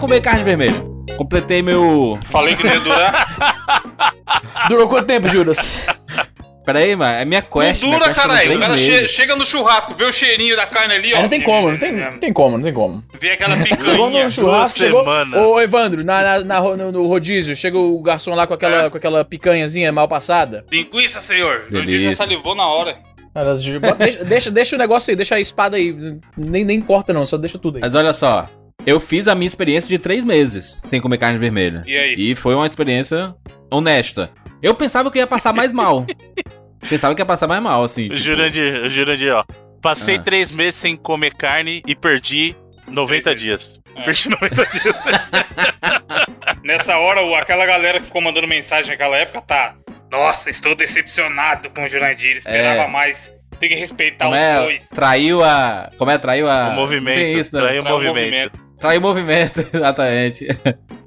comer 0.00 0.20
carne 0.20 0.42
vermelha. 0.42 0.74
Completei 1.16 1.62
meu. 1.62 2.18
Falei 2.24 2.56
que 2.56 2.64
não 2.64 2.72
ia 2.72 2.80
durar. 2.80 4.14
Durou 4.68 4.88
quanto 4.88 5.06
tempo, 5.06 5.28
Juras? 5.28 5.86
Pera 6.64 6.78
aí, 6.80 6.94
mano. 6.94 7.14
É 7.18 7.24
minha 7.24 7.42
quest. 7.42 7.82
não 7.82 7.90
dura, 7.98 8.12
caralho. 8.14 8.56
O 8.56 8.60
cara 8.60 8.76
che- 8.76 9.08
chega 9.08 9.34
no 9.34 9.44
churrasco, 9.44 9.94
vê 9.94 10.04
o 10.04 10.12
cheirinho 10.12 10.54
da 10.54 10.66
carne 10.66 10.94
ali, 10.94 11.12
ó. 11.12 11.16
Aí 11.16 11.22
não 11.22 11.28
tem 11.28 11.40
como, 11.42 11.70
não 11.70 11.78
tem, 11.78 11.88
É, 12.00 12.10
não 12.10 12.18
tem 12.18 12.32
como, 12.32 12.56
não 12.58 12.62
tem 12.64 12.72
como. 12.72 13.02
Vê 13.18 13.32
aquela 13.32 13.56
Chegou 13.66 13.76
picanha. 14.06 14.24
no 14.24 14.30
churrasco, 14.30 14.78
chegou. 14.78 15.00
semanas. 15.00 15.40
Ô, 15.40 15.60
Evandro, 15.60 16.04
na, 16.04 16.22
na- 16.22 16.44
na 16.44 16.58
ro- 16.58 16.76
no, 16.76 16.92
no 16.92 17.06
rodízio, 17.06 17.56
chega 17.56 17.78
o 17.78 18.00
garçom 18.02 18.34
lá 18.34 18.46
com 18.46 18.54
aquela, 18.54 18.84
É. 18.84 18.90
com 18.90 18.96
aquela 18.98 19.24
picanhazinha 19.24 19.90
mal 19.90 20.06
passada. 20.06 20.64
Linguiça, 20.70 21.20
senhor. 21.20 21.64
O 21.68 21.72
Delícia. 21.72 21.98
dia 21.98 22.10
já 22.10 22.16
salivou 22.16 22.54
na 22.54 22.66
hora. 22.66 22.96
Cara, 23.34 23.54
deixa, 23.54 24.24
deixa, 24.24 24.50
deixa 24.50 24.76
o 24.76 24.78
negócio 24.78 25.10
aí, 25.10 25.16
deixa 25.16 25.36
a 25.36 25.40
espada 25.40 25.76
aí. 25.76 25.94
Nem, 26.36 26.64
nem 26.64 26.80
corta, 26.80 27.12
não, 27.12 27.24
só 27.24 27.36
deixa 27.38 27.58
tudo 27.58 27.76
aí. 27.76 27.80
Mas 27.80 27.94
olha 27.94 28.12
só. 28.12 28.48
Eu 28.90 28.98
fiz 28.98 29.28
a 29.28 29.34
minha 29.36 29.46
experiência 29.46 29.88
de 29.88 29.98
três 30.00 30.24
meses 30.24 30.80
sem 30.84 31.00
comer 31.00 31.16
carne 31.18 31.38
vermelha. 31.38 31.82
E 31.86 31.96
aí? 31.96 32.14
E 32.18 32.34
foi 32.34 32.56
uma 32.56 32.66
experiência 32.66 33.32
honesta. 33.70 34.30
Eu 34.60 34.74
pensava 34.74 35.10
que 35.12 35.18
eu 35.18 35.20
ia 35.20 35.26
passar 35.28 35.52
mais 35.52 35.72
mal. 35.72 36.04
pensava 36.88 37.14
que 37.14 37.20
ia 37.20 37.26
passar 37.26 37.46
mais 37.46 37.62
mal, 37.62 37.84
assim. 37.84 38.06
O 38.06 38.14
tipo, 38.14 38.16
Jurandir, 38.24 38.82
o 38.82 38.90
Jurandir, 38.90 39.32
ó. 39.32 39.44
Passei 39.80 40.16
Ah. 40.16 40.22
três 40.22 40.50
meses 40.50 40.74
sem 40.74 40.96
comer 40.96 41.34
carne 41.34 41.82
e 41.86 41.94
perdi 41.94 42.56
90 42.88 43.32
dias. 43.32 43.78
É. 43.94 44.02
Perdi 44.02 44.28
90 44.28 44.66
dias. 44.66 44.96
Nessa 46.64 46.96
hora, 46.98 47.20
aquela 47.40 47.64
galera 47.66 48.00
que 48.00 48.06
ficou 48.06 48.20
mandando 48.20 48.48
mensagem 48.48 48.90
naquela 48.90 49.16
época 49.16 49.40
tá. 49.40 49.74
Nossa, 50.10 50.50
estou 50.50 50.74
decepcionado 50.74 51.70
com 51.70 51.84
o 51.84 51.88
Jurandir. 51.88 52.38
Esperava 52.38 52.82
É. 52.82 52.88
mais. 52.88 53.32
Tem 53.60 53.68
que 53.68 53.74
respeitar 53.76 54.24
Como 54.24 54.36
os 54.36 54.42
é? 54.42 54.56
dois. 54.62 54.88
Traiu 54.88 55.44
a. 55.44 55.90
Como 55.96 56.10
é? 56.10 56.18
Traiu 56.18 56.48
a. 56.50 56.70
O 56.70 56.74
movimento. 56.74 57.14
Tem 57.18 57.38
isso, 57.38 57.54
né? 57.54 57.60
traiu 57.62 57.80
o 57.80 57.84
Traiu 57.84 57.96
o 57.96 58.02
movimento. 58.04 58.24
movimento. 58.24 58.69
Traiu 58.80 58.98
o 58.98 59.02
movimento, 59.02 59.60
exatamente. 59.72 60.46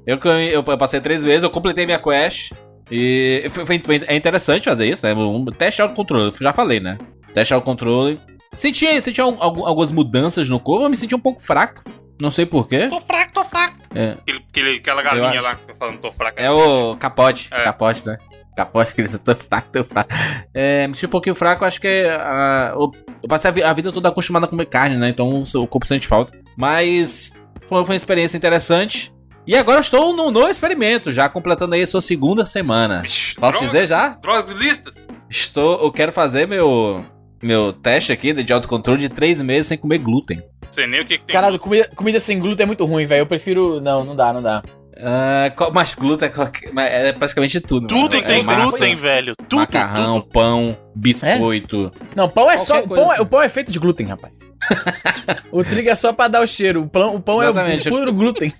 Eu, 0.06 0.18
eu 0.52 0.78
passei 0.78 1.00
três 1.00 1.24
meses, 1.24 1.42
eu 1.42 1.50
completei 1.50 1.84
minha 1.86 1.98
quest. 1.98 2.52
E 2.90 3.46
foi, 3.50 3.64
foi- 3.64 3.78
foi- 3.78 4.04
é 4.06 4.14
interessante 4.14 4.64
fazer 4.64 4.86
isso, 4.86 5.04
né? 5.06 5.14
Um 5.14 5.44
teste 5.46 5.80
autocontrole, 5.82 6.26
eu 6.26 6.34
já 6.38 6.52
falei, 6.52 6.78
né? 6.80 6.98
Teste 7.32 7.52
autocontrole. 7.54 8.20
Senti, 8.54 9.00
senti 9.02 9.20
al- 9.20 9.36
al- 9.40 9.66
algumas 9.66 9.90
mudanças 9.90 10.48
no 10.48 10.60
corpo, 10.60 10.84
eu 10.84 10.90
me 10.90 10.96
senti 10.96 11.14
um 11.14 11.18
pouco 11.20 11.42
fraco. 11.42 11.82
Não 12.20 12.30
sei 12.30 12.46
porquê. 12.46 12.86
Tô 12.86 13.00
fraco, 13.00 13.32
tô 13.32 13.44
fraco. 13.44 13.76
É, 13.94 14.12
Aquele, 14.12 14.44
aquele- 14.48 14.76
aquela 14.76 15.02
galinha 15.02 15.40
lá 15.42 15.56
que 15.56 15.72
eu 15.72 15.74
falando, 15.76 15.98
tô 15.98 16.12
fraco. 16.12 16.38
é 16.40 16.48
o 16.50 16.94
capote. 16.96 17.48
É. 17.50 17.64
Capote, 17.64 18.06
né? 18.06 18.18
Capote, 18.56 18.94
que 18.94 19.00
ele 19.00 19.18
tô 19.18 19.34
fraco, 19.34 19.68
tô 19.72 19.82
fraco. 19.82 20.10
É, 20.54 20.86
me 20.86 20.94
senti 20.94 21.06
um 21.06 21.08
pouquinho 21.08 21.34
fraco, 21.34 21.64
acho 21.64 21.80
que 21.80 21.88
é, 21.88 22.10
ah, 22.14 22.72
eu, 22.76 22.92
passei 23.28 23.48
a, 23.50 23.52
vi- 23.52 23.62
a 23.64 23.72
vida 23.72 23.90
toda 23.90 24.08
acostumado 24.10 24.44
a 24.44 24.48
comer 24.48 24.66
carne, 24.66 24.96
né? 24.96 25.08
Então 25.08 25.28
o, 25.28 25.42
o 25.62 25.66
corpo 25.66 25.86
sente 25.88 26.06
falta. 26.06 26.30
Mas 26.56 27.32
foi, 27.66 27.84
foi 27.84 27.94
uma 27.94 27.96
experiência 27.96 28.36
interessante. 28.36 29.12
E 29.46 29.54
agora 29.54 29.80
estou 29.80 30.14
no, 30.16 30.30
no 30.30 30.48
experimento, 30.48 31.12
já 31.12 31.28
completando 31.28 31.74
aí 31.74 31.82
a 31.82 31.86
sua 31.86 32.00
segunda 32.00 32.46
semana. 32.46 33.02
Vixe, 33.02 33.34
Posso 33.34 33.58
droga, 33.58 33.66
dizer 33.66 33.86
já? 33.86 34.08
Drogas 34.08 34.44
de 34.46 34.54
listas? 34.54 34.94
Estou, 35.28 35.82
eu 35.82 35.92
quero 35.92 36.12
fazer 36.12 36.46
meu 36.48 37.04
meu 37.42 37.74
teste 37.74 38.10
aqui 38.10 38.32
de 38.32 38.52
autocontrole 38.52 39.00
de 39.00 39.10
três 39.10 39.42
meses 39.42 39.66
sem 39.66 39.76
comer 39.76 39.98
glúten. 39.98 40.38
Não 40.38 40.72
sei 40.72 40.86
nem 40.86 41.02
o 41.02 41.06
que, 41.06 41.18
que 41.18 41.26
tem. 41.26 41.34
Caralho, 41.34 41.58
comida, 41.58 41.90
comida 41.94 42.18
sem 42.18 42.38
glúten 42.38 42.64
é 42.64 42.66
muito 42.66 42.84
ruim, 42.86 43.04
velho. 43.04 43.20
Eu 43.20 43.26
prefiro. 43.26 43.82
Não, 43.82 44.02
não 44.02 44.16
dá, 44.16 44.32
não 44.32 44.42
dá. 44.42 44.62
Ah, 44.96 45.50
qual- 45.56 45.72
mas 45.72 45.94
glúten 45.94 46.30
é, 46.76 47.08
é 47.08 47.12
praticamente 47.12 47.60
tudo. 47.60 47.86
Tudo 47.88 48.14
mano. 48.14 48.26
tem 48.26 48.40
é 48.40 48.42
massa, 48.42 48.62
glúten, 48.62 48.94
velho. 48.96 49.34
Tudo, 49.48 49.56
macarrão, 49.60 50.20
tudo. 50.20 50.32
pão, 50.32 50.76
biscoito. 50.94 51.90
Não, 52.14 52.28
pão 52.28 52.50
é 52.50 52.58
só. 52.58 52.74
Qualquer 52.74 52.88
coisa 52.88 53.02
Pão 53.02 53.10
é- 53.10 53.14
assim. 53.14 53.22
o 53.22 53.26
pão 53.26 53.42
é 53.42 53.48
feito 53.48 53.72
de 53.72 53.78
glúten, 53.78 54.06
rapaz. 54.06 54.32
o 55.50 55.64
trigo 55.64 55.88
é 55.88 55.94
só 55.94 56.12
pra 56.12 56.28
dar 56.28 56.42
o 56.42 56.46
cheiro. 56.46 56.82
O 56.82 56.88
pão, 56.88 57.16
o 57.16 57.20
pão 57.20 57.42
é 57.42 57.50
o 57.50 57.54
puro 57.90 58.12
glúten. 58.12 58.52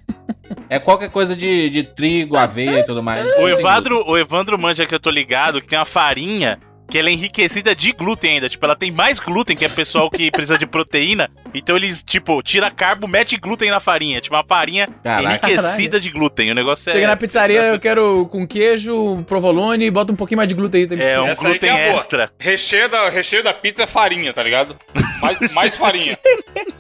É 0.69 0.79
qualquer 0.79 1.11
coisa 1.11 1.35
de, 1.37 1.71
de 1.71 1.83
trigo, 1.83 2.37
aveia 2.37 2.81
e 2.81 2.85
tudo 2.85 3.03
mais. 3.03 3.25
O 3.39 3.49
Evandro, 3.49 4.05
o 4.07 4.19
Evandro 4.19 4.59
manja 4.59 4.87
que 4.87 4.95
eu 4.95 5.01
tô 5.01 5.11
ligado 5.11 5.61
que 5.61 5.69
tem 5.69 5.79
uma 5.79 5.85
farinha 5.85 6.59
que 6.89 6.99
ela 6.99 7.09
é 7.09 7.13
enriquecida 7.13 7.75
de 7.75 7.93
glúten 7.93 8.33
ainda. 8.35 8.49
Tipo, 8.49 8.65
ela 8.65 8.77
tem 8.77 8.91
mais 8.91 9.19
glúten 9.19 9.57
que 9.57 9.65
é 9.65 9.69
pessoal 9.69 10.11
que 10.11 10.31
precisa 10.31 10.59
de 10.59 10.67
proteína. 10.67 11.31
Então 11.53 11.77
eles, 11.77 12.03
tipo, 12.03 12.43
tira 12.43 12.71
carbo, 12.71 13.09
mete 13.09 13.37
glúten 13.37 13.71
na 13.71 13.81
farinha. 13.81 14.21
Tipo, 14.21 14.37
uma 14.37 14.45
farinha 14.45 14.89
Caraca. 15.03 15.49
enriquecida 15.51 15.99
de 16.01 16.11
glúten. 16.11 16.51
O 16.51 16.55
negócio 16.55 16.91
é. 16.91 16.93
Chega 16.93 17.07
na 17.07 17.17
pizzaria, 17.17 17.63
eu 17.63 17.81
quero 17.81 18.27
com 18.31 18.47
queijo, 18.47 19.23
provolone, 19.27 19.91
bota 19.91 20.13
um 20.13 20.17
pouquinho 20.17 20.39
mais 20.39 20.49
de 20.49 20.55
glúten 20.55 20.83
aí. 20.83 20.87
Tem 20.89 21.01
É 21.01 21.21
um 21.21 21.27
Essa 21.27 21.49
glúten 21.49 21.71
é 21.71 21.93
extra. 21.93 22.31
Recheio 22.39 22.89
da, 22.89 23.09
recheio 23.09 23.43
da 23.43 23.53
pizza 23.53 23.85
é 23.85 23.87
farinha, 23.87 24.33
tá 24.33 24.43
ligado? 24.43 24.77
Mais, 25.21 25.53
mais 25.53 25.75
farinha. 25.75 26.19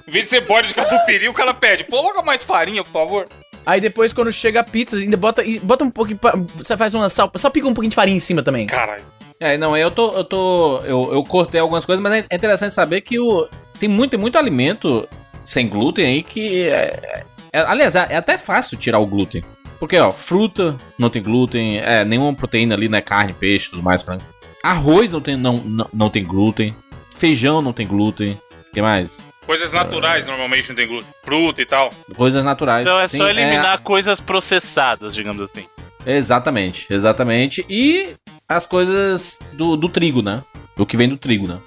Em 0.06 0.10
vez 0.10 0.25
de 0.25 0.31
ser 0.31 0.41
bode 0.43 0.69
de 0.69 0.75
catupiry, 0.75 1.28
o 1.28 1.32
cara 1.34 1.54
pede. 1.54 1.84
Coloca 1.84 2.22
mais 2.22 2.44
farinha, 2.44 2.82
por 2.84 2.93
favor. 2.93 3.28
Aí 3.66 3.81
depois, 3.81 4.12
quando 4.12 4.31
chega 4.31 4.60
a 4.60 4.64
pizza, 4.64 4.97
ainda 4.97 5.16
bota, 5.16 5.43
e 5.43 5.59
bota 5.59 5.84
um 5.84 5.91
pouquinho. 5.91 6.20
Você 6.56 6.76
faz 6.76 6.94
uma 6.94 7.09
sal. 7.09 7.32
Só 7.37 7.48
pica 7.48 7.66
um 7.66 7.72
pouquinho 7.72 7.91
de 7.91 7.97
farinha 7.97 8.16
em 8.16 8.20
cima 8.20 8.43
também. 8.43 8.66
Caralho. 8.66 9.03
É, 9.44 9.59
não, 9.59 9.77
eu 9.77 9.91
tô. 9.91 10.10
Eu 10.12 10.25
tô. 10.25 10.78
Eu, 10.78 11.12
eu 11.12 11.22
cortei 11.22 11.60
algumas 11.60 11.84
coisas, 11.84 12.03
mas 12.03 12.25
é 12.31 12.34
interessante 12.34 12.72
saber 12.72 13.03
que 13.03 13.19
o, 13.19 13.47
tem 13.78 13.91
muito, 13.91 14.12
tem 14.12 14.19
muito 14.19 14.38
alimento 14.38 15.06
sem 15.44 15.69
glúten 15.69 16.06
aí 16.06 16.22
que. 16.22 16.62
É, 16.62 17.25
é- 17.53 17.60
aliás, 17.60 17.94
é, 17.94 18.06
é 18.09 18.16
até 18.16 18.38
fácil 18.38 18.78
tirar 18.78 19.00
o 19.00 19.06
glúten. 19.06 19.44
Porque, 19.78 19.99
ó, 19.99 20.10
fruta 20.10 20.75
não 20.99 21.10
tem 21.10 21.22
glúten, 21.22 21.78
é, 21.78 22.06
nenhuma 22.06 22.32
proteína 22.32 22.75
ali, 22.75 22.88
né? 22.88 23.03
Carne, 23.03 23.34
peixe, 23.34 23.69
tudo 23.69 23.82
mais, 23.82 24.00
frango. 24.00 24.22
Arroz 24.62 25.12
não 25.12 25.21
tem, 25.21 25.37
não, 25.37 25.59
não, 25.59 25.88
não 25.93 26.09
tem 26.09 26.25
glúten. 26.25 26.75
Feijão 27.15 27.61
não 27.61 27.75
tem 27.75 27.87
glúten. 27.87 28.41
O 28.71 28.72
que 28.72 28.81
mais? 28.81 29.11
Coisas 29.44 29.75
naturais 29.75 30.25
normalmente 30.25 30.71
não 30.71 30.76
tem 30.76 30.88
glúten. 30.88 31.11
Fruta 31.22 31.61
e 31.61 31.66
tal. 31.66 31.91
Coisas 32.16 32.43
naturais. 32.43 32.87
Então 32.87 32.99
é 32.99 33.06
Sim, 33.09 33.19
só 33.19 33.28
eliminar 33.28 33.82
coisas 33.82 34.21
processadas, 34.21 35.15
digamos 35.15 35.43
assim. 35.43 35.66
Exatamente, 36.06 36.87
exatamente. 36.91 37.65
E 37.69 38.15
as 38.49 38.66
coisas 38.66 39.38
do, 39.53 39.77
do 39.77 39.88
trigo, 39.88 40.22
né? 40.22 40.43
O 40.77 40.84
que 40.87 40.97
vem 40.97 41.09
do 41.09 41.16
trigo, 41.16 41.47
né? 41.47 41.59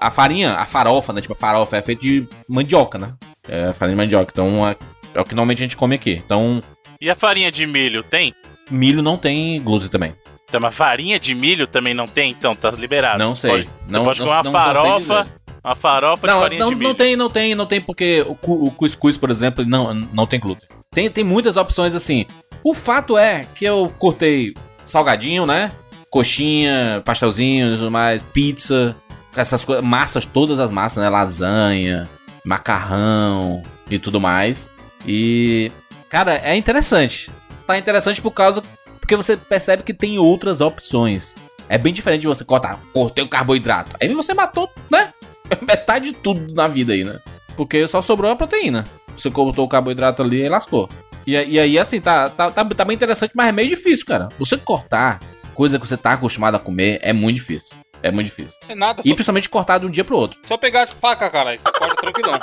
A 0.00 0.10
farinha, 0.10 0.54
a 0.54 0.66
farofa, 0.66 1.12
né? 1.12 1.20
Tipo, 1.20 1.34
a 1.34 1.36
farofa 1.36 1.76
é 1.76 1.82
feita 1.82 2.02
de 2.02 2.26
mandioca, 2.48 2.98
né? 2.98 3.14
É 3.48 3.72
farinha 3.72 3.96
de 3.96 4.02
mandioca. 4.02 4.30
Então 4.32 4.66
é, 4.68 4.76
é 5.14 5.20
o 5.20 5.24
que 5.24 5.34
normalmente 5.34 5.58
a 5.60 5.64
gente 5.64 5.76
come 5.76 5.94
aqui. 5.94 6.20
Então, 6.24 6.62
E 7.00 7.08
a 7.10 7.14
farinha 7.14 7.50
de 7.50 7.66
milho 7.66 8.02
tem? 8.02 8.34
milho 8.70 9.02
não 9.02 9.16
tem 9.16 9.60
glúten 9.62 9.88
também. 9.88 10.14
Então, 10.48 10.60
mas 10.60 10.74
farinha 10.74 11.18
de 11.18 11.34
milho 11.34 11.66
também 11.66 11.94
não 11.94 12.06
tem? 12.06 12.30
Então, 12.30 12.54
tá 12.54 12.70
liberado. 12.70 13.18
Não 13.18 13.34
sei. 13.34 13.50
Pode, 13.50 13.68
não, 13.88 14.04
pode 14.04 14.20
não, 14.20 14.26
comer 14.26 14.38
uma 14.38 14.42
não- 14.42 14.52
sei 14.52 14.60
farofa, 15.06 15.32
uma 15.64 15.74
farofa 15.76 16.26
de 16.26 16.32
Não, 16.32 16.40
farinha 16.40 16.60
não, 16.60 16.68
de 16.70 16.74
milho. 16.76 16.88
não 16.88 16.94
tem, 16.94 17.16
não 17.16 17.30
tem, 17.30 17.54
não 17.54 17.66
tem, 17.66 17.80
porque 17.80 18.22
o, 18.26 18.34
cu- 18.34 18.66
o 18.66 18.70
cuscuz, 18.70 19.16
por 19.16 19.30
exemplo, 19.30 19.64
não, 19.64 19.94
não 19.94 20.26
tem 20.26 20.38
glúten. 20.38 20.68
Tem, 20.90 21.08
tem 21.10 21.24
muitas 21.24 21.56
opções 21.56 21.94
assim. 21.94 22.26
O 22.62 22.74
fato 22.74 23.16
é 23.16 23.46
que 23.54 23.64
eu 23.64 23.92
cortei 23.98 24.52
salgadinho, 24.84 25.46
né? 25.46 25.72
Coxinha, 26.12 27.00
pastelzinho, 27.06 27.74
tudo 27.74 27.90
mais, 27.90 28.22
pizza, 28.22 28.94
essas 29.34 29.64
coisas, 29.64 29.82
massas, 29.82 30.26
todas 30.26 30.60
as 30.60 30.70
massas, 30.70 31.02
né? 31.02 31.08
Lasanha, 31.08 32.06
macarrão 32.44 33.62
e 33.90 33.98
tudo 33.98 34.20
mais. 34.20 34.68
E, 35.06 35.72
cara, 36.10 36.36
é 36.36 36.54
interessante. 36.54 37.30
Tá 37.66 37.78
interessante 37.78 38.20
por 38.20 38.30
causa 38.30 38.62
porque 39.00 39.16
você 39.16 39.38
percebe 39.38 39.82
que 39.82 39.94
tem 39.94 40.18
outras 40.18 40.60
opções. 40.60 41.34
É 41.66 41.78
bem 41.78 41.94
diferente 41.94 42.20
de 42.20 42.26
você 42.26 42.44
cortar, 42.44 42.78
cortei 42.92 43.24
o 43.24 43.28
carboidrato. 43.28 43.96
Aí 43.98 44.06
você 44.12 44.34
matou, 44.34 44.68
né? 44.90 45.14
Metade 45.66 46.10
de 46.10 46.12
tudo 46.12 46.52
na 46.52 46.68
vida 46.68 46.92
aí, 46.92 47.04
né? 47.04 47.20
Porque 47.56 47.88
só 47.88 48.02
sobrou 48.02 48.30
a 48.30 48.36
proteína. 48.36 48.84
Você 49.16 49.30
cortou 49.30 49.64
o 49.64 49.68
carboidrato 49.68 50.22
ali 50.22 50.42
e 50.42 50.48
lascou. 50.50 50.90
E, 51.26 51.32
e 51.32 51.58
aí, 51.58 51.78
assim, 51.78 52.02
tá, 52.02 52.28
tá, 52.28 52.50
tá, 52.50 52.64
tá 52.66 52.84
bem 52.84 52.94
interessante, 52.94 53.32
mas 53.34 53.48
é 53.48 53.52
meio 53.52 53.70
difícil, 53.70 54.04
cara. 54.04 54.28
Você 54.38 54.58
cortar 54.58 55.18
coisa 55.54 55.78
que 55.78 55.86
você 55.86 55.96
tá 55.96 56.12
acostumado 56.12 56.56
a 56.56 56.60
comer 56.60 56.98
é 57.02 57.12
muito 57.12 57.36
difícil. 57.36 57.76
É 58.02 58.10
muito 58.10 58.26
difícil. 58.26 58.56
É 58.68 58.74
nada. 58.74 59.02
E 59.04 59.08
Só, 59.08 59.14
principalmente 59.14 59.48
cortar 59.48 59.78
de 59.78 59.86
um 59.86 59.90
dia 59.90 60.04
pro 60.04 60.16
outro. 60.16 60.40
só 60.44 60.56
pegar 60.56 60.84
de 60.86 60.94
faca, 60.96 61.30
caralho. 61.30 61.58
Você 61.58 61.70
corta 61.78 61.94
tranquilão. 61.96 62.40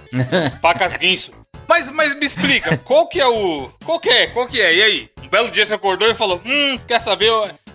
Facas 0.62 0.96
guinso. 0.96 1.32
Mas, 1.68 1.90
mas 1.90 2.14
me 2.14 2.26
explica, 2.26 2.76
qual 2.78 3.06
que 3.08 3.20
é 3.20 3.26
o. 3.26 3.70
Qual 3.84 3.98
que 3.98 4.08
é? 4.08 4.26
Qual 4.28 4.46
que 4.46 4.60
é? 4.60 4.74
E 4.74 4.82
aí? 4.82 5.10
Um 5.22 5.28
belo 5.28 5.50
dia 5.50 5.64
você 5.64 5.74
acordou 5.74 6.08
e 6.08 6.14
falou: 6.14 6.40
Hum, 6.44 6.78
quer 6.86 7.00
saber? 7.00 7.30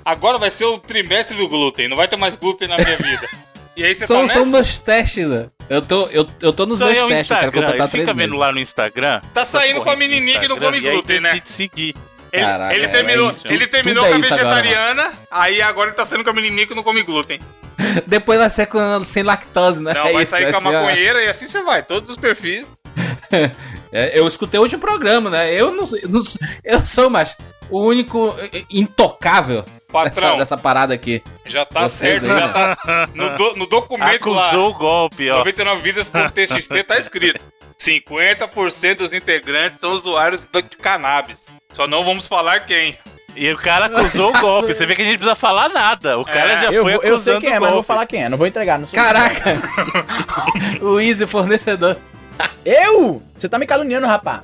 Agora 0.06 0.38
vai 0.38 0.50
ser 0.52 0.66
o 0.66 0.78
trimestre 0.78 1.36
do 1.36 1.48
glúten. 1.48 1.88
Não 1.88 1.98
vai 1.98 2.08
ter 2.08 2.16
mais 2.16 2.36
glúten 2.36 2.68
na 2.68 2.78
minha 2.78 2.98
vida. 2.98 3.28
E 3.76 3.84
aí 3.84 3.96
você 3.96 4.08
São, 4.08 4.28
tá 4.28 4.34
são 4.34 4.46
meus 4.46 4.78
testes, 4.78 5.28
né? 5.28 5.48
Eu 5.70 5.82
tô, 5.82 6.08
eu, 6.08 6.26
eu 6.42 6.52
tô 6.52 6.66
nos 6.66 6.82
aí 6.82 6.88
meus 6.90 7.00
é 7.00 7.06
o 7.06 7.08
testes, 7.08 7.32
Instagram. 7.32 7.62
completar 7.62 7.90
três 7.90 8.04
fica 8.06 8.14
vendo 8.14 8.32
meses. 8.32 8.40
lá 8.40 8.52
no 8.52 8.60
Instagram. 8.60 9.22
Tá 9.34 9.46
saindo 9.46 9.82
com 9.82 9.90
a 9.90 9.96
menininha 9.96 10.40
que 10.40 10.48
não 10.48 10.58
come 10.58 10.80
glúten, 10.80 11.20
né? 11.22 11.30
decide 11.32 11.50
seguir. 11.50 11.96
Ele, 12.32 12.44
Caraca, 12.44 12.76
ele 12.76 12.86
é, 12.86 12.88
terminou, 12.90 13.30
é 13.32 13.54
ele 13.54 13.68
terminou 13.68 14.06
é 14.06 14.10
com 14.10 14.16
a 14.16 14.20
isso 14.20 14.34
agora, 14.34 14.62
vegetariana, 14.62 15.12
aí 15.32 15.62
agora 15.62 15.90
ele 15.90 15.96
tá 15.98 16.06
saindo 16.06 16.24
com 16.24 16.30
a 16.30 16.34
menininha 16.34 16.68
que 16.68 16.76
não 16.76 16.84
come 16.84 17.02
glúten. 17.04 17.40
Depois 18.06 18.38
vai 18.40 18.50
ser 18.50 18.68
com, 18.68 19.04
sem 19.04 19.24
lactose, 19.24 19.82
né? 19.82 19.94
Não, 19.94 20.08
É 20.08 20.14
vai 20.14 20.24
isso, 20.24 20.30
sair 20.32 20.52
com 20.52 20.58
a 20.58 20.62
maconheira 20.62 21.24
e 21.24 21.28
assim 21.28 21.48
você 21.48 21.62
vai, 21.62 21.82
todos 21.84 22.10
os 22.10 22.18
perfis. 22.18 22.66
É, 23.92 24.20
eu 24.20 24.28
escutei 24.28 24.60
hoje 24.60 24.76
o 24.76 24.80
programa, 24.80 25.30
né? 25.32 25.52
Eu 25.54 25.72
não, 25.72 25.84
eu 25.98 26.10
não 26.10 26.22
eu 26.64 26.86
sou 26.86 27.10
mais 27.10 27.36
o 27.70 27.82
único 27.88 28.36
intocável 28.70 29.62
dessa, 29.64 29.82
Patrão, 29.92 30.38
dessa 30.38 30.58
parada 30.58 30.94
aqui. 30.94 31.24
já 31.46 31.66
tá 31.66 31.82
Vocês 31.88 32.22
certo, 32.22 32.32
aí, 32.32 32.40
já 32.40 32.48
né? 32.48 32.76
tá 32.76 33.10
no, 33.16 33.30
do- 33.38 33.56
no 33.56 33.66
documento 33.66 34.30
lá. 34.30 34.48
Acusou 34.48 34.70
o 34.70 34.74
golpe, 34.76 35.30
ó. 35.30 35.44
99vidas.txt 35.44 36.84
tá 36.84 36.98
escrito. 37.00 37.40
50% 37.80 38.96
dos 38.98 39.14
integrantes 39.14 39.80
são 39.80 39.92
usuários 39.92 40.46
de 40.52 40.62
cannabis. 40.78 41.38
Só 41.74 41.88
não 41.88 42.04
vamos 42.04 42.28
falar 42.28 42.62
quem. 42.62 42.98
E 43.36 43.52
o 43.52 43.58
cara 43.58 43.86
acusou 43.86 44.36
o 44.36 44.40
golpe. 44.42 44.74
Você 44.74 44.86
vê 44.86 44.96
que 44.96 45.02
a 45.02 45.06
gente 45.06 45.14
não 45.14 45.20
precisa 45.20 45.36
falar 45.36 45.70
nada. 45.70 46.18
O 46.18 46.26
cara 46.26 46.54
É. 46.54 46.62
já 46.62 46.72
Eu, 46.72 46.84
foi 46.84 46.94
vou- 46.94 47.04
eu 47.04 47.18
sei 47.18 47.40
quem 47.40 47.52
é, 47.52 47.60
mas 47.60 47.70
não 47.70 47.76
vou 47.76 47.84
falar 47.84 48.06
quem 48.08 48.24
é. 48.24 48.30
Não 48.30 48.38
vou 48.38 48.48
entregar. 48.48 48.80
Não 48.80 48.88
sou 48.88 48.98
Caraca! 48.98 49.58
o 50.82 51.00
Easy 51.00 51.28
fornecedor. 51.28 51.98
Eu? 52.66 53.22
Você 53.38 53.48
tá 53.48 53.60
me 53.60 53.66
caluniando, 53.68 54.08
rapá. 54.08 54.44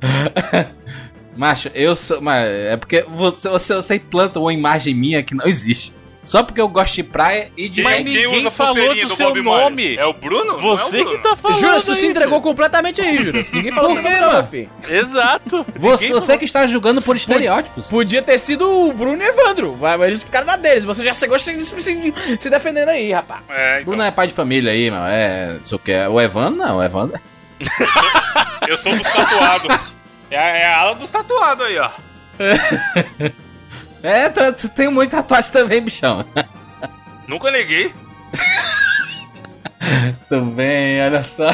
Macho, 1.36 1.70
eu 1.74 1.96
sou. 1.96 2.20
Mas 2.20 2.46
é 2.46 2.76
porque 2.76 3.02
você, 3.08 3.48
você, 3.48 3.74
você 3.74 3.94
implanta 3.96 4.38
uma 4.38 4.52
imagem 4.52 4.94
minha 4.94 5.22
que 5.22 5.34
não 5.34 5.46
existe. 5.46 5.94
Só 6.28 6.42
porque 6.42 6.60
eu 6.60 6.68
gosto 6.68 6.94
de 6.94 7.02
praia 7.02 7.50
e 7.56 7.70
de. 7.70 7.80
Mas 7.82 7.96
Quem, 7.96 8.04
ninguém 8.04 8.28
quem 8.28 8.38
usa 8.38 8.50
falou 8.50 8.94
do 8.94 9.00
do 9.08 9.16
seu 9.16 9.28
Bob 9.28 9.40
nome. 9.42 9.96
É 9.96 10.04
o 10.04 10.12
Bruno? 10.12 10.44
Não 10.44 10.58
é 10.58 10.62
Você 10.62 10.84
o 11.00 11.04
Bruno. 11.04 11.10
que 11.16 11.22
tá 11.22 11.34
falando. 11.34 11.58
Juras, 11.58 11.84
tu 11.84 11.94
se 11.94 12.06
entregou 12.06 12.42
completamente 12.42 13.00
aí, 13.00 13.16
Juras. 13.24 13.50
Ninguém 13.50 13.72
falou 13.72 13.88
Por 13.94 14.02
seu 14.02 14.12
quê, 14.12 14.20
mano? 14.20 14.46
filho. 14.46 14.70
Exato. 14.90 15.64
Você, 15.74 16.12
você 16.12 16.36
que 16.36 16.44
está 16.44 16.66
julgando 16.66 17.00
por 17.00 17.16
estereótipos. 17.16 17.86
Podia 17.86 18.20
ter 18.20 18.36
sido 18.36 18.68
o 18.88 18.92
Bruno 18.92 19.22
e 19.22 19.26
o 19.26 19.28
Evandro. 19.30 19.72
vai, 19.74 19.96
Mas 19.96 20.08
eles 20.08 20.22
ficaram 20.22 20.46
na 20.46 20.56
deles. 20.56 20.84
Você 20.84 21.02
já 21.02 21.14
chegou 21.14 21.38
se, 21.38 21.58
se, 21.60 22.14
se 22.38 22.50
defendendo 22.50 22.90
aí, 22.90 23.10
rapá. 23.10 23.40
É, 23.48 23.72
então. 23.80 23.84
Bruno 23.86 24.02
é 24.02 24.10
pai 24.10 24.26
de 24.26 24.34
família 24.34 24.70
aí, 24.72 24.90
mano. 24.90 25.06
É. 25.08 25.54
Não 25.58 25.64
sei 25.66 25.76
o 25.76 25.78
que. 25.78 25.92
O 26.08 26.20
Evandro 26.20 26.58
não, 26.58 26.76
o 26.76 26.82
Evandro. 26.82 27.18
Eu 28.68 28.76
sou 28.76 28.94
dos 28.94 29.10
tatuados. 29.10 29.78
É, 30.30 30.36
a- 30.38 30.42
é 30.58 30.66
a 30.66 30.78
ala 30.80 30.94
dos 30.94 31.08
tatuados 31.08 31.64
aí, 31.64 31.78
ó. 31.78 31.88
É, 34.02 34.28
tu, 34.28 34.52
tu 34.52 34.68
tem 34.68 34.88
muita 34.88 35.18
tatuagem 35.18 35.50
também, 35.52 35.80
bichão. 35.82 36.24
Nunca 37.26 37.50
neguei. 37.50 37.92
Tudo 40.28 40.46
bem, 40.46 41.00
olha 41.02 41.22
só. 41.22 41.46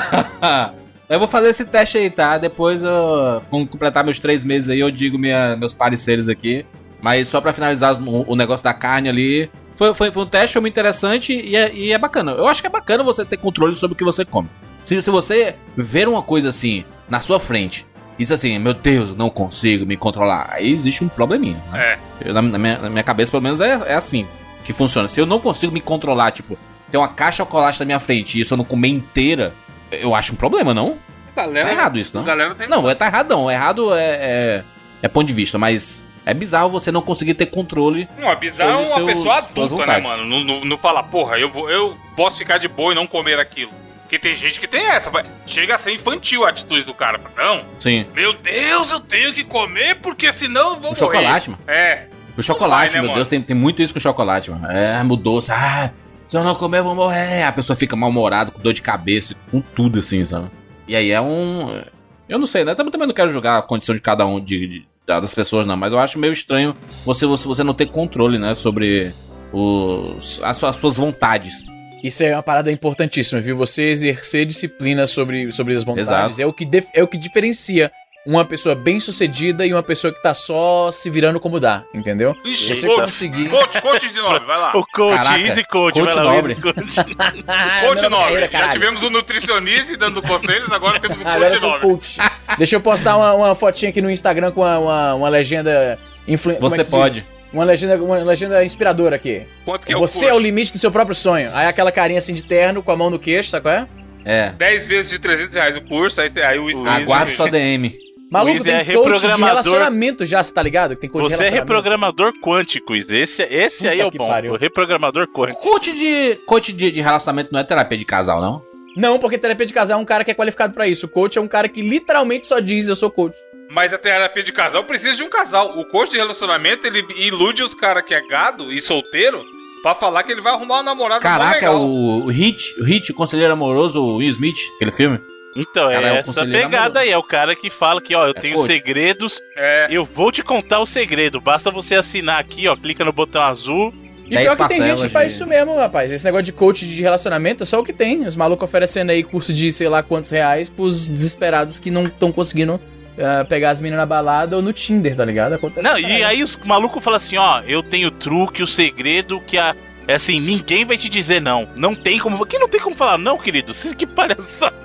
Eu 1.09 1.19
vou 1.19 1.29
fazer 1.29 1.51
esse 1.51 1.65
teste 1.65 1.99
aí, 1.99 2.11
tá? 2.11 2.39
Depois, 2.39 2.83
eu, 2.83 3.43
quando 3.51 3.67
completar 3.69 4.05
meus 4.05 4.19
três 4.19 4.43
meses 4.45 4.69
aí, 4.69 4.81
eu 4.81 4.91
digo 4.91 5.19
minha- 5.19 5.57
meus 5.57 5.75
pareceres 5.75 6.29
aqui. 6.29 6.65
Mas 7.01 7.29
só 7.29 7.41
pra 7.41 7.53
finalizar 7.53 8.01
o, 8.01 8.33
o 8.33 8.37
negócio 8.37 8.65
da 8.65 8.73
carne 8.73 9.09
ali. 9.09 9.51
Foi, 9.77 9.93
foi, 9.93 10.11
foi 10.11 10.23
um 10.23 10.27
teste, 10.27 10.55
foi 10.55 10.61
muito 10.63 10.73
interessante 10.73 11.33
e 11.35 11.55
é, 11.57 11.73
e 11.75 11.93
é 11.93 11.99
bacana. 11.99 12.33
Eu 12.33 12.47
acho 12.49 12.61
que 12.63 12.67
é 12.67 12.71
bacana 12.71 13.03
você 13.05 13.25
ter 13.25 13.37
controle 13.37 13.75
sobre 13.75 13.95
o 13.95 13.97
que 13.97 14.05
você 14.05 14.25
come. 14.25 14.49
Se, 14.83 15.01
se 15.03 15.11
você 15.11 15.57
ver 15.77 16.09
uma 16.09 16.23
coisa 16.23 16.49
assim 16.49 16.85
na 17.09 17.21
sua 17.21 17.39
frente 17.41 17.87
e 18.19 18.23
diz 18.25 18.33
assim, 18.33 18.59
meu 18.59 18.75
Deus, 18.75 19.11
eu 19.11 19.17
não 19.17 19.29
consigo 19.31 19.85
me 19.87 19.97
controlar, 19.97 20.49
aí 20.53 20.71
existe 20.71 21.03
um 21.05 21.09
probleminha, 21.09 21.63
né? 21.73 21.99
É. 22.23 22.29
Eu, 22.29 22.35
na, 22.35 22.43
na 22.43 22.59
minha, 22.59 22.79
na 22.79 22.89
minha 22.91 23.03
cabeça, 23.03 23.31
pelo 23.31 23.43
menos, 23.43 23.61
é, 23.61 23.71
é 23.87 23.95
assim 23.95 24.27
que 24.65 24.73
funciona. 24.73 25.09
Se 25.09 25.21
eu 25.21 25.27
não 25.27 25.39
consigo 25.41 25.73
me 25.73 25.81
controlar, 25.81 26.31
tipo, 26.31 26.57
tem 26.91 26.99
uma 27.01 27.09
caixa 27.09 27.31
de 27.33 27.37
chocolate 27.49 27.81
na 27.81 27.87
minha 27.87 28.01
frente 28.01 28.39
e 28.39 28.41
isso 28.41 28.55
eu 28.55 28.59
não 28.59 28.65
comer 28.65 28.89
inteira, 28.89 29.53
eu 29.91 30.15
acho 30.15 30.33
um 30.33 30.37
problema, 30.37 30.73
não? 30.73 30.97
Galera, 31.37 31.67
Tá 31.69 31.73
errado 31.75 31.99
isso, 31.99 32.17
não? 32.17 32.23
galera 32.25 32.55
tem. 32.55 32.69
Não, 32.69 32.89
é 32.89 32.95
tá 32.95 33.07
errado 33.07 33.29
não. 33.31 33.51
Errado 33.51 33.93
é, 33.95 34.05
é, 34.05 34.65
é 35.03 35.09
ponto 35.09 35.27
de 35.27 35.33
vista, 35.35 35.59
mas 35.59 36.05
é 36.25 36.33
bizarro 36.33 36.71
você 36.71 36.93
não 36.93 37.03
conseguir 37.03 37.35
ter 37.35 37.47
controle. 37.47 38.09
Não, 38.19 38.29
é 38.31 38.37
bizarro 38.37 38.85
uma 38.85 38.95
seus- 38.95 39.07
pessoa 39.07 39.39
adulta, 39.39 39.85
né, 39.87 39.99
mano? 39.99 40.25
Não, 40.25 40.45
não, 40.45 40.65
não 40.65 40.79
falar, 40.79 41.03
porra, 41.03 41.37
eu, 41.39 41.51
vou, 41.51 41.69
eu 41.69 41.97
posso 42.17 42.39
ficar 42.39 42.59
de 42.59 42.69
boa 42.69 42.93
e 42.93 42.95
não 42.95 43.07
comer 43.07 43.39
aquilo. 43.41 43.73
Porque 44.15 44.19
tem 44.29 44.35
gente 44.37 44.61
que 44.61 44.69
tem 44.69 44.81
essa. 44.81 45.11
Chega 45.47 45.75
a 45.75 45.79
ser 45.79 45.93
infantil 45.93 46.45
a 46.45 46.51
atitude 46.51 46.85
do 46.85 46.95
cara. 46.95 47.21
Não, 47.37 47.65
Sim. 47.81 48.07
meu 48.15 48.33
Deus, 48.33 48.91
eu 48.93 49.01
tenho 49.01 49.33
que 49.33 49.43
comer 49.43 49.97
porque 49.97 50.33
senão 50.33 50.75
eu 50.75 50.77
vou 50.77 50.93
O 50.93 50.95
morrer. 50.95 50.97
chocolate, 50.97 51.51
mano. 51.51 51.63
É. 51.67 52.07
O 52.37 52.43
chocolate, 52.43 52.93
vai, 52.93 52.97
né, 52.97 53.01
meu 53.01 53.03
mano? 53.11 53.15
Deus, 53.17 53.29
tem, 53.29 53.41
tem 53.43 53.57
muito 53.57 53.83
isso 53.83 53.93
com 53.93 54.01
chocolate, 54.01 54.51
mano. 54.51 54.67
É, 54.71 55.03
mudou. 55.03 55.41
Ah, 55.51 55.91
se 56.29 56.37
eu 56.37 56.45
não 56.45 56.55
comer, 56.55 56.79
eu 56.79 56.85
vou 56.85 56.95
morrer. 56.95 57.43
A 57.45 57.53
pessoa 57.53 57.77
fica 57.77 57.97
mal-humorada, 57.97 58.51
com 58.51 58.61
dor 58.61 58.73
de 58.73 58.83
cabeça, 58.83 59.35
com 59.51 59.61
tudo 59.61 59.99
assim, 59.99 60.25
sabe? 60.25 60.49
E 60.87 60.95
aí 60.95 61.11
é 61.11 61.21
um. 61.21 61.83
Eu 62.29 62.39
não 62.39 62.47
sei, 62.47 62.65
né? 62.65 62.75
Também, 62.75 62.93
também 62.93 63.07
não 63.09 63.15
quero 63.15 63.31
julgar 63.31 63.59
a 63.59 63.63
condição 63.63 63.95
de 63.95 64.01
cada 64.01 64.25
um, 64.27 64.39
de, 64.41 64.67
de- 64.67 64.89
da- 65.07 65.19
das 65.21 65.35
pessoas, 65.35 65.67
não. 65.67 65.77
Mas 65.77 65.93
eu 65.93 65.99
acho 65.99 66.19
meio 66.21 66.33
estranho 66.33 66.77
você, 67.05 67.27
você, 67.27 67.47
você 67.49 67.65
não 67.65 67.75
ter 67.75 67.87
controle, 67.87 68.39
né? 68.39 68.55
Sobre 68.55 69.13
os, 69.53 70.41
as, 70.43 70.57
suas, 70.57 70.71
as 70.71 70.77
suas 70.77 70.97
vontades. 70.99 71.65
Isso 72.05 72.23
é 72.23 72.35
uma 72.35 72.43
parada 72.43 72.71
importantíssima, 72.71 73.41
viu? 73.41 73.57
Você 73.57 73.85
exercer 73.85 74.45
disciplina 74.45 75.07
sobre, 75.07 75.51
sobre 75.51 75.73
as 75.73 75.83
vontades 75.83 76.39
Exato. 76.39 76.43
é 76.43 76.47
o, 76.47 76.53
que 76.53 76.69
é 76.93 77.03
o 77.03 77.09
que 77.09 77.17
diferencia 77.17 77.91
uma 78.27 78.45
pessoa 78.45 78.75
bem 78.75 79.01
sucedida 79.01 79.65
e 79.65 79.73
uma 79.73 79.83
pessoa 79.83 80.13
que 80.13 80.23
tá 80.23 80.35
só 80.35 80.91
se 80.91 81.09
virando 81.09 81.41
como 81.41 81.59
dá, 81.59 81.83
entendeu? 81.95 82.37
Ixi, 82.45 82.77
Você 82.77 82.87
coach, 82.87 83.01
conseguir. 83.01 83.49
coach, 83.49 83.81
coach 83.81 84.09
de 84.13 84.21
nome, 84.21 84.47
vai 84.47 84.59
lá. 84.59 84.77
O 84.77 84.85
coach, 84.87 85.17
Caraca, 85.17 85.41
easy 85.41 85.65
coach, 85.65 85.95
coach 85.95 86.15
vai 86.15 86.25
lá, 86.25 86.35
nobre. 86.35 86.53
easy 86.53 86.63
coach. 86.63 86.95
Coach 87.87 88.01
meu 88.03 88.11
nobre. 88.11 88.49
Já 88.53 88.69
tivemos 88.69 89.03
o 89.03 89.09
nutricionista 89.09 89.97
dando 89.97 90.21
conselhos, 90.21 90.71
agora 90.73 91.01
temos 91.01 91.19
o 91.19 91.25
coach 91.25 91.61
nobre. 91.63 91.81
coach. 91.81 92.19
Deixa 92.59 92.77
eu 92.77 92.83
postar 92.83 93.17
uma, 93.17 93.33
uma 93.33 93.55
fotinha 93.55 93.89
aqui 93.89 94.03
no 94.03 94.11
Instagram 94.11 94.53
com 94.53 94.61
uma, 94.61 94.79
uma, 94.79 95.15
uma 95.15 95.29
legenda 95.31 95.99
influ... 96.29 96.55
como 96.57 96.67
é 96.67 96.71
Você 96.71 96.77
que 96.79 96.85
se 96.85 97.11
diz? 97.11 97.34
Uma 97.55 97.65
legenda, 97.65 97.97
uma 98.03 98.17
legenda 98.17 98.65
inspiradora 98.65 99.15
aqui. 99.15 99.43
Quanto 99.65 99.87
que 99.87 99.93
é 99.93 99.97
Você 99.97 100.27
o 100.27 100.29
é 100.29 100.35
o 100.35 100.39
limite 100.41 100.73
do 100.73 100.79
seu 100.79 100.91
próprio 100.91 101.15
sonho. 101.15 101.51
Aí 101.55 101.69
aquela 101.69 101.93
carinha 101.93 102.19
assim 102.19 102.35
de 102.35 102.43
terno 102.43 102.83
com 102.83 102.91
a 102.91 102.97
mão 102.97 103.09
no 103.09 103.19
queixo, 103.19 103.49
sabe 103.49 103.63
qual 103.63 103.75
é? 103.75 103.89
É. 104.25 104.51
10 104.51 104.87
vezes 104.87 105.13
de 105.13 105.19
300 105.21 105.55
reais 105.55 105.77
o 105.77 105.81
curso, 105.83 106.21
aí, 106.21 106.33
aí 106.43 106.59
o 106.59 106.69
Easy. 106.69 106.83
Aguarde 106.85 107.37
sua 107.37 107.49
DM. 107.49 107.97
Maluco, 108.29 108.55
Luiz 108.55 108.65
tem 108.65 108.73
é 108.73 108.79
coach 108.79 108.87
de 108.87 108.93
reprogramador. 108.97 109.47
relacionamento 109.47 110.25
já, 110.25 110.43
você 110.43 110.53
tá 110.53 110.61
ligado? 110.61 110.97
Que 110.97 111.03
tem 111.03 111.11
coach 111.11 111.29
de 111.29 111.37
Você 111.37 111.45
é 111.45 111.49
reprogramador 111.51 112.33
quântico, 112.41 112.97
Izzy. 112.97 113.19
esse, 113.19 113.43
esse 113.45 113.87
aí 113.87 114.01
é 114.01 114.07
o 114.07 114.11
bom. 114.11 114.27
pariu. 114.27 114.55
O 114.55 114.57
reprogramador 114.57 115.29
quântico. 115.29 115.63
Coach 115.63 115.93
de, 115.93 116.35
coach 116.47 116.73
de, 116.73 116.91
de 116.91 117.01
relacionamento 117.01 117.53
não 117.53 117.61
é 117.61 117.65
terapia 117.65 117.97
de 117.97 118.05
casal, 118.05 118.41
não? 118.41 118.61
Não, 118.97 119.21
porque 119.21 119.39
terapia 119.39 119.67
de 119.67 119.73
casal 119.73 120.01
é 120.01 120.03
um 120.03 120.05
cara 120.05 120.25
que 120.25 120.33
é 120.33 120.35
qualificado 120.35 120.75
pra 120.75 120.89
isso. 120.89 121.07
O 121.07 121.09
coach 121.09 121.39
é 121.39 121.41
um 121.41 121.47
cara 121.47 121.69
que 121.69 121.81
literalmente 121.81 122.49
só 122.49 122.59
diz 122.59 122.89
eu 122.89 122.97
sou 122.97 123.11
coach. 123.11 123.37
Mas 123.71 123.93
a 123.93 123.99
terapia 123.99 124.43
de 124.43 124.53
casal 124.53 124.85
precisa 124.85 125.17
de 125.17 125.23
um 125.23 125.29
casal. 125.29 125.79
O 125.79 125.85
coach 125.85 126.11
de 126.11 126.17
relacionamento, 126.17 126.87
ele 126.87 127.05
ilude 127.17 127.63
os 127.63 127.75
caras 127.75 128.05
que 128.05 128.15
é 128.15 128.21
gado 128.27 128.73
e 128.73 128.81
solteiro 128.81 129.45
pra 129.83 129.95
falar 129.95 130.23
que 130.23 130.33
ele 130.33 130.41
vai 130.41 130.53
arrumar 130.53 130.77
uma 130.77 130.83
namorada 130.83 131.21
Caraca, 131.21 131.55
legal. 131.57 131.81
o, 131.81 132.25
o 132.25 132.27
Hit, 132.29 132.81
o 132.81 132.85
Hit, 132.85 133.11
o 133.11 133.15
conselheiro 133.15 133.53
amoroso, 133.53 134.01
o 134.01 134.17
Will 134.17 134.29
Smith, 134.31 134.57
aquele 134.77 134.93
filme. 134.93 135.19
Então, 135.57 135.89
Cara, 135.91 136.09
é 136.09 136.17
é 136.17 136.19
essa 136.19 136.45
pegada 136.47 136.77
amoroso. 136.79 136.99
aí. 136.99 137.11
É 137.11 137.19
o 137.19 137.23
cara 137.23 137.55
que 137.55 137.71
fala 137.71 138.01
que, 138.01 138.15
ó, 138.15 138.25
eu 138.27 138.31
É 138.37 138.41
tenho 138.41 138.57
coach. 138.57 138.67
segredos, 138.67 139.41
É. 139.57 139.87
eu 139.91 140.05
vou 140.05 140.33
te 140.33 140.43
contar 140.43 140.81
o 140.81 140.87
segredo. 140.87 141.41
Basta 141.41 141.71
você 141.71 141.95
assinar 141.97 142.41
aqui, 142.41 142.67
ó, 142.67 142.75
clica 142.77 143.05
no 143.05 143.13
botão 143.13 143.43
azul. 143.43 143.93
E 144.27 144.37
pior 144.37 144.57
que 144.57 144.69
tem 144.69 144.81
gente 144.83 145.03
que 145.03 145.09
faz 145.11 145.29
de- 145.33 145.35
isso 145.37 145.47
mesmo, 145.47 145.77
rapaz. 145.77 146.11
Esse 146.11 146.25
negócio 146.25 146.45
de 146.47 146.53
coach 146.53 146.87
de 146.87 147.03
relacionamento 147.03 147.63
é 147.63 147.67
só 147.67 147.79
o 147.79 147.85
que 147.85 147.93
tem. 147.93 148.27
Os 148.27 148.35
malucos 148.35 148.65
oferecendo 148.69 149.11
aí 149.13 149.23
curso 149.23 149.53
de 149.53 149.71
sei 149.71 149.89
lá 149.89 150.03
quantos 150.03 150.31
reais 150.31 150.69
pros 150.71 151.07
desesperados 151.07 151.79
que 151.79 151.91
não 151.91 152.05
estão 152.05 152.33
conseguindo 152.33 152.81
ah, 153.19 153.45
pegar 153.45 153.71
as 153.71 153.81
meninas 153.81 154.01
na 154.01 154.07
balada 154.07 154.57
ou 154.57 154.63
no 154.63 154.73
Tinder, 154.73 155.15
tá 155.15 155.25
ligado? 155.25 155.55
Acontece 155.55 155.87
Não, 155.87 155.99
e 155.99 156.25
aí 156.25 156.43
os 156.43 156.57
malucos 156.59 157.03
falam 157.03 157.17
assim, 157.17 157.37
ó, 157.37 157.63
eu 157.67 157.83
tenho 157.83 158.09
o 158.09 158.11
truque, 158.11 158.63
o 158.63 158.67
segredo 158.67 159.41
que 159.41 159.57
a. 159.57 159.75
É 160.07 160.15
assim, 160.15 160.39
ninguém 160.39 160.85
vai 160.85 160.99
te 160.99 161.09
dizer 161.09 161.41
não. 161.41 161.69
Não 161.75 161.95
tem 161.95 162.19
como. 162.19 162.45
Que 162.45 162.59
não 162.59 162.69
tem 162.69 162.81
como 162.81 162.95
falar 162.95 163.17
não, 163.17 163.39
querido. 163.39 163.73
Que 163.97 164.07
palhaçada. 164.07 164.85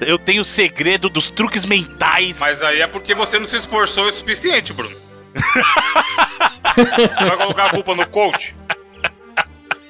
Eu 0.00 0.18
tenho 0.18 0.42
o 0.42 0.44
segredo 0.44 1.08
dos 1.08 1.30
truques 1.30 1.64
mentais. 1.64 2.38
Mas 2.40 2.62
aí 2.62 2.80
é 2.80 2.86
porque 2.86 3.14
você 3.14 3.38
não 3.38 3.46
se 3.46 3.56
esforçou 3.56 4.06
o 4.06 4.10
suficiente, 4.10 4.72
Bruno. 4.72 4.96
vai 6.74 7.36
colocar 7.36 7.66
a 7.66 7.70
culpa 7.70 7.94
no 7.94 8.06
coach? 8.06 8.56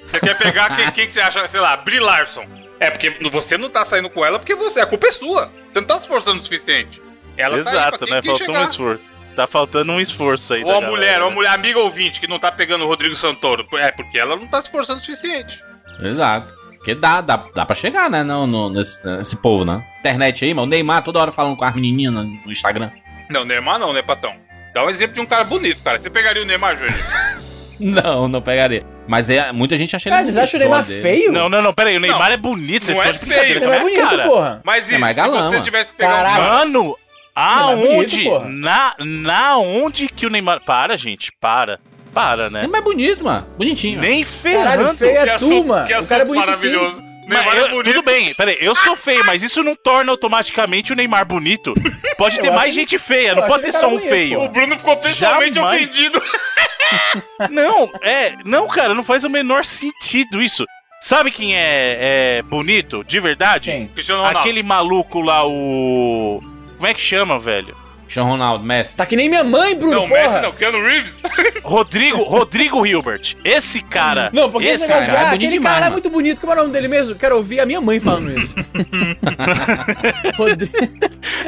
Você 0.08 0.20
quer 0.20 0.37
pegar 0.37 0.75
quem, 0.75 0.90
quem 0.92 1.06
que 1.06 1.12
você 1.12 1.20
acha, 1.20 1.47
sei 1.49 1.61
lá, 1.61 1.76
Brie 1.76 2.00
Larson. 2.00 2.44
É 2.80 2.90
porque 2.90 3.11
você 3.30 3.58
não 3.58 3.68
tá 3.68 3.85
saindo 3.85 4.08
com 4.08 4.25
ela 4.25 4.38
porque 4.38 4.54
você, 4.54 4.80
a 4.80 4.87
culpa 4.87 5.08
é 5.08 5.12
sua. 5.12 5.52
Você 5.73 5.80
não 5.80 5.87
tá 5.87 5.94
se 5.94 6.00
esforçando 6.00 6.38
o 6.38 6.42
suficiente. 6.42 7.00
Ela 7.38 7.62
tá 7.62 7.71
aí 7.71 7.76
Exato, 7.76 7.99
quem, 8.04 8.11
né? 8.14 8.23
Faltou 8.23 8.47
chegar. 8.47 8.61
um 8.64 8.68
esforço. 8.68 9.04
Tá 9.37 9.47
faltando 9.47 9.92
um 9.92 10.00
esforço 10.00 10.54
aí. 10.54 10.64
Ou 10.64 10.73
a 10.75 10.80
mulher, 10.80 11.21
ou 11.21 11.26
a 11.26 11.30
né? 11.30 11.35
mulher 11.37 11.50
amiga 11.50 11.78
ouvinte 11.78 12.21
que 12.21 12.26
não 12.26 12.38
tá 12.38 12.50
pegando 12.50 12.85
o 12.85 12.88
Rodrigo 12.88 13.14
Santoro. 13.14 13.66
É 13.75 13.92
porque 13.92 14.18
ela 14.18 14.35
não 14.37 14.47
tá 14.49 14.61
se 14.61 14.66
esforçando 14.66 14.99
o 15.00 15.04
suficiente. 15.04 15.62
Exato. 16.02 16.52
Porque 16.76 16.95
dá, 16.95 17.21
dá, 17.21 17.37
dá 17.54 17.64
pra 17.66 17.75
chegar, 17.76 18.11
né? 18.11 18.23
Não, 18.25 18.47
no, 18.47 18.68
nesse, 18.71 19.04
nesse 19.07 19.37
povo, 19.37 19.64
né? 19.64 19.85
Internet 20.00 20.45
aí, 20.45 20.52
mano. 20.52 20.66
O 20.66 20.71
Neymar 20.71 21.02
toda 21.02 21.21
hora 21.21 21.30
falando 21.33 21.57
com 21.57 21.64
as 21.64 21.75
menininhas 21.75 22.12
no, 22.12 22.25
no 22.25 22.50
Instagram. 22.52 22.90
Não, 23.30 23.45
Neymar 23.45 23.78
não, 23.78 23.92
né, 23.92 24.02
Patão? 24.02 24.33
Dá 24.75 24.85
um 24.85 24.88
exemplo 24.88 25.14
de 25.14 25.21
um 25.21 25.26
cara 25.26 25.45
bonito, 25.45 25.83
cara. 25.83 25.99
Você 26.00 26.11
pegaria 26.11 26.42
o 26.42 26.47
Neymar, 26.47 26.76
Júnior? 26.76 26.95
Não, 27.80 28.26
não 28.26 28.42
pegaria. 28.42 28.85
Mas 29.07 29.30
é, 29.30 29.52
muita 29.52 29.76
gente 29.78 29.95
acha 29.95 30.09
ele 30.09 30.14
Cara, 30.16 30.25
vocês 30.25 30.37
acham 30.37 30.59
o 30.59 30.62
Neymar 30.64 30.85
dele. 30.85 31.00
feio? 31.00 31.30
Não, 31.33 31.49
não, 31.49 31.62
não, 31.62 31.73
pera 31.73 31.90
aí. 31.90 31.97
O 31.97 32.00
Neymar 32.00 32.26
Não, 32.26 32.35
é 32.35 32.37
bonito. 32.37 32.85
Vocês 32.85 32.99
não 32.99 33.04
estão 33.07 33.09
é 33.09 33.12
de 33.12 33.18
brincadeira 33.25 33.61
feio, 33.61 33.71
Ele 33.71 33.76
é 33.76 33.80
bonito, 33.80 34.00
cara. 34.11 34.25
porra. 34.28 34.61
Mas 34.64 34.90
e 34.90 34.95
É 34.97 34.99
mais 34.99 35.14
se 35.14 35.23
galã, 35.23 35.42
você 35.42 35.50
mano. 35.50 35.62
tivesse 35.62 35.92
que 35.92 35.99
pegar 35.99 36.11
Caralho. 36.11 36.42
um 36.42 36.45
cara... 36.45 36.59
Mano, 36.64 36.97
É 37.38 37.76
bonito, 37.76 38.30
aonde? 38.30 38.54
na, 38.57 38.95
na 38.99 39.57
onde 39.59 40.09
que 40.09 40.26
o 40.26 40.30
Neymar. 40.30 40.61
Para, 40.64 40.97
gente, 40.97 41.30
para. 41.40 41.78
Para, 42.12 42.50
né? 42.50 42.62
Neymar 42.62 42.80
é 42.80 42.85
bonito, 42.85 43.23
mano. 43.25 43.47
Bonitinho. 43.57 44.00
Nem 44.00 44.25
ferrando. 44.25 44.64
Caralho, 44.76 44.97
feio 44.97 45.12
Que 45.12 45.18
é 45.18 45.26
tu, 45.26 45.35
assunto, 45.35 45.68
mano. 45.68 45.87
que 45.87 45.92
O 45.92 45.97
assunto 45.99 46.09
cara 46.09 46.23
é 46.23 46.26
bonito 46.26 46.47
maravilhoso. 46.47 46.97
sim. 46.97 47.09
Neymar 47.28 47.57
eu- 47.59 47.66
é 47.66 47.68
bonito. 47.68 47.85
tudo 47.92 48.02
bem, 48.02 48.35
peraí, 48.35 48.57
eu 48.59 48.75
sou 48.75 48.97
feio, 48.97 49.23
mas 49.26 49.42
isso 49.42 49.62
não 49.62 49.76
torna 49.76 50.11
automaticamente 50.11 50.95
o 50.95 50.97
Neymar 50.97 51.26
bonito. 51.26 51.75
Pode 52.16 52.38
ter 52.40 52.50
mais 52.50 52.71
que- 52.71 52.80
gente 52.80 52.99
feia, 52.99 53.35
não 53.35 53.42
pode 53.47 53.64
ter 53.64 53.73
só 53.73 53.87
um 53.87 53.90
bonito, 53.97 54.09
feio. 54.09 54.38
pô. 54.38 54.45
O 54.47 54.49
Bruno 54.49 54.78
ficou 54.78 54.97
pessoalmente 54.97 55.57
Jamais. 55.57 55.83
ofendido. 55.83 56.23
Não, 57.50 57.90
é, 58.02 58.33
não, 58.47 58.66
cara, 58.66 58.95
não 58.95 59.04
faz 59.04 59.23
o 59.25 59.28
menor 59.28 59.62
sentido 59.64 60.40
isso. 60.42 60.64
Sabe 61.02 61.30
quem 61.30 61.54
é, 61.54 62.38
é 62.38 62.42
bonito, 62.42 63.04
de 63.04 63.21
verdade? 63.21 63.71
Quem? 63.71 63.90
Aquele 64.25 64.62
maluco 64.62 65.21
lá, 65.21 65.47
o. 65.47 66.40
Como 66.78 66.87
é 66.87 66.94
que 66.94 67.00
chama, 67.00 67.38
velho? 67.38 67.76
Sean 68.08 68.23
Ronaldo, 68.23 68.64
Messi. 68.64 68.97
Tá 68.97 69.04
que 69.04 69.14
nem 69.14 69.28
minha 69.28 69.44
mãe, 69.44 69.75
Bruno, 69.75 69.94
Não, 69.94 70.08
porra. 70.08 70.23
Messi 70.23 70.40
não, 70.40 70.52
Keanu 70.52 70.82
Reeves. 70.82 71.23
Rodrigo, 71.62 72.23
Rodrigo 72.23 72.87
Hilbert. 72.87 73.37
Esse 73.44 73.82
cara. 73.82 74.30
Não, 74.32 74.50
porque 74.50 74.66
esse, 74.66 74.85
de, 74.85 74.88
cara 74.88 75.04
é 75.04 75.11
ah, 75.11 75.14
bonito 75.25 75.35
aquele 75.35 75.52
demais, 75.52 75.75
cara 75.75 75.78
é 75.78 75.90
mano. 75.90 75.92
muito 75.92 76.11
bonito. 76.11 76.40
Como 76.40 76.52
é 76.52 76.56
o 76.56 76.58
nome 76.61 76.73
dele 76.73 76.88
mesmo? 76.88 77.16
Quero 77.16 77.37
ouvir 77.37 77.61
a 77.61 77.66
minha 77.66 77.82
mãe 77.82 78.00
falando 78.00 78.32
isso. 78.32 78.54
Rodrigo. 80.38 80.73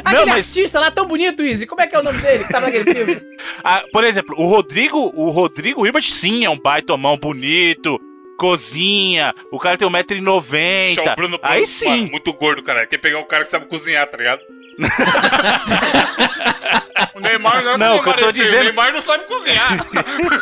Aquele 0.05 0.25
mas- 0.25 0.47
artista 0.47 0.79
lá 0.79 0.91
tão 0.91 1.07
bonito, 1.07 1.43
Izzy. 1.43 1.65
Como 1.65 1.81
é 1.81 1.87
que 1.87 1.95
é 1.95 1.99
o 1.99 2.03
nome 2.03 2.19
dele 2.19 2.43
que 2.43 2.51
tá 2.51 2.59
naquele 2.59 2.93
filme? 2.93 3.21
Ah, 3.63 3.83
por 3.91 4.03
exemplo, 4.03 4.35
o 4.37 4.47
Rodrigo, 4.47 5.11
o 5.15 5.29
Rodrigo 5.29 5.85
Hilbert 5.85 6.03
sim 6.11 6.45
é 6.45 6.49
um 6.49 6.57
baita 6.57 6.95
mão 6.97 7.17
bonito, 7.17 7.99
cozinha, 8.37 9.35
o 9.51 9.59
cara 9.59 9.77
tem 9.77 9.87
Show, 9.87 9.95
1,90m. 9.95 10.95
Bruno, 10.95 11.15
Bruno 11.15 11.39
Aí 11.43 11.67
sim. 11.67 11.87
mano, 11.87 12.11
muito 12.11 12.33
gordo, 12.33 12.63
cara. 12.63 12.87
Quer 12.87 12.97
pegar 12.97 13.19
o 13.19 13.25
cara 13.25 13.45
que 13.45 13.51
sabe 13.51 13.65
cozinhar, 13.67 14.07
tá 14.07 14.17
ligado? 14.17 14.41
o 17.15 17.19
Neymar 17.19 17.63
não 17.63 17.71
é 17.73 17.77
Não, 17.77 17.97
o 17.97 17.99
o 17.99 18.03
que 18.03 18.09
eu 18.09 18.13
Neymar 18.15 18.19
tô 18.19 18.29
é 18.29 18.31
dizendo- 18.31 18.59
O 18.59 18.63
Neymar 18.63 18.93
não 18.93 19.01
sabe 19.01 19.23
cozinhar. 19.25 19.87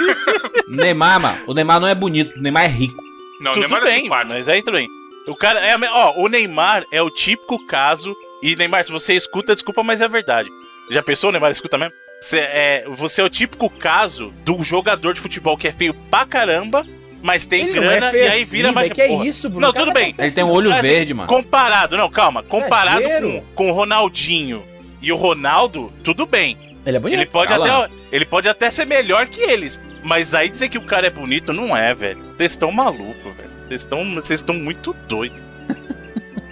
Neymar, 0.67 1.19
mano. 1.19 1.43
O 1.47 1.53
Neymar 1.53 1.79
não 1.79 1.87
é 1.87 1.95
bonito, 1.95 2.37
o 2.37 2.41
Neymar 2.41 2.65
é 2.65 2.67
rico. 2.67 3.03
Não, 3.41 3.51
o 3.51 3.53
Tudo 3.53 3.61
Neymar 3.67 3.81
é 3.81 3.85
bem, 3.85 4.03
simpático. 4.03 4.33
mas 4.33 4.49
aí 4.49 4.61
tudo 4.61 4.77
bem. 4.77 4.87
O 5.27 5.35
cara 5.35 5.59
é 5.59 5.75
ó, 5.91 6.13
o 6.17 6.27
Neymar 6.27 6.83
é 6.91 7.01
o 7.01 7.09
típico 7.09 7.65
caso 7.67 8.15
e 8.41 8.55
Neymar, 8.55 8.83
se 8.83 8.91
você 8.91 9.13
escuta, 9.15 9.53
desculpa, 9.53 9.83
mas 9.83 10.01
é 10.01 10.07
verdade. 10.07 10.49
Já 10.89 11.03
pensou, 11.03 11.29
o 11.29 11.31
Neymar 11.31 11.51
escuta 11.51 11.77
mesmo? 11.77 11.93
Você 12.21 12.39
é, 12.39 12.83
você 12.87 13.21
é 13.21 13.23
o 13.23 13.29
típico 13.29 13.69
caso 13.69 14.33
do 14.43 14.61
jogador 14.63 15.13
de 15.13 15.21
futebol 15.21 15.57
que 15.57 15.67
é 15.67 15.71
feio 15.71 15.93
pra 16.09 16.25
caramba, 16.25 16.85
mas 17.21 17.45
tem 17.45 17.63
Ele 17.63 17.73
não 17.73 17.81
grana 17.83 18.11
é 18.11 18.25
e 18.25 18.27
aí 18.27 18.43
vira 18.45 18.71
mais 18.71 18.87
velho. 18.87 18.95
Que 19.01 19.07
porra. 19.07 19.27
isso, 19.27 19.49
Bruno? 19.49 19.61
Não, 19.61 19.69
O 19.69 19.73
tudo 19.73 19.87
tá 19.87 19.93
bem. 19.93 20.15
Ele 20.17 20.31
tem 20.31 20.43
um 20.43 20.49
olho 20.51 20.71
Assim, 20.71 20.81
verde, 20.81 21.13
mano. 21.13 21.27
Comparado, 21.27 21.97
não, 21.97 22.09
calma. 22.09 22.43
Comparado 22.43 23.01
Exagero. 23.01 23.31
com, 23.55 23.65
com 23.65 23.69
o 23.71 23.73
Ronaldinho 23.73 24.63
e 25.01 25.11
o 25.11 25.15
Ronaldo, 25.15 25.91
tudo 26.03 26.25
bem. 26.25 26.57
Ele 26.85 26.97
é 26.97 26.99
bonito. 26.99 27.19
Ele 27.19 27.25
pode, 27.25 27.49
Cala. 27.49 27.83
até, 27.85 27.93
ele 28.11 28.25
pode 28.25 28.47
até 28.49 28.71
ser 28.71 28.85
melhor 28.85 29.27
que 29.27 29.41
eles. 29.41 29.79
Mas 30.03 30.33
aí 30.33 30.49
dizer 30.49 30.69
que 30.69 30.77
o 30.77 30.81
cara 30.81 31.07
é 31.07 31.09
bonito 31.09 31.51
não 31.51 31.75
é, 31.75 31.93
velho. 31.93 32.19
Vocês 32.37 32.53
estão 32.53 32.71
malucos, 32.71 33.35
velho. 33.35 33.49
Vocês 33.67 33.81
estão 33.81 34.15
vocês 34.15 34.39
estão 34.39 34.55
muito 34.55 34.93
doidos. 35.07 35.37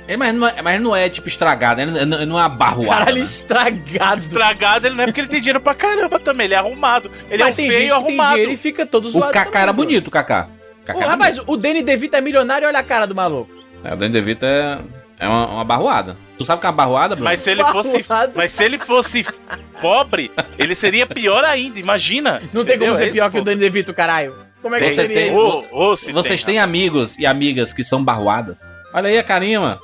Ele, 0.07 0.15
mas, 0.15 0.33
não 0.33 0.47
é, 0.47 0.61
mas 0.61 0.81
não 0.81 0.95
é 0.95 1.09
tipo 1.09 1.27
estragado, 1.27 1.81
ele 1.81 1.91
não, 2.05 2.25
não 2.25 2.39
é 2.39 2.43
uma 2.43 2.47
barroada. 2.49 2.99
Caralho, 3.01 3.17
né? 3.17 3.21
estragado. 3.23 4.21
Estragado 4.21 4.87
ele 4.87 4.95
não 4.95 5.03
é 5.03 5.07
porque 5.07 5.19
ele 5.19 5.27
tem 5.27 5.41
dinheiro 5.41 5.59
pra 5.59 5.75
caramba 5.75 6.17
também. 6.17 6.45
Ele 6.45 6.53
é 6.53 6.57
arrumado. 6.57 7.11
Ele 7.29 7.43
Mas 7.43 7.49
é 7.49 7.51
um 7.51 7.55
tem 7.55 7.67
feio 7.67 7.81
gente 7.81 7.89
que 7.91 7.97
tem 7.97 8.05
arrumado. 8.07 8.29
dinheiro 8.31 8.51
e 8.53 8.57
fica 8.57 8.85
todo 8.85 9.05
O 9.05 9.09
zoado 9.09 9.33
Kaká 9.33 9.59
era 9.59 9.73
bonito, 9.73 10.07
o 10.07 10.11
Kaká. 10.11 10.47
Ô, 10.95 10.99
rapaz, 10.99 11.41
o 11.45 11.57
Danny 11.57 11.81
DeVito 11.83 12.15
é 12.15 12.21
milionário 12.21 12.65
e 12.65 12.67
olha 12.67 12.79
a 12.79 12.83
cara 12.83 13.05
do 13.07 13.15
maluco. 13.15 13.51
É, 13.83 13.93
o 13.93 13.97
Danny 13.97 14.11
DeVito 14.13 14.45
é, 14.45 14.79
é 15.19 15.27
uma, 15.27 15.47
uma 15.47 15.65
barroada. 15.65 16.17
Tu 16.37 16.45
sabe 16.45 16.57
o 16.57 16.61
que 16.61 16.65
é 16.67 16.69
uma 16.69 16.75
barroada, 16.75 17.15
Bruno? 17.15 17.29
Mas 17.29 17.39
se 17.41 17.49
ele 17.49 17.63
fosse. 17.65 18.05
Mas 18.35 18.51
se 18.51 18.63
ele 18.63 18.77
fosse 18.77 19.25
pobre, 19.81 20.31
ele 20.57 20.75
seria 20.75 21.05
pior 21.05 21.43
ainda, 21.43 21.79
imagina. 21.79 22.41
Não 22.53 22.63
tem 22.63 22.77
como 22.77 22.95
ser 22.95 23.09
É 23.09 23.11
pior 23.11 23.31
que 23.31 23.39
o. 23.39 23.43
Danny 23.43 23.59
DeVito, 23.59 23.93
caralho. 23.93 24.35
Como 24.61 24.75
é 24.75 24.79
que 24.79 24.85
Você 24.85 24.95
seria 24.95 25.15
tem- 25.15 25.31
isso? 25.31 25.65
Ô, 25.71 25.89
ô, 25.91 25.95
se 25.95 26.11
Vocês 26.11 26.43
têm 26.43 26.59
amigos 26.59 27.17
e 27.17 27.25
amigas 27.25 27.71
que 27.73 27.83
são 27.83 28.03
barroadas? 28.03 28.59
Olha 28.93 29.09
aí 29.09 29.17
a 29.17 29.23
carinha, 29.23 29.59
mano. 29.59 29.79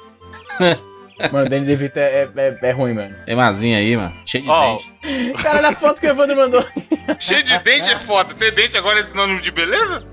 Mano, 1.32 1.46
o 1.46 1.50
Danny 1.50 1.66
DeVito 1.66 1.98
é, 2.00 2.28
é, 2.36 2.58
é 2.62 2.72
ruim, 2.72 2.94
mano. 2.94 3.16
Tem 3.26 3.36
mazinha 3.36 3.78
aí, 3.78 3.96
mano. 3.96 4.14
Cheio 4.26 4.44
de 4.44 4.50
Ó, 4.50 4.78
dente. 4.78 5.34
Cara, 5.44 5.58
olha 5.60 5.70
a 5.70 5.76
foto 5.76 6.02
que 6.02 6.08
o 6.08 6.10
Evandro 6.10 6.36
mandou. 6.36 6.66
Cheio 7.20 7.44
de 7.44 7.58
dente 7.60 7.90
é 7.90 8.00
foda. 8.00 8.34
Ter 8.34 8.52
dente 8.52 8.76
agora 8.78 9.00
é 9.00 9.06
sinônimo 9.06 9.40
de 9.40 9.52
beleza? 9.52 10.04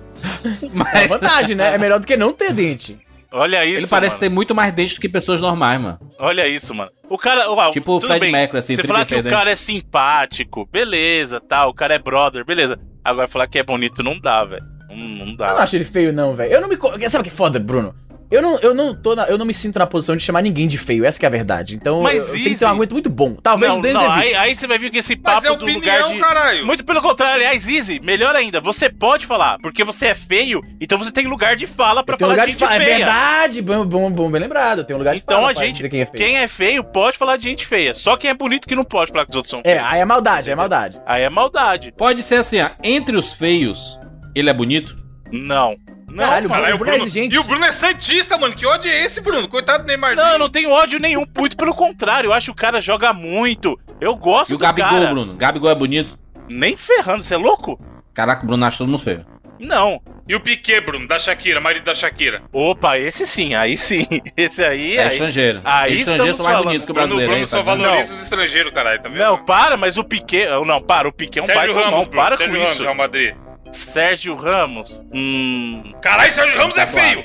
É 0.63 0.69
Mas 0.73 1.07
vantagem, 1.09 1.57
né? 1.57 1.75
É 1.75 1.79
melhor 1.79 1.99
do 2.01 2.07
que 2.07 2.17
não 2.17 2.33
ter 2.33 2.53
dente. 2.53 2.99
Olha 3.33 3.65
isso. 3.65 3.85
ele 3.85 3.87
parece 3.87 4.17
mano. 4.17 4.21
ter 4.21 4.29
muito 4.29 4.55
mais 4.55 4.73
dente 4.73 4.95
do 4.97 5.01
que 5.01 5.09
pessoas 5.09 5.41
normais, 5.41 5.81
mano. 5.81 5.99
Olha 6.19 6.49
isso, 6.49 6.75
mano. 6.75 6.91
O 7.09 7.17
cara. 7.17 7.49
ó, 7.51 7.71
Tipo 7.71 7.93
o 7.97 8.01
Fred. 8.01 8.31
Mercury, 8.31 8.59
assim, 8.59 8.75
Você 8.75 8.83
falar 8.83 9.01
que 9.01 9.15
36 9.15 9.21
o 9.21 9.23
dentes. 9.23 9.39
cara 9.39 9.51
é 9.51 9.57
simpático, 9.57 10.69
beleza, 10.71 11.41
tal. 11.41 11.71
O 11.71 11.75
cara 11.75 11.95
é 11.95 11.99
brother, 11.99 12.45
beleza. 12.45 12.79
Agora 13.05 13.29
falar 13.29 13.47
que 13.47 13.59
é 13.59 13.63
bonito 13.63 14.03
não 14.03 14.19
dá, 14.19 14.45
velho. 14.45 14.63
Não, 14.89 14.97
não 14.97 15.19
Eu 15.21 15.27
não 15.27 15.37
dá. 15.37 15.53
acho 15.63 15.77
ele 15.77 15.85
feio, 15.85 16.13
não, 16.13 16.35
velho. 16.35 16.53
Eu 16.53 16.61
não 16.61 16.69
me. 16.69 16.77
Sabe 17.09 17.21
o 17.21 17.25
que 17.25 17.29
é 17.31 17.37
foda, 17.37 17.59
Bruno? 17.61 17.95
Eu 18.31 18.41
não, 18.41 18.59
eu, 18.61 18.73
não 18.73 18.95
tô 18.95 19.17
na- 19.17 19.25
eu 19.27 19.37
não 19.37 19.45
me 19.45 19.53
sinto 19.53 19.79
na 19.79 19.87
posição 19.87 20.15
de 20.17 20.23
chamar 20.23 20.41
ninguém 20.41 20.69
de 20.69 20.79
feio, 20.79 21.05
essa 21.05 21.19
que 21.19 21.27
é 21.27 21.29
a 21.29 21.31
verdade. 21.31 21.75
Então 21.75 22.01
Mas 22.03 22.29
eu, 22.29 22.37
eu 22.37 22.43
tenho 22.45 22.45
que 22.51 22.59
ter 22.59 22.65
um 22.65 22.69
argumento 22.69 22.93
muito 22.93 23.11
bom. 23.11 23.35
Talvez 23.35 23.77
não, 23.77 23.93
não, 23.93 24.11
aí, 24.11 24.35
aí 24.35 24.55
você 24.55 24.67
vai 24.69 24.79
vir 24.79 24.91
com 24.93 24.99
esse 24.99 25.17
Mas 25.21 25.35
papo 25.35 25.47
é 25.49 25.57
do 25.57 25.65
lugar 25.67 26.01
opinião, 26.03 26.13
de. 26.15 26.21
caralho. 26.21 26.65
Muito 26.67 26.85
pelo 26.85 27.03
contrário, 27.03 27.35
aliás, 27.35 27.67
Easy, 27.67 27.99
melhor 28.01 28.37
ainda, 28.37 28.61
você 28.61 28.89
pode 28.89 29.27
falar, 29.27 29.59
porque 29.59 29.83
você 29.83 30.07
é 30.07 30.15
feio, 30.15 30.61
então 30.81 30.97
você 30.97 31.11
tem 31.11 31.27
lugar 31.27 31.57
de 31.57 31.67
fala 31.67 32.03
um 32.03 32.17
falar 32.19 32.31
lugar 32.33 32.47
de 32.47 32.53
de 32.55 32.59
gente 32.59 32.69
fala. 32.69 32.77
É 32.77 32.81
feia. 32.85 32.97
verdade, 32.99 33.63
bom, 33.63 33.85
bom, 33.85 34.11
bom, 34.13 34.31
bem 34.31 34.41
lembrado. 34.41 34.85
Tem 34.85 34.95
um 34.95 34.99
lugar 35.01 35.15
de 35.15 35.23
Então 35.23 35.39
fala 35.39 35.51
a 35.51 35.55
pra 35.55 35.65
gente, 35.65 35.77
dizer 35.77 35.89
quem 35.89 36.01
é 36.03 36.07
feio. 36.07 36.25
quem 36.25 36.37
é 36.39 36.47
feio 36.49 36.85
pode 36.85 37.19
falar 37.19 37.37
de 37.37 37.43
gente 37.49 37.67
feia. 37.67 37.95
Só 37.95 38.17
quem 38.17 38.31
é 38.31 38.35
bonito 38.35 38.69
que 38.69 38.77
não 38.77 38.85
pode 38.85 39.11
falar 39.11 39.25
que 39.25 39.31
os 39.31 39.37
outros 39.37 39.51
são 39.51 39.61
É, 39.65 39.75
feios. 39.75 39.85
aí 39.85 40.01
é 40.01 40.05
maldade, 40.05 40.51
é 40.51 40.55
maldade. 40.55 41.01
Aí 41.05 41.23
é 41.23 41.29
maldade. 41.29 41.93
Pode 41.97 42.23
ser 42.23 42.37
assim, 42.37 42.61
ó. 42.61 42.71
Entre 42.83 43.17
os 43.17 43.33
feios, 43.33 43.99
ele 44.37 44.49
é 44.49 44.53
bonito? 44.53 44.97
Não. 45.33 45.77
Não, 46.11 46.25
Caralho, 46.25 46.49
mano. 46.49 46.61
Caralho, 46.63 46.75
o 46.75 46.79
Bruno 46.79 46.93
é 46.93 46.97
exigente. 46.97 47.35
E 47.35 47.39
o 47.39 47.45
Bruno 47.45 47.65
é 47.65 47.71
santista, 47.71 48.37
mano. 48.39 48.55
Que 48.55 48.67
ódio 48.67 48.91
é 48.91 49.05
esse, 49.05 49.21
Bruno? 49.21 49.47
Coitado 49.49 49.85
do 49.85 49.87
Neymarzinho. 49.87 50.25
Não, 50.27 50.33
eu 50.33 50.39
não 50.39 50.49
tenho 50.51 50.71
ódio 50.71 50.99
nenhum. 50.99 51.25
Muito 51.37 51.57
pelo 51.57 51.75
contrário, 51.75 52.29
eu 52.29 52.33
acho 52.33 52.47
que 52.47 52.51
o 52.53 52.55
cara 52.55 52.81
joga 52.81 53.13
muito. 53.13 53.79
Eu 54.01 54.17
gosto 54.17 54.51
E 54.51 54.55
o 54.55 54.59
do 54.59 54.63
Gabigol, 54.63 54.91
cara. 54.91 55.07
Bruno? 55.11 55.35
Gabigol 55.35 55.71
é 55.71 55.75
bonito? 55.75 56.19
Nem 56.49 56.77
ferrando, 56.77 57.23
você 57.23 57.35
é 57.35 57.37
louco? 57.39 57.79
Caraca, 58.13 58.43
o 58.45 58.47
Bruno 58.47 58.65
acha 58.67 58.79
todo 58.79 58.89
mundo 58.89 58.99
feio. 58.99 59.25
Não. 59.59 60.01
E 60.27 60.35
o 60.35 60.41
Piquet, 60.41 60.81
Bruno, 60.81 61.07
da 61.07 61.19
Shakira, 61.19 61.61
marido 61.61 61.85
da 61.85 61.95
Shakira. 61.95 62.43
Opa, 62.53 62.97
esse 62.99 63.27
sim, 63.27 63.55
aí 63.55 63.77
sim. 63.77 64.07
Esse 64.37 64.65
aí, 64.65 64.97
É, 64.97 65.03
aí. 65.03 65.09
estrangeiro. 65.09 65.61
Aí 65.65 65.95
Os 65.95 65.99
estrangeiros 66.01 66.37
são 66.37 66.45
mais 66.45 66.55
falando. 66.55 66.65
bonitos 66.69 66.87
que 66.87 66.93
o 66.93 66.95
Bruno, 66.95 67.09
brasileiro, 67.09 67.31
Bruno 67.33 67.43
hein? 67.43 67.47
só 67.47 67.63
valoriza 67.63 68.15
os 68.15 68.23
estrangeiros, 68.23 68.73
caralho, 68.73 69.03
tá 69.03 69.09
vendo? 69.11 69.19
Não, 69.19 69.45
para, 69.45 69.77
mas 69.77 69.99
o 69.99 70.05
Piquet. 70.05 70.47
Não, 70.65 70.81
para, 70.81 71.09
o 71.09 71.13
Piquet 71.13 71.41
é 71.41 71.43
um 71.43 71.47
Sérgio 71.47 71.75
baita 71.75 71.81
Ramos, 71.81 71.91
mão. 71.93 72.01
Bruno. 72.07 72.17
Para 72.25 72.37
Sérgio 72.39 72.55
com 72.55 72.61
Ramos, 72.63 72.73
isso. 72.75 72.83
Real 72.83 72.95
Madrid. 72.95 73.35
Sérgio 73.73 74.35
Ramos. 74.35 75.03
Hum. 75.13 75.93
Caralho, 76.01 76.33
Sérgio 76.33 76.59
Ramos 76.59 76.77
é 76.77 76.87
feio. 76.87 77.25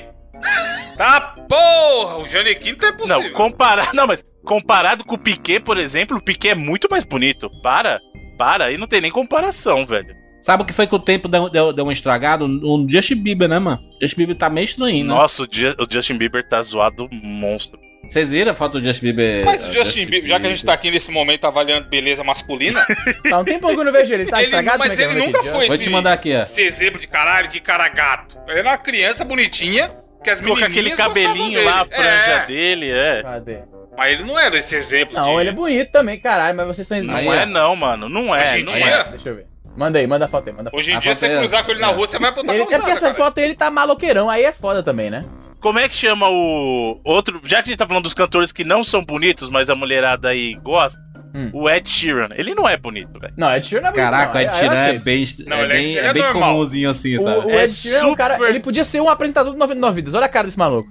Tá 0.96 1.20
porra, 1.48 2.18
o 2.18 2.24
Janequim 2.26 2.76
não 2.80 2.88
é 2.88 2.92
possível. 2.92 3.22
Não, 3.22 3.32
comparado. 3.32 3.90
Não, 3.94 4.06
mas 4.06 4.24
comparado 4.44 5.04
com 5.04 5.14
o 5.14 5.18
Piquet, 5.18 5.60
por 5.60 5.76
exemplo, 5.78 6.16
o 6.16 6.22
Piquet 6.22 6.50
é 6.50 6.54
muito 6.54 6.88
mais 6.90 7.04
bonito. 7.04 7.50
Para, 7.62 8.00
para, 8.38 8.66
aí 8.66 8.76
não 8.76 8.86
tem 8.86 9.00
nem 9.00 9.10
comparação, 9.10 9.84
velho. 9.84 10.14
Sabe 10.40 10.62
o 10.62 10.66
que 10.66 10.72
foi 10.72 10.86
que 10.86 10.94
o 10.94 11.00
tempo 11.00 11.28
deu, 11.28 11.50
deu, 11.50 11.72
deu 11.72 11.84
um 11.84 11.90
estragado? 11.90 12.44
O 12.44 12.88
Justin 12.88 13.16
Bieber, 13.16 13.48
né, 13.48 13.58
mano? 13.58 13.82
Justin 14.00 14.16
Bieber 14.16 14.36
tá 14.36 14.48
meio 14.48 14.64
estranho, 14.64 15.04
né? 15.04 15.12
Nossa, 15.12 15.42
o, 15.42 15.46
o 15.46 15.86
Justin 15.90 16.16
Bieber 16.16 16.48
tá 16.48 16.62
zoado 16.62 17.08
monstro. 17.10 17.80
Vocês 18.08 18.30
viram 18.30 18.52
a 18.52 18.54
foto 18.54 18.80
do 18.80 18.84
Justin 18.86 19.04
Bieber? 19.06 19.44
Mas 19.44 19.66
o 19.66 19.70
uh, 19.70 19.72
Justin 19.72 20.06
Bieber, 20.06 20.28
já 20.28 20.38
que 20.40 20.46
a 20.46 20.50
gente 20.50 20.64
tá 20.64 20.72
aqui 20.72 20.90
nesse 20.90 21.10
momento 21.10 21.44
avaliando 21.46 21.88
beleza 21.88 22.22
masculina, 22.24 22.84
Tá 23.28 23.38
um 23.38 23.44
tempão 23.44 23.74
que 23.74 23.80
eu 23.80 23.84
não 23.84 23.92
vejo 23.92 24.12
ele. 24.12 24.22
Ele 24.24 24.30
tá 24.30 24.38
Ele- 24.38 24.44
estragado? 24.44 24.78
mas 24.78 24.92
é 24.92 24.96
que 24.96 25.02
é? 25.02 25.04
ele 25.10 25.22
é 25.22 25.26
nunca 25.26 25.42
foi 25.42 25.52
Vou 25.52 25.74
esse- 25.74 25.84
te 25.84 25.90
mandar 25.90 26.12
aqui, 26.12 26.34
ó. 26.36 26.42
esse 26.42 26.62
exemplo 26.62 27.00
de 27.00 27.08
caralho, 27.08 27.48
que 27.48 27.60
cara 27.60 27.88
gato. 27.88 28.36
Ele 28.48 28.58
era 28.60 28.68
uma 28.68 28.78
criança 28.78 29.24
bonitinha, 29.24 29.90
que 30.22 30.30
as 30.30 30.40
Com 30.40 30.46
menininhas 30.54 30.70
aquele 30.70 30.90
cabelinho 30.96 31.64
lá, 31.64 31.80
a 31.80 31.84
franja 31.84 32.30
É, 32.32 32.46
dele, 32.46 32.90
é. 32.90 33.22
Cadê? 33.22 33.58
Mas 33.96 34.12
ele 34.12 34.24
não 34.24 34.38
era 34.38 34.56
esse 34.58 34.76
exemplo 34.76 35.14
Não, 35.14 35.34
de... 35.36 35.40
ele 35.40 35.48
é 35.48 35.52
bonito 35.52 35.90
também, 35.90 36.18
caralho, 36.20 36.54
mas 36.56 36.66
vocês 36.66 36.80
estão 36.80 36.98
Não 36.98 37.04
exagerando. 37.04 37.32
Aí, 37.32 37.38
é 37.38 37.46
não, 37.46 37.74
mano. 37.76 38.08
Não 38.10 38.34
é, 38.34 38.42
Hoje 38.52 38.60
em 38.60 38.64
não 38.64 38.72
dia- 38.74 38.86
é. 38.86 39.04
Deixa 39.04 39.28
eu 39.30 39.36
ver. 39.36 39.46
Manda 39.76 39.98
aí, 39.98 40.06
manda 40.06 40.24
a 40.24 40.28
foto 40.28 40.48
aí, 40.48 40.54
manda. 40.56 40.70
Hoje 40.72 40.90
em 40.92 40.96
A 40.96 41.00
dia, 41.00 41.14
você 41.14 41.26
é- 41.26 41.36
cruzar 41.38 41.64
com 41.64 41.70
ele 41.70 41.80
na 41.80 41.90
é. 41.90 41.92
rua, 41.92 42.06
você 42.06 42.18
vai 42.18 42.30
botar 42.32 42.52
Ele, 42.54 42.62
é 42.62 42.64
porque 42.64 42.90
essa 42.92 43.00
cara. 43.00 43.14
foto 43.14 43.38
ele 43.38 43.54
tá 43.54 43.70
maloqueirão, 43.70 44.28
aí 44.30 44.42
é 44.44 44.52
foda 44.52 44.82
também, 44.82 45.10
né? 45.10 45.24
Como 45.60 45.78
é 45.78 45.88
que 45.88 45.94
chama 45.96 46.28
o 46.28 47.00
outro. 47.04 47.40
Já 47.44 47.56
que 47.56 47.62
a 47.62 47.72
gente 47.72 47.76
tá 47.78 47.86
falando 47.86 48.04
dos 48.04 48.14
cantores 48.14 48.52
que 48.52 48.62
não 48.64 48.84
são 48.84 49.04
bonitos, 49.04 49.48
mas 49.48 49.68
a 49.70 49.74
mulherada 49.74 50.28
aí 50.28 50.54
gosta, 50.62 50.98
Hum. 51.34 51.50
o 51.52 51.68
Ed 51.68 51.86
Sheeran. 51.88 52.28
Ele 52.34 52.54
não 52.54 52.66
é 52.68 52.78
bonito, 52.78 53.18
velho. 53.20 53.34
Não, 53.36 53.52
Ed 53.54 53.66
Sheeran 53.66 53.82
não 53.82 53.88
é 53.88 53.92
bonito, 53.92 54.04
Caraca, 54.10 54.30
o 54.30 54.34
não. 54.34 54.40
Ed 54.40 54.48
aí 54.48 54.54
eu 54.54 54.58
Sheeran 54.58 54.80
é 54.94 54.98
bem, 54.98 55.24
Não, 55.46 55.56
é 55.56 55.62
ele 55.64 55.72
é- 55.72 55.76
bem, 55.76 55.84
ele 55.96 55.98
é 55.98 56.06
é 56.06 56.12
bem 56.14 56.32
comumzinho 56.32 56.88
assim, 56.90 57.18
O, 57.18 57.22
sabe? 57.22 57.46
o 57.46 57.50
É 57.50 57.64
Ed 57.64 57.72
Sheeran 57.74 57.98
é 57.98 58.06
um 58.06 58.14
cara. 58.14 58.48
Ele 58.48 58.60
podia 58.60 58.84
ser 58.84 59.00
um 59.02 59.08
apresentador 59.08 59.52
do 59.52 59.58
99 59.58 59.94
Vidas. 59.96 60.14
Olha 60.14 60.24
a 60.26 60.28
cara 60.30 60.46
desse 60.46 60.58
maluco. 60.58 60.88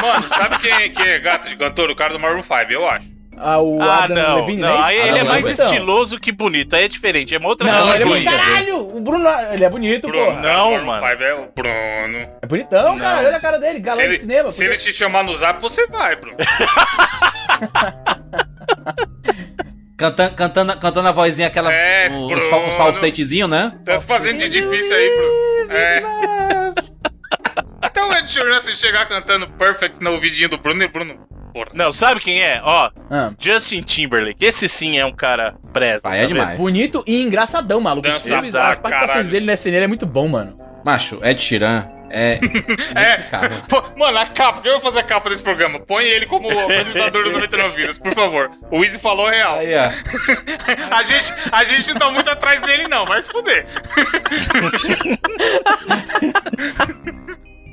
Mano, 0.00 0.28
sabe 0.28 0.58
quem, 0.58 0.90
quem 0.90 1.06
é 1.06 1.18
gato 1.18 1.48
de 1.48 1.56
cantor? 1.56 1.90
O 1.90 1.96
cara 1.96 2.12
do 2.14 2.20
Maroon 2.20 2.42
5, 2.42 2.54
eu 2.72 2.88
acho. 2.88 3.15
Ah, 3.38 3.58
o 3.60 3.80
Ah, 3.82 4.04
Adam 4.04 4.16
não. 4.16 4.36
Levine, 4.40 4.62
não. 4.62 4.74
né? 4.78 4.80
Aí 4.86 4.96
Isso? 4.98 5.06
ele 5.08 5.18
é 5.18 5.24
mais 5.24 5.36
Levine, 5.44 5.52
então. 5.54 5.66
estiloso 5.66 6.18
que 6.18 6.32
bonito. 6.32 6.74
Aí 6.74 6.84
é 6.84 6.88
diferente. 6.88 7.34
É 7.34 7.38
uma 7.38 7.48
outra 7.48 7.70
Não, 7.70 7.94
ele 7.94 8.02
é 8.02 8.06
bonito. 8.06 8.30
Caralho! 8.30 8.96
O 8.96 9.00
Bruno, 9.00 9.28
ele 9.52 9.64
é 9.64 9.68
bonito, 9.68 10.08
Bruno, 10.08 10.40
Não, 10.40 10.84
mano. 10.84 11.06
5 11.06 11.22
é 11.22 11.34
o 11.34 11.48
Bruno. 11.54 12.28
É 12.42 12.46
bonitão, 12.46 12.92
Não. 12.94 12.98
cara. 12.98 13.18
Olha 13.26 13.36
a 13.36 13.40
cara 13.40 13.58
dele. 13.58 13.80
Galã 13.80 13.96
Se 14.00 14.02
de 14.02 14.08
ele, 14.14 14.18
cinema. 14.18 14.50
se 14.50 14.56
podia- 14.58 14.70
ele 14.72 14.78
te 14.80 14.92
chamar 14.92 15.22
no 15.22 15.34
zap, 15.36 15.60
você 15.60 15.86
vai, 15.86 16.16
Bruno. 16.16 16.36
Cantando, 19.96 20.34
cantando, 20.34 20.76
cantando 20.78 21.08
a 21.08 21.12
vozinha, 21.12 21.46
aquela. 21.48 21.72
É, 21.72 22.08
os, 22.10 22.46
fal- 22.48 22.68
os 22.68 22.74
falsetezinhos, 22.74 23.48
né? 23.48 23.72
Tá 23.84 23.98
se 23.98 24.06
fazendo 24.06 24.38
de 24.38 24.48
difícil 24.50 24.94
aí, 24.94 25.10
Bruno. 25.16 25.72
É. 25.72 26.02
Até 27.80 28.04
o 28.04 28.12
Ed 28.12 28.30
Sheeran, 28.30 28.58
se 28.60 28.76
chegar 28.76 29.06
cantando 29.08 29.48
Perfect 29.48 30.02
no 30.02 30.12
ouvidinho 30.12 30.50
do 30.50 30.58
Bruno, 30.58 30.82
e 30.82 30.88
Bruno... 30.88 31.26
Porra. 31.56 31.70
Não, 31.72 31.90
sabe 31.90 32.20
quem 32.20 32.42
é? 32.42 32.60
Ó, 32.62 32.90
Ah, 33.10 33.32
Justin 33.38 33.80
Timberlake. 33.80 34.44
Esse 34.44 34.68
sim 34.68 34.98
é 34.98 35.06
um 35.06 35.12
cara 35.12 35.54
presta. 35.72 36.06
Pai, 36.06 36.18
é 36.18 36.22
tá 36.22 36.28
vendo? 36.28 36.36
demais. 36.38 36.58
bonito 36.58 37.02
e 37.06 37.22
engraçadão, 37.22 37.80
maluco. 37.80 38.06
Os 38.06 38.12
Dança 38.12 38.28
filmes, 38.28 38.54
as 38.54 38.78
participações 38.78 39.08
caralho. 39.08 39.28
dele 39.30 39.46
nessa 39.46 39.62
cena 39.62 39.78
é 39.78 39.86
muito 39.86 40.04
bom, 40.04 40.28
mano. 40.28 40.54
Macho, 40.84 41.18
Ed 41.24 41.40
Sheeran 41.40 41.82
É. 42.10 42.38
É. 42.94 43.16
Pô, 43.70 43.82
Mano, 43.96 44.18
a 44.18 44.26
capa, 44.26 44.60
quem 44.60 44.70
vai 44.70 44.80
fazer 44.82 44.98
a 44.98 45.02
capa 45.02 45.30
desse 45.30 45.42
programa? 45.42 45.78
Põe 45.80 46.04
ele 46.04 46.26
como 46.26 46.46
apresentador 46.60 47.24
do 47.24 47.32
99 47.32 47.74
Vidas, 47.74 47.98
por 47.98 48.12
favor. 48.14 48.50
O 48.70 48.84
Easy 48.84 48.98
falou 48.98 49.26
real. 49.26 49.58
Aí, 49.58 49.74
ó. 49.74 49.90
A 50.94 51.02
gente, 51.04 51.32
a 51.50 51.64
gente 51.64 51.88
não 51.94 51.98
tá 51.98 52.10
muito 52.10 52.28
atrás 52.28 52.60
dele, 52.60 52.86
não, 52.86 53.06
vai 53.06 53.22
se 53.22 53.30
fuder. 53.32 53.66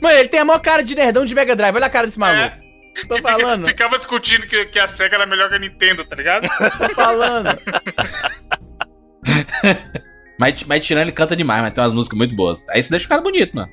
Mano, 0.02 0.18
ele 0.18 0.30
tem 0.30 0.40
a 0.40 0.46
maior 0.46 0.60
cara 0.60 0.82
de 0.84 0.96
nerdão 0.96 1.26
de 1.26 1.36
Mega 1.36 1.54
Drive. 1.56 1.76
Olha 1.76 1.86
a 1.88 1.90
cara 1.90 2.06
desse 2.08 2.18
maluco. 2.20 2.63
Tô 3.08 3.22
falando, 3.22 3.66
ficava 3.66 3.98
discutindo 3.98 4.48
que, 4.48 4.66
que 4.66 4.80
a 4.80 4.88
SEGA 4.88 5.16
era 5.16 5.26
melhor 5.26 5.50
que 5.50 5.56
a 5.56 5.60
Nintendo, 5.60 6.06
tá 6.06 6.16
ligado? 6.16 6.48
tô 6.48 6.96
falando. 6.96 7.60
Mas, 10.38 10.64
mas 10.64 10.86
tirando 10.86 11.04
ele 11.04 11.12
canta 11.12 11.36
demais, 11.36 11.62
mas 11.62 11.74
tem 11.74 11.84
umas 11.84 11.94
músicas 11.94 12.18
muito 12.18 12.36
boas. 12.36 12.64
Aí 12.70 12.82
você 12.82 12.90
deixa 12.90 13.06
o 13.06 13.10
cara 13.10 13.22
bonito, 13.22 13.56
mano. 13.56 13.72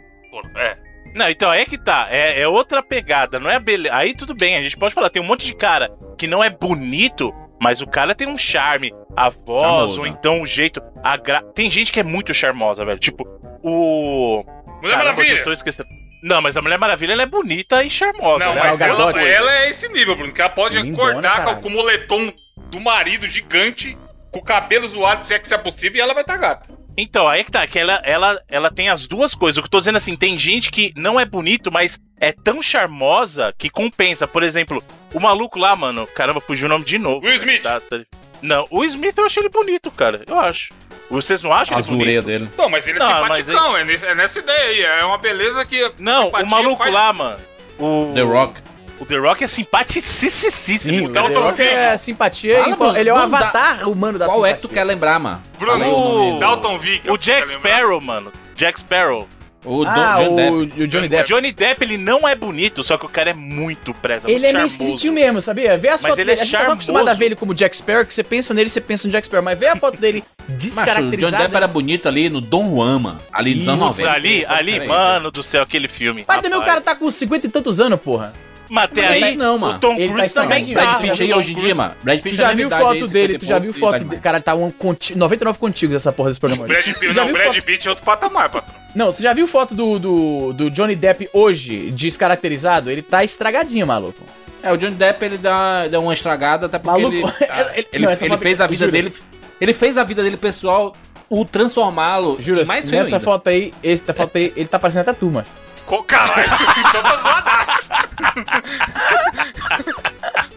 É. 0.56 0.76
Não, 1.14 1.28
então 1.28 1.52
é 1.52 1.64
que 1.64 1.76
tá. 1.76 2.06
É, 2.10 2.42
é 2.42 2.46
outra 2.46 2.82
pegada, 2.82 3.40
não 3.40 3.50
é 3.50 3.58
beleza. 3.58 3.94
Aí 3.94 4.14
tudo 4.14 4.34
bem, 4.34 4.56
a 4.56 4.62
gente 4.62 4.76
pode 4.76 4.94
falar. 4.94 5.10
Tem 5.10 5.20
um 5.20 5.26
monte 5.26 5.46
de 5.46 5.54
cara 5.54 5.90
que 6.16 6.28
não 6.28 6.44
é 6.44 6.50
bonito, 6.50 7.34
mas 7.60 7.80
o 7.80 7.86
cara 7.86 8.14
tem 8.14 8.28
um 8.28 8.38
charme, 8.38 8.92
a 9.16 9.28
voz, 9.30 9.62
Charmoso, 9.62 10.00
ou 10.00 10.06
né? 10.06 10.14
então 10.16 10.42
o 10.42 10.46
jeito. 10.46 10.80
A 11.02 11.16
gra... 11.16 11.42
Tem 11.54 11.70
gente 11.70 11.90
que 11.90 11.98
é 11.98 12.04
muito 12.04 12.32
charmosa, 12.32 12.84
velho. 12.84 12.98
Tipo, 12.98 13.24
o. 13.62 14.44
Mulher 14.80 14.94
Caramba, 14.94 15.16
Maravilha. 15.16 15.38
eu 15.38 15.44
tô 15.44 15.52
esquecendo. 15.52 15.88
Não, 16.22 16.42
mas 16.42 16.56
a 16.56 16.62
Mulher 16.62 16.78
Maravilha 16.78 17.12
ela 17.12 17.22
é 17.22 17.26
bonita 17.26 17.82
e 17.82 17.90
charmosa. 17.90 18.44
Não, 18.44 18.54
né? 18.54 18.60
mas 18.60 18.80
ela, 18.80 19.12
Gadot. 19.12 19.18
ela 19.18 19.54
é 19.60 19.70
esse 19.70 19.88
nível, 19.88 20.16
Bruno, 20.16 20.32
que 20.32 20.40
ela 20.40 20.50
pode 20.50 20.76
Lindona, 20.76 21.10
acordar 21.10 21.30
com, 21.30 21.38
caralho. 21.38 21.60
com 21.62 21.68
o 21.68 21.72
moletom 21.72 22.32
do 22.70 22.80
marido 22.80 23.26
gigante, 23.26 23.96
com 24.30 24.38
o 24.38 24.44
cabelo 24.44 24.86
zoado, 24.86 25.26
se 25.26 25.34
é 25.34 25.38
que 25.38 25.48
se 25.48 25.54
é 25.54 25.58
possível, 25.58 25.98
e 25.98 26.00
ela 26.00 26.14
vai 26.14 26.22
estar 26.22 26.36
gata. 26.36 26.80
Então, 26.96 27.26
aí 27.26 27.44
que 27.44 27.50
tá, 27.50 27.66
que 27.66 27.78
ela, 27.78 28.00
ela, 28.04 28.42
ela 28.48 28.70
tem 28.70 28.88
as 28.88 29.06
duas 29.06 29.34
coisas. 29.34 29.58
O 29.58 29.62
que 29.62 29.66
eu 29.66 29.70
tô 29.70 29.78
dizendo 29.78 29.96
assim, 29.96 30.16
tem 30.16 30.36
gente 30.36 30.70
que 30.70 30.92
não 30.96 31.18
é 31.18 31.24
bonito, 31.24 31.72
mas 31.72 31.98
é 32.20 32.32
tão 32.32 32.62
charmosa 32.62 33.54
que 33.56 33.70
compensa. 33.70 34.28
Por 34.28 34.42
exemplo, 34.42 34.82
o 35.14 35.20
maluco 35.20 35.58
lá, 35.58 35.74
mano, 35.74 36.06
caramba, 36.06 36.40
fugiu 36.40 36.66
o 36.66 36.68
nome 36.68 36.84
de 36.84 36.98
novo. 36.98 37.24
Will 37.24 37.34
Smith. 37.34 37.62
Tá, 37.62 37.80
tá. 37.80 38.00
Não, 38.42 38.66
o 38.70 38.84
Smith 38.84 39.16
eu 39.16 39.26
achei 39.26 39.42
ele 39.42 39.48
bonito, 39.48 39.90
cara. 39.90 40.22
Eu 40.26 40.38
acho. 40.38 40.72
Vocês 41.10 41.42
não 41.42 41.52
acham 41.52 41.76
A 41.76 41.80
ele 41.80 41.88
azureia 41.88 42.22
dele. 42.22 42.48
Não, 42.56 42.68
mas 42.68 42.86
ele 42.86 42.98
é 42.98 43.00
Não, 43.00 43.08
mas 43.26 43.44
simpaticão, 43.44 43.76
é, 43.76 43.84
nesse- 43.84 44.06
é 44.06 44.14
nessa 44.14 44.38
ideia 44.38 44.64
aí. 44.68 44.82
É 45.00 45.04
uma 45.04 45.18
beleza 45.18 45.64
que. 45.66 45.90
Não, 45.98 46.26
simpatia 46.26 46.46
o 46.46 46.50
maluco 46.50 46.82
faz- 46.82 46.94
lá, 46.94 47.12
mano. 47.12 47.36
O 47.78 48.12
The 48.14 48.20
Rock. 48.22 48.60
O 49.00 49.06
The 49.06 49.16
Rock 49.16 49.42
é 49.42 49.46
simpaticíssimo. 49.46 50.98
Sim, 51.00 51.04
o 51.06 51.08
The 51.12 51.20
tô 51.22 51.26
Rock 51.26 51.36
ouvindo. 51.38 51.62
é 51.68 51.96
simpatia. 51.96 52.60
Fala, 52.62 52.74
e 52.74 52.78
mano, 52.78 52.98
ele 52.98 53.08
é 53.08 53.12
o 53.12 53.16
avatar 53.16 53.88
humano 53.88 54.18
da 54.18 54.26
Qual 54.26 54.44
é 54.44 54.50
que 54.52 54.56
simpatia. 54.60 54.68
tu 54.68 54.74
quer 54.74 54.84
lembrar, 54.84 55.18
mano? 55.18 55.42
Bruno, 55.58 56.36
o. 56.36 56.38
Dalton 56.38 56.78
Vick. 56.78 57.10
O 57.10 57.16
Jack 57.16 57.48
Sparrow, 57.50 58.00
mano. 58.00 58.30
Jack 58.54 58.78
Sparrow. 58.80 59.26
O 59.64 59.84
Ah, 59.84 60.16
Johnny 60.16 60.28
o, 60.30 60.36
Depp. 60.36 60.82
o 60.82 60.86
Johnny 60.88 61.06
O 61.06 61.10
Depp. 61.10 61.28
Johnny 61.28 61.52
Depp, 61.52 61.84
ele 61.84 61.98
não 61.98 62.26
é 62.26 62.34
bonito, 62.34 62.82
só 62.82 62.96
que 62.96 63.04
o 63.04 63.08
cara 63.08 63.30
é 63.30 63.34
muito 63.34 63.92
presa, 63.92 64.26
Ele 64.26 64.38
muito 64.40 64.46
é 64.48 64.52
meio 64.54 64.66
esquisitinho 64.66 65.12
mesmo, 65.12 65.40
sabia? 65.42 65.76
Vê 65.76 65.88
as 65.88 66.00
Mas 66.02 66.10
fotos 66.10 66.18
ele 66.18 66.30
é 66.30 66.34
dele. 66.34 66.40
a 66.40 66.44
gente 66.50 66.66
tá 66.66 66.72
acostumado 66.72 67.08
a 67.08 67.12
ver 67.14 67.26
ele 67.26 67.36
como 67.36 67.52
Jack 67.54 67.76
Sparrow, 67.76 68.06
que 68.06 68.14
você 68.14 68.22
pensa 68.22 68.54
nele, 68.54 68.68
você 68.70 68.80
pensa 68.80 69.06
no 69.06 69.12
Jack 69.12 69.26
Sparrow. 69.26 69.44
Mas 69.44 69.58
vê 69.58 69.66
a 69.68 69.76
foto 69.76 69.98
dele 69.98 70.24
Macho, 70.40 70.42
o 70.42 70.46
Johnny 70.46 70.56
descaracterizada. 70.56 71.36
Depp 71.38 71.56
era 71.56 71.66
bonito 71.68 72.08
ali 72.08 72.30
no 72.30 72.40
Dom 72.40 72.74
Juan, 72.74 72.98
mano. 73.00 73.18
Ali 73.32 73.54
nos 73.54 73.68
anos 73.68 73.82
Isso, 73.82 74.02
90. 74.02 74.10
Ali, 74.12 74.46
ali, 74.46 74.86
mano 74.86 75.30
do 75.30 75.42
céu, 75.42 75.62
aquele 75.62 75.88
filme. 75.88 76.24
Mas 76.26 76.38
também 76.40 76.56
o 76.56 76.60
rapaz. 76.60 76.74
cara 76.76 76.80
tá 76.80 76.96
com 76.96 77.10
50 77.10 77.46
e 77.46 77.50
tantos 77.50 77.80
anos, 77.80 78.00
porra. 78.00 78.32
Mas 78.70 78.84
até 78.84 79.02
Mas 79.02 79.22
aí, 79.24 79.36
não, 79.36 79.58
mano. 79.58 79.76
o 79.76 79.80
Tom 79.80 79.94
Ele 79.94 80.06
tá 80.08 80.14
Cruise 80.14 80.34
também 80.34 80.62
estragadinho. 80.62 80.76
tá. 80.78 80.84
Brad 80.98 81.10
Pitt 81.10 81.22
aí 81.24 81.34
hoje 81.34 81.52
em 81.52 81.56
dia, 81.56 81.74
mano. 81.74 81.94
Brad 82.02 82.18
Tu 82.18 82.22
Pitt 82.22 82.36
já 82.36 82.52
viu 82.52 82.70
foto 82.70 83.06
dele, 83.08 83.32
50 83.34 83.38
tu 83.40 83.46
já 83.46 83.58
viu 83.58 83.72
tá 83.72 83.78
foto 83.80 84.04
dele. 84.04 84.20
Cara, 84.22 84.40
tá 84.40 84.54
um 84.54 84.70
conti... 84.70 85.16
99 85.18 85.58
contigos 85.58 85.96
essa 85.96 86.12
porra 86.12 86.28
desse 86.30 86.40
programa. 86.40 86.66
Brad 86.68 86.84
Pitt, 86.84 87.14
não, 87.14 87.32
Brad 87.32 87.56
Pitt 87.60 87.86
é 87.86 87.90
outro 87.90 88.04
patamar, 88.04 88.48
patrão. 88.48 88.74
Não, 88.94 89.12
você 89.12 89.22
já 89.22 89.32
viu 89.32 89.46
foto 89.46 89.74
do, 89.74 89.98
do, 89.98 90.52
do 90.52 90.70
Johnny 90.70 90.94
Depp 90.96 91.28
hoje, 91.32 91.90
descaracterizado? 91.90 92.90
Ele 92.90 93.02
tá 93.02 93.22
estragadinho, 93.24 93.86
maluco. 93.86 94.22
É, 94.62 94.72
o 94.72 94.76
Johnny 94.76 94.94
Depp, 94.94 95.24
ele 95.24 95.38
dá, 95.38 95.88
dá 95.88 95.98
uma 96.00 96.12
estragada, 96.12 96.66
até 96.66 96.78
porque 96.78 97.00
Maluco, 97.00 97.16
ele, 97.16 97.24
ele- 97.74 97.88
ele, 97.92 98.04
não, 98.04 98.12
ele 98.12 98.28
foto- 98.28 98.38
fez 98.38 98.60
a 98.60 98.66
vida 98.66 98.88
dele... 98.88 99.12
Ele 99.60 99.74
fez 99.74 99.98
a 99.98 100.04
vida 100.04 100.22
dele 100.22 100.36
pessoal 100.36 100.94
o 101.28 101.44
transformá-lo 101.44 102.38
mais 102.66 102.88
feio 102.88 103.02
nessa 103.02 103.16
ainda. 103.16 103.24
foto 103.24 103.48
aí, 103.48 103.72
essa 103.82 104.12
foto 104.12 104.36
aí, 104.36 104.52
ele 104.56 104.66
tá 104.68 104.78
parecendo 104.78 105.02
até 105.08 105.12
tu, 105.12 105.26
mano. 105.30 105.46
Co- 105.90 106.04
Caralho, 106.04 106.46
então 106.88 107.02
tá 107.02 107.16
zoadaço. 107.16 107.90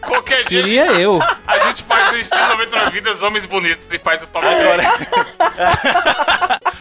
Qualquer 0.00 0.44
dia 0.44 0.62
Queria 0.62 0.86
eu. 0.92 1.20
a 1.46 1.58
gente 1.58 1.82
faz 1.82 2.12
o 2.12 2.16
estilo 2.18 2.46
99 2.50 2.90
vidas, 2.92 3.20
homens 3.22 3.44
bonitos, 3.44 3.84
e 3.92 3.98
faz 3.98 4.22
o 4.22 4.26
top 4.28 4.46
Agora, 4.46 4.76
10. 4.76 4.92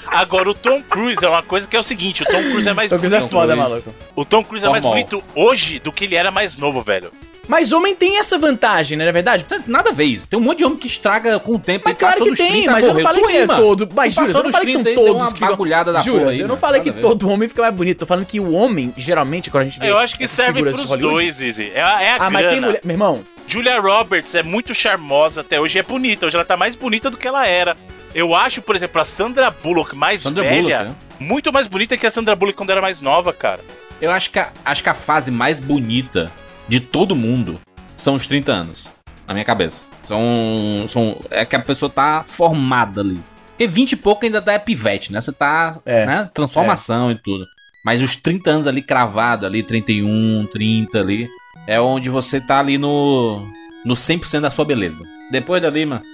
agora, 0.13 0.49
o 0.51 0.53
Tom 0.53 0.83
Cruise 0.83 1.23
é 1.25 1.29
uma 1.29 1.41
coisa 1.41 1.67
que 1.67 1.75
é 1.75 1.79
o 1.79 1.83
seguinte: 1.83 2.21
o 2.21 2.25
Tom 2.27 2.43
Cruise 2.43 2.69
é 2.69 2.73
mais 2.73 2.91
é 2.91 2.97
bonito. 2.97 3.27
foda, 3.29 3.53
Cruise. 3.55 3.69
maluco. 3.71 3.95
O 4.15 4.23
Tom 4.23 4.43
Cruise 4.43 4.63
é 4.65 4.69
mais 4.69 4.83
Normal. 4.83 5.03
bonito 5.03 5.23
hoje 5.33 5.79
do 5.79 5.91
que 5.91 6.03
ele 6.03 6.15
era 6.15 6.29
mais 6.29 6.55
novo, 6.55 6.81
velho. 6.81 7.11
Mas 7.47 7.73
homem 7.73 7.93
tem 7.93 8.17
essa 8.19 8.37
vantagem, 8.37 8.97
né? 8.97 9.05
Na 9.05 9.11
verdade, 9.11 9.45
Nada 9.67 9.89
a 9.89 9.93
ver 9.93 10.05
isso. 10.05 10.27
Tem 10.27 10.39
um 10.39 10.41
monte 10.41 10.59
de 10.59 10.65
homem 10.65 10.77
que 10.77 10.87
estraga 10.87 11.39
com 11.39 11.55
o 11.55 11.59
tempo. 11.59 11.83
Mas 11.85 11.93
e 11.93 11.97
claro 11.97 12.23
que 12.23 12.29
dos 12.29 12.37
tem, 12.37 12.47
30, 12.51 12.71
mas 12.71 12.85
eu 12.85 12.93
não 12.93 13.01
falei 13.01 13.23
que 13.23 13.35
é 13.35 13.45
todo. 13.47 13.89
Mas 13.93 14.15
Tu 14.15 14.25
jura, 14.25 14.37
eu 14.39 14.43
não 14.43 14.51
falei 14.51 14.65
que 14.65 14.71
são 14.71 14.83
30 14.83 14.89
aí, 14.99 15.05
deu 15.05 15.13
todos 15.13 15.27
uma 15.27 15.33
que. 15.33 15.41
bagulhada 15.41 15.91
da 15.93 15.99
Jura, 16.01 16.29
aí, 16.29 16.37
eu 16.39 16.41
não 16.43 16.47
mano. 16.49 16.57
falei 16.57 16.81
que 16.81 16.91
todo 16.93 17.29
homem 17.29 17.49
fica 17.49 17.61
mais 17.61 17.73
bonito. 17.75 17.99
Tô 17.99 18.05
falando 18.05 18.25
que 18.25 18.39
o 18.39 18.51
homem, 18.53 18.93
geralmente, 18.95 19.51
quando 19.51 19.61
a 19.61 19.65
gente 19.65 19.79
vê. 19.79 19.89
Eu 19.89 19.97
acho 19.97 20.17
que 20.17 20.27
serve 20.27 20.61
pros 20.61 20.85
dois, 20.97 21.41
Izzy. 21.41 21.71
É, 21.75 21.81
a- 21.81 22.01
é 22.01 22.09
a 22.11 22.15
Ah, 22.15 22.29
mas 22.29 22.41
tem 22.43 22.51
grana. 22.51 22.67
mulher. 22.67 22.81
Meu 22.83 22.93
irmão, 22.93 23.23
Julia 23.45 23.79
Roberts 23.79 24.33
é 24.35 24.41
muito 24.43 24.73
charmosa 24.73 25.41
até 25.41 25.59
hoje, 25.59 25.77
é 25.77 25.83
bonita. 25.83 26.25
Hoje 26.25 26.35
ela 26.37 26.45
tá 26.45 26.55
mais 26.55 26.75
bonita 26.75 27.09
do 27.09 27.17
que 27.17 27.27
ela 27.27 27.45
era. 27.45 27.75
Eu 28.15 28.33
acho, 28.33 28.61
por 28.61 28.75
exemplo, 28.75 29.01
a 29.01 29.05
Sandra 29.05 29.49
Bullock 29.51 29.95
mais 29.95 30.21
Sandra 30.21 30.43
velha, 30.43 30.61
Bullock, 30.61 30.83
né? 30.85 30.95
muito 31.19 31.51
mais 31.51 31.67
bonita 31.67 31.97
que 31.97 32.05
a 32.07 32.11
Sandra 32.11 32.35
Bullock 32.35 32.55
quando 32.55 32.69
era 32.69 32.81
mais 32.81 33.01
nova, 33.01 33.33
cara. 33.33 33.59
Eu 34.01 34.11
acho 34.11 34.29
que, 34.31 34.39
a, 34.39 34.49
acho 34.63 34.83
que 34.83 34.89
a 34.89 34.93
fase 34.93 35.29
mais 35.31 35.59
bonita 35.59 36.31
de 36.67 36.79
todo 36.79 37.15
mundo 37.15 37.59
são 37.97 38.15
os 38.15 38.27
30 38.27 38.51
anos. 38.51 38.89
Na 39.27 39.33
minha 39.33 39.45
cabeça. 39.45 39.83
São. 40.07 40.85
são 40.89 41.17
é 41.29 41.45
que 41.45 41.55
a 41.55 41.59
pessoa 41.59 41.89
tá 41.89 42.25
formada 42.27 43.01
ali. 43.01 43.19
Porque 43.51 43.67
20 43.67 43.91
e 43.93 43.95
pouco 43.95 44.25
ainda 44.25 44.41
dá 44.41 44.59
pivete, 44.59 45.13
né? 45.13 45.21
Você 45.21 45.31
tá. 45.31 45.77
É. 45.85 46.05
Né? 46.05 46.29
Transformação 46.33 47.11
e 47.11 47.15
tudo. 47.15 47.45
Mas 47.85 48.01
os 48.01 48.15
30 48.15 48.49
anos 48.49 48.67
ali 48.67 48.81
cravado, 48.81 49.45
ali, 49.45 49.63
31, 49.63 50.47
30 50.51 50.99
ali. 50.99 51.29
É 51.67 51.79
onde 51.79 52.09
você 52.09 52.41
tá 52.41 52.59
ali 52.59 52.77
no. 52.77 53.45
No 53.85 53.93
100% 53.95 54.41
da 54.41 54.51
sua 54.51 54.65
beleza. 54.65 55.03
Depois 55.31 55.61
dali, 55.61 55.85
mano. 55.85 56.01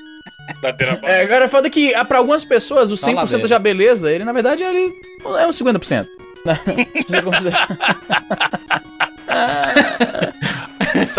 Da 0.61 0.73
terapia. 0.73 1.07
é, 1.07 1.23
agora 1.23 1.47
foda 1.47 1.69
que 1.69 1.93
ah, 1.93 2.03
pra 2.03 2.17
algumas 2.17 2.43
pessoas 2.43 2.91
o 2.91 2.97
Só 2.97 3.11
lá 3.11 3.23
100% 3.23 3.29
dele. 3.35 3.47
já 3.47 3.59
beleza, 3.59 4.11
ele 4.11 4.23
na 4.23 4.33
verdade 4.33 4.63
ele 4.63 4.91
é 5.39 5.45
um 5.45 5.51
50%. 5.51 6.07
Você 7.07 7.21
considera- 7.21 7.67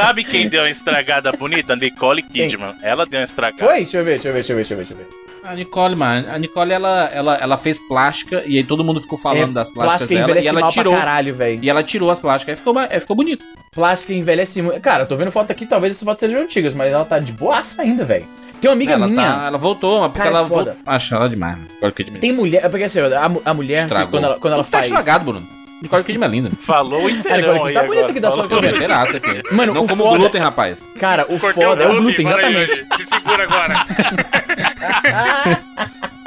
Sabe 0.03 0.25
quem 0.25 0.49
deu 0.49 0.63
uma 0.63 0.71
estragada 0.71 1.33
bonita? 1.33 1.75
Nicole 1.77 2.23
Kidman. 2.23 2.75
Ela 2.83 3.05
deu 3.07 3.21
uma 3.21 3.25
estragada. 3.25 3.65
Foi? 3.65 3.77
Deixa 3.79 3.99
eu 3.99 4.05
ver, 4.05 4.11
deixa 4.13 4.29
eu 4.29 4.33
ver, 4.33 4.39
deixa 4.41 4.53
eu 4.53 4.57
ver, 4.57 4.63
deixa 4.65 4.75
eu 4.75 4.79
ver. 4.79 4.85
Deixa 4.87 5.03
eu 5.03 5.07
ver. 5.07 5.21
A 5.43 5.55
Nicole, 5.55 5.97
mano. 5.97 6.29
A 6.31 6.39
Nicole, 6.39 6.71
ela, 6.73 7.09
ela, 7.13 7.35
ela 7.37 7.57
fez 7.57 7.79
plástica 7.79 8.43
e 8.47 8.59
aí 8.59 8.63
todo 8.65 8.85
mundo 8.85 9.01
ficou 9.01 9.19
falando 9.19 9.51
É, 9.51 9.55
das 9.55 9.71
plásticas 9.71 10.07
plástica 10.07 10.15
dela. 10.15 10.25
envelhece 10.25 10.47
E 10.47 10.49
ela 10.51 10.61
mal 10.61 10.71
tirou. 10.71 10.93
pra 10.93 11.01
caralho, 11.03 11.35
velho. 11.35 11.59
E 11.63 11.71
ela 11.71 11.83
tirou 11.83 12.11
as 12.11 12.21
plásticas. 12.21 12.53
Aí 12.53 12.57
ficou, 12.59 12.79
aí 12.79 13.01
ficou 13.01 13.17
bonito. 13.17 13.45
Plástica 13.73 14.13
envelhece 14.13 14.61
muito. 14.61 14.79
Cara, 14.81 15.05
eu 15.05 15.07
tô 15.09 15.17
vendo 15.17 15.31
foto 15.33 15.51
aqui, 15.51 15.65
talvez 15.65 15.95
essas 15.95 16.05
fotos 16.05 16.21
sejam 16.21 16.43
antigas, 16.43 16.75
mas 16.75 16.93
ela 16.93 17.05
tá 17.07 17.19
de 17.19 17.33
boaça 17.33 17.81
ainda, 17.83 18.05
velho. 18.05 18.27
Tem 18.61 18.69
uma 18.69 18.75
amiga 18.75 18.93
ela, 18.93 19.09
minha. 19.09 19.23
tá- 19.35 19.47
ela 19.47 19.57
voltou, 19.59 20.01
mas 20.01 20.09
porque 20.13 20.19
Cara, 20.29 20.37
ela 20.41 20.47
foda. 20.47 20.65
voltou. 20.75 20.93
Acho 20.93 21.15
ela 21.15 21.29
demais. 21.31 21.57
Nicole 21.59 21.93
Kidman. 21.95 22.21
Tem 22.21 22.33
mulher. 22.33 22.65
é 22.65 22.69
Porque 22.69 22.85
assim, 22.85 23.01
a, 23.01 23.31
a 23.51 23.55
mulher, 23.55 23.83
Estragou. 23.85 24.11
quando 24.11 24.25
ela, 24.25 24.39
quando 24.39 24.53
ela 24.55 24.65
Tá 24.65 24.71
faz. 24.71 24.87
estragado, 24.87 25.25
Bruno. 25.25 25.47
Nicole 25.83 26.05
Kidman 26.05 26.29
é 26.29 26.31
linda. 26.31 26.51
Falou 26.61 27.09
inteirão 27.09 27.55
Nicole 27.55 27.59
aí 27.59 27.63
Kidman 27.67 27.73
tá 27.75 27.81
bonita 27.83 27.99
agora. 28.01 28.11
aqui 28.11 28.21
da 28.21 28.31
sua 28.31 28.49
câmera. 28.49 28.77
Inteiraça 28.77 29.17
aqui. 29.17 29.43
Mano, 29.55 29.75
Não 29.75 29.85
o 29.85 29.89
como 29.89 30.05
foda- 30.05 30.19
glúten, 30.19 30.41
rapaz. 30.41 30.87
Cara, 30.99 31.25
o 31.29 31.39
Cortei 31.39 31.65
foda 31.65 31.85
é 31.85 31.89
o 31.89 31.97
glúten, 31.97 32.27
aí, 32.29 32.33
exatamente. 32.35 32.73
Andy. 32.73 32.87
Me 32.99 33.07
segura 33.07 33.43
agora. 33.45 33.87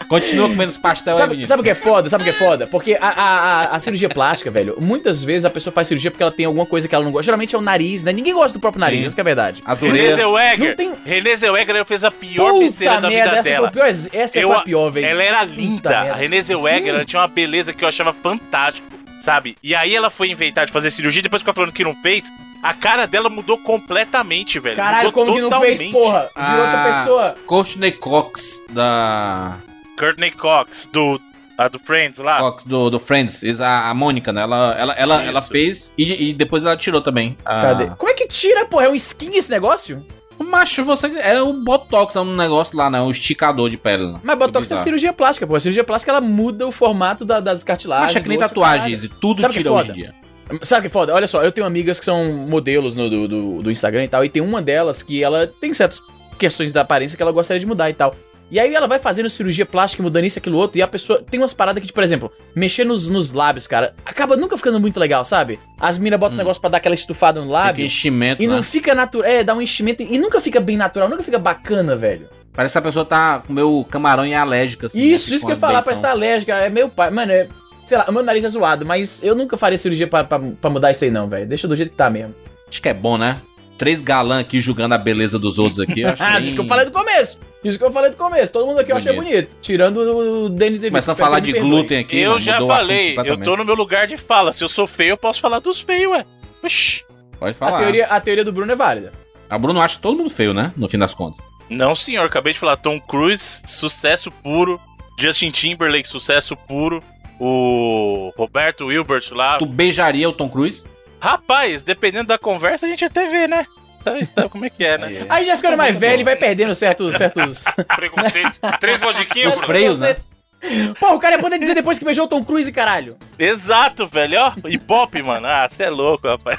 Continua 0.07 0.47
comendo 0.49 0.69
os 0.69 0.77
pastel 0.77 1.13
aí, 1.13 1.17
Sabe, 1.19 1.31
menino. 1.31 1.47
sabe 1.47 1.61
o 1.61 1.63
que 1.63 1.69
é 1.71 1.73
foda? 1.75 2.07
Sabe 2.09 2.21
o 2.23 2.25
que 2.25 2.29
é 2.29 2.33
foda? 2.33 2.67
Porque 2.67 2.95
a, 3.01 3.07
a, 3.07 3.23
a, 3.63 3.75
a 3.75 3.79
cirurgia 3.79 4.09
plástica, 4.09 4.51
velho, 4.51 4.75
muitas 4.79 5.23
vezes 5.23 5.43
a 5.45 5.49
pessoa 5.49 5.73
faz 5.73 5.87
cirurgia 5.87 6.11
porque 6.11 6.21
ela 6.21 6.31
tem 6.31 6.45
alguma 6.45 6.65
coisa 6.67 6.87
que 6.87 6.93
ela 6.93 7.03
não 7.03 7.11
gosta. 7.11 7.23
Geralmente 7.25 7.55
é 7.55 7.57
o 7.57 7.61
nariz, 7.61 8.03
né? 8.03 8.11
Ninguém 8.13 8.33
gosta 8.33 8.55
do 8.55 8.61
próprio 8.61 8.79
nariz, 8.81 8.99
Sim. 8.99 9.05
isso 9.07 9.15
que 9.15 9.21
é 9.21 9.23
verdade. 9.23 9.63
As 9.65 9.79
Renée 9.79 9.93
orelhas. 10.01 10.15
Zellweger. 10.17 10.67
Não 10.69 10.75
tem- 10.75 10.93
Renée 11.03 11.37
Zellweger 11.37 11.85
fez 11.85 12.03
a 12.03 12.11
pior 12.11 12.59
besteira 12.59 13.01
da 13.01 13.09
vida 13.09 13.21
essa 13.21 13.41
dela. 13.49 13.67
a 13.69 13.71
pior. 13.71 13.87
Essa 13.87 14.39
Eu- 14.39 14.49
foi 14.49 14.57
a 14.57 14.61
pior, 14.61 14.89
velho. 14.91 15.05
Ela 15.07 15.23
era 15.23 15.39
Puta 15.39 15.51
linda. 15.53 15.89
merda. 15.89 16.13
A 16.13 16.15
Renée 16.15 16.41
Zellweger 16.43 16.93
ela 16.93 17.05
tinha 17.05 17.19
uma 17.21 17.27
beleza 17.27 17.73
que 17.73 17.83
eu 17.83 17.87
achava 17.87 18.13
fantástico, 18.13 18.87
sabe? 19.23 19.55
E 19.63 19.73
aí 19.73 19.95
ela 19.95 20.09
foi 20.09 20.29
inventar 20.29 20.65
de 20.65 20.71
fazer 20.73 20.91
cirurgia, 20.91 21.21
depois 21.21 21.41
ficou 21.41 21.53
falando 21.53 21.71
que 21.71 21.83
não 21.83 21.95
fez. 22.01 22.23
A 22.61 22.73
cara 22.73 23.05
dela 23.05 23.29
mudou 23.29 23.57
completamente, 23.57 24.59
velho. 24.59 24.75
Caralho, 24.75 25.05
mudou 25.07 25.25
como 25.25 25.35
que 25.35 25.41
não 25.41 25.61
fez, 25.61 25.81
porra? 25.91 26.29
Virou 26.35 26.65
outra 26.65 26.81
Ah, 26.81 26.99
pessoa. 26.99 27.35
Courtney 27.45 27.91
Cox 27.93 28.61
da. 28.69 29.57
Courtney 29.97 30.31
Cox, 30.31 30.89
do, 30.91 31.21
a 31.57 31.67
do 31.69 31.79
Friends 31.79 32.19
lá. 32.19 32.39
Cox 32.39 32.63
do, 32.63 32.89
do 32.89 32.99
Friends. 32.99 33.61
A, 33.61 33.89
a 33.89 33.93
Mônica, 33.93 34.33
né? 34.33 34.41
Ela, 34.41 34.75
ela, 34.77 34.93
ela, 34.93 35.15
Isso. 35.19 35.27
ela 35.29 35.41
fez 35.41 35.93
e, 35.97 36.29
e 36.29 36.33
depois 36.33 36.65
ela 36.65 36.75
tirou 36.75 37.01
também. 37.01 37.37
a- 37.45 37.61
Cadê? 37.61 37.87
Como 37.95 38.11
é 38.11 38.13
que 38.13 38.27
tira, 38.27 38.65
porra? 38.65 38.85
É 38.85 38.89
um 38.89 38.95
skin 38.95 39.31
esse 39.37 39.49
negócio? 39.51 40.05
Macho, 40.43 40.83
você. 40.85 41.07
É 41.19 41.41
o 41.41 41.53
Botox, 41.53 42.15
é 42.15 42.19
um 42.21 42.35
negócio 42.35 42.77
lá, 42.77 42.89
né? 42.89 43.01
O 43.01 43.09
esticador 43.11 43.69
de 43.69 43.77
pele. 43.77 44.03
lá. 44.03 44.19
Mas 44.23 44.37
Botox 44.37 44.69
é 44.71 44.75
cirurgia 44.75 45.13
plástica, 45.13 45.47
pô. 45.47 45.55
A 45.55 45.59
cirurgia 45.59 45.83
plástica 45.83 46.11
ela 46.11 46.21
muda 46.21 46.67
o 46.67 46.71
formato 46.71 47.23
da- 47.25 47.39
das 47.39 47.63
cartilagens. 47.63 48.07
Macho, 48.07 48.17
é 48.17 48.21
que 48.21 48.29
nem 48.29 48.37
tatuagens 48.37 49.03
e 49.03 49.09
tudo 49.09 49.41
Sabe 49.41 49.53
que 49.53 49.59
tira 49.59 49.71
hoje 49.73 49.83
em 49.83 49.87
foda? 49.87 49.93
dia. 49.93 50.13
Sabe 50.61 50.87
que 50.87 50.89
foda? 50.93 51.13
Olha 51.13 51.25
só, 51.25 51.41
eu 51.41 51.51
tenho 51.51 51.65
amigas 51.65 51.99
que 51.99 52.05
são 52.05 52.31
modelos 52.47 52.95
no, 52.95 53.09
do, 53.09 53.27
do, 53.27 53.63
do 53.63 53.71
Instagram 53.71 54.03
e 54.03 54.07
tal, 54.07 54.25
e 54.25 54.29
tem 54.29 54.41
uma 54.43 54.61
delas 54.61 55.01
que 55.01 55.23
ela 55.23 55.47
tem 55.47 55.73
certas 55.73 56.01
questões 56.37 56.73
da 56.73 56.81
aparência 56.81 57.15
que 57.15 57.23
ela 57.23 57.31
gostaria 57.31 57.59
de 57.59 57.65
mudar 57.65 57.89
e 57.89 57.93
tal. 57.93 58.15
E 58.53 58.59
aí 58.59 58.75
ela 58.75 58.85
vai 58.87 58.99
fazendo 58.99 59.27
cirurgia 59.31 59.65
plástica, 59.65 60.03
mudando 60.03 60.25
isso, 60.25 60.37
aquilo 60.37 60.59
outro, 60.59 60.77
e 60.77 60.81
a 60.83 60.87
pessoa 60.87 61.23
tem 61.27 61.39
umas 61.39 61.55
paradas 61.55 61.81
que, 61.81 61.87
tipo, 61.87 61.95
por 61.95 62.03
exemplo, 62.03 62.31
mexer 62.55 62.83
nos, 62.85 63.09
nos 63.09 63.33
lábios, 63.33 63.65
cara, 63.65 63.95
acaba 64.05 64.37
nunca 64.37 64.55
ficando 64.55 64.79
muito 64.79 64.99
legal, 64.99 65.25
sabe? 65.25 65.59
As 65.79 65.97
minas 65.97 66.19
botam 66.19 66.33
esse 66.33 66.37
negócio 66.37 66.61
pra 66.61 66.69
dar 66.69 66.77
aquela 66.77 66.93
estufada 66.93 67.39
no 67.41 67.47
Hum. 67.47 67.49
Fica 67.49 67.59
lábio. 67.65 67.85
enchimento, 67.85 68.43
E 68.43 68.47
né? 68.47 68.53
não 68.55 68.61
fica 68.61 68.93
natural. 68.93 69.27
É, 69.27 69.43
dá 69.43 69.55
um 69.55 69.61
enchimento 69.61 70.03
e 70.03 70.19
nunca 70.19 70.39
fica 70.39 70.59
bem 70.59 70.77
natural, 70.77 71.09
nunca 71.09 71.23
fica 71.23 71.39
bacana, 71.39 71.95
velho. 71.95 72.29
Parece 72.53 72.73
que 72.73 72.77
a 72.77 72.81
pessoa 72.83 73.03
tá 73.03 73.39
com 73.39 73.51
meu 73.51 73.83
camarão 73.89 74.23
e 74.23 74.35
alérgica, 74.35 74.85
assim. 74.85 74.99
Isso, 75.01 75.31
né? 75.31 75.35
isso 75.37 75.45
que 75.47 75.51
eu 75.51 75.55
ia 75.55 75.59
falar, 75.59 75.81
parece 75.81 75.99
que 75.99 76.07
tá 76.07 76.11
alérgica. 76.11 76.53
É 76.55 76.69
meu 76.69 76.89
pai. 76.89 77.09
Mano, 77.09 77.31
é. 77.31 77.47
Sei 77.87 77.97
lá, 77.97 78.05
meu 78.11 78.21
nariz 78.21 78.43
é 78.43 78.49
zoado, 78.49 78.85
mas 78.85 79.23
eu 79.23 79.33
nunca 79.33 79.57
faria 79.57 79.79
cirurgia 79.79 80.05
pra, 80.07 80.23
pra, 80.23 80.37
pra 80.39 80.69
mudar 80.69 80.91
isso 80.91 81.03
aí, 81.03 81.09
não, 81.09 81.27
velho. 81.27 81.47
Deixa 81.47 81.67
do 81.67 81.75
jeito 81.75 81.89
que 81.89 81.97
tá 81.97 82.07
mesmo. 82.07 82.35
Acho 82.69 82.79
que 82.79 82.87
é 82.87 82.93
bom, 82.93 83.17
né? 83.17 83.41
Três 83.79 83.99
galã 83.99 84.39
aqui 84.39 84.61
julgando 84.61 84.93
a 84.93 84.97
beleza 84.99 85.39
dos 85.39 85.57
outros 85.57 85.79
aqui. 85.79 86.03
Ah, 86.05 86.13
bem... 86.37 86.45
isso 86.45 86.55
que 86.55 86.61
eu 86.61 86.67
falei 86.67 86.85
do 86.85 86.91
começo. 86.91 87.39
Isso 87.63 87.77
que 87.79 87.83
eu 87.85 87.91
falei 87.91 88.11
do 88.11 88.17
começo. 88.17 88.51
Todo 88.51 88.65
mundo 88.67 88.79
aqui 88.79 88.91
eu 88.91 88.97
achei 88.97 89.13
Bonito. 89.13 89.31
bonito. 89.33 89.55
Tirando 89.61 89.97
o 89.97 90.49
Danny 90.49 90.71
DeVito. 90.71 90.91
Começa 90.91 91.13
a 91.13 91.15
falar 91.15 91.39
de 91.39 91.53
glúten 91.53 91.99
aqui. 91.99 92.19
eu 92.19 92.31
mano, 92.31 92.41
já 92.41 92.59
falei, 92.59 93.15
eu 93.25 93.37
tô 93.37 93.55
no 93.55 93.63
meu 93.63 93.75
lugar 93.75 94.05
de 94.05 94.17
fala. 94.17 94.51
Se 94.51 94.63
eu 94.63 94.67
sou 94.67 94.85
feio, 94.85 95.11
eu 95.11 95.17
posso 95.17 95.39
falar 95.39 95.59
dos 95.59 95.79
feios, 95.81 96.11
ué. 96.11 96.25
Oxi. 96.61 97.03
Pode 97.39 97.51
A 97.51 97.53
falar. 97.53 97.79
teoria, 97.79 98.05
a 98.07 98.19
teoria 98.19 98.43
do 98.43 98.51
Bruno 98.51 98.71
é 98.71 98.75
válida. 98.75 99.13
A 99.49 99.57
Bruno 99.57 99.81
acha 99.81 99.99
todo 99.99 100.17
mundo 100.17 100.29
feio, 100.29 100.53
né? 100.53 100.73
No 100.75 100.89
fim 100.89 100.97
das 100.97 101.13
contas. 101.13 101.43
Não, 101.69 101.95
senhor. 101.95 102.25
Acabei 102.25 102.53
de 102.53 102.59
falar. 102.59 102.75
Tom 102.77 102.99
Cruise, 102.99 103.61
sucesso 103.65 104.29
puro. 104.31 104.79
Justin 105.17 105.51
Timberlake, 105.51 106.07
sucesso 106.07 106.55
puro. 106.57 107.01
O 107.39 108.31
Roberto 108.37 108.85
Wilbert 108.87 109.29
lá. 109.31 109.57
Tu 109.57 109.65
beijaria 109.65 110.27
o 110.27 110.33
Tom 110.33 110.49
Cruise? 110.49 110.83
Rapaz, 111.19 111.83
dependendo 111.83 112.27
da 112.27 112.37
conversa, 112.37 112.85
a 112.85 112.89
gente 112.89 113.05
até 113.05 113.27
vê, 113.27 113.47
né? 113.47 113.65
Tá- 114.03 114.13
tá- 114.35 114.49
como 114.49 114.65
é 114.65 114.69
que 114.69 114.83
é, 114.83 114.97
né? 114.97 115.25
Aí 115.29 115.45
já 115.45 115.55
ficando 115.55 115.77
mais 115.77 115.97
velho 115.97 116.21
e 116.21 116.23
vai 116.23 116.35
perdendo 116.35 116.73
certos. 116.75 117.15
certos... 117.15 117.63
Preconceito. 117.95 118.59
Três 118.79 118.99
vodquinhas, 118.99 119.55
Os 119.55 119.61
freios, 119.61 119.99
né? 119.99 120.15
Pô, 120.99 121.13
o 121.13 121.19
cara 121.19 121.35
ia 121.35 121.41
poder 121.41 121.59
dizer 121.59 121.73
depois 121.73 121.99
que 121.99 122.05
beijou 122.05 122.25
o 122.25 122.27
Tom 122.27 122.43
Cruise, 122.43 122.71
caralho. 122.71 123.17
Exato, 123.37 124.07
velho. 124.07 124.39
Ó, 124.39 124.53
hip 124.67 124.85
hop, 124.87 125.13
mano. 125.15 125.45
Ah, 125.47 125.67
você 125.69 125.83
é 125.83 125.89
louco, 125.89 126.27
rapaz. 126.27 126.57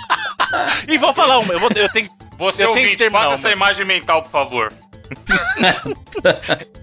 e 0.86 0.96
vou 0.96 1.12
falar 1.12 1.38
uma. 1.38 1.52
Eu, 1.52 1.58
vou, 1.60 1.70
eu 1.74 1.90
tenho. 1.90 2.08
Você 2.38 2.62
Eu 2.62 2.68
tenho 2.68 2.74
que 2.74 2.80
ouvinte, 2.82 2.96
terminar 2.96 3.26
uma. 3.26 3.34
essa 3.34 3.50
imagem 3.50 3.84
mental, 3.84 4.22
por 4.22 4.30
favor. 4.30 4.72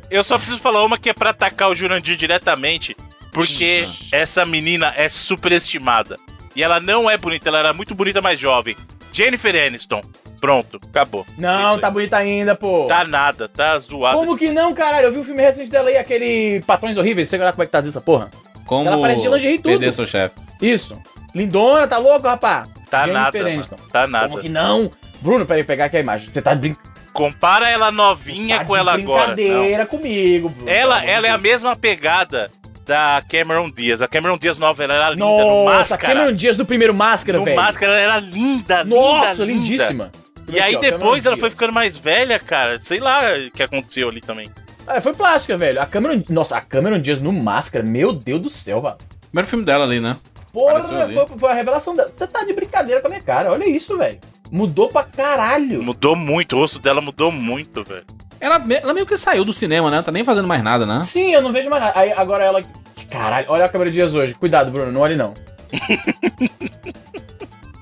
Eu 0.10 0.24
só 0.24 0.38
preciso 0.38 0.60
falar 0.60 0.84
uma 0.84 0.98
que 0.98 1.10
é 1.10 1.14
pra 1.14 1.30
atacar 1.30 1.70
o 1.70 1.76
Jurandir 1.76 2.16
diretamente. 2.18 2.96
Porque 3.32 3.88
essa 4.12 4.46
menina 4.46 4.94
é 4.96 5.10
superestimada. 5.10 6.18
E 6.56 6.62
ela 6.62 6.80
não 6.80 7.10
é 7.10 7.18
bonita, 7.18 7.50
ela 7.50 7.58
era 7.60 7.74
muito 7.74 7.96
bonita, 7.96 8.22
mais 8.22 8.40
jovem. 8.40 8.76
Jennifer 9.14 9.56
Aniston. 9.56 10.02
Pronto, 10.42 10.82
acabou. 10.90 11.26
Não, 11.38 11.80
tá 11.80 11.90
bonita 11.90 12.18
ainda, 12.18 12.54
pô. 12.56 12.86
Tá 12.86 13.06
nada, 13.06 13.48
tá 13.48 13.78
zoada. 13.78 14.18
Como 14.18 14.38
que 14.38 14.52
não, 14.52 14.74
caralho? 14.74 15.08
Eu 15.08 15.14
vi 15.14 15.20
o 15.20 15.24
filme 15.24 15.42
recente 15.42 15.72
dela 15.72 15.88
aí, 15.88 15.96
aquele 15.96 16.62
Patrões 16.68 16.98
Horríveis. 16.98 17.30
Sei 17.30 17.40
lá 17.40 17.52
como 17.52 17.64
é 17.64 17.66
que 17.66 17.72
tá 17.72 17.80
essa 17.80 18.02
porra. 18.02 18.30
Como 18.66 18.88
Ela 18.88 19.00
parece 19.00 19.22
de 19.22 19.30
lingerie 19.30 19.56
e 19.56 19.58
tudo. 19.60 19.70
perder 19.70 19.94
seu 19.94 20.08
chefe. 20.08 20.36
Isso. 20.62 20.98
Lindona, 21.34 21.88
tá 21.88 21.98
louco, 21.98 22.28
rapá? 22.28 22.66
Tá 22.90 23.06
Jennifer 23.06 23.14
nada, 23.14 23.40
Aniston. 23.40 23.76
mano. 23.78 23.90
Tá 23.92 24.08
nada. 24.08 24.28
Como 24.28 24.42
que 24.42 24.50
não? 24.50 24.92
Bruno, 25.22 25.46
peraí, 25.46 25.64
pegar 25.64 25.86
aqui 25.86 25.98
a 25.98 26.02
imagem. 26.02 26.30
Você 26.32 26.42
tá, 26.42 26.54
brin... 26.54 26.76
Compara 27.14 27.70
ela 27.70 27.92
novinha 27.92 28.60
tá 28.60 28.66
com 28.66 28.76
ela 28.76 28.94
agora. 28.94 29.34
Brincadeira 29.36 29.86
comigo, 29.86 30.50
Bruno. 30.50 30.70
Ela, 30.70 30.98
amor 30.98 31.08
ela 31.08 31.28
é 31.28 31.30
a 31.30 31.38
mesma 31.38 31.76
pegada 31.76 32.50
da 32.86 33.24
Cameron 33.30 33.70
Diaz. 33.72 34.02
A 34.02 34.08
Cameron 34.08 34.38
Diaz 34.38 34.58
nova, 34.58 34.84
ela 34.84 34.94
era 34.94 35.10
linda 35.10 35.26
no 35.26 35.66
Nossa, 35.66 35.80
Máscara. 35.80 36.14
Cameron 36.14 36.34
Dias 36.34 36.58
do 36.58 36.66
primeiro 36.66 36.94
Máscara, 36.94 37.38
no 37.38 37.46
velho. 37.46 37.56
Máscara 37.56 37.92
ela 37.94 38.02
era 38.02 38.20
linda, 38.20 38.84
Nossa, 38.84 39.44
linda, 39.44 39.46
linda. 39.46 39.54
lindíssima. 39.54 40.12
E 40.48 40.60
aí 40.60 40.78
depois 40.80 41.26
ela 41.26 41.36
foi 41.36 41.50
Diaz. 41.50 41.54
ficando 41.54 41.74
mais 41.74 41.98
velha, 41.98 42.38
cara. 42.40 42.80
Sei 42.80 43.00
lá 43.00 43.22
o 43.48 43.52
que 43.52 43.64
aconteceu 43.64 44.10
ali 44.10 44.22
também. 44.22 44.50
Ah, 44.86 45.00
foi 45.00 45.14
plástica, 45.14 45.58
velho. 45.58 45.82
A 45.82 45.86
Cameron... 45.86 46.22
Nossa, 46.30 46.58
a 46.58 46.62
Cameron 46.62 47.00
Dias 47.00 47.22
no 47.22 47.32
Máscara, 47.32 47.86
meu 47.86 48.12
Deus 48.12 48.42
do 48.42 48.50
céu, 48.50 48.82
velho. 48.82 48.98
Primeiro 49.28 49.48
filme 49.48 49.64
dela 49.64 49.86
ali, 49.86 50.00
né? 50.00 50.18
Porra, 50.52 50.84
foi, 50.84 51.40
foi 51.40 51.52
a 51.52 51.54
revelação 51.54 51.96
dela. 51.96 52.12
Você 52.16 52.28
tá 52.28 52.44
de 52.44 52.54
brincadeira 52.54 53.02
com 53.02 53.08
a 53.08 53.10
minha 53.10 53.24
cara, 53.24 53.52
olha 53.52 53.68
isso, 53.68 53.98
velho. 53.98 54.20
Mudou 54.54 54.88
pra 54.88 55.04
caralho. 55.04 55.82
Mudou 55.82 56.16
muito, 56.16 56.56
o 56.56 56.60
rosto 56.60 56.78
dela 56.78 57.02
mudou 57.02 57.32
muito, 57.32 57.84
velho. 57.84 58.06
Ela, 58.40 58.64
ela 58.70 58.94
meio 58.94 59.06
que 59.08 59.18
saiu 59.18 59.44
do 59.44 59.52
cinema, 59.52 59.90
né? 59.90 60.04
Tá 60.04 60.12
nem 60.12 60.24
fazendo 60.24 60.48
mais 60.48 60.62
nada, 60.64 60.86
né? 60.86 61.02
Sim, 61.02 61.34
eu 61.34 61.42
não 61.42 61.52
vejo 61.52 61.72
mais 61.72 61.82
nada. 61.82 62.00
Aí 62.00 62.12
agora 62.12 62.44
ela. 62.44 62.62
Caralho, 63.10 63.48
olha 63.50 63.66
a 63.66 63.70
Cameron 63.70 63.90
Dias 63.90 64.14
hoje. 64.14 64.36
Cuidado, 64.36 64.72
Bruno, 64.72 64.92
não 64.92 65.02
olhe 65.02 65.16
não. 65.16 65.34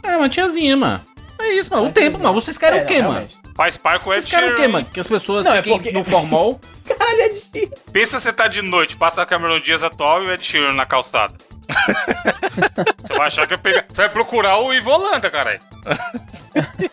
É, 0.03 0.17
uma 0.17 0.29
tiazinha, 0.29 0.75
mano. 0.75 1.01
É 1.39 1.53
isso, 1.53 1.69
mano. 1.71 1.87
O 1.87 1.91
tempo, 1.91 2.17
mano. 2.19 2.33
Vocês 2.33 2.57
querem 2.57 2.79
É, 2.79 2.83
o 2.83 2.85
quê, 2.85 2.95
não, 3.01 3.09
mano? 3.09 3.13
realmente. 3.27 3.39
Faz 3.55 3.77
par 3.77 3.99
com 3.99 4.09
Vocês 4.11 4.25
querem 4.25 4.51
o 4.51 4.55
quê, 4.55 4.67
mano? 4.67 4.85
Que 4.91 4.99
as 4.99 5.07
pessoas 5.07 5.45
Não, 5.45 5.53
é 5.53 5.57
fiquem 5.61 5.73
porque- 5.77 5.91
no 5.91 6.03
formol. 6.03 6.59
Caralho, 6.87 7.19
é 7.21 7.29
de... 7.29 7.69
Pensa 7.91 8.19
você 8.19 8.31
tá 8.33 8.47
de 8.47 8.61
noite, 8.61 8.97
passa 8.97 9.21
a 9.21 9.25
Cameron 9.25 9.59
Dias 9.59 9.83
atual 9.83 10.23
e 10.23 10.27
o 10.27 10.31
Ed 10.33 10.43
Sheeran 10.45 10.73
na 10.73 10.85
calçada. 10.85 11.33
você 13.07 13.13
vai 13.17 13.27
achar 13.27 13.47
que 13.47 13.53
é 13.53 13.57
pegar. 13.57 13.85
Você 13.89 14.01
vai 14.01 14.09
procurar 14.09 14.57
o 14.59 14.73
Ivo 14.73 14.89
Holanda, 14.91 15.29
caralho. 15.29 15.59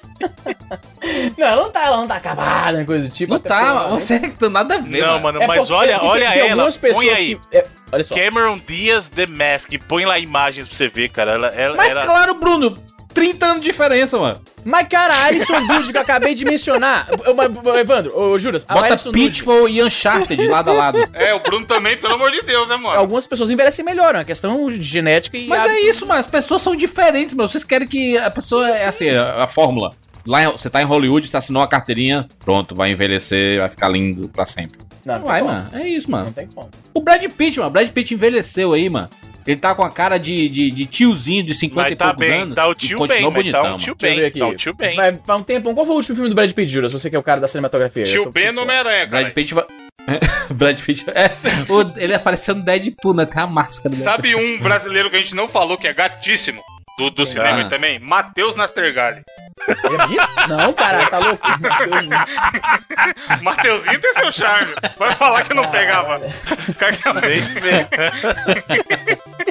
Não, 1.39 1.47
ela 1.47 1.63
não 1.63 1.71
tá, 1.71 1.85
ela 1.87 1.97
não 1.97 2.07
tá 2.07 2.17
acabada, 2.17 2.77
nem 2.79 2.87
coisa 2.87 3.09
do 3.09 3.15
tipo. 3.15 3.33
Não 3.33 3.41
tá, 3.41 3.55
porque 3.57 3.69
ela- 3.71 3.85
mano. 3.89 4.01
Sério 4.01 4.31
que 4.31 4.39
tá 4.39 4.51
nada 4.51 4.75
a 4.75 4.79
ver, 4.79 5.01
Não, 5.01 5.07
mano. 5.21 5.23
mano, 5.23 5.43
É 5.43 5.47
mas 5.47 5.71
olha, 5.71 6.03
olha 6.03 6.29
tem 6.31 6.41
ela. 6.41 6.51
algumas 6.53 6.77
pessoas 6.77 7.05
Põe 7.07 7.15
aí. 7.15 7.37
que- 7.37 7.57
é, 7.57 7.67
olha 7.93 8.05
só. 8.05 8.15
Cameron 8.15 8.59
Diaz 8.67 9.09
The 9.09 9.27
Mask. 9.27 9.71
Põe 9.87 10.05
lá 10.05 10.19
imagens 10.19 10.69
pra 10.69 10.77
você 10.77 10.89
ver, 10.89 11.09
cara. 11.09 11.33
Ela, 11.33 11.49
ela, 11.49 11.77
Mas 11.77 11.91
ela- 11.91 12.05
claro, 12.05 12.35
Bruno. 12.35 12.77
30 13.19 13.47
anos 13.47 13.61
de 13.61 13.67
diferença, 13.67 14.17
mano. 14.17 14.41
Mas, 14.65 14.87
cara, 14.89 15.13
a 15.13 15.25
Alison 15.25 15.67
Good 15.67 15.91
que 15.91 15.97
eu 15.97 16.03
acabei 16.03 16.35
de 16.35 16.45
mencionar. 16.45 17.09
Mas, 17.37 17.51
ô, 17.65 17.77
Evandro, 17.77 18.17
ô, 18.17 18.39
Juras, 18.39 18.65
a 18.69 18.75
Bota 18.75 18.87
Alison. 18.87 19.11
Pitfall 19.11 19.69
e 19.69 19.83
Uncharted 19.83 20.47
lado 20.47 20.71
a 20.71 20.75
lado. 20.75 20.99
É, 21.13 21.35
o 21.35 21.41
Bruno 21.41 21.67
também, 21.67 21.97
pelo 21.97 22.15
amor 22.15 22.31
de 22.31 22.43
Deus, 22.43 22.69
né, 22.69 22.77
mano? 22.77 22.97
Algumas 22.97 23.27
pessoas 23.27 23.51
envelhecem 23.51 23.85
melhor, 23.85 24.15
é 24.15 24.19
uma 24.19 24.25
questão 24.25 24.69
de 24.71 24.81
genética 24.83 25.37
e. 25.37 25.49
Mas 25.49 25.63
é 25.63 25.65
hábito. 25.65 25.87
isso, 25.87 26.07
mano. 26.07 26.21
As 26.21 26.29
pessoas 26.29 26.63
são 26.63 26.77
diferentes, 26.77 27.35
mano. 27.35 27.49
Vocês 27.49 27.65
querem 27.65 27.89
que 27.89 28.17
a 28.17 28.31
pessoa 28.31 28.69
é 28.69 28.87
assim, 28.87 29.09
a, 29.11 29.43
a 29.43 29.47
fórmula. 29.47 29.91
Lá 30.27 30.51
você 30.51 30.71
tá 30.71 30.81
em 30.81 30.85
Hollywood, 30.85 31.27
você 31.27 31.37
assinou 31.37 31.63
a 31.63 31.67
carteirinha, 31.67 32.29
pronto, 32.45 32.75
vai 32.75 32.93
envelhecer, 32.93 33.59
vai 33.59 33.69
ficar 33.69 33.89
lindo 33.89 34.29
pra 34.29 34.47
sempre. 34.47 34.79
Não, 35.05 35.19
Não 35.19 35.25
vai, 35.25 35.41
como. 35.41 35.53
mano. 35.53 35.71
É 35.73 35.89
isso, 35.89 36.11
mano. 36.11 36.27
Não 36.27 36.33
tem 36.33 36.47
como. 36.55 36.69
O 36.93 37.01
Brad 37.01 37.25
Pitt, 37.25 37.59
mano. 37.59 37.71
O 37.71 37.73
Brad 37.73 37.89
Pitt 37.89 38.13
envelheceu 38.15 38.75
aí, 38.75 38.89
mano. 38.91 39.09
Ele 39.49 39.57
tá 39.59 39.75
com 39.75 39.83
a 39.83 39.91
cara 39.91 40.19
de, 40.19 40.47
de, 40.51 40.71
de 40.71 40.85
tiozinho 40.85 41.43
de 41.43 41.55
50 41.55 41.81
e 41.81 41.91
Mas 41.93 41.99
tá 41.99 42.05
poucos 42.09 42.21
bem, 42.29 42.41
anos. 42.43 42.55
tá 42.55 42.69
o 42.69 42.73
e 42.73 42.75
tio 42.75 43.07
bem, 43.07 43.23
mas 43.23 43.33
bonitão, 43.33 43.63
tá 43.63 43.75
um 43.75 43.79
tio 43.79 43.95
bem, 43.95 44.25
aqui. 44.27 44.39
tá 44.41 44.47
um 44.47 44.55
tio 44.55 44.75
bem. 44.75 44.95
Vai, 44.95 45.13
vai 45.13 45.37
um 45.39 45.43
tempão. 45.43 45.73
Qual 45.75 45.87
foi 45.87 45.95
o 45.95 45.97
último 45.99 46.15
filme 46.17 46.29
do 46.29 46.35
Brad 46.35 46.53
Pitt, 46.53 46.71
Juras? 46.71 46.93
Você 46.93 47.09
que 47.09 47.17
é 47.17 47.19
o 47.19 47.23
cara 47.23 47.41
da 47.41 47.49
cinematografia. 47.49 48.05
Tio 48.05 48.25
tô- 48.25 48.31
Ben 48.31 48.53
no 48.53 48.61
Homem-Aranha, 48.61 49.07
Brad 49.07 49.23
cara. 49.23 49.35
Pitt 49.35 49.55
vai... 49.55 49.65
Brad 50.53 50.79
Pitt... 50.83 51.07
É, 51.15 51.31
o- 51.73 51.93
ele 51.99 52.13
apareceu 52.13 52.55
no 52.55 52.63
Deadpool, 52.63 53.15
né? 53.15 53.25
Tem 53.25 53.43
a 53.43 53.47
máscara. 53.47 53.95
Sabe 53.97 54.35
um 54.35 54.59
brasileiro 54.59 55.09
que 55.09 55.17
a 55.17 55.23
gente 55.23 55.35
não 55.35 55.49
falou 55.49 55.79
que 55.79 55.89
é 55.89 55.95
gatíssimo? 55.95 56.61
Do, 56.99 57.11
do 57.11 57.25
cinema 57.25 57.61
Ah. 57.61 57.69
também? 57.69 57.99
Matheus 58.01 58.55
Nastergalli. 58.57 59.23
Ele 59.69 60.19
é? 60.19 60.47
Não, 60.49 60.73
cara, 60.73 61.07
tá 61.09 61.19
louco. 61.19 61.41
Mateuzinho 63.43 64.01
tem 64.01 64.13
seu 64.13 64.31
charme. 64.33 64.73
Vai 64.97 65.15
falar 65.15 65.43
que 65.45 65.55
não 65.55 65.69
pegava. 65.71 66.21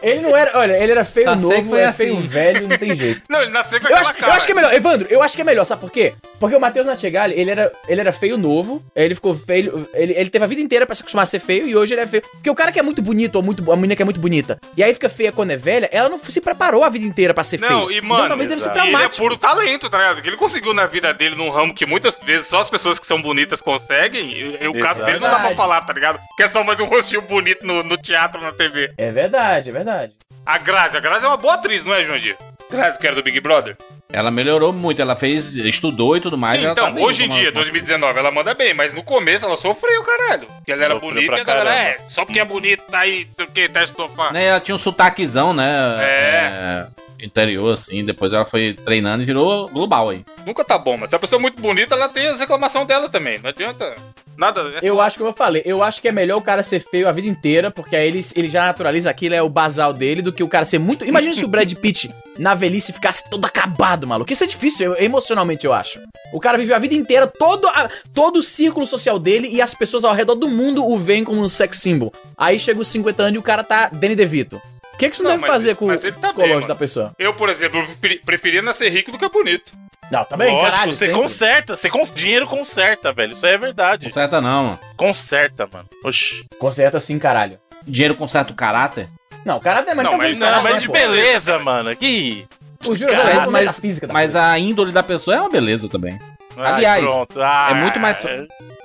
Ele 0.04 0.20
não 0.22 0.36
era. 0.38 0.58
Olha, 0.58 0.74
ele 0.82 0.92
era 0.92 1.04
feio 1.04 1.26
Tá, 1.26 1.36
novo, 1.36 1.70
foi 1.70 1.80
é 1.80 1.86
assim. 1.86 2.04
feio 2.04 2.18
velho, 2.18 2.68
não 2.68 2.78
tem 2.78 2.96
jeito. 2.96 3.22
Não, 3.30 3.42
ele 3.42 3.52
nasceu 3.52 3.82
com 3.82 3.88
Eu 3.88 3.98
acho, 3.98 4.12
eu 4.12 4.16
cara. 4.16 4.34
acho 4.34 4.46
que 4.46 4.52
é 4.52 4.56
melhor, 4.56 4.74
Evandro, 4.74 5.08
eu 5.10 5.24
acho 5.24 5.36
que 5.36 5.42
é 5.42 5.46
melhor, 5.46 5.66
sabe 5.66 5.82
por 5.82 5.92
quê? 5.92 6.14
Porque 6.40 6.56
o 6.56 6.60
Matheus 6.62 6.86
Natchegali, 6.86 7.34
ele 7.38 7.50
era, 7.52 7.72
ele 7.88 8.00
era 8.02 8.14
feio 8.14 8.38
novo, 8.38 8.84
ele 8.96 9.16
ficou 9.16 9.34
feio, 9.34 9.88
ele, 9.94 10.14
ele 10.14 10.30
teve 10.30 10.46
a 10.46 10.48
vida 10.48 10.62
inteira 10.62 10.86
pra 10.86 10.96
se 10.96 11.02
acostumar 11.02 11.24
a 11.24 11.26
ser 11.26 11.40
feio 11.40 11.68
e 11.68 11.76
hoje 11.76 11.94
ele 11.94 12.02
é 12.02 12.08
feio. 12.08 12.22
Porque 12.32 12.50
o 12.50 12.56
cara 12.56 12.72
que 12.72 12.80
é 12.80 12.84
muito 12.84 13.02
bonito, 13.02 13.36
ou 13.36 13.42
muito, 13.44 13.70
a 13.72 13.76
menina 13.76 13.96
que 13.96 14.02
é 14.02 14.06
muito 14.06 14.20
bonita, 14.20 14.60
e 14.78 14.84
aí 14.84 14.94
fica 14.94 15.10
feia 15.10 15.32
quando 15.32 15.52
é 15.52 15.58
velha, 15.58 15.90
ela 15.92 16.08
não 16.10 16.20
se 16.20 16.40
preparou 16.40 16.84
a 16.84 16.90
vida 16.90 17.06
inteira 17.06 17.34
pra 17.38 17.44
ser 17.44 17.60
Não, 17.60 17.88
feio. 17.88 17.92
e 17.92 18.02
mano, 18.02 18.16
então 18.16 18.30
talvez 18.30 18.50
deve 18.50 18.62
ser. 18.62 18.70
E 18.70 18.72
ele 18.72 18.80
é 18.80 18.82
traumático. 18.82 19.24
puro 19.24 19.38
talento, 19.38 19.90
tá 19.90 19.98
ligado? 20.00 20.22
Que 20.24 20.28
ele 20.28 20.38
conseguiu 20.38 20.74
na 20.74 20.88
vida 20.88 21.14
dele 21.14 21.36
num 21.36 21.52
ramo 21.52 21.74
que 21.74 21.86
muitas 21.86 22.18
vezes 22.20 22.48
só 22.48 22.62
as 22.62 22.70
pessoas 22.70 22.98
que 22.98 23.06
são 23.06 23.22
bonitas 23.22 23.62
conseguem. 23.62 24.58
E, 24.60 24.68
o 24.68 24.80
caso 24.80 25.06
dele 25.06 25.20
não 25.20 25.30
dá 25.30 25.40
pra 25.40 25.56
falar, 25.56 25.82
tá 25.82 25.94
ligado? 25.94 26.20
Que 26.36 26.44
é 26.44 26.48
só 26.48 26.64
mais 26.64 26.80
um 26.80 26.86
rostinho 26.86 27.22
bonito 27.22 27.66
no, 27.66 27.84
no 27.84 27.96
teatro, 27.96 28.42
na 28.42 28.52
TV. 28.52 28.92
É 28.98 29.12
verdade, 29.12 29.70
é 29.70 29.74
verdade. 29.74 30.14
A 30.44 30.58
Grazi, 30.58 30.98
a 30.98 31.00
Grazi 31.00 31.26
é 31.26 31.28
uma 31.28 31.38
boa 31.38 31.54
atriz, 31.54 31.84
não 31.84 31.94
é, 31.94 32.04
Jurandir? 32.04 32.36
Grazi, 32.72 32.98
que 32.98 33.06
era 33.06 33.16
do 33.16 33.22
Big 33.22 33.40
Brother. 33.40 33.78
Ela 34.12 34.32
melhorou 34.32 34.74
muito, 34.74 35.02
ela 35.02 35.16
fez, 35.16 35.56
estudou 35.56 36.18
e 36.18 36.22
tudo 36.22 36.38
mais. 36.38 36.58
Sim, 36.58 36.66
ela 36.66 36.72
então, 36.72 36.86
tá 36.86 36.92
bem, 36.92 37.04
hoje 37.04 37.26
em 37.26 37.30
dia, 37.30 37.52
2019, 37.52 38.18
ela 38.18 38.32
manda 38.32 38.54
bem, 38.54 38.74
mas 38.74 38.94
no 38.94 39.04
começo 39.04 39.46
ela 39.46 39.58
sofreu, 39.58 40.02
caralho. 40.04 40.48
Porque 40.48 40.72
ela 40.72 40.86
era 40.86 40.94
Sofreu 40.96 41.14
bonita 41.14 41.28
pra 41.28 41.38
e 41.38 41.42
a 41.42 41.44
galera, 41.44 41.76
é, 41.76 41.98
só 42.10 42.26
porque 42.26 42.40
é 42.40 42.46
bonita, 42.46 42.84
tá 42.90 43.00
aí, 43.00 43.26
não 43.26 43.34
sei 43.36 43.46
o 43.46 43.52
que, 43.52 43.70
teste 43.70 43.96
do 43.96 44.04
sofá. 44.04 44.32
Né, 44.32 44.46
ela 44.46 44.60
tinha 44.60 44.74
um 44.74 44.80
sotaquezão, 44.80 45.54
né? 45.54 45.98
É. 46.00 46.88
interior, 47.20 47.74
assim. 47.74 48.04
Depois 48.06 48.34
ela 48.34 48.46
foi 48.46 48.74
treinando 48.74 49.24
e 49.24 49.26
virou 49.26 49.68
global 49.70 50.10
aí. 50.10 50.24
Nunca 50.46 50.64
tá 50.64 50.78
bom, 50.78 50.98
mas 50.98 51.10
se 51.10 51.16
a 51.16 51.20
pessoa 51.20 51.40
é 51.40 51.42
muito 51.42 51.62
bonita, 51.62 51.96
ela 51.96 52.10
tem 52.10 52.28
as 52.28 52.40
reclamações 52.40 52.88
dela 52.88 53.10
também. 53.10 53.40
Não 53.40 53.50
adianta. 53.50 53.96
Nada. 54.38 54.62
Eu 54.84 55.02
acho 55.02 55.18
que 55.18 55.24
eu 55.24 55.34
falei, 55.34 55.64
eu 55.66 55.82
acho 55.82 56.00
que 56.00 56.08
é 56.08 56.12
melhor 56.12 56.38
o 56.38 56.42
cara 56.44 56.62
ser 56.62 56.80
feio 56.80 57.10
a 57.10 57.12
vida 57.12 57.28
inteira, 57.28 57.72
porque 57.72 57.96
aí 57.96 58.08
ele, 58.08 58.24
ele 58.36 58.48
já 58.48 58.66
naturaliza 58.66 59.10
aquilo, 59.10 59.34
é 59.34 59.42
o 59.42 59.50
basal 59.50 59.92
dele, 59.92 60.22
do 60.22 60.32
que 60.32 60.44
o 60.44 60.48
cara 60.48 60.64
ser 60.64 60.78
muito. 60.78 61.04
Imagina 61.04 61.34
se 61.34 61.44
o 61.44 61.48
Brad 61.48 61.74
Pitt 61.74 62.12
na 62.38 62.54
velhice 62.54 62.94
ficasse 62.94 63.28
todo 63.32 63.44
acabado, 63.46 64.06
maluco. 64.06 64.32
Isso 64.32 64.44
é 64.44 64.48
difícil, 64.48 64.94
eu- 64.94 65.04
emocionalmente, 65.04 65.66
eu 65.66 65.74
acho. 65.74 66.00
O 66.32 66.40
cara 66.40 66.56
viveu 66.56 66.76
a 66.76 66.80
vida 66.80 66.94
inteira, 66.94 67.26
todo, 67.26 67.68
a- 67.68 67.90
todo 68.14 68.38
o 68.38 68.44
círculo 68.44 68.86
social 68.86 69.18
dele 69.18 69.48
e 69.52 69.60
as 69.60 69.74
pessoas 69.74 70.06
ao 70.06 70.14
redor 70.14 70.36
do 70.36 70.48
mundo 70.48 70.86
o 70.86 70.96
veem 71.00 71.24
como 71.24 71.42
um 71.42 71.48
sex 71.48 71.80
symbol. 71.80 72.14
Aí 72.38 72.60
chega 72.60 72.80
os 72.80 72.88
50 72.90 73.24
anos 73.24 73.36
e 73.36 73.40
o 73.40 73.42
cara 73.44 73.64
tá 73.64 73.90
Danny 73.90 74.16
DeVito. 74.16 74.62
O 74.98 75.00
que, 75.00 75.10
que 75.10 75.16
isso 75.16 75.24
Não, 75.24 75.30
deve 75.32 75.42
mas 75.44 75.52
fazer 75.52 75.70
ele- 75.70 75.76
com 75.76 75.86
o 75.86 75.88
mas 75.90 76.02
tá 76.02 76.12
psicológico 76.12 76.56
mano. 76.56 76.68
da 76.70 76.76
pessoa? 76.76 77.14
Eu, 77.20 77.32
por 77.36 77.50
exemplo, 77.50 77.86
preferi- 77.86 78.20
preferia 78.26 78.62
nascer 78.64 78.90
rico 78.92 79.12
do 79.12 79.20
que 79.20 79.30
bonito. 79.30 79.72
Não, 80.10 80.26
tá 80.26 80.36
bem, 80.36 80.52
Lógico, 80.52 80.72
caralho. 80.72 80.94
você 80.94 81.06
sempre. 81.06 81.22
conserta, 81.22 81.76
você 81.76 81.88
cons... 81.90 82.12
dinheiro 82.12 82.48
conserta, 82.48 83.14
velho. 83.14 83.34
Isso 83.34 83.46
aí 83.46 83.54
é 83.54 83.58
verdade. 83.60 84.06
Conserta 84.08 84.42
não, 84.42 84.64
mano. 84.64 84.80
Conserta, 84.96 85.70
mano. 85.72 85.86
Oxi. 86.04 86.46
Conserta 86.58 87.00
sim, 87.00 87.20
caralho. 87.20 87.60
Dinheiro 87.86 88.16
conserta 88.16 88.52
o 88.52 88.56
caráter? 88.56 89.08
Não, 89.46 89.58
o 89.58 89.60
mas 89.96 90.06
Não, 90.06 90.12
tá 90.12 90.18
mas- 90.18 90.18
falando 90.18 90.34
de 90.34 90.40
Não, 90.40 90.48
caráter, 90.48 90.72
mas 90.72 90.82
de 90.82 90.88
pô. 90.88 90.94
beleza, 90.94 91.60
mano. 91.60 91.96
Que. 91.96 92.48
O 92.88 92.96
Júlio 92.96 93.14
é 93.14 93.18
mas- 93.36 93.46
mas, 93.52 93.80
Mas 94.12 94.36
a 94.36 94.58
índole 94.58 94.92
da 94.92 95.04
pessoa 95.04 95.38
é 95.38 95.40
uma 95.42 95.50
beleza 95.50 95.88
também. 95.88 96.20
Aliás, 96.64 97.04
pronto. 97.04 97.42
Ah, 97.42 97.68
é 97.72 97.74
muito 97.76 98.00
mais- 98.00 98.26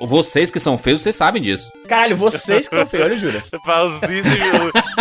Vocês 0.00 0.50
que 0.50 0.58
são 0.60 0.76
feios, 0.76 1.02
vocês 1.02 1.14
sabem 1.16 1.40
disso. 1.42 1.70
Caralho, 1.88 2.16
vocês 2.16 2.68
que 2.68 2.74
são 2.74 2.86
feios, 2.86 3.06
olha 3.06 3.14
o 3.16 3.18
Júlio. 3.18 3.40
Você 3.44 3.58
fala 3.60 3.84
os 3.84 4.00
vídeos, 4.00 4.34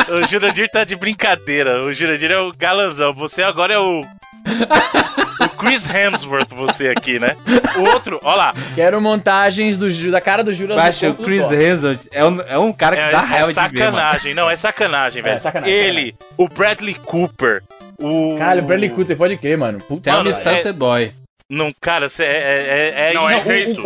o, 0.10 0.16
o 0.16 0.24
Jurandir 0.28 0.70
tá 0.72 0.84
de 0.84 0.96
brincadeira. 0.96 1.84
O 1.84 1.94
Jurandir 1.94 2.32
é 2.32 2.40
o 2.40 2.52
galanzão. 2.58 3.14
Você 3.14 3.42
agora 3.44 3.74
é 3.74 3.80
o. 3.80 4.02
o 4.02 5.50
Chris 5.58 5.88
Hemsworth, 5.88 6.50
você 6.52 6.90
aqui, 6.90 7.20
né? 7.20 7.36
O 7.78 7.82
outro, 7.94 8.20
ó 8.24 8.36
lá. 8.36 8.54
Quero 8.76 9.00
montagens 9.02 9.78
do, 9.78 9.90
da 10.12 10.20
cara 10.22 10.44
do 10.44 10.52
Júlio. 10.52 10.76
Baixa 10.76 11.10
o 11.10 11.16
Chris 11.16 11.50
Hemsworth 11.52 12.08
é 12.12 12.26
um, 12.26 12.42
é 12.42 12.58
um 12.58 12.74
cara 12.74 12.96
que 12.96 13.02
É, 13.04 13.12
dá 13.12 13.20
é 13.20 13.22
raiva 13.22 13.48
de 13.48 13.54
ver, 13.54 13.80
mano. 13.86 13.98
sacanagem, 13.98 14.34
não, 14.34 14.50
é 14.50 14.56
sacanagem, 14.56 15.22
velho. 15.22 15.40
sacanagem, 15.40 15.74
Ele, 15.74 16.16
o 16.38 16.48
Bradley 16.48 16.96
Cooper, 16.96 17.64
o. 18.00 18.36
Caralho, 18.38 18.62
o 18.64 18.66
Bradley 18.66 18.90
Cooper, 18.90 19.16
pode 19.18 19.38
crer, 19.38 19.58
mano. 19.58 19.80
Puta 19.80 20.02
Tell 20.12 20.24
me 20.24 20.32
Mano, 20.32 20.36
merda. 20.44 20.52
something, 20.64 20.78
boy. 20.78 21.12
Não, 21.52 21.72
cara, 21.82 22.08
cê 22.08 22.24
é, 22.24 22.28
é, 22.28 22.94
é, 23.08 23.12
é 23.12 23.14
Não, 23.14 23.30
é 23.30 23.36
o- 23.36 23.40
o- 23.40 23.42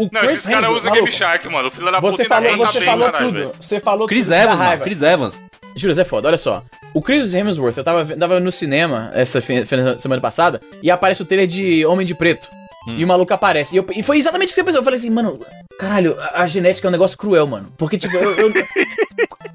o 0.06 0.10
Não, 0.12 0.19
Chris 0.21 0.32
esses 0.34 0.45
caras 0.45 0.60
Hemsworth, 0.69 0.75
usam. 0.78 0.93
Game 0.93 1.12
Shark, 1.12 1.49
mano. 1.49 1.67
O 1.67 1.71
filho 1.71 1.91
da 1.91 1.99
puta 1.99 2.12
Você 2.15 2.21
ainda 2.21 2.36
falou, 2.36 2.58
você 2.67 2.80
bem, 2.80 2.88
falou 2.88 3.12
tudo. 3.12 3.34
velho. 3.34 3.51
Você 3.60 3.80
falou 3.80 4.08
Chris 4.08 4.25
tudo. 4.28 4.34
Evans, 4.36 4.49
mano. 4.58 4.63
raiva. 4.63 4.84
Chris 4.84 5.01
Evans. 5.01 5.39
Júlio, 5.75 5.99
é 5.99 6.04
foda, 6.06 6.28
olha 6.28 6.38
só. 6.38 6.63
O 6.93 7.01
Chris 7.01 7.34
Hemsworth, 7.34 7.75
eu 7.78 7.84
tava, 7.84 8.06
tava 8.15 8.39
no 8.39 8.51
cinema 8.51 9.12
essa 9.15 9.41
semana 9.97 10.21
passada 10.21 10.62
e 10.82 10.89
aparece 10.91 11.21
o 11.21 11.25
trailer 11.25 11.47
de 11.47 11.86
Homem 11.88 12.06
de 12.06 12.13
Preto. 12.15 12.47
Hum. 12.88 12.95
E 12.97 13.04
o 13.04 13.08
maluco 13.08 13.34
aparece. 13.34 13.75
E, 13.75 13.80
eu- 13.80 13.86
e 13.95 14.04
foi 14.04 14.17
exatamente 14.17 14.49
isso 14.49 14.56
que 14.56 14.62
você 14.62 14.65
pensou. 14.65 14.80
Eu 14.82 14.84
falei 14.86 14.99
assim, 14.99 15.10
mano, 15.10 15.39
caralho, 15.80 16.15
a, 16.21 16.43
a 16.43 16.47
genética 16.47 16.88
é 16.88 16.89
um 16.89 16.91
negócio 16.91 17.17
cruel, 17.17 17.47
mano. 17.47 17.67
Porque, 17.78 17.97
tipo, 17.97 18.15
eu. 18.15 18.32
eu- 18.38 18.54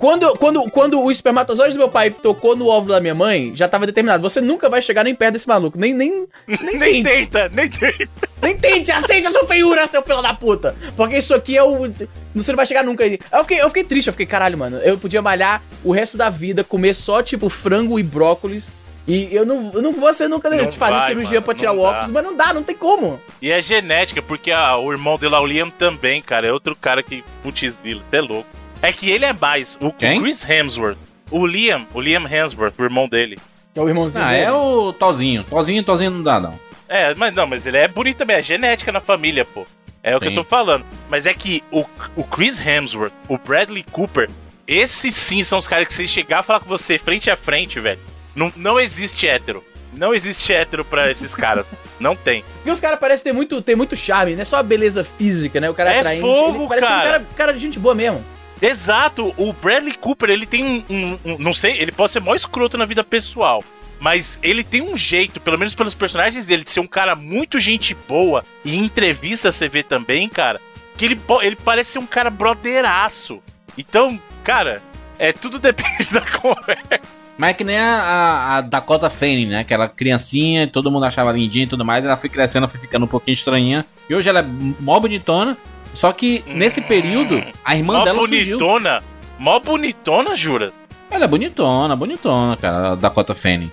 quando, 0.01 0.33
quando, 0.39 0.63
quando 0.71 0.99
o 0.99 1.11
espermatozoide 1.11 1.75
do 1.75 1.79
meu 1.79 1.89
pai 1.91 2.11
tocou 2.11 2.57
no 2.57 2.69
óvulo 2.69 2.95
da 2.95 3.01
minha 3.03 3.15
mãe, 3.15 3.53
já 3.55 3.69
tava 3.69 3.85
determinado. 3.85 4.23
Você 4.23 4.41
nunca 4.41 4.67
vai 4.71 4.81
chegar 4.81 5.05
nem 5.05 5.15
perto 5.15 5.35
desse 5.35 5.47
maluco. 5.47 5.79
Nem, 5.79 5.93
nem, 5.93 6.27
nem, 6.49 6.79
Nem 6.79 7.03
tenta, 7.03 7.51
nem 7.51 7.69
tenta. 7.69 8.09
Nem 8.41 8.57
tente, 8.57 8.91
aceite 8.91 9.27
a 9.27 9.31
sua 9.31 9.45
feiura, 9.45 9.87
seu 9.87 10.03
filho 10.03 10.23
da 10.23 10.33
puta. 10.33 10.75
Porque 10.97 11.19
isso 11.19 11.35
aqui 11.35 11.55
é 11.55 11.63
o. 11.63 11.93
Você 12.35 12.51
não 12.51 12.57
vai 12.57 12.65
chegar 12.65 12.83
nunca 12.83 13.05
aí. 13.05 13.19
Eu 13.31 13.43
fiquei, 13.43 13.61
eu 13.61 13.69
fiquei 13.69 13.85
triste, 13.85 14.07
eu 14.07 14.15
fiquei, 14.15 14.25
caralho, 14.25 14.57
mano. 14.57 14.79
Eu 14.79 14.97
podia 14.97 15.21
malhar 15.21 15.63
o 15.85 15.93
resto 15.93 16.17
da 16.17 16.31
vida, 16.31 16.65
comer 16.65 16.95
só, 16.95 17.23
tipo, 17.23 17.51
frango 17.51 18.01
e 18.01 18.03
brócolis. 18.03 18.71
E 19.07 19.29
eu 19.35 19.45
não, 19.45 19.71
eu 19.75 19.83
não 19.83 19.93
vou 19.93 20.15
ser 20.15 20.29
nunca 20.29 20.49
Não 20.49 20.65
de 20.65 20.79
fazer 20.79 20.95
vai, 20.95 21.07
cirurgia 21.09 21.41
mano, 21.41 21.45
pra 21.45 21.55
tirar 21.55 21.73
o 21.73 21.77
dá. 21.77 21.83
óculos, 21.83 22.11
mas 22.11 22.25
não 22.25 22.35
dá, 22.35 22.55
não 22.55 22.63
tem 22.63 22.77
como. 22.77 23.21
E 23.43 23.51
é 23.51 23.61
genética, 23.61 24.23
porque 24.23 24.51
ah, 24.51 24.79
o 24.79 24.91
irmão 24.91 25.19
dele, 25.19 25.33
lá, 25.33 25.41
o 25.43 25.47
Liam, 25.47 25.69
também, 25.69 26.23
cara, 26.23 26.47
é 26.47 26.53
outro 26.53 26.75
cara 26.75 27.03
que. 27.03 27.23
Putz, 27.43 27.77
você 27.83 28.17
é 28.17 28.21
louco. 28.23 28.49
É 28.83 28.93
que 28.93 29.11
ele 29.11 29.25
é 29.25 29.33
mais. 29.33 29.77
O? 29.81 29.93
Chris 29.93 30.49
Hemsworth. 30.49 30.99
O 31.31 31.47
Liam, 31.47 31.87
o 31.95 32.01
Liam 32.01 32.27
Hemsworth, 32.27 32.75
o 32.79 32.83
irmão 32.85 33.09
dele. 33.09 33.39
Que 33.73 33.79
é 33.79 33.83
o 33.83 33.89
irmãozinho. 33.89 34.25
Ah, 34.25 34.31
dele. 34.31 34.43
é 34.45 34.53
o 34.53 34.93
Tozinho. 34.93 35.45
Tozinho, 35.45 35.85
Tozinho 35.85 36.11
não 36.11 36.23
dá, 36.23 36.41
não. 36.41 36.59
É, 36.89 37.15
mas 37.15 37.33
não, 37.33 37.47
mas 37.47 37.67
ele 37.67 37.77
é 37.77 37.87
bonito 37.87 38.17
também, 38.17 38.37
é 38.37 38.43
genética 38.43 38.91
na 38.91 39.01
família, 39.01 39.45
pô. 39.45 39.65
É 40.03 40.17
o 40.17 40.19
que 40.19 40.27
Sim. 40.29 40.33
eu 40.35 40.43
tô 40.43 40.49
falando. 40.49 40.85
Mas 41.09 41.27
é 41.27 41.33
que 41.35 41.63
o, 41.71 41.85
o 42.17 42.25
Chris 42.25 42.59
Hemsworth, 42.59 43.13
o 43.29 43.39
Bradley 43.39 43.85
Cooper, 43.93 44.29
esses 44.67 45.15
sim 45.15 45.45
são 45.45 45.59
os 45.59 45.69
caras 45.69 45.87
que 45.87 45.95
se 45.95 46.09
chegar 46.09 46.41
a 46.41 46.43
falar 46.43 46.61
com 46.61 46.69
você 46.69 46.99
frente 46.99 47.31
a 47.31 47.37
frente, 47.37 47.79
velho, 47.79 48.01
não, 48.35 48.53
não 48.57 48.81
existe 48.81 49.29
hétero. 49.29 49.63
Não 49.93 50.15
existe 50.15 50.53
hétero 50.53 50.85
pra 50.85 51.11
esses 51.11 51.35
caras. 51.35 51.67
Não 52.01 52.17
tem. 52.17 52.43
Porque 52.57 52.71
os 52.71 52.81
caras 52.81 52.99
parecem 52.99 53.25
ter 53.25 53.33
muito, 53.33 53.61
ter 53.61 53.77
muito 53.77 53.95
charme, 53.95 54.35
não 54.35 54.41
é 54.41 54.45
só 54.45 54.57
a 54.57 54.63
beleza 54.63 55.05
física, 55.05 55.61
né? 55.61 55.69
O 55.69 55.75
cara 55.75 55.93
é 55.93 55.97
É 55.97 55.99
atraente. 55.99 56.21
fogo, 56.23 56.59
ele 56.61 56.69
parece 56.69 56.87
um 56.87 56.89
cara. 56.89 57.03
cara, 57.03 57.27
cara 57.37 57.53
de 57.53 57.59
gente 57.59 57.79
boa 57.79 57.95
mesmo. 57.95 58.25
Exato, 58.63 59.35
o 59.37 59.53
Bradley 59.53 59.95
Cooper, 59.95 60.31
ele 60.31 60.47
tem 60.47 60.85
um, 60.89 61.19
um- 61.25 61.39
Não 61.39 61.53
sei, 61.55 61.79
ele 61.79 61.93
pode 61.93 62.13
ser 62.13 62.21
mó 62.21 62.35
escroto 62.35 62.77
na 62.77 62.85
vida 62.85 63.03
pessoal. 63.03 63.63
Mas 63.99 64.39
ele 64.43 64.65
tem 64.65 64.81
um 64.83 64.97
jeito, 64.97 65.39
pelo 65.41 65.59
menos 65.59 65.75
pelos 65.75 65.95
personagens 65.95 66.47
dele, 66.47 66.65
de 66.65 66.71
ser 66.71 66.81
um 66.81 66.87
cara 66.87 67.15
muito 67.15 67.61
gente 67.61 67.95
boa. 68.09 68.43
E 68.65 68.77
em 68.77 68.85
entrevista 68.85 69.53
você 69.53 69.69
vê 69.69 69.83
também, 69.83 70.27
cara, 70.29 70.59
que 70.97 71.05
ele, 71.05 71.21
ele 71.43 71.57
parece 71.57 71.93
ser 71.93 71.99
um 71.99 72.07
cara 72.07 72.31
brotheraço. 72.31 73.41
Então, 73.77 74.19
cara, 74.43 74.83
é 75.19 75.33
tudo 75.33 75.59
depende 75.61 76.13
da 76.13 76.23
conversa. 76.23 77.01
Mas 77.37 77.51
é 77.51 77.55
que 77.55 77.65
nem 77.65 77.79
a, 77.79 77.85
a- 78.03 78.57
a 78.57 78.61
Dakota 78.63 79.09
Fanning, 79.11 79.47
né? 79.47 79.59
Aquela 79.61 79.87
criancinha, 79.89 80.67
todo 80.67 80.91
mundo 80.91 81.05
achava 81.05 81.33
lindinha 81.33 81.65
e 81.65 81.69
tudo 81.69 81.85
mais. 81.85 82.05
Ela 82.05 82.17
foi 82.17 82.29
crescendo, 82.31 82.69
foi 82.69 82.81
ficando 82.81 83.05
um 83.05 83.09
pouquinho 83.09 83.35
estranha. 83.35 83.85
E 84.09 84.15
hoje 84.15 84.29
ela 84.31 84.41
é 84.41 84.45
mó 84.81 84.99
bonitona. 84.99 85.57
Só 85.95 86.13
que 86.13 86.43
nesse 86.47 86.81
período, 86.81 87.43
a 87.65 87.77
irmã 87.77 87.99
Mó 87.99 88.05
dela 88.05 88.19
surgiu. 88.21 88.59
bonitona. 88.59 89.03
Mó 89.39 89.59
bonitona, 89.61 90.35
jura? 90.37 90.73
Ela 91.11 91.25
é 91.25 91.29
bonitona, 91.29 91.97
bonitona, 91.97 92.57
cara, 92.57 92.93
a 92.93 92.95
Dakota 92.95 93.35
Fanning. 93.35 93.71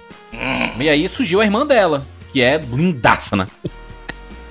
E 0.79 0.89
aí 0.89 1.07
surgiu 1.07 1.39
a 1.41 1.45
irmã 1.45 1.65
dela, 1.65 2.05
que 2.33 2.41
é 2.41 2.57
lindaça, 2.57 3.35
né? 3.35 3.47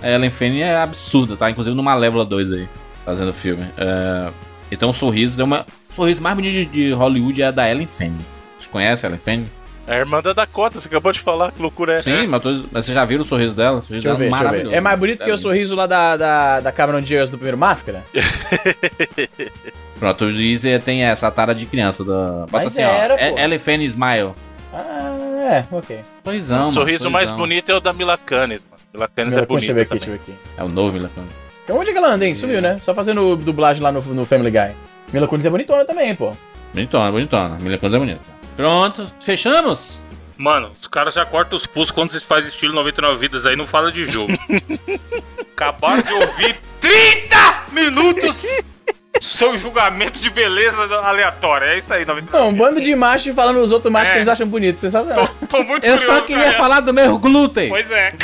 A 0.02 0.09
Ellen 0.09 0.31
Fanning 0.31 0.61
é 0.61 0.76
absurda, 0.76 1.37
tá? 1.37 1.50
Inclusive 1.50 1.74
no 1.74 1.83
Malévola 1.83 2.24
2 2.24 2.52
aí, 2.52 2.68
fazendo 3.05 3.33
filme. 3.33 3.66
É... 3.76 4.31
Então 4.70 4.90
o 4.90 4.92
sorriso 4.94 5.37
deu 5.37 5.46
uma... 5.46 5.66
O 5.90 5.94
sorriso 5.94 6.22
mais 6.22 6.35
bonito 6.37 6.52
de- 6.52 6.66
de 6.66 6.92
Hollywood 6.92 7.40
é 7.42 7.46
a 7.46 7.50
da 7.50 7.68
Ellen 7.70 7.87
Fanning. 7.87 8.24
Vocês 8.59 8.68
conhecem 8.70 9.07
a 9.09 9.11
Ellen 9.11 9.20
Fanning? 9.24 9.46
É 9.88 9.94
a 9.94 9.99
irmã 9.99 10.20
da 10.20 10.33
Dakota, 10.33 10.81
você 10.81 10.88
acabou 10.88 11.12
de 11.12 11.20
falar, 11.20 11.53
que 11.53 11.62
loucura 11.62 11.92
é 11.94 11.96
essa? 11.99 12.11
Sim, 12.11 12.27
mas, 12.27 12.42
tô- 12.42 12.51
mas 12.72 12.85
vocês 12.85 12.94
já 12.94 13.05
viram 13.05 13.22
o 13.22 13.25
sorriso 13.25 13.55
dela? 13.55 13.79
O 13.79 13.83
sorriso 13.83 14.03
Deixa 14.03 14.09
dela 14.09 14.18
ver, 14.18 14.25
é 14.25 14.29
deixa 14.29 14.38
ver. 14.42 14.44
maravilhoso. 14.49 14.77
É 14.77 14.81
mais 14.81 14.99
bonito 14.99 15.25
que 15.25 15.31
o 15.31 15.38
sorriso 15.38 15.77
lá 15.77 15.87
da, 15.87 16.16
da, 16.16 16.61
da 16.61 16.72
Cameron 16.72 17.01
Diaz 17.01 17.31
do 17.31 17.37
primeiro 17.38 17.57
Máscara? 17.57 18.03
Pronto, 19.99 20.25
o 20.25 20.33
Deezer 20.33 20.81
tem 20.83 21.05
essa 21.05 21.31
tara 21.31 21.55
de 21.55 21.66
criança. 21.66 22.05
Da... 22.05 22.27
Bota 22.51 22.51
Mas 22.53 22.66
assim, 22.68 22.83
era, 22.83 23.14
ó. 23.14 23.16
pô. 23.16 23.38
É- 23.38 23.59
Fanning 23.59 23.85
Smile. 23.85 24.33
Ah, 24.75 25.16
é, 25.53 25.64
ok. 25.70 26.01
Sorrisão, 26.25 26.62
o 26.68 26.72
sorriso 26.72 27.11
mais 27.11 27.31
bonito 27.31 27.70
é 27.70 27.75
o 27.75 27.81
da 27.81 27.92
Mila 27.92 28.18
Kunis, 28.18 28.62
mano. 28.68 28.83
Mila 28.92 29.09
Kunis 29.09 29.33
é 29.33 29.37
Deixa 29.37 29.46
bonita 29.46 29.70
eu 29.70 29.75
ver 29.75 29.81
aqui, 29.83 29.88
também. 29.88 29.99
deixa 30.01 30.11
eu 30.11 30.12
ver 30.12 30.20
aqui. 30.33 30.35
É 30.59 30.64
o 30.64 30.68
novo 30.68 30.92
Mila 30.92 31.09
Kunis. 31.14 31.33
Então 31.64 31.79
onde 31.79 31.90
é 31.90 31.92
que 31.92 31.99
ela 31.99 32.09
anda, 32.12 32.27
hein? 32.27 32.35
Sumiu, 32.35 32.61
né? 32.61 32.77
Só 32.79 32.94
fazendo 32.94 33.37
dublagem 33.37 33.83
lá 33.83 33.90
no, 33.90 34.01
no 34.03 34.27
Family 34.27 34.51
Guy. 34.51 34.72
Mila 35.12 35.27
Kunis 35.27 35.46
é 35.46 35.51
bonitona 35.51 35.85
também, 35.85 36.14
pô. 36.14 36.33
Bonitona, 36.75 37.11
bonitona. 37.11 37.57
Mila 37.61 37.79
Kunis 37.79 37.94
é 37.94 37.99
bonita. 37.99 38.20
Pronto, 38.57 39.11
fechamos? 39.23 40.03
Mano, 40.37 40.73
os 40.81 40.87
caras 40.87 41.14
já 41.14 41.25
cortam 41.25 41.57
os 41.57 41.66
pulsos 41.66 41.90
quando 41.90 42.11
vocês 42.11 42.23
fazem 42.23 42.49
estilo 42.49 42.75
99 42.75 43.19
vidas 43.19 43.47
aí, 43.47 43.57
não 43.57 43.66
fala 43.66 43.90
de 43.90 44.05
jogo. 44.05 44.33
Acabaram 45.57 46.03
de 46.03 46.12
ouvir 46.12 46.57
30 46.81 47.64
minutos 47.73 48.37
sobre 49.21 49.57
julgamento 49.57 50.21
de 50.21 50.29
beleza 50.29 50.83
aleatória. 51.01 51.66
É 51.66 51.79
isso 51.79 51.90
aí, 51.92 52.05
99 52.05 52.37
Não, 52.38 52.51
um 52.51 52.55
bando 52.55 52.81
de 52.83 52.95
machos 52.95 53.35
falando 53.35 53.61
os 53.61 53.73
outros 53.73 53.90
machos 53.90 54.11
É. 54.11 54.12
que 54.12 54.19
eles 54.19 54.29
acham 54.29 54.47
bonitos. 54.47 54.83
Sensacional. 54.83 55.27
Tô, 55.40 55.47
tô 55.47 55.62
muito 55.62 55.85
Eu 55.87 55.99
só 55.99 56.21
queria 56.21 56.53
falar 56.55 56.81
do 56.81 56.92
meu 56.92 57.19
glúten. 57.19 57.71
Pois 57.71 57.90
é. 57.90 58.12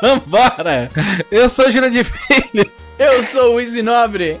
Vambora. 0.00 0.90
Eu 1.30 1.48
sou 1.48 1.70
Júlio 1.70 1.90
de 1.90 2.04
Filho. 2.04 2.70
Eu 2.98 3.22
sou 3.22 3.54
o 3.54 3.60
Easy 3.60 3.82
Nobre. 3.82 4.40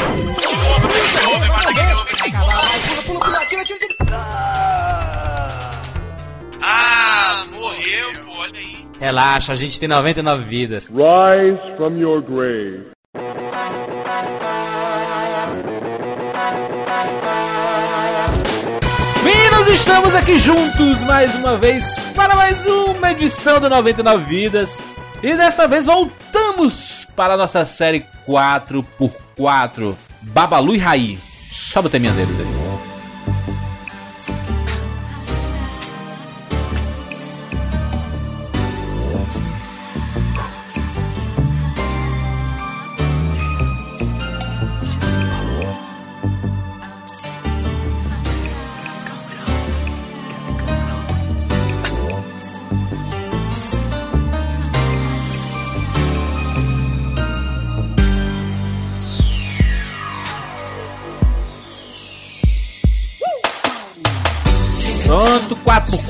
Ah, 6.61 7.45
morreu, 7.51 8.11
pô, 8.25 8.39
olha 8.39 8.59
aí. 8.59 8.87
Relaxa, 8.99 9.51
a 9.51 9.55
gente 9.55 9.79
tem 9.79 9.89
99 9.89 10.43
vidas. 10.43 10.87
Rise 10.87 11.75
from 11.77 11.97
your 11.97 12.21
grave. 12.21 12.91
estamos 19.73 20.13
aqui 20.13 20.37
juntos 20.37 21.01
mais 21.03 21.33
uma 21.35 21.57
vez 21.57 21.99
para 22.13 22.35
mais 22.35 22.65
uma 22.65 23.11
edição 23.11 23.59
do 23.59 23.69
99 23.69 24.25
Vidas. 24.25 24.83
E 25.23 25.35
dessa 25.35 25.67
vez 25.67 25.85
voltamos 25.85 27.07
para 27.15 27.35
a 27.35 27.37
nossa 27.37 27.65
série 27.65 28.05
4x4. 28.27 29.95
Babalu 30.21 30.75
e 30.75 30.77
Raí. 30.77 31.19
Sobe 31.51 31.87
o 31.87 31.91
teminha 31.91 32.13
deles 32.13 32.39
aí. 32.39 32.60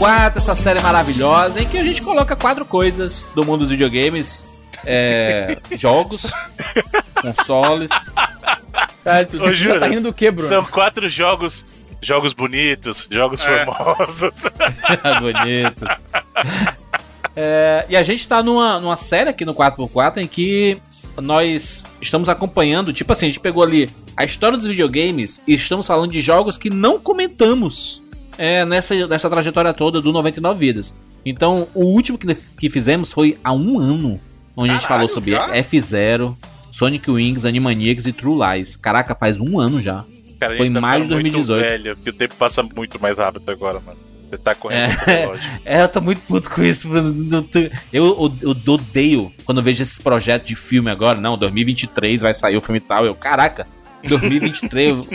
4x4, 0.01 0.37
essa 0.37 0.55
série 0.55 0.79
maravilhosa 0.81 1.61
em 1.61 1.67
que 1.67 1.77
a 1.77 1.83
gente 1.83 2.01
coloca 2.01 2.35
quatro 2.35 2.65
coisas 2.65 3.31
do 3.35 3.45
mundo 3.45 3.59
dos 3.61 3.69
videogames: 3.69 4.45
é, 4.83 5.57
jogos, 5.77 6.31
consoles. 7.21 7.89
Cara, 9.03 9.25
tu, 9.25 9.37
Ô, 9.37 9.45
tu 9.45 9.53
Juras, 9.53 9.79
tá 9.79 9.87
rindo 9.87 10.03
do 10.03 10.13
que, 10.13 10.29
Bruno? 10.31 10.49
São 10.49 10.65
quatro 10.65 11.07
jogos. 11.07 11.65
Jogos 12.03 12.33
bonitos, 12.33 13.07
jogos 13.11 13.45
É. 13.45 13.63
formosos. 13.63 14.31
Bonito. 15.21 15.85
É, 17.35 17.85
e 17.87 17.95
a 17.95 18.01
gente 18.01 18.27
tá 18.27 18.41
numa, 18.41 18.79
numa 18.79 18.97
série 18.97 19.29
aqui 19.29 19.45
no 19.45 19.53
4x4 19.53 20.17
em 20.17 20.27
que 20.27 20.79
nós 21.21 21.83
estamos 22.01 22.27
acompanhando, 22.27 22.91
tipo 22.91 23.13
assim, 23.13 23.27
a 23.27 23.29
gente 23.29 23.39
pegou 23.39 23.61
ali 23.61 23.87
a 24.17 24.25
história 24.25 24.57
dos 24.57 24.65
videogames 24.65 25.43
e 25.47 25.53
estamos 25.53 25.85
falando 25.85 26.11
de 26.11 26.21
jogos 26.21 26.57
que 26.57 26.71
não 26.71 26.99
comentamos 26.99 28.01
é, 28.41 28.65
nessa, 28.65 29.07
nessa 29.07 29.29
trajetória 29.29 29.71
toda 29.71 30.01
do 30.01 30.11
99 30.11 30.59
Vidas. 30.59 30.95
Então, 31.23 31.67
o 31.75 31.85
último 31.85 32.17
que, 32.17 32.25
que 32.57 32.69
fizemos 32.71 33.11
foi 33.11 33.37
há 33.43 33.53
um 33.53 33.79
ano, 33.79 34.19
onde 34.57 34.71
a 34.71 34.73
gente 34.73 34.87
Caralho, 34.87 35.07
falou 35.07 35.13
sobre 35.13 35.31
já? 35.33 35.53
F0, 35.53 36.35
Sonic 36.71 37.11
Wings, 37.11 37.45
Animaniacs 37.45 38.07
e 38.07 38.11
True 38.11 38.39
Lies. 38.39 38.75
Caraca, 38.75 39.13
faz 39.13 39.39
um 39.39 39.59
ano 39.59 39.79
já. 39.79 40.03
Cara, 40.39 40.57
Foi 40.57 40.71
tá 40.71 40.81
maio 40.81 41.03
de 41.03 41.09
ficando 41.09 41.21
muito 41.21 41.33
2018. 41.45 41.63
velho, 41.63 41.95
porque 41.97 42.09
o 42.09 42.13
tempo 42.13 42.35
passa 42.35 42.63
muito 42.63 42.99
mais 42.99 43.19
rápido 43.19 43.47
agora, 43.47 43.79
mano. 43.79 43.99
Você 44.27 44.37
tá 44.39 44.55
correndo 44.55 44.89
É. 45.07 45.31
É, 45.79 45.83
eu 45.83 45.87
tô 45.87 46.01
muito 46.01 46.21
puto 46.21 46.49
com 46.49 46.63
isso. 46.63 46.87
Bruno. 46.87 47.47
Eu, 47.93 48.05
eu, 48.05 48.33
eu 48.41 48.73
odeio 48.73 49.31
quando 49.45 49.59
eu 49.59 49.63
vejo 49.63 49.83
esses 49.83 49.99
projetos 49.99 50.47
de 50.47 50.55
filme 50.55 50.89
agora. 50.89 51.21
Não, 51.21 51.37
2023 51.37 52.21
vai 52.21 52.33
sair 52.33 52.57
o 52.57 52.61
filme 52.61 52.79
e 52.79 52.81
tal. 52.81 53.05
Eu, 53.05 53.13
caraca, 53.13 53.67
2023. 54.07 54.91
eu... 54.91 55.07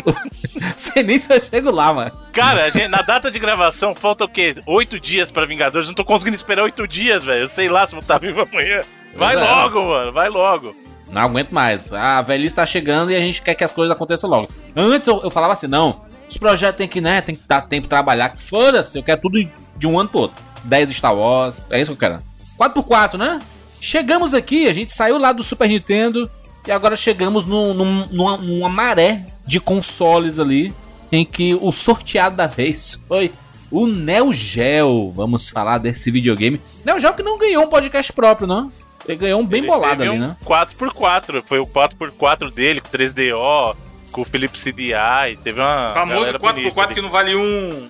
sei 0.77 1.03
nem 1.03 1.19
se 1.19 1.33
eu 1.33 1.43
chego 1.51 1.71
lá, 1.71 1.93
mano. 1.93 2.13
Cara, 2.33 2.71
gente- 2.71 2.89
na 2.89 3.03
data 3.03 3.31
de 3.31 3.39
gravação 3.39 3.95
falta 3.95 4.25
o 4.25 4.29
quê? 4.29 4.57
Oito 4.67 4.99
dias 5.01 5.31
pra 5.31 5.47
Vingadores. 5.47 5.89
Não 5.89 5.95
tô 5.95 6.05
conseguindo 6.05 6.37
esperar 6.37 6.65
oito 6.65 6.87
dias, 6.87 7.25
velho. 7.25 7.43
Eu 7.43 7.49
sei 7.49 7.69
lá 7.69 7.87
se 7.87 7.93
vou 7.93 8.01
estar 8.01 8.19
vivo 8.19 8.43
amanhã. 8.43 8.83
Vai 9.17 9.35
é. 9.35 9.39
logo, 9.39 9.83
mano. 9.83 10.13
Vai 10.13 10.29
logo. 10.29 10.75
Não 11.11 11.23
aguento 11.23 11.51
mais. 11.51 11.93
A 11.93 12.21
velhice 12.23 12.55
tá 12.55 12.67
chegando 12.67 13.11
e 13.11 13.17
a 13.17 13.21
gente 13.21 13.41
quer 13.43 13.55
que 13.55 13.65
as 13.65 13.73
coisas 13.73 13.95
aconteçam 13.95 14.29
logo. 14.29 14.49
Antes 14.75 15.07
eu, 15.07 15.21
eu 15.23 15.31
falava 15.31 15.53
assim: 15.53 15.67
não, 15.67 16.05
os 16.29 16.37
projetos 16.37 16.79
tem 16.79 16.89
que, 16.89 17.01
né, 17.01 17.21
tem 17.21 17.35
que 17.35 17.47
dar 17.47 17.63
tempo 17.63 17.83
de 17.83 17.89
trabalhar. 17.89 18.37
Foda-se, 18.37 18.99
eu 18.99 19.03
quero 19.03 19.21
tudo 19.21 19.39
de 19.77 19.87
um 19.87 19.99
ano 19.99 20.09
pro 20.09 20.21
outro. 20.21 20.45
10 20.65 20.91
Star 20.91 21.15
Wars, 21.15 21.55
é 21.71 21.81
isso 21.81 21.95
que 21.95 22.05
eu 22.05 22.11
quero. 22.11 22.23
4x4, 22.59 23.17
né? 23.17 23.41
Chegamos 23.81 24.35
aqui, 24.35 24.67
a 24.67 24.73
gente 24.73 24.91
saiu 24.91 25.19
lá 25.19 25.33
do 25.33 25.43
Super 25.43 25.69
Nintendo 25.69 26.31
e 26.67 26.71
agora 26.73 26.97
chegamos 26.97 27.45
num- 27.45 27.73
num- 27.75 28.07
numa, 28.11 28.37
numa 28.37 28.69
maré 28.69 29.27
de 29.47 29.61
consoles 29.61 30.39
ali 30.39 30.75
em 31.13 31.25
que 31.25 31.55
o 31.55 31.71
sorteado 31.71 32.37
da 32.37 32.47
vez 32.47 33.01
foi 33.07 33.31
o 33.71 33.87
Neo 33.87 34.33
Geo. 34.33 35.13
Vamos 35.13 35.49
falar 35.49 35.79
desse 35.79 36.11
videogame. 36.11 36.61
Neo 36.85 36.99
Geo 37.01 37.15
que 37.15 37.23
não 37.23 37.39
ganhou 37.39 37.65
um 37.65 37.69
podcast 37.69 38.13
próprio, 38.13 38.47
não. 38.47 38.73
Ele 39.07 39.17
ganhou 39.19 39.41
um 39.41 39.47
bem 39.47 39.61
Ele 39.61 39.69
bolado 39.69 39.99
teve 39.99 40.11
ali, 40.11 40.19
um 40.19 40.27
né? 40.29 40.37
4x4. 40.45 41.43
Foi 41.47 41.61
o 41.61 41.67
4x4 41.67 42.53
dele, 42.53 42.81
com 42.81 42.89
3DO, 42.89 43.77
com 44.11 44.23
o 44.23 44.25
Philips 44.25 44.63
CDI. 44.65 45.37
Teve 45.45 45.61
uma. 45.61 45.91
Famoso 45.95 46.33
galera 46.33 46.39
bonita 46.41 46.71
4x4 46.71 46.85
ali. 46.87 46.95
que 46.95 47.01
não 47.03 47.09
vale 47.11 47.37
um. 47.37 47.89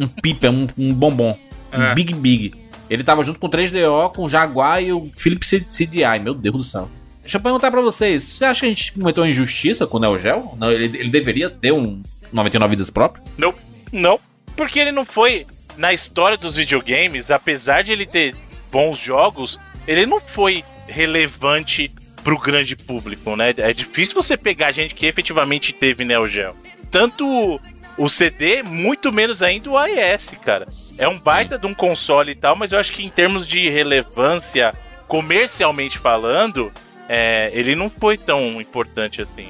um 0.00 0.08
pipa, 0.08 0.48
um, 0.50 0.66
um 0.76 0.92
bombom. 0.94 1.38
Um 1.72 1.82
É. 1.82 1.94
Big 1.94 2.12
Big. 2.14 2.54
Ele 2.92 3.02
tava 3.02 3.22
junto 3.22 3.38
com 3.38 3.46
o 3.46 3.50
3DO, 3.50 4.12
com 4.14 4.24
o 4.24 4.28
Jaguar 4.28 4.82
e 4.82 4.92
o 4.92 5.10
Philips 5.16 5.48
CDI. 5.48 6.18
Meu 6.22 6.34
Deus 6.34 6.56
do 6.56 6.64
céu. 6.64 6.90
Deixa 7.22 7.38
eu 7.38 7.40
perguntar 7.40 7.70
pra 7.70 7.80
vocês. 7.80 8.22
Você 8.22 8.44
acha 8.44 8.60
que 8.60 8.66
a 8.66 8.68
gente 8.68 8.92
cometeu 8.92 9.24
injustiça 9.24 9.86
com 9.86 9.96
o 9.96 10.00
Neo 10.00 10.18
Geo? 10.18 10.50
Não, 10.58 10.70
ele, 10.70 10.98
ele 10.98 11.08
deveria 11.08 11.48
ter 11.48 11.72
um 11.72 12.02
99 12.30 12.70
vidas 12.70 12.90
próprio? 12.90 13.24
Não, 13.38 13.54
não. 13.90 14.20
Porque 14.54 14.78
ele 14.78 14.92
não 14.92 15.06
foi. 15.06 15.46
Na 15.78 15.94
história 15.94 16.36
dos 16.36 16.56
videogames, 16.56 17.30
apesar 17.30 17.82
de 17.82 17.92
ele 17.92 18.04
ter 18.04 18.34
bons 18.70 18.98
jogos, 18.98 19.58
ele 19.86 20.04
não 20.04 20.20
foi 20.20 20.62
relevante 20.86 21.90
pro 22.22 22.38
grande 22.38 22.76
público, 22.76 23.34
né? 23.36 23.54
É 23.56 23.72
difícil 23.72 24.14
você 24.14 24.36
pegar 24.36 24.70
gente 24.70 24.94
que 24.94 25.06
efetivamente 25.06 25.72
teve 25.72 26.04
Neo 26.04 26.28
Geo. 26.28 26.54
Tanto 26.90 27.58
o 27.96 28.08
CD, 28.08 28.62
muito 28.62 29.12
menos 29.12 29.42
ainda 29.42 29.70
o 29.70 29.76
AES, 29.76 30.34
cara. 30.44 30.66
É 30.96 31.06
um 31.08 31.18
baita 31.18 31.58
de 31.58 31.66
um 31.66 31.74
console 31.74 32.32
e 32.32 32.34
tal, 32.34 32.56
mas 32.56 32.72
eu 32.72 32.78
acho 32.78 32.92
que 32.92 33.04
em 33.04 33.08
termos 33.08 33.46
de 33.46 33.68
relevância, 33.68 34.74
comercialmente 35.06 35.98
falando, 35.98 36.72
é, 37.08 37.50
ele 37.52 37.74
não 37.74 37.90
foi 37.90 38.16
tão 38.16 38.60
importante 38.60 39.20
assim, 39.20 39.48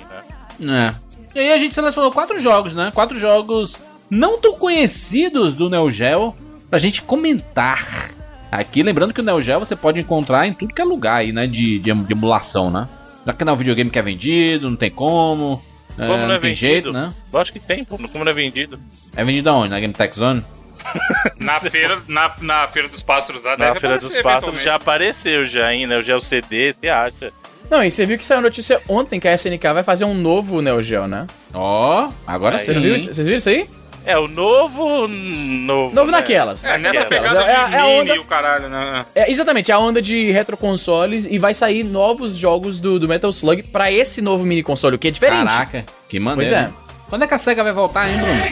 né? 0.59 0.95
É. 1.35 1.39
E 1.39 1.39
aí 1.39 1.53
a 1.53 1.59
gente 1.59 1.75
selecionou 1.75 2.11
quatro 2.11 2.39
jogos, 2.41 2.75
né? 2.75 2.91
Quatro 2.95 3.19
jogos 3.19 3.81
não 4.11 4.41
tão 4.41 4.55
conhecidos 4.55 5.55
do 5.55 5.71
Neo 5.71 5.91
Geo 5.91 6.35
pra 6.69 6.79
gente 6.79 7.03
comentar. 7.03 8.11
Aqui, 8.51 8.83
lembrando 8.83 9.15
que 9.15 9.21
o 9.21 9.25
Neo 9.25 9.41
Geo 9.41 9.61
você 9.61 9.75
pode 9.75 9.99
encontrar 9.99 10.47
em 10.47 10.53
tudo 10.53 10.75
que 10.75 10.83
é 10.83 10.85
lugar 10.85 11.17
aí, 11.17 11.33
né? 11.33 11.47
De, 11.47 11.79
de, 11.79 11.93
de 11.93 12.13
emulação, 12.13 12.71
né? 12.71 12.89
Já 13.27 13.33
que 13.33 13.45
não 13.45 13.53
é 13.53 13.55
um 13.55 13.59
videogame 13.59 13.89
que 13.89 13.99
é 13.99 14.03
vendido, 14.03 14.69
não 14.69 14.77
tem 14.77 14.91
como. 14.91 15.63
É, 15.99 16.07
Como 16.07 16.19
não 16.27 16.35
é 16.35 16.39
tem 16.39 16.51
vendido? 16.51 16.55
jeito, 16.57 16.93
né? 16.93 17.13
Lógico 17.33 17.59
que 17.59 17.67
tem, 17.67 17.85
pô, 17.85 17.97
como 17.99 18.25
não 18.25 18.31
é 18.31 18.35
vendido. 18.35 18.79
É 19.17 19.25
vendido 19.25 19.51
aonde? 19.51 19.71
Na 19.71 19.81
Game 19.81 19.93
Tech 19.93 20.17
Zone? 20.19 20.45
Na 21.39 21.61
feira, 21.61 21.97
na, 22.09 22.33
na 22.41 22.67
feira 22.69 22.89
dos 22.89 23.03
pássaros 23.03 23.43
lá, 23.45 23.51
Na 23.57 23.67
deve 23.67 23.81
Feira 23.81 23.99
dos 23.99 24.15
Pássaros 24.17 24.61
já 24.63 24.75
apareceu 24.75 25.47
já 25.47 25.67
ainda, 25.69 25.99
o 25.99 26.03
Geo 26.03 26.21
CD, 26.21 26.73
você 26.73 26.89
acha? 26.89 27.33
Não, 27.71 27.85
e 27.85 27.91
você 27.91 28.05
viu 28.05 28.19
que 28.19 28.25
saiu 28.25 28.41
notícia 28.41 28.81
ontem 28.89 29.21
que 29.21 29.29
a 29.29 29.35
SNK 29.35 29.73
vai 29.73 29.83
fazer 29.83 30.05
um 30.05 30.13
novo 30.15 30.61
Neo 30.61 30.83
Geo, 30.83 31.07
né? 31.07 31.27
Ó, 31.55 32.11
agora 32.27 32.57
Aí, 32.57 32.61
sim. 32.61 32.67
Você 32.67 32.73
não 32.75 32.83
viu 32.83 32.97
isso? 32.97 33.15
Vocês 33.15 33.27
viram 33.27 33.39
isso 33.39 33.49
aí? 33.49 33.69
É, 34.05 34.19
o 34.19 34.27
novo. 34.27 35.07
Novo, 35.07 35.95
Novo 35.95 36.11
né? 36.11 36.19
naquelas. 36.19 36.65
É, 36.65 36.77
nessa 36.79 37.01
Naquelas. 37.01 37.33
pegada 37.33 37.41
É, 37.51 37.69
de 37.69 37.75
é 37.75 37.79
a 37.79 37.87
onda 37.87 38.17
e 38.17 38.19
o 38.19 38.25
caralho, 38.25 38.69
né? 38.69 39.07
É, 39.15 39.31
exatamente, 39.31 39.71
a 39.71 39.79
onda 39.79 40.03
de 40.03 40.31
retroconsoles 40.33 41.27
e 41.27 41.39
vai 41.39 41.55
sair 41.55 41.85
novos 41.85 42.37
jogos 42.37 42.81
do, 42.81 42.99
do 42.99 43.07
Metal 43.09 43.31
Slug 43.31 43.63
pra 43.65 43.91
esse 43.93 44.21
novo 44.21 44.45
mini 44.45 44.63
console, 44.63 44.97
o 44.97 44.99
que 44.99 45.09
é 45.09 45.11
diferente. 45.11 45.47
Caraca, 45.47 45.85
que 46.09 46.19
maneiro. 46.19 46.51
Pois 46.51 46.63
é. 46.65 46.71
Quando 47.09 47.25
é 47.25 47.27
que 47.27 47.35
a 47.35 47.39
SEGA 47.39 47.63
vai 47.63 47.73
voltar, 47.75 48.09
hein, 48.09 48.17
Bruno? 48.19 48.43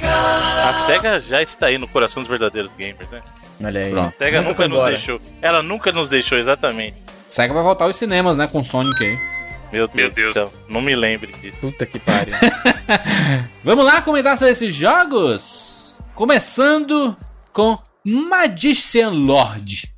A 0.68 0.74
SEGA 0.86 1.18
já 1.18 1.40
está 1.42 1.66
aí 1.66 1.78
no 1.78 1.88
coração 1.88 2.22
dos 2.22 2.28
verdadeiros 2.28 2.70
gamers, 2.76 3.08
né? 3.10 3.22
Olha 3.64 3.80
aí. 3.80 3.90
Pronto. 3.90 4.14
A 4.14 4.18
SEGA 4.18 4.42
nunca, 4.42 4.54
foi 4.54 4.68
nos 4.68 4.76
embora. 4.78 4.92
deixou. 4.94 5.20
Ela 5.40 5.62
nunca 5.62 5.90
nos 5.92 6.08
deixou, 6.10 6.36
exatamente. 6.38 6.96
SEGA 7.30 7.54
vai 7.54 7.62
voltar 7.62 7.86
aos 7.86 7.96
cinemas, 7.96 8.36
né? 8.36 8.46
Com 8.46 8.62
Sonic 8.62 9.02
aí. 9.02 9.18
Meu 9.72 9.86
Deus, 9.86 9.94
Meu 9.94 10.08
do 10.10 10.14
Deus. 10.14 10.32
céu. 10.32 10.52
Não 10.68 10.80
me 10.80 10.94
lembre 10.94 11.32
disso. 11.40 11.56
Puta 11.60 11.86
que 11.86 11.98
pariu. 11.98 12.34
Vamos 13.62 13.84
lá 13.84 14.02
comentar 14.02 14.36
sobre 14.36 14.52
esses 14.52 14.74
jogos? 14.74 15.96
Começando 16.14 17.16
com 17.52 17.78
Magician 18.04 19.10
Lord. 19.10 19.92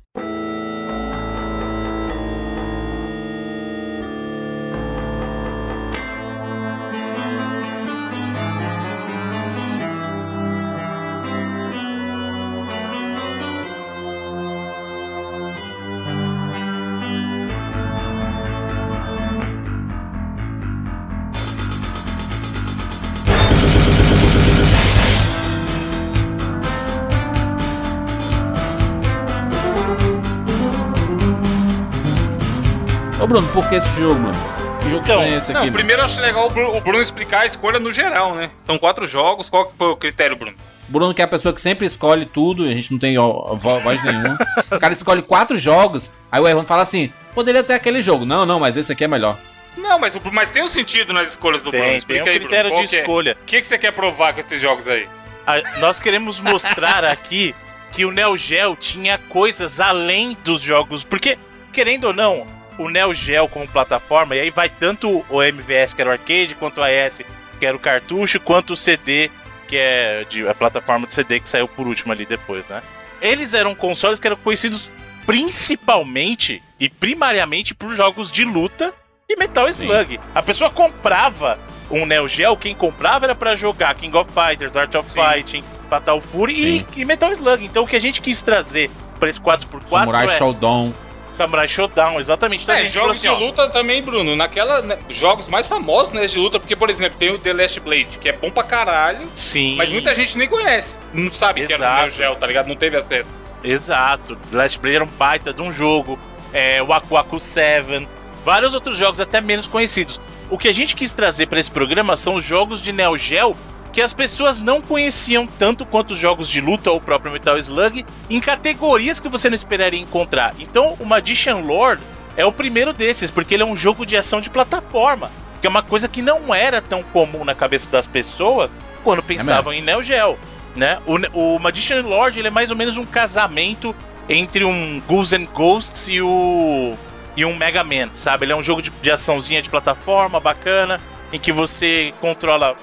Bruno, 33.33 33.47
por 33.51 33.67
que 33.67 33.73
esse 33.77 33.89
jogo, 33.99 34.13
Bruno? 34.13 34.33
Que 34.79 34.89
jogo 34.91 35.01
Então, 35.03 35.21
é 35.23 35.29
esse 35.29 35.45
aqui? 35.45 35.53
não, 35.53 35.59
Bruno? 35.61 35.73
primeiro 35.73 36.01
eu 36.03 36.05
acho 36.05 36.21
legal 36.21 36.45
o 36.45 36.49
Bru- 36.51 36.77
o 36.77 36.79
Bruno 36.81 37.01
explicar 37.01 37.39
a 37.39 37.45
escolha 37.47 37.79
no 37.79 37.91
geral, 37.91 38.35
né? 38.35 38.51
São 38.67 38.77
quatro 38.77 39.07
jogos, 39.07 39.49
qual 39.49 39.65
que 39.65 39.73
foi 39.75 39.87
o 39.87 39.95
critério, 39.95 40.35
Bruno? 40.35 40.55
Bruno 40.87 41.15
que 41.15 41.21
é 41.21 41.25
a 41.25 41.27
pessoa 41.27 41.51
que 41.51 41.59
sempre 41.59 41.87
escolhe 41.87 42.27
tudo, 42.27 42.63
e 42.67 42.71
a 42.71 42.75
gente 42.75 42.91
não 42.91 42.99
tem 42.99 43.15
voz 43.55 44.03
nenhuma. 44.03 44.37
o 44.71 44.77
cara 44.79 44.93
escolhe 44.93 45.23
quatro 45.23 45.57
jogos, 45.57 46.11
aí 46.31 46.39
o 46.39 46.47
Evandro 46.47 46.67
fala 46.67 46.83
assim, 46.83 47.11
poderia 47.33 47.63
ter 47.63 47.73
aquele 47.73 48.03
jogo. 48.03 48.23
Não, 48.23 48.45
não, 48.45 48.59
mas 48.59 48.77
esse 48.77 48.91
aqui 48.91 49.03
é 49.03 49.07
melhor. 49.07 49.35
Não, 49.75 49.97
mas, 49.97 50.15
o- 50.15 50.21
mas 50.31 50.51
tem 50.51 50.61
um 50.61 50.67
sentido 50.67 51.11
nas 51.11 51.29
escolhas 51.29 51.63
do 51.63 51.71
Bruno. 51.71 51.85
Tem, 51.85 51.97
Explica 51.97 52.23
tem 52.25 52.31
um 52.31 52.35
aí, 52.35 52.39
critério 52.39 52.69
Bruno, 52.69 52.85
de 52.85 52.89
que 52.91 52.95
é? 52.97 52.99
escolha. 52.99 53.37
O 53.41 53.45
que, 53.45 53.61
que 53.61 53.65
você 53.65 53.79
quer 53.79 53.93
provar 53.93 54.33
com 54.33 54.41
esses 54.41 54.61
jogos 54.61 54.87
aí? 54.87 55.09
A- 55.47 55.79
nós 55.79 55.97
queremos 55.99 56.39
mostrar 56.39 57.03
aqui 57.03 57.55
que 57.91 58.05
o 58.05 58.11
Neo 58.11 58.37
Geo 58.37 58.75
tinha 58.75 59.17
coisas 59.17 59.79
além 59.79 60.37
dos 60.43 60.61
jogos. 60.61 61.03
Porque, 61.03 61.35
querendo 61.71 62.03
ou 62.03 62.13
não, 62.13 62.45
o 62.77 62.89
Neo 62.89 63.13
Geo 63.13 63.47
como 63.47 63.67
plataforma, 63.67 64.35
e 64.35 64.41
aí 64.41 64.49
vai 64.49 64.69
tanto 64.69 65.25
o 65.29 65.43
MVS, 65.43 65.93
que 65.93 66.01
era 66.01 66.09
o 66.09 66.13
arcade, 66.13 66.55
quanto 66.55 66.79
o 66.79 66.83
AS, 66.83 67.21
que 67.59 67.65
era 67.65 67.75
o 67.75 67.79
cartucho, 67.79 68.39
quanto 68.39 68.73
o 68.73 68.75
CD, 68.75 69.29
que 69.67 69.77
é 69.77 70.25
de, 70.29 70.47
a 70.47 70.53
plataforma 70.53 71.07
de 71.07 71.13
CD 71.13 71.39
que 71.39 71.49
saiu 71.49 71.67
por 71.67 71.87
último 71.87 72.11
ali 72.11 72.25
depois, 72.25 72.67
né? 72.67 72.81
Eles 73.21 73.53
eram 73.53 73.73
consoles 73.73 74.19
que 74.19 74.27
eram 74.27 74.37
conhecidos 74.37 74.91
principalmente 75.25 76.61
e 76.79 76.89
primariamente 76.89 77.73
por 77.73 77.93
jogos 77.95 78.31
de 78.31 78.43
luta 78.43 78.93
e 79.29 79.37
Metal 79.37 79.67
Slug. 79.69 80.19
A 80.35 80.41
pessoa 80.41 80.69
comprava 80.69 81.57
um 81.89 82.05
Neo 82.05 82.27
Geo, 82.27 82.57
quem 82.57 82.75
comprava 82.75 83.25
era 83.25 83.35
pra 83.35 83.55
jogar 83.55 83.95
King 83.95 84.15
of 84.17 84.29
Fighters, 84.31 84.75
Art 84.75 84.93
of 84.95 85.09
Sim. 85.09 85.19
Fighting, 85.19 85.63
Fatal 85.89 86.19
Fury 86.19 86.85
e, 86.95 87.01
e 87.01 87.05
Metal 87.05 87.31
Slug. 87.31 87.63
Então 87.63 87.83
o 87.83 87.87
que 87.87 87.95
a 87.95 88.01
gente 88.01 88.21
quis 88.21 88.41
trazer 88.41 88.89
pra 89.19 89.29
esse 89.29 89.39
4x4 89.39 89.87
Samurai 89.87 90.25
é 90.25 90.37
Showdown. 90.37 90.93
Samurai 91.33 91.67
Showdown, 91.67 92.19
exatamente. 92.19 92.63
Então 92.63 92.75
É, 92.75 92.85
jogos 92.85 93.11
assim, 93.17 93.21
de 93.21 93.27
ó, 93.29 93.37
luta 93.37 93.67
também, 93.69 94.01
Bruno. 94.01 94.35
Naquela. 94.35 94.81
né, 94.81 94.97
jogos 95.09 95.47
mais 95.49 95.67
famosos, 95.67 96.13
né, 96.13 96.25
de 96.27 96.37
luta, 96.37 96.59
porque, 96.59 96.75
por 96.75 96.89
exemplo, 96.89 97.17
tem 97.17 97.31
o 97.31 97.37
The 97.39 97.53
Last 97.53 97.79
Blade, 97.79 98.19
que 98.21 98.29
é 98.29 98.33
bom 98.33 98.49
pra 98.51 98.63
caralho, 98.63 99.27
Sim. 99.35 99.75
mas 99.75 99.89
muita 99.89 100.13
gente 100.15 100.37
nem 100.37 100.47
conhece. 100.47 100.93
Não 101.13 101.31
sabe 101.31 101.65
que 101.65 101.73
era 101.73 101.81
o 101.81 101.85
Exato. 101.85 102.01
Neo 102.01 102.09
Geo, 102.11 102.35
tá 102.35 102.47
ligado? 102.47 102.67
Não 102.67 102.75
teve 102.75 102.95
acesso. 102.97 103.29
Exato. 103.63 104.35
The 104.51 104.57
Last 104.57 104.79
Blade 104.79 104.95
era 104.97 105.05
um 105.05 105.07
baita 105.07 105.53
de 105.53 105.61
um 105.61 105.71
jogo. 105.71 106.19
É, 106.51 106.81
o 106.83 106.93
Aku 106.93 107.17
Aku 107.17 107.39
7. 107.39 108.07
Vários 108.45 108.73
outros 108.73 108.97
jogos 108.97 109.19
até 109.19 109.39
menos 109.41 109.67
conhecidos. 109.67 110.19
O 110.49 110.57
que 110.57 110.67
a 110.67 110.73
gente 110.73 110.95
quis 110.95 111.13
trazer 111.13 111.47
para 111.47 111.59
esse 111.59 111.71
programa 111.71 112.15
são 112.17 112.35
os 112.35 112.43
jogos 112.43 112.81
de 112.81 112.91
Neo 112.91 113.17
Geo 113.17 113.55
que 113.93 114.01
as 114.01 114.13
pessoas 114.13 114.59
não 114.59 114.81
conheciam 114.81 115.47
tanto 115.47 115.85
quanto 115.85 116.11
os 116.11 116.17
jogos 116.17 116.49
de 116.49 116.59
luta 116.59 116.91
ou 116.91 116.97
o 116.97 117.01
próprio 117.01 117.31
Metal 117.31 117.57
Slug 117.57 118.05
em 118.29 118.39
categorias 118.41 119.19
que 119.19 119.29
você 119.29 119.49
não 119.49 119.55
esperaria 119.55 119.99
encontrar. 119.99 120.53
Então, 120.59 120.97
o 120.99 121.05
Magician 121.05 121.57
Lord 121.57 122.01
é 122.35 122.45
o 122.45 122.51
primeiro 122.51 122.91
desses, 122.91 123.29
porque 123.29 123.53
ele 123.53 123.63
é 123.63 123.65
um 123.65 123.75
jogo 123.75 124.05
de 124.05 124.17
ação 124.17 124.41
de 124.41 124.49
plataforma, 124.49 125.31
que 125.61 125.67
é 125.67 125.69
uma 125.69 125.83
coisa 125.83 126.09
que 126.09 126.21
não 126.21 126.53
era 126.53 126.81
tão 126.81 127.03
comum 127.03 127.45
na 127.45 127.53
cabeça 127.53 127.89
das 127.89 128.07
pessoas 128.07 128.71
quando 129.03 129.21
pensavam 129.21 129.71
em 129.71 129.81
Neo 129.81 130.01
Geo 130.01 130.37
né? 130.75 130.99
O, 131.05 131.55
o 131.55 131.59
Magician 131.59 132.01
Lord 132.01 132.37
ele 132.37 132.47
é 132.47 132.51
mais 132.51 132.71
ou 132.71 132.75
menos 132.75 132.97
um 132.97 133.05
casamento 133.05 133.95
entre 134.27 134.63
um 134.63 135.01
Ghouls 135.07 135.33
and 135.33 135.45
Ghosts 135.45 136.07
e 136.07 136.21
o 136.21 136.95
e 137.35 137.43
um 137.43 137.55
Mega 137.55 137.83
Man, 137.83 138.09
sabe? 138.13 138.45
Ele 138.45 138.53
é 138.53 138.55
um 138.55 138.61
jogo 138.61 138.81
de, 138.81 138.91
de 139.01 139.11
açãozinha 139.11 139.59
de 139.59 139.67
plataforma 139.67 140.39
bacana, 140.39 141.01
em 141.31 141.39
que 141.39 141.51
você 141.51 142.13
controla 142.21 142.75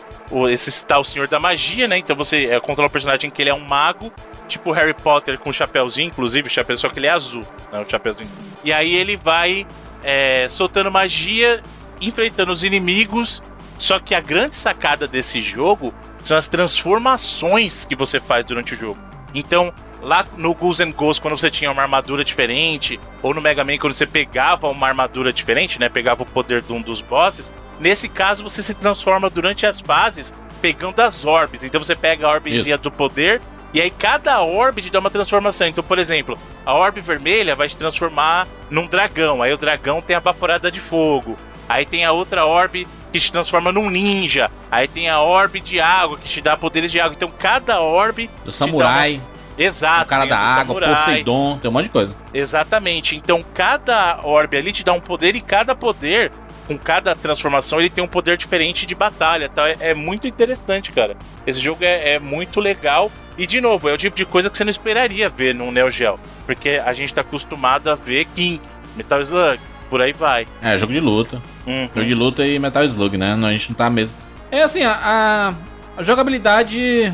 esse 0.49 0.85
tal 0.85 1.03
Senhor 1.03 1.29
da 1.29 1.41
Magia, 1.41 1.89
né? 1.89 1.99
Então 1.99 2.15
você 2.17 2.47
é, 2.47 2.61
controla 2.61 2.89
o 2.89 2.93
personagem 2.93 3.31
que 3.31 3.43
ele 3.43 3.51
é 3.51 3.55
um 3.55 3.61
mago, 3.61 4.13
tipo 4.49 4.73
Harry 4.73 4.95
Potter 4.95 5.39
com 5.39 5.53
chapéuzinho, 5.53 6.09
inclusive 6.09 6.49
o 6.49 6.51
chapéu, 6.51 6.77
só 6.77 6.89
que 6.89 6.99
ele 6.99 7.07
é 7.07 7.11
azul, 7.11 7.45
né? 7.73 7.81
O 7.81 7.91
chapéuzinho. 7.91 8.31
E 8.65 8.73
aí 8.73 8.95
ele 8.95 9.17
vai 9.17 9.67
é, 10.03 10.47
soltando 10.49 10.91
magia, 10.91 11.63
enfrentando 12.01 12.53
os 12.53 12.65
inimigos. 12.65 13.43
Só 13.79 13.99
que 13.99 14.15
a 14.15 14.21
grande 14.21 14.55
sacada 14.55 15.09
desse 15.09 15.41
jogo 15.41 15.95
são 16.23 16.37
as 16.37 16.49
transformações 16.49 17.87
que 17.87 17.97
você 17.97 18.21
faz 18.21 18.45
durante 18.45 18.75
o 18.75 18.77
jogo. 18.77 18.99
Então, 19.35 19.73
lá 20.03 20.27
no 20.37 20.55
Ghouls 20.55 20.81
and 20.81 20.93
Ghosts, 20.93 21.19
quando 21.19 21.37
você 21.37 21.51
tinha 21.51 21.71
uma 21.71 21.83
armadura 21.83 22.25
diferente, 22.25 23.01
ou 23.23 23.33
no 23.33 23.41
Mega 23.41 23.65
Man, 23.65 23.79
quando 23.79 23.95
você 23.95 24.07
pegava 24.07 24.69
uma 24.69 24.89
armadura 24.89 25.33
diferente, 25.33 25.79
né? 25.79 25.89
Pegava 25.89 26.23
o 26.23 26.27
poder 26.27 26.63
de 26.63 26.73
um 26.73 26.81
dos 26.83 27.01
bosses. 27.01 27.51
Nesse 27.81 28.09
caso, 28.09 28.43
você 28.43 28.63
se 28.63 28.75
transforma 28.75 29.29
durante 29.31 29.67
as 29.67 29.81
fases 29.81 30.33
pegando 30.61 31.01
as 31.01 31.25
orbes. 31.25 31.63
Então 31.63 31.83
você 31.83 31.97
pega 31.97 32.27
a 32.27 32.31
orbezinha 32.31 32.77
do 32.77 32.91
poder 32.91 33.41
e 33.73 33.81
aí 33.81 33.91
cada 33.91 34.41
orbe 34.43 34.83
te 34.83 34.91
dá 34.91 34.99
uma 34.99 35.09
transformação. 35.11 35.67
Então, 35.67 35.83
por 35.83 35.99
exemplo, 35.99 36.39
a 36.67 36.75
orbe 36.75 37.01
vermelha 37.01 37.57
vai 37.57 37.69
te 37.69 37.77
transformar 37.77 38.47
num 38.69 38.87
dragão. 38.87 39.43
Aí 39.43 39.53
o 39.53 39.57
dragão 39.59 40.03
tem 40.03 40.15
a 40.15 40.21
baforada 40.21 40.71
de 40.71 40.79
fogo. 40.81 41.39
Aí 41.69 41.87
tem 41.87 42.05
a 42.05 42.13
outra 42.13 42.45
orbe 42.45 42.87
que 43.11 43.19
te 43.19 43.33
transforma 43.33 43.73
num 43.73 43.89
ninja. 43.89 44.51
Aí 44.71 44.87
tem 44.87 45.09
a 45.09 45.21
orbe 45.21 45.61
de 45.61 45.81
água 45.81 46.19
que 46.19 46.29
te 46.29 46.41
dá 46.43 46.57
poderes 46.57 46.93
de 46.93 47.01
água. 47.01 47.15
Então 47.17 47.31
cada 47.31 47.81
orbe 47.81 48.29
Do 48.45 48.47
uma- 48.47 48.53
Samurai, 48.53 49.21
Exato. 49.57 50.03
o 50.03 50.07
cara 50.07 50.27
da 50.27 50.39
água, 50.39 50.75
samurai. 50.75 50.95
Poseidon, 50.95 51.59
tem 51.59 51.71
um 51.71 51.73
monte 51.73 51.85
de 51.85 51.91
coisa. 51.91 52.15
Exatamente. 52.35 53.17
Então 53.17 53.43
cada 53.55 54.21
orbe 54.23 54.57
ali 54.59 54.73
te 54.73 54.85
dá 54.85 54.93
um 54.93 55.01
poder 55.01 55.35
e 55.35 55.41
cada 55.41 55.75
poder, 55.75 56.31
com 56.67 56.79
cada 56.79 57.15
transformação, 57.17 57.81
ele 57.81 57.91
tem 57.91 58.03
um 58.03 58.09
poder 58.09 58.37
diferente 58.37 58.87
de 58.87 58.95
batalha. 58.95 59.49
Tá? 59.49 59.69
É, 59.69 59.77
é 59.81 59.95
muito 59.95 60.27
interessante, 60.29 60.93
cara. 60.93 61.17
Esse 61.47 61.61
jogo 61.61 61.85
é, 61.85 62.15
é 62.15 62.19
muito 62.19 62.61
legal. 62.61 63.11
E 63.39 63.47
de 63.47 63.61
novo, 63.61 63.89
é 63.89 63.93
o 63.93 63.99
tipo 63.99 64.17
de 64.17 64.25
coisa 64.27 64.51
que 64.51 64.57
você 64.59 64.65
não 64.65 64.71
esperaria 64.71 65.29
ver 65.29 65.55
num 65.55 65.71
Neo 65.73 65.91
Geo. 65.91 66.19
Porque 66.47 66.81
a 66.85 66.93
gente 66.93 67.13
tá 67.15 67.21
acostumado 67.23 67.89
a 67.89 67.95
ver 67.95 68.27
King, 68.35 68.61
Metal 68.97 69.21
Slug, 69.23 69.59
por 69.89 70.01
aí 70.03 70.13
vai. 70.13 70.47
É, 70.63 70.77
jogo 70.77 70.93
de 70.93 71.01
luta. 71.01 71.41
Uhum. 71.67 71.89
Jogo 71.95 72.07
de 72.07 72.15
luta 72.15 72.47
e 72.47 72.59
Metal 72.59 72.85
Slug, 72.85 73.17
né? 73.17 73.33
A 73.33 73.51
gente 73.53 73.71
não 73.71 73.77
tá 73.77 73.89
mesmo. 73.89 74.17
É 74.51 74.63
assim, 74.63 74.83
a, 74.83 74.93
a- 75.03 75.55
a 75.97 76.03
jogabilidade 76.03 77.05
é 77.05 77.13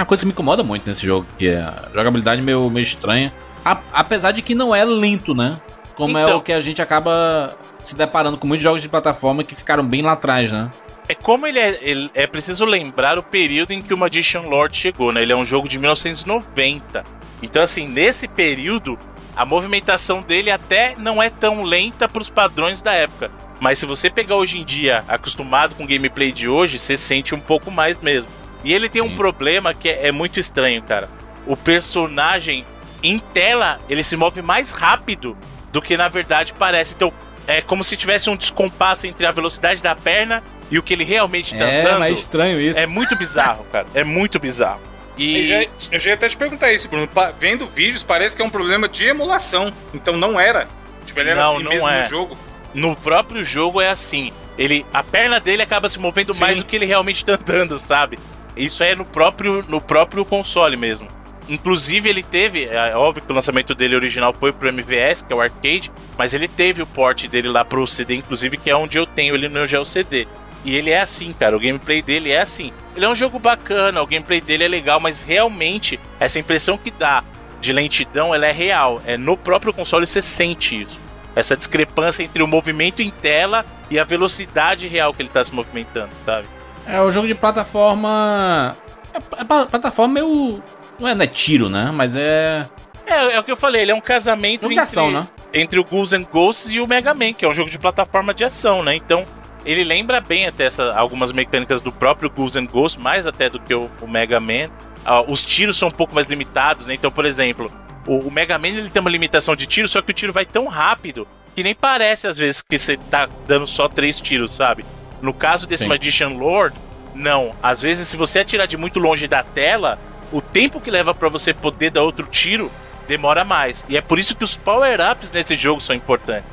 uma 0.00 0.06
coisa 0.06 0.22
que 0.22 0.26
me 0.26 0.32
incomoda 0.32 0.62
muito 0.62 0.88
nesse 0.88 1.04
jogo, 1.06 1.26
que 1.38 1.48
é 1.48 1.60
a 1.60 1.88
jogabilidade 1.94 2.40
meio, 2.42 2.68
meio 2.70 2.82
estranha. 2.84 3.32
A- 3.64 3.78
apesar 3.92 4.32
de 4.32 4.42
que 4.42 4.54
não 4.54 4.74
é 4.74 4.84
lento, 4.84 5.34
né? 5.34 5.56
Como 5.98 6.16
é 6.16 6.22
Então. 6.22 6.38
o 6.38 6.40
que 6.40 6.52
a 6.52 6.60
gente 6.60 6.80
acaba 6.80 7.56
se 7.82 7.96
deparando 7.96 8.38
com 8.38 8.46
muitos 8.46 8.62
jogos 8.62 8.80
de 8.80 8.88
plataforma 8.88 9.42
que 9.42 9.54
ficaram 9.56 9.84
bem 9.84 10.00
lá 10.00 10.12
atrás, 10.12 10.52
né? 10.52 10.70
É 11.08 11.14
como 11.14 11.44
ele 11.44 11.58
é, 11.58 11.76
ele- 11.82 12.08
é 12.14 12.24
preciso 12.24 12.64
lembrar 12.64 13.18
o 13.18 13.22
período 13.22 13.72
em 13.72 13.82
que 13.82 13.92
o 13.92 13.98
Magician 13.98 14.42
Lord 14.42 14.76
chegou, 14.76 15.10
né? 15.12 15.22
Ele 15.22 15.32
é 15.32 15.36
um 15.36 15.44
jogo 15.44 15.68
de 15.68 15.76
1990. 15.76 17.04
Então, 17.42 17.62
assim, 17.62 17.88
nesse 17.88 18.28
período, 18.28 18.96
a 19.36 19.44
movimentação 19.44 20.22
dele 20.22 20.50
até 20.52 20.94
não 20.98 21.20
é 21.22 21.28
tão 21.30 21.62
lenta 21.64 22.08
para 22.08 22.22
os 22.22 22.30
padrões 22.30 22.80
da 22.80 22.92
época. 22.92 23.30
Mas 23.58 23.80
se 23.80 23.86
você 23.86 24.08
pegar 24.08 24.36
hoje 24.36 24.58
em 24.60 24.64
dia, 24.64 25.02
acostumado 25.08 25.74
com 25.74 25.82
o 25.82 25.86
gameplay 25.86 26.30
de 26.30 26.48
hoje, 26.48 26.78
você 26.78 26.96
sente 26.96 27.34
um 27.34 27.40
pouco 27.40 27.72
mais 27.72 28.00
mesmo. 28.00 28.30
E 28.62 28.72
ele 28.72 28.88
tem 28.88 29.02
um 29.02 29.08
Sim. 29.08 29.16
problema 29.16 29.74
que 29.74 29.88
é, 29.88 30.06
é 30.08 30.12
muito 30.12 30.38
estranho, 30.38 30.80
cara. 30.82 31.08
O 31.44 31.56
personagem 31.56 32.64
em 33.02 33.18
tela, 33.18 33.80
ele 33.88 34.04
se 34.04 34.16
move 34.16 34.42
mais 34.42 34.70
rápido 34.70 35.36
do 35.78 35.82
que 35.82 35.96
na 35.96 36.08
verdade 36.08 36.52
parece. 36.58 36.94
Então, 36.94 37.12
é 37.46 37.62
como 37.62 37.84
se 37.84 37.96
tivesse 37.96 38.28
um 38.28 38.36
descompasso 38.36 39.06
entre 39.06 39.24
a 39.24 39.30
velocidade 39.32 39.80
da 39.82 39.94
perna 39.94 40.42
e 40.70 40.78
o 40.78 40.82
que 40.82 40.92
ele 40.92 41.04
realmente 41.04 41.56
tá 41.56 41.64
é, 41.64 41.80
andando. 41.80 42.00
mas 42.00 42.18
estranho 42.18 42.60
isso. 42.60 42.78
É 42.78 42.86
muito 42.86 43.16
bizarro, 43.16 43.64
cara. 43.72 43.86
É 43.94 44.02
muito 44.04 44.38
bizarro. 44.38 44.80
Eu 45.16 45.24
E 45.24 45.46
já, 45.46 45.62
eu 45.92 45.98
já 45.98 46.10
ia 46.10 46.14
até 46.14 46.28
te 46.28 46.36
perguntar 46.36 46.72
isso, 46.72 46.88
Bruno. 46.88 47.06
Pa- 47.08 47.32
vendo 47.38 47.66
vídeos, 47.68 48.02
parece 48.02 48.34
que 48.36 48.42
é 48.42 48.44
um 48.44 48.50
problema 48.50 48.88
de 48.88 49.04
emulação. 49.04 49.72
Então 49.94 50.16
não 50.16 50.38
era. 50.38 50.68
Tipo, 51.06 51.20
ele 51.20 51.30
era 51.30 51.40
Não, 51.42 51.54
assim 51.54 51.62
não 51.62 51.70
mesmo 51.70 51.88
é. 51.88 52.02
no 52.02 52.08
jogo. 52.08 52.38
no 52.74 52.96
próprio 52.96 53.44
jogo 53.44 53.80
é 53.80 53.88
assim. 53.88 54.32
Ele, 54.58 54.84
a 54.92 55.02
perna 55.04 55.38
dele 55.40 55.62
acaba 55.62 55.88
se 55.88 55.98
movendo 56.00 56.34
Sim. 56.34 56.40
mais 56.40 56.58
do 56.58 56.64
que 56.64 56.74
ele 56.76 56.84
realmente 56.86 57.24
tá 57.24 57.34
andando, 57.34 57.78
sabe? 57.78 58.18
Isso 58.56 58.82
é 58.82 58.94
no 58.96 59.04
próprio, 59.04 59.64
no 59.68 59.80
próprio 59.80 60.24
console 60.24 60.76
mesmo. 60.76 61.06
Inclusive, 61.48 62.08
ele 62.08 62.22
teve, 62.22 62.64
é 62.66 62.94
óbvio 62.94 63.24
que 63.24 63.32
o 63.32 63.34
lançamento 63.34 63.74
dele 63.74 63.96
original 63.96 64.34
foi 64.38 64.52
pro 64.52 64.68
MVS, 64.68 65.22
que 65.22 65.32
é 65.32 65.36
o 65.36 65.40
arcade, 65.40 65.90
mas 66.16 66.34
ele 66.34 66.46
teve 66.46 66.82
o 66.82 66.86
port 66.86 67.26
dele 67.26 67.48
lá 67.48 67.64
pro 67.64 67.86
CD, 67.86 68.16
inclusive, 68.16 68.56
que 68.58 68.68
é 68.70 68.76
onde 68.76 68.98
eu 68.98 69.06
tenho 69.06 69.34
ele 69.34 69.48
no 69.48 69.66
Geo 69.66 69.84
CD. 69.84 70.26
E 70.64 70.76
ele 70.76 70.90
é 70.90 71.00
assim, 71.00 71.32
cara, 71.32 71.56
o 71.56 71.60
gameplay 71.60 72.02
dele 72.02 72.30
é 72.30 72.40
assim. 72.40 72.72
Ele 72.94 73.04
é 73.04 73.08
um 73.08 73.14
jogo 73.14 73.38
bacana, 73.38 74.02
o 74.02 74.06
gameplay 74.06 74.40
dele 74.40 74.64
é 74.64 74.68
legal, 74.68 75.00
mas 75.00 75.22
realmente 75.22 75.98
essa 76.20 76.38
impressão 76.38 76.76
que 76.76 76.90
dá 76.90 77.22
de 77.60 77.72
lentidão, 77.72 78.34
ela 78.34 78.46
é 78.46 78.52
real. 78.52 79.00
É 79.06 79.16
no 79.16 79.36
próprio 79.36 79.72
console 79.72 80.06
você 80.06 80.20
sente 80.20 80.82
isso. 80.82 80.98
Essa 81.34 81.56
discrepância 81.56 82.22
entre 82.22 82.42
o 82.42 82.46
movimento 82.46 83.00
em 83.00 83.10
tela 83.10 83.64
e 83.90 83.98
a 83.98 84.04
velocidade 84.04 84.86
real 84.88 85.14
que 85.14 85.22
ele 85.22 85.28
tá 85.28 85.44
se 85.44 85.54
movimentando, 85.54 86.10
sabe? 86.26 86.46
É 86.86 87.00
o 87.00 87.10
jogo 87.10 87.26
de 87.28 87.34
plataforma. 87.34 88.76
É, 89.14 89.40
é 89.40 89.44
pa- 89.44 89.66
plataforma 89.66 90.14
meio. 90.14 90.62
Não 90.98 91.08
é, 91.08 91.14
não 91.14 91.24
é 91.24 91.26
tiro, 91.26 91.68
né? 91.68 91.90
Mas 91.92 92.16
é. 92.16 92.66
É, 93.06 93.34
é 93.34 93.40
o 93.40 93.44
que 93.44 93.52
eu 93.52 93.56
falei, 93.56 93.82
ele 93.82 93.92
é 93.92 93.94
um 93.94 94.00
casamento 94.00 94.66
entre, 94.66 94.78
ação, 94.78 95.10
né? 95.10 95.26
entre 95.52 95.80
o 95.80 95.84
Ghouls 95.84 96.12
and 96.12 96.24
Ghosts 96.24 96.72
e 96.72 96.80
o 96.80 96.86
Mega 96.86 97.14
Man, 97.14 97.32
que 97.32 97.44
é 97.44 97.48
um 97.48 97.54
jogo 97.54 97.70
de 97.70 97.78
plataforma 97.78 98.34
de 98.34 98.44
ação, 98.44 98.82
né? 98.82 98.94
Então, 98.94 99.26
ele 99.64 99.82
lembra 99.82 100.20
bem 100.20 100.46
até 100.46 100.66
essa, 100.66 100.92
algumas 100.92 101.32
mecânicas 101.32 101.80
do 101.80 101.90
próprio 101.90 102.28
Ghouls 102.28 102.56
and 102.56 102.66
Ghosts, 102.66 103.02
mais 103.02 103.26
até 103.26 103.48
do 103.48 103.58
que 103.58 103.74
o, 103.74 103.90
o 104.00 104.06
Mega 104.06 104.38
Man. 104.38 104.68
Ah, 105.04 105.22
os 105.22 105.44
tiros 105.44 105.76
são 105.76 105.88
um 105.88 105.92
pouco 105.92 106.14
mais 106.14 106.26
limitados, 106.26 106.84
né? 106.84 106.94
Então, 106.94 107.10
por 107.10 107.24
exemplo, 107.24 107.72
o, 108.06 108.18
o 108.18 108.30
Mega 108.30 108.58
Man 108.58 108.68
ele 108.68 108.90
tem 108.90 109.00
uma 109.00 109.10
limitação 109.10 109.56
de 109.56 109.66
tiro, 109.66 109.88
só 109.88 110.02
que 110.02 110.10
o 110.10 110.14
tiro 110.14 110.32
vai 110.32 110.44
tão 110.44 110.66
rápido 110.66 111.26
que 111.54 111.62
nem 111.62 111.74
parece 111.74 112.26
às 112.26 112.38
vezes 112.38 112.62
que 112.62 112.78
você 112.78 112.96
tá 112.96 113.28
dando 113.46 113.66
só 113.66 113.88
três 113.88 114.20
tiros, 114.20 114.54
sabe? 114.54 114.84
No 115.20 115.32
caso 115.32 115.66
desse 115.66 115.82
Sim. 115.82 115.88
Magician 115.88 116.28
Lord, 116.28 116.76
não. 117.14 117.52
Às 117.62 117.82
vezes, 117.82 118.06
se 118.06 118.16
você 118.16 118.38
atirar 118.38 118.66
de 118.66 118.76
muito 118.76 119.00
longe 119.00 119.26
da 119.26 119.42
tela, 119.42 119.98
o 120.32 120.40
tempo 120.40 120.80
que 120.80 120.90
leva 120.90 121.14
pra 121.14 121.28
você 121.28 121.52
poder 121.54 121.90
dar 121.90 122.02
outro 122.02 122.26
tiro 122.26 122.70
demora 123.06 123.44
mais. 123.44 123.84
E 123.88 123.96
é 123.96 124.00
por 124.00 124.18
isso 124.18 124.34
que 124.34 124.44
os 124.44 124.56
power-ups 124.56 125.32
nesse 125.32 125.56
jogo 125.56 125.80
são 125.80 125.96
importantes. 125.96 126.44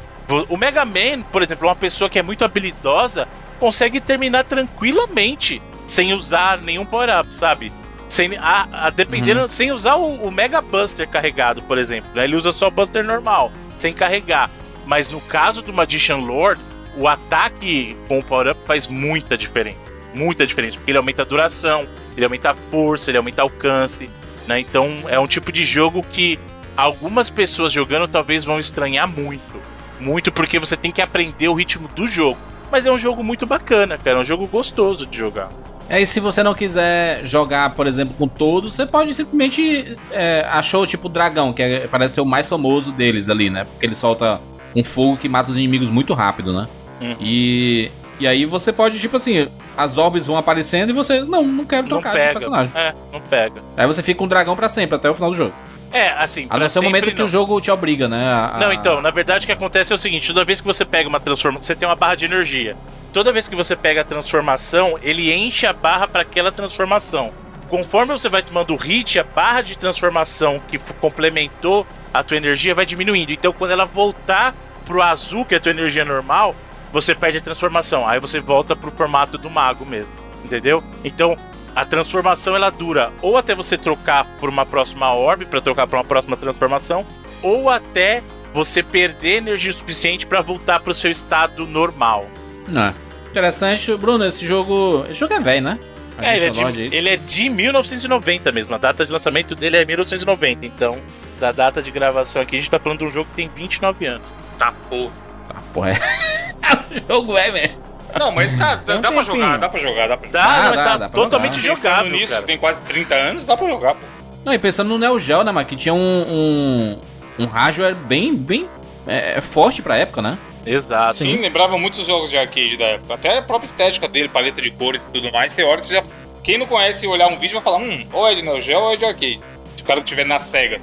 O 0.50 0.58
Mega 0.58 0.84
Man, 0.86 1.22
por 1.32 1.44
exemplo, 1.44 1.68
uma 1.68 1.76
pessoa 1.76 2.10
que 2.10 2.18
é 2.18 2.24
muito 2.24 2.44
habilidosa, 2.46 3.28
consegue 3.60 4.00
terminar 4.00 4.44
tranquilamente 4.46 5.62
sem 5.88 6.14
usar 6.14 6.58
nenhum 6.62 6.86
power-up, 6.86 7.34
sabe? 7.34 7.72
Sem, 8.08 8.38
a, 8.38 8.68
a- 8.72 8.90
dependendo, 8.90 9.52
sem 9.52 9.72
usar 9.72 9.96
o, 9.96 10.26
o 10.28 10.32
Mega 10.32 10.62
Buster 10.62 11.08
carregado, 11.08 11.62
por 11.64 11.78
exemplo. 11.78 12.10
né? 12.16 12.24
Ele 12.24 12.36
usa 12.36 12.52
só 12.52 12.68
o 12.68 12.72
Buster 12.72 13.04
normal, 13.04 13.52
sem 13.78 13.94
carregar. 13.94 14.50
Mas 14.86 15.10
no 15.12 15.20
caso 15.22 15.62
do 15.62 15.74
Magician 15.74 16.18
Lord, 16.18 16.62
o 16.96 17.08
ataque 17.08 17.98
com 18.08 18.20
o 18.20 18.24
power-up 18.24 18.60
faz 18.66 18.88
muita 18.88 19.38
diferença. 19.38 19.85
Muita 20.16 20.48
diferença, 20.48 20.78
porque 20.78 20.92
ele 20.92 20.98
aumenta 20.98 21.22
a 21.22 21.26
duração, 21.26 21.86
ele 22.16 22.26
aumenta 22.26 22.52
a 22.52 22.54
força, 22.54 23.12
ele 23.12 23.18
aumenta 23.18 23.42
o 23.42 23.46
alcance. 23.46 24.10
Né? 24.48 24.60
Então 24.60 25.04
é 25.08 25.20
um 25.20 25.28
tipo 25.28 25.52
de 25.52 25.64
jogo 25.64 26.04
que 26.12 26.40
algumas 26.78 27.30
pessoas 27.30 27.72
jogando 27.72 28.08
talvez 28.08 28.44
vão 28.44 28.60
estranhar 28.60 29.08
muito. 29.08 29.60
Muito 30.00 30.32
porque 30.32 30.60
você 30.60 30.76
tem 30.76 30.92
que 30.92 31.02
aprender 31.02 31.48
o 31.48 31.54
ritmo 31.54 31.90
do 31.96 32.08
jogo. 32.08 32.38
Mas 32.72 32.86
é 32.86 32.92
um 32.92 32.98
jogo 32.98 33.24
muito 33.24 33.46
bacana, 33.46 33.98
cara. 33.98 34.18
É 34.18 34.22
um 34.22 34.26
jogo 34.26 34.48
gostoso 34.48 35.06
de 35.06 35.18
jogar. 35.18 35.50
É, 35.88 36.02
e 36.02 36.06
se 36.06 36.20
você 36.20 36.42
não 36.42 36.54
quiser 36.54 37.24
jogar, 37.26 37.76
por 37.76 37.86
exemplo, 37.86 38.16
com 38.18 38.28
todos, 38.28 38.74
você 38.74 38.86
pode 38.86 39.14
simplesmente. 39.14 39.98
É, 40.12 40.46
achou 40.50 40.86
tipo 40.88 41.08
o 41.08 41.10
dragão, 41.10 41.54
que 41.54 41.62
é- 41.62 41.88
parece 41.88 42.16
ser 42.16 42.22
o 42.22 42.26
mais 42.26 42.50
famoso 42.50 42.92
deles 42.92 43.30
ali, 43.30 43.50
né? 43.50 43.66
Porque 43.66 43.86
ele 43.86 43.96
solta 43.96 44.40
um 44.76 44.84
fogo 44.84 45.18
que 45.18 45.30
mata 45.30 45.52
os 45.52 45.58
inimigos 45.58 45.90
muito 45.90 46.14
rápido, 46.14 46.54
né? 46.54 46.68
Uhum. 47.00 47.16
E. 47.22 47.92
E 48.20 48.28
aí 48.28 48.46
você 48.46 48.72
pode, 48.72 49.00
tipo 49.00 49.18
assim, 49.18 49.48
as 49.78 49.98
orbes 49.98 50.28
vão 50.28 50.38
aparecendo 50.38 50.90
e 50.90 50.94
você. 50.94 51.22
Não, 51.22 51.44
não 51.44 51.66
quero 51.66 51.84
Não 51.84 51.90
trocar 51.90 52.12
de 52.12 52.18
pega. 52.18 52.34
personagem. 52.34 52.72
É, 52.76 52.94
não 53.12 53.20
pega. 53.22 53.62
Aí 53.76 53.86
você 53.88 54.02
fica 54.02 54.18
com 54.20 54.26
o 54.26 54.28
dragão 54.30 54.56
pra 54.56 54.70
sempre, 54.70 54.96
até 54.96 55.10
o 55.10 55.14
final 55.14 55.32
do 55.32 55.36
jogo. 55.36 55.54
É, 55.92 56.10
assim. 56.10 56.48
A 56.50 56.58
não 56.58 56.68
ser 56.70 56.80
o 56.80 56.84
momento 56.84 57.06
que 57.12 57.20
não. 57.20 57.26
o 57.26 57.30
jogo 57.30 57.60
te 57.62 57.70
obriga, 57.72 58.08
né? 58.08 58.28
a- 58.28 58.52
a- 58.56 58.60
Não, 58.60 58.72
então, 58.74 59.02
na 59.02 59.12
verdade 59.12 59.46
o 59.46 59.48
que 59.48 59.52
acontece 59.52 59.92
é 59.92 59.96
o 59.96 59.98
seguinte: 59.98 60.28
toda 60.28 60.44
vez 60.46 60.60
que 60.62 60.68
você 60.68 60.84
pega 60.86 61.08
uma 61.10 61.20
transformação, 61.20 61.64
você 61.64 61.76
tem 61.76 61.88
uma 61.88 61.96
barra 61.96 62.16
de 62.16 62.26
energia. 62.26 62.76
Toda 63.14 63.32
vez 63.32 63.48
que 63.48 63.56
você 63.56 63.76
pega 63.78 64.02
a 64.02 64.04
transformação, 64.04 64.98
ele 65.02 65.34
enche 65.34 65.66
a 65.66 65.72
barra 65.74 66.08
para 66.08 66.22
aquela 66.22 66.52
transformação. 66.52 67.32
Conforme 67.70 68.12
você 68.14 68.28
vai 68.30 68.42
tomando 68.44 68.74
o 68.74 68.78
hit, 68.78 69.18
a 69.20 69.24
barra 69.24 69.62
de 69.62 69.78
transformação 69.78 70.62
que 70.70 70.78
complementou 71.00 71.86
a 72.14 72.24
tua 72.24 72.38
energia 72.38 72.76
vai 72.76 72.86
diminuindo. 72.86 73.32
Então, 73.32 73.52
quando 73.54 73.72
ela 73.72 73.86
voltar 73.86 74.54
pro 74.86 75.02
azul, 75.02 75.46
que 75.46 75.54
é 75.56 75.58
a 75.58 75.62
tua 75.62 75.72
energia 75.72 76.06
normal, 76.06 76.54
você 76.96 77.14
perde 77.14 77.40
a 77.40 77.42
transformação. 77.42 78.08
Aí 78.08 78.22
você 78.22 78.40
volta 78.40 78.74
pro 78.74 78.90
formato 78.90 79.38
do 79.38 79.50
mago 79.50 79.86
mesmo. 79.86 80.14
Entendeu? 80.46 80.82
Então, 81.04 81.36
a 81.76 81.84
transformação 81.84 82.56
ela 82.56 82.70
dura 82.70 83.12
ou 83.22 83.36
até 83.38 83.54
você 83.54 83.78
trocar 83.78 84.24
por 84.40 84.48
uma 84.48 84.66
próxima 84.66 85.14
orbe, 85.14 85.46
para 85.46 85.60
trocar 85.60 85.88
para 85.88 85.98
uma 86.00 86.06
próxima 86.06 86.38
transformação, 86.38 87.06
ou 87.42 87.70
até 87.70 88.24
você 88.54 88.82
perder 88.82 89.40
energia 89.40 89.74
suficiente 89.74 90.26
para 90.26 90.40
voltar 90.40 90.80
pro 90.80 90.94
seu 90.94 91.12
estado 91.12 91.68
normal. 91.68 92.30
Não. 92.66 92.94
Interessante, 93.30 93.94
Bruno, 93.98 94.24
esse 94.24 94.46
jogo. 94.46 95.06
Esse 95.10 95.20
jogo 95.20 95.34
é 95.34 95.40
velho, 95.42 95.64
né? 95.64 95.80
É, 96.18 96.38
ele 96.38 96.46
é, 96.46 96.50
de, 96.50 96.96
ele 96.96 97.10
é 97.10 97.18
de 97.18 97.50
1990 97.50 98.54
mesmo. 98.54 98.74
A 98.74 98.78
data 98.78 99.06
de 99.06 99.12
lançamento 99.12 99.54
dele 99.54 99.76
é 99.76 99.84
1990. 99.84 100.66
Então, 100.66 100.98
da 101.42 101.52
data 101.52 101.82
de 101.82 101.92
gravação 101.92 102.42
aqui, 102.42 102.56
a 102.56 102.60
gente 102.60 102.72
tá 102.72 102.80
falando 102.80 103.00
de 103.00 103.06
um 103.06 103.12
jogo 103.12 103.30
que 103.32 103.36
tem 103.36 103.50
29 103.50 104.06
anos. 104.06 104.26
Tá, 104.58 104.72
porra. 104.90 105.25
Ah, 105.50 105.62
porra, 105.74 105.92
é. 105.92 105.94
o 105.94 107.08
jogo 107.14 107.38
é, 107.38 107.52
velho. 107.52 107.86
Não, 108.18 108.32
mas 108.32 108.58
tá, 108.58 108.80
um 108.96 109.02
dá 109.02 109.12
pra 109.12 109.24
jogar, 109.24 109.58
dá 109.58 109.70
pra 109.70 109.80
jogar, 109.80 110.08
dá 110.08 110.18
pra 110.18 110.30
Dá, 110.30 110.40
jogar. 110.40 110.62
Dá, 110.62 110.68
mas 110.68 110.76
dá, 110.76 110.84
tá 110.86 110.98
dá 110.98 111.10
totalmente 111.10 111.60
jogar. 111.60 111.76
Pensando 111.76 111.92
jogável, 111.92 112.12
nisso, 112.12 112.32
cara. 112.32 112.42
que 112.44 112.48
tem 112.48 112.58
quase 112.58 112.80
30 112.82 113.16
anos, 113.16 113.46
dá 113.46 113.58
pra 113.58 113.68
jogar, 113.68 113.96
pô. 113.96 114.06
Não, 114.46 114.54
e 114.54 114.60
pensando 114.60 114.88
no 114.88 114.98
Neo 114.98 115.20
Geo, 115.20 115.44
né, 115.44 115.52
mano? 115.52 115.66
Que 115.68 115.76
tinha 115.76 115.94
um. 115.94 115.98
um, 116.00 117.00
um 117.40 117.46
hardware 117.46 117.96
bem, 117.96 118.34
bem 118.36 118.70
é, 119.08 119.42
forte 119.42 119.82
pra 119.82 119.98
época, 119.98 120.22
né? 120.22 120.38
Exato. 120.66 121.18
Sim, 121.18 121.38
lembrava 121.42 121.78
muitos 121.78 122.06
jogos 122.06 122.30
de 122.30 122.38
arcade 122.38 122.78
da 122.78 122.86
época. 122.86 123.14
Até 123.14 123.38
a 123.38 123.42
própria 123.42 123.68
estética 123.68 124.08
dele, 124.08 124.30
paleta 124.30 124.62
de 124.62 124.72
cores 124.72 125.04
e 125.04 125.08
tudo 125.08 125.32
mais. 125.32 125.54
Você 125.54 125.64
olha, 125.64 125.82
você 125.82 125.96
já. 125.96 126.04
Quem 126.44 126.58
não 126.58 126.66
conhece 126.68 127.06
olhar 127.08 127.28
um 127.28 127.38
vídeo 127.38 127.56
vai 127.56 127.64
falar, 127.64 127.78
hum, 127.78 128.06
ou 128.14 128.28
é 128.28 128.36
de 128.36 128.42
Neo 128.44 128.62
Geo 128.62 128.80
ou 128.80 128.94
é 128.94 128.98
de 128.98 129.06
arcade. 129.06 129.40
Se 129.76 129.84
o 129.84 129.86
cara 129.86 130.00
estiver 130.00 130.26
nas 130.26 130.44
cegas. 130.44 130.82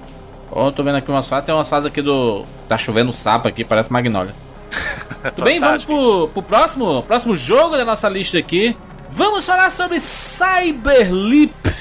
Ó, 0.50 0.70
tô 0.70 0.82
vendo 0.82 0.96
aqui 0.96 1.10
umas 1.10 1.28
fases. 1.28 1.46
Tem 1.46 1.54
umas 1.54 1.68
fases 1.68 1.86
aqui 1.86 2.02
do. 2.02 2.44
Tá 2.68 2.76
chovendo 2.76 3.12
sapo 3.12 3.48
aqui, 3.48 3.64
parece 3.64 3.92
Magnolia. 3.92 4.34
Tudo 5.30 5.44
bem, 5.44 5.60
vamos 5.60 5.84
pro, 5.84 6.28
pro 6.28 6.42
próximo, 6.42 7.02
próximo 7.02 7.36
jogo 7.36 7.76
da 7.76 7.84
nossa 7.84 8.08
lista 8.08 8.38
aqui. 8.38 8.76
Vamos 9.10 9.44
falar 9.44 9.70
sobre 9.70 10.00
Cyberleap. 10.00 11.71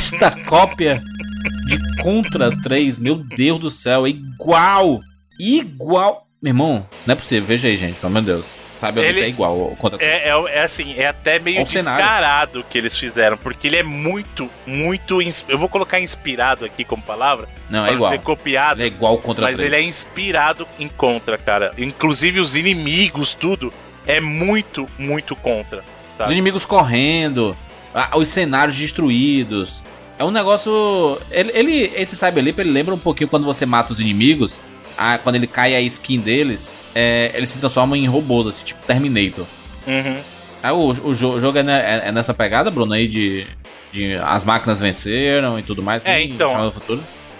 Esta 0.00 0.30
cópia 0.46 0.98
de 1.66 1.78
Contra 2.02 2.50
3, 2.62 2.96
meu 2.96 3.16
Deus 3.16 3.60
do 3.60 3.70
céu, 3.70 4.06
é 4.06 4.08
igual. 4.08 4.98
Igual. 5.38 6.26
Meu 6.40 6.52
irmão, 6.52 6.86
não 7.06 7.12
é 7.12 7.16
possível. 7.16 7.46
Veja 7.46 7.68
aí, 7.68 7.76
gente, 7.76 7.96
pelo 7.96 8.06
amor 8.06 8.20
de 8.22 8.26
Deus. 8.28 8.54
Sabe, 8.78 9.02
Ele- 9.02 9.20
é 9.20 9.28
igual 9.28 9.60
ao 9.60 9.76
Contra 9.76 9.98
3. 9.98 10.10
É, 10.10 10.28
é, 10.30 10.56
é 10.56 10.62
assim, 10.62 10.94
é 10.96 11.06
até 11.08 11.38
meio 11.38 11.62
descarado 11.66 12.60
o 12.60 12.64
que 12.64 12.78
eles 12.78 12.96
fizeram, 12.96 13.36
porque 13.36 13.66
ele 13.66 13.76
é 13.76 13.82
muito, 13.82 14.48
muito. 14.66 15.18
Eu 15.46 15.58
vou 15.58 15.68
colocar 15.68 16.00
inspirado 16.00 16.64
aqui 16.64 16.82
como 16.82 17.02
palavra, 17.02 17.46
Não, 17.68 17.84
é 17.84 17.92
igual. 17.92 18.10
dizer 18.10 18.22
copiado. 18.22 18.80
Ele 18.80 18.88
é 18.88 18.92
igual 18.94 19.18
Contra 19.18 19.44
Mas 19.48 19.56
3. 19.56 19.66
ele 19.70 19.76
é 19.84 19.86
inspirado 19.86 20.66
em 20.78 20.88
contra, 20.88 21.36
cara. 21.36 21.74
Inclusive 21.76 22.40
os 22.40 22.56
inimigos, 22.56 23.34
tudo. 23.34 23.70
É 24.06 24.18
muito, 24.18 24.88
muito 24.98 25.36
contra. 25.36 25.84
tá? 26.16 26.24
Os 26.24 26.32
inimigos 26.32 26.64
correndo, 26.64 27.54
os 28.16 28.28
cenários 28.28 28.78
destruídos. 28.78 29.82
É 30.20 30.24
um 30.24 30.30
negócio. 30.30 31.18
Ele, 31.30 31.50
ele- 31.54 31.92
esse 31.96 32.14
Cyberleap 32.14 32.58
ele 32.60 32.70
lembra 32.70 32.94
um 32.94 32.98
pouquinho 32.98 33.26
quando 33.28 33.44
você 33.46 33.64
mata 33.64 33.92
os 33.92 33.98
inimigos. 34.00 34.60
ah, 35.02 35.16
quando 35.16 35.36
ele 35.36 35.46
cai 35.46 35.74
a 35.74 35.80
skin 35.80 36.20
deles, 36.20 36.74
é, 36.94 37.30
eles 37.34 37.48
se 37.48 37.58
transformam 37.58 37.96
em 37.96 38.06
robôs, 38.06 38.46
assim, 38.48 38.62
tipo 38.64 38.86
Terminator. 38.86 39.46
Uhum. 39.86 40.20
Ah, 40.62 40.74
o, 40.74 40.90
o 40.90 41.14
jo- 41.14 41.30
o 41.36 41.40
jogo 41.40 41.56
é, 41.56 41.62
ne- 41.62 41.72
é- 41.72 42.02
é 42.08 42.12
nessa 42.12 42.34
pegada, 42.34 42.70
Bruno, 42.70 42.92
aí 42.92 43.08
de, 43.08 43.46
de 43.90 44.12
as 44.22 44.44
máquinas 44.44 44.78
venceram 44.78 45.58
e 45.58 45.62
tudo 45.62 45.82
mais. 45.82 46.04
É, 46.04 46.22
então. 46.34 46.50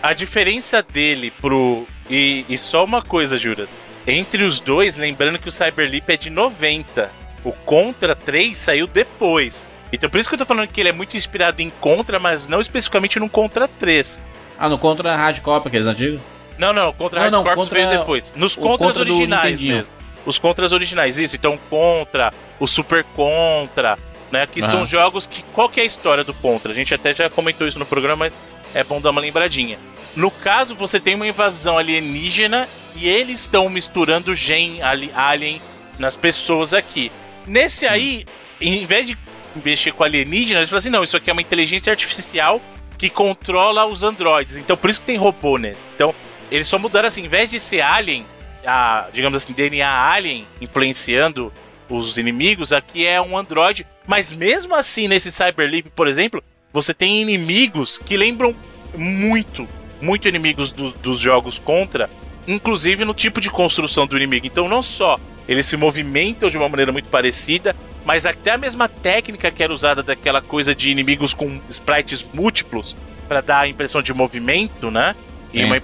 A 0.02 0.14
diferença 0.14 0.82
dele 0.82 1.30
pro. 1.38 1.86
E, 2.08 2.46
e 2.48 2.56
só 2.56 2.82
uma 2.82 3.02
coisa, 3.02 3.36
Jura. 3.36 3.68
Entre 4.06 4.42
os 4.42 4.58
dois, 4.58 4.96
lembrando 4.96 5.38
que 5.38 5.48
o 5.50 5.52
Cyberleap 5.52 6.08
é 6.08 6.16
de 6.16 6.30
90. 6.30 7.10
O 7.44 7.52
Contra 7.52 8.14
3 8.14 8.56
saiu 8.56 8.86
depois. 8.86 9.68
Então 9.92 10.08
por 10.08 10.18
isso 10.18 10.28
que 10.28 10.34
eu 10.34 10.38
tô 10.38 10.46
falando 10.46 10.68
que 10.68 10.80
ele 10.80 10.88
é 10.88 10.92
muito 10.92 11.16
inspirado 11.16 11.60
em 11.62 11.70
Contra, 11.80 12.18
mas 12.18 12.46
não 12.46 12.60
especificamente 12.60 13.18
no 13.18 13.28
Contra 13.28 13.66
3. 13.66 14.22
Ah, 14.58 14.68
no 14.68 14.78
Contra 14.78 15.16
Hardcore, 15.16 15.62
aqueles 15.66 15.86
antigos? 15.86 16.20
Não, 16.58 16.72
não, 16.72 16.92
Contra 16.92 17.20
Não, 17.24 17.30
não, 17.30 17.42
Hard 17.42 17.54
Corps 17.56 17.68
contra- 17.68 17.86
veio 17.86 17.98
depois. 17.98 18.32
Nos 18.36 18.54
Contras 18.54 18.94
Contra 18.96 19.02
originais 19.02 19.60
mesmo. 19.62 19.90
Os 20.26 20.38
Contras 20.38 20.72
originais, 20.72 21.16
isso. 21.18 21.34
Então, 21.34 21.58
Contra, 21.70 22.32
o 22.58 22.66
Super 22.66 23.02
Contra, 23.16 23.98
né? 24.30 24.46
Que 24.46 24.60
são 24.60 24.84
jogos 24.84 25.26
que. 25.26 25.42
Qual 25.54 25.68
que 25.68 25.80
é 25.80 25.82
a 25.82 25.86
história 25.86 26.22
do 26.22 26.34
Contra? 26.34 26.72
A 26.72 26.74
gente 26.74 26.94
até 26.94 27.14
já 27.14 27.30
comentou 27.30 27.66
isso 27.66 27.78
no 27.78 27.86
programa, 27.86 28.16
mas 28.26 28.38
é 28.74 28.84
bom 28.84 29.00
dar 29.00 29.10
uma 29.10 29.20
lembradinha. 29.22 29.78
No 30.14 30.30
caso, 30.30 30.74
você 30.74 31.00
tem 31.00 31.14
uma 31.14 31.26
invasão 31.26 31.78
alienígena 31.78 32.68
e 32.94 33.08
eles 33.08 33.40
estão 33.40 33.68
misturando 33.70 34.34
gen 34.34 34.82
ali- 34.82 35.10
alien 35.14 35.62
nas 35.98 36.16
pessoas 36.16 36.74
aqui. 36.74 37.10
Nesse 37.46 37.86
aí, 37.86 38.26
em 38.60 38.84
vez 38.84 39.06
de 39.06 39.16
mexer 39.64 39.92
com 39.92 40.04
alienígena, 40.04 40.60
eles 40.60 40.70
falam 40.70 40.78
assim: 40.80 40.90
não, 40.90 41.02
isso 41.04 41.16
aqui 41.16 41.30
é 41.30 41.32
uma 41.32 41.42
inteligência 41.42 41.90
artificial 41.90 42.60
que 42.98 43.08
controla 43.08 43.86
os 43.86 44.02
androides. 44.02 44.56
Então, 44.56 44.76
por 44.76 44.90
isso 44.90 45.00
que 45.00 45.06
tem 45.06 45.16
robô, 45.16 45.56
né? 45.58 45.74
Então, 45.94 46.14
eles 46.50 46.68
só 46.68 46.78
mudaram 46.78 47.08
assim, 47.08 47.24
em 47.24 47.28
vez 47.28 47.50
de 47.50 47.58
ser 47.58 47.80
alien, 47.80 48.26
a, 48.66 49.08
digamos 49.12 49.42
assim, 49.42 49.52
DNA 49.52 49.88
alien 49.88 50.46
influenciando 50.60 51.52
os 51.88 52.18
inimigos, 52.18 52.72
aqui 52.72 53.06
é 53.06 53.20
um 53.20 53.36
android. 53.36 53.86
Mas 54.06 54.32
mesmo 54.32 54.74
assim, 54.74 55.08
nesse 55.08 55.32
Cyberleap, 55.32 55.88
por 55.90 56.06
exemplo, 56.08 56.42
você 56.72 56.92
tem 56.92 57.22
inimigos 57.22 57.98
que 57.98 58.16
lembram 58.16 58.54
muito, 58.96 59.66
muito 60.00 60.28
inimigos 60.28 60.72
do- 60.72 60.92
dos 60.92 61.18
jogos 61.18 61.58
contra, 61.58 62.08
inclusive 62.46 63.04
no 63.04 63.14
tipo 63.14 63.40
de 63.40 63.50
construção 63.50 64.06
do 64.06 64.16
inimigo. 64.16 64.46
Então, 64.46 64.68
não 64.68 64.82
só 64.82 65.18
eles 65.48 65.66
se 65.66 65.76
movimentam 65.76 66.48
de 66.50 66.56
uma 66.56 66.68
maneira 66.68 66.92
muito 66.92 67.08
parecida, 67.08 67.74
mas 68.10 68.26
até 68.26 68.50
a 68.50 68.58
mesma 68.58 68.88
técnica 68.88 69.52
que 69.52 69.62
era 69.62 69.72
usada 69.72 70.02
daquela 70.02 70.42
coisa 70.42 70.74
de 70.74 70.90
inimigos 70.90 71.32
com 71.32 71.60
sprites 71.68 72.26
múltiplos 72.34 72.96
para 73.28 73.40
dar 73.40 73.60
a 73.60 73.68
impressão 73.68 74.02
de 74.02 74.12
movimento, 74.12 74.90
né? 74.90 75.14
Sim. 75.52 75.62
uma 75.62 75.76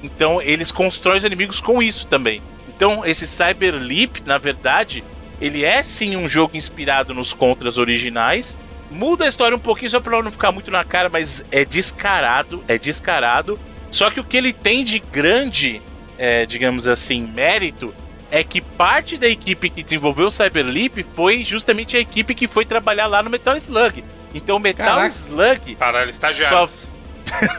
então 0.00 0.40
eles 0.40 0.70
constroem 0.70 1.18
os 1.18 1.24
inimigos 1.24 1.60
com 1.60 1.82
isso 1.82 2.06
também. 2.06 2.40
Então 2.68 3.04
esse 3.04 3.26
Cyber 3.26 3.74
Leap, 3.74 4.18
na 4.24 4.38
verdade, 4.38 5.02
ele 5.40 5.64
é 5.64 5.82
sim 5.82 6.14
um 6.14 6.28
jogo 6.28 6.56
inspirado 6.56 7.12
nos 7.12 7.32
contras 7.32 7.78
originais. 7.78 8.56
Muda 8.88 9.24
a 9.24 9.28
história 9.28 9.56
um 9.56 9.60
pouquinho 9.60 9.90
só 9.90 9.98
pra 9.98 10.22
não 10.22 10.30
ficar 10.30 10.52
muito 10.52 10.70
na 10.70 10.84
cara, 10.84 11.08
mas 11.08 11.44
é 11.50 11.64
descarado, 11.64 12.62
é 12.68 12.78
descarado. 12.78 13.58
Só 13.90 14.08
que 14.08 14.20
o 14.20 14.24
que 14.24 14.36
ele 14.36 14.52
tem 14.52 14.84
de 14.84 15.00
grande, 15.00 15.82
é, 16.16 16.46
digamos 16.46 16.86
assim, 16.86 17.26
mérito 17.26 17.92
é 18.32 18.42
que 18.42 18.62
parte 18.62 19.18
da 19.18 19.28
equipe 19.28 19.68
que 19.68 19.82
desenvolveu 19.82 20.28
o 20.28 20.30
Cyber 20.30 20.64
Leap 20.64 21.04
foi 21.14 21.44
justamente 21.44 21.96
a 21.98 22.00
equipe 22.00 22.34
que 22.34 22.48
foi 22.48 22.64
trabalhar 22.64 23.06
lá 23.06 23.22
no 23.22 23.28
Metal 23.28 23.54
Slug. 23.58 24.02
Então 24.34 24.56
o 24.56 24.58
Metal 24.58 24.86
Caraca. 24.86 25.08
Slug 25.08 25.74
Caralho, 25.76 26.08
estagiários. 26.10 26.88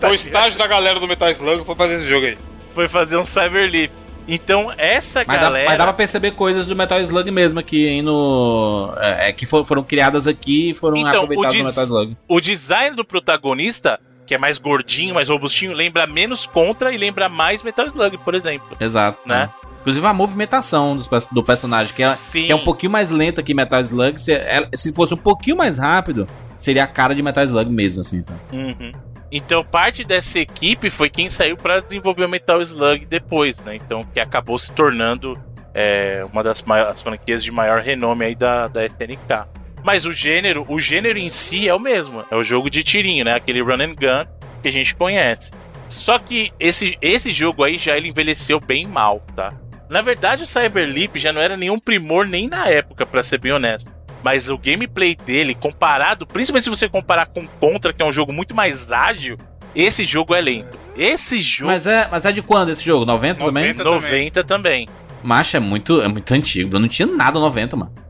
Foi 0.00 0.10
o 0.10 0.14
estágio 0.14 0.58
da 0.58 0.66
galera 0.66 1.00
do 1.00 1.08
Metal 1.08 1.28
Slug 1.30 1.64
foi 1.64 1.74
fazer 1.74 1.94
esse 1.94 2.06
jogo 2.06 2.26
aí. 2.26 2.38
foi 2.74 2.86
fazer 2.88 3.16
um 3.16 3.24
Cyber 3.24 3.68
Leap. 3.70 3.90
Então 4.28 4.72
essa 4.76 5.24
Mas, 5.26 5.36
dá, 5.36 5.42
galera. 5.44 5.68
mas 5.68 5.78
dá 5.78 5.84
pra 5.84 5.92
perceber 5.94 6.32
coisas 6.32 6.66
do 6.66 6.76
Metal 6.76 7.00
Slug 7.00 7.30
mesmo 7.30 7.58
aqui, 7.60 7.86
hein, 7.88 8.02
no... 8.02 8.92
É, 8.98 9.28
é, 9.28 9.32
que 9.32 9.46
for- 9.46 9.64
foram 9.64 9.82
criadas 9.82 10.26
aqui 10.26 10.70
e 10.70 10.74
foram 10.74 10.96
Então, 10.98 11.24
aproveitadas 11.24 11.56
no 11.56 11.64
Metal 11.64 11.84
Slug. 11.84 12.16
O 12.28 12.40
design 12.40 12.94
do 12.94 13.04
protagonista, 13.04 13.98
que 14.26 14.34
é 14.34 14.38
mais 14.38 14.58
gordinho, 14.58 15.14
mais 15.14 15.28
robustinho, 15.28 15.72
lembra 15.72 16.06
menos 16.06 16.46
Contra 16.46 16.92
e 16.92 16.96
lembra 16.96 17.28
mais 17.28 17.62
Metal 17.62 17.86
Slug, 17.86 18.18
por 18.18 18.34
exemplo. 18.34 18.76
Exato. 18.80 19.18
Né? 19.26 19.48
é. 19.62 19.66
Inclusive 19.80 20.04
a 20.06 20.12
movimentação 20.12 20.98
pers- 21.08 21.28
do 21.30 21.44
personagem, 21.44 21.94
que 21.94 22.02
é, 22.02 22.12
que 22.32 22.50
é 22.50 22.54
um 22.56 22.64
pouquinho 22.64 22.90
mais 22.90 23.08
lenta 23.10 23.40
que 23.40 23.54
Metal 23.54 23.80
Slug. 23.80 24.20
Se, 24.20 24.32
ela- 24.32 24.68
se 24.74 24.92
fosse 24.92 25.14
um 25.14 25.16
pouquinho 25.16 25.56
mais 25.56 25.78
rápido, 25.78 26.26
seria 26.58 26.82
a 26.82 26.86
cara 26.88 27.14
de 27.14 27.22
Metal 27.22 27.44
Slug 27.44 27.70
mesmo, 27.70 28.00
assim. 28.00 28.20
Uhum. 28.52 28.92
Então, 29.30 29.64
parte 29.64 30.02
dessa 30.02 30.38
equipe 30.40 30.90
foi 30.90 31.08
quem 31.08 31.30
saiu 31.30 31.56
pra 31.56 31.78
desenvolver 31.80 32.24
o 32.24 32.28
Metal 32.28 32.60
Slug 32.62 33.06
depois, 33.06 33.58
né? 33.60 33.76
Então, 33.76 34.04
que 34.12 34.18
acabou 34.18 34.58
se 34.58 34.72
tornando 34.72 35.38
é, 35.72 36.24
uma 36.32 36.42
das 36.42 36.62
maiores 36.62 37.00
franquias 37.02 37.44
de 37.44 37.50
maior 37.52 37.80
renome 37.80 38.24
aí 38.24 38.34
da, 38.34 38.66
da 38.66 38.84
SNK. 38.86 39.46
Mas 39.86 40.04
o 40.04 40.12
gênero, 40.12 40.66
o 40.68 40.80
gênero 40.80 41.16
em 41.16 41.30
si 41.30 41.68
é 41.68 41.72
o 41.72 41.78
mesmo. 41.78 42.24
É 42.28 42.34
o 42.34 42.42
jogo 42.42 42.68
de 42.68 42.82
tirinho, 42.82 43.24
né? 43.24 43.34
Aquele 43.36 43.62
run 43.62 43.80
and 43.80 43.94
gun 43.94 44.26
que 44.60 44.66
a 44.66 44.72
gente 44.72 44.96
conhece. 44.96 45.52
Só 45.88 46.18
que 46.18 46.50
esse, 46.58 46.98
esse 47.00 47.30
jogo 47.30 47.62
aí 47.62 47.78
já 47.78 47.96
ele 47.96 48.08
envelheceu 48.08 48.58
bem 48.58 48.84
mal, 48.84 49.24
tá? 49.36 49.54
Na 49.88 50.02
verdade, 50.02 50.42
o 50.42 50.46
Cyber 50.46 50.92
Leap 50.92 51.14
já 51.14 51.32
não 51.32 51.40
era 51.40 51.56
nenhum 51.56 51.78
primor 51.78 52.26
nem 52.26 52.48
na 52.48 52.66
época, 52.68 53.06
pra 53.06 53.22
ser 53.22 53.38
bem 53.38 53.52
honesto. 53.52 53.88
Mas 54.24 54.50
o 54.50 54.58
gameplay 54.58 55.14
dele, 55.14 55.54
comparado, 55.54 56.26
principalmente 56.26 56.64
se 56.64 56.70
você 56.70 56.88
comparar 56.88 57.26
com 57.26 57.46
Contra, 57.46 57.92
que 57.92 58.02
é 58.02 58.04
um 58.04 58.10
jogo 58.10 58.32
muito 58.32 58.56
mais 58.56 58.90
ágil, 58.90 59.38
esse 59.72 60.02
jogo 60.02 60.34
é 60.34 60.40
lento. 60.40 60.76
Esse 60.96 61.38
jogo 61.38 61.70
Mas 61.70 61.86
é, 61.86 62.08
mas 62.10 62.24
é 62.24 62.32
de 62.32 62.42
quando 62.42 62.70
esse 62.70 62.84
jogo? 62.84 63.04
90, 63.04 63.44
também? 63.44 63.72
90. 63.72 63.84
90 63.84 64.42
também. 64.42 64.88
Macho, 65.22 65.56
é 65.56 65.60
muito, 65.60 66.02
é 66.02 66.08
muito 66.08 66.34
antigo. 66.34 66.74
Eu 66.74 66.80
não 66.80 66.88
tinha 66.88 67.06
nada 67.06 67.38
90, 67.38 67.76
mano. 67.76 68.05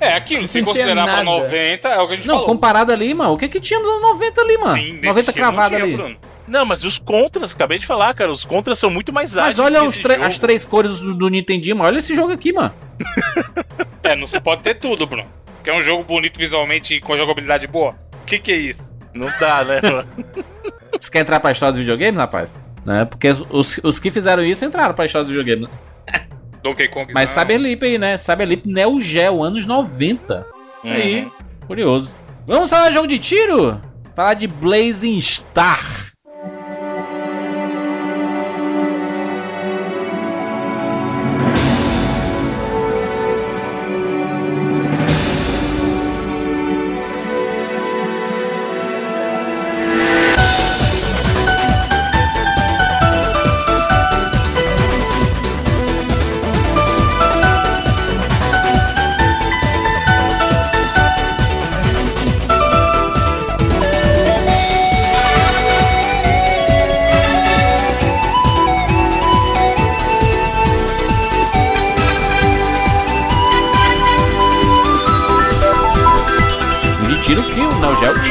É, 0.00 0.14
aquilo, 0.14 0.46
se 0.48 0.60
Não 0.60 0.72
tinha 0.72 0.84
considerar 0.86 1.04
pra 1.04 1.12
nada. 1.24 1.24
90, 1.24 1.88
é 1.88 1.98
o 2.00 2.06
que 2.06 2.12
a 2.12 2.16
gente 2.16 2.28
Não, 2.28 2.34
falou. 2.36 2.48
comparado 2.48 2.92
ali, 2.92 3.14
mano. 3.14 3.32
O 3.32 3.38
que 3.38 3.48
que 3.48 3.60
tinha 3.60 3.78
nos 3.80 4.00
90 4.02 4.40
ali, 4.40 4.58
mano? 4.58 4.76
Sim, 4.76 4.94
desse 4.94 5.06
90 5.06 5.20
estilo 5.20 5.34
cravado 5.36 5.70
não 5.70 5.78
tinha, 5.80 5.84
ali. 5.84 5.96
Bruno. 5.96 6.16
Não, 6.46 6.64
mas 6.64 6.82
os 6.84 6.98
contras, 6.98 7.54
acabei 7.54 7.78
de 7.78 7.86
falar, 7.86 8.12
cara, 8.14 8.30
os 8.30 8.44
contras 8.44 8.78
são 8.78 8.90
muito 8.90 9.12
mais 9.12 9.36
ágeis. 9.36 9.58
Mas 9.58 9.66
olha 9.66 9.80
que 9.80 9.86
os 9.86 9.94
esse 9.94 10.02
tre- 10.02 10.14
jogo. 10.14 10.26
as 10.26 10.38
três 10.38 10.64
cores 10.66 11.00
do, 11.00 11.14
do 11.14 11.28
Nintendinho, 11.28 11.76
mano. 11.76 11.88
Olha 11.88 11.98
esse 11.98 12.14
jogo 12.14 12.32
aqui, 12.32 12.52
mano. 12.52 12.72
É, 14.02 14.16
não 14.16 14.26
se 14.26 14.40
pode 14.40 14.62
ter 14.62 14.74
tudo, 14.74 15.06
Bruno. 15.06 15.26
Quer 15.62 15.74
um 15.74 15.82
jogo 15.82 16.02
bonito 16.02 16.38
visualmente 16.38 16.94
e 16.94 17.00
com 17.00 17.14
jogabilidade 17.14 17.66
boa? 17.66 17.94
O 18.22 18.24
que, 18.24 18.38
que 18.38 18.50
é 18.52 18.56
isso? 18.56 18.90
Não 19.12 19.28
dá, 19.38 19.62
né? 19.64 19.80
mano? 19.84 20.08
Você 20.98 21.10
quer 21.10 21.18
entrar 21.20 21.38
pra 21.40 21.52
história 21.52 21.72
dos 21.72 21.80
videogames, 21.80 22.16
rapaz? 22.18 22.56
Né? 22.86 23.04
Porque 23.04 23.28
os, 23.28 23.44
os, 23.50 23.80
os 23.84 23.98
que 23.98 24.10
fizeram 24.10 24.42
isso 24.42 24.64
entraram 24.64 24.94
pra 24.94 25.04
história 25.04 25.26
dos 25.26 25.36
videogames. 25.36 25.68
Donkey 26.62 26.88
Kong. 26.88 27.12
Mas 27.14 27.28
não. 27.34 27.42
Cyber 27.42 27.60
Leap 27.60 27.82
aí, 27.82 27.98
né? 27.98 28.16
Cyber 28.16 28.48
Leap 28.48 28.66
Neo 28.66 29.00
Geo, 29.00 29.42
anos 29.42 29.64
90. 29.66 30.46
Aí, 30.84 31.22
Uhum. 31.24 31.30
curioso. 31.66 32.10
Vamos 32.46 32.70
falar 32.70 32.88
de 32.88 32.94
jogo 32.94 33.06
de 33.06 33.18
tiro? 33.18 33.80
Falar 34.16 34.34
de 34.34 34.46
Blazing 34.46 35.18
Star. 35.20 36.07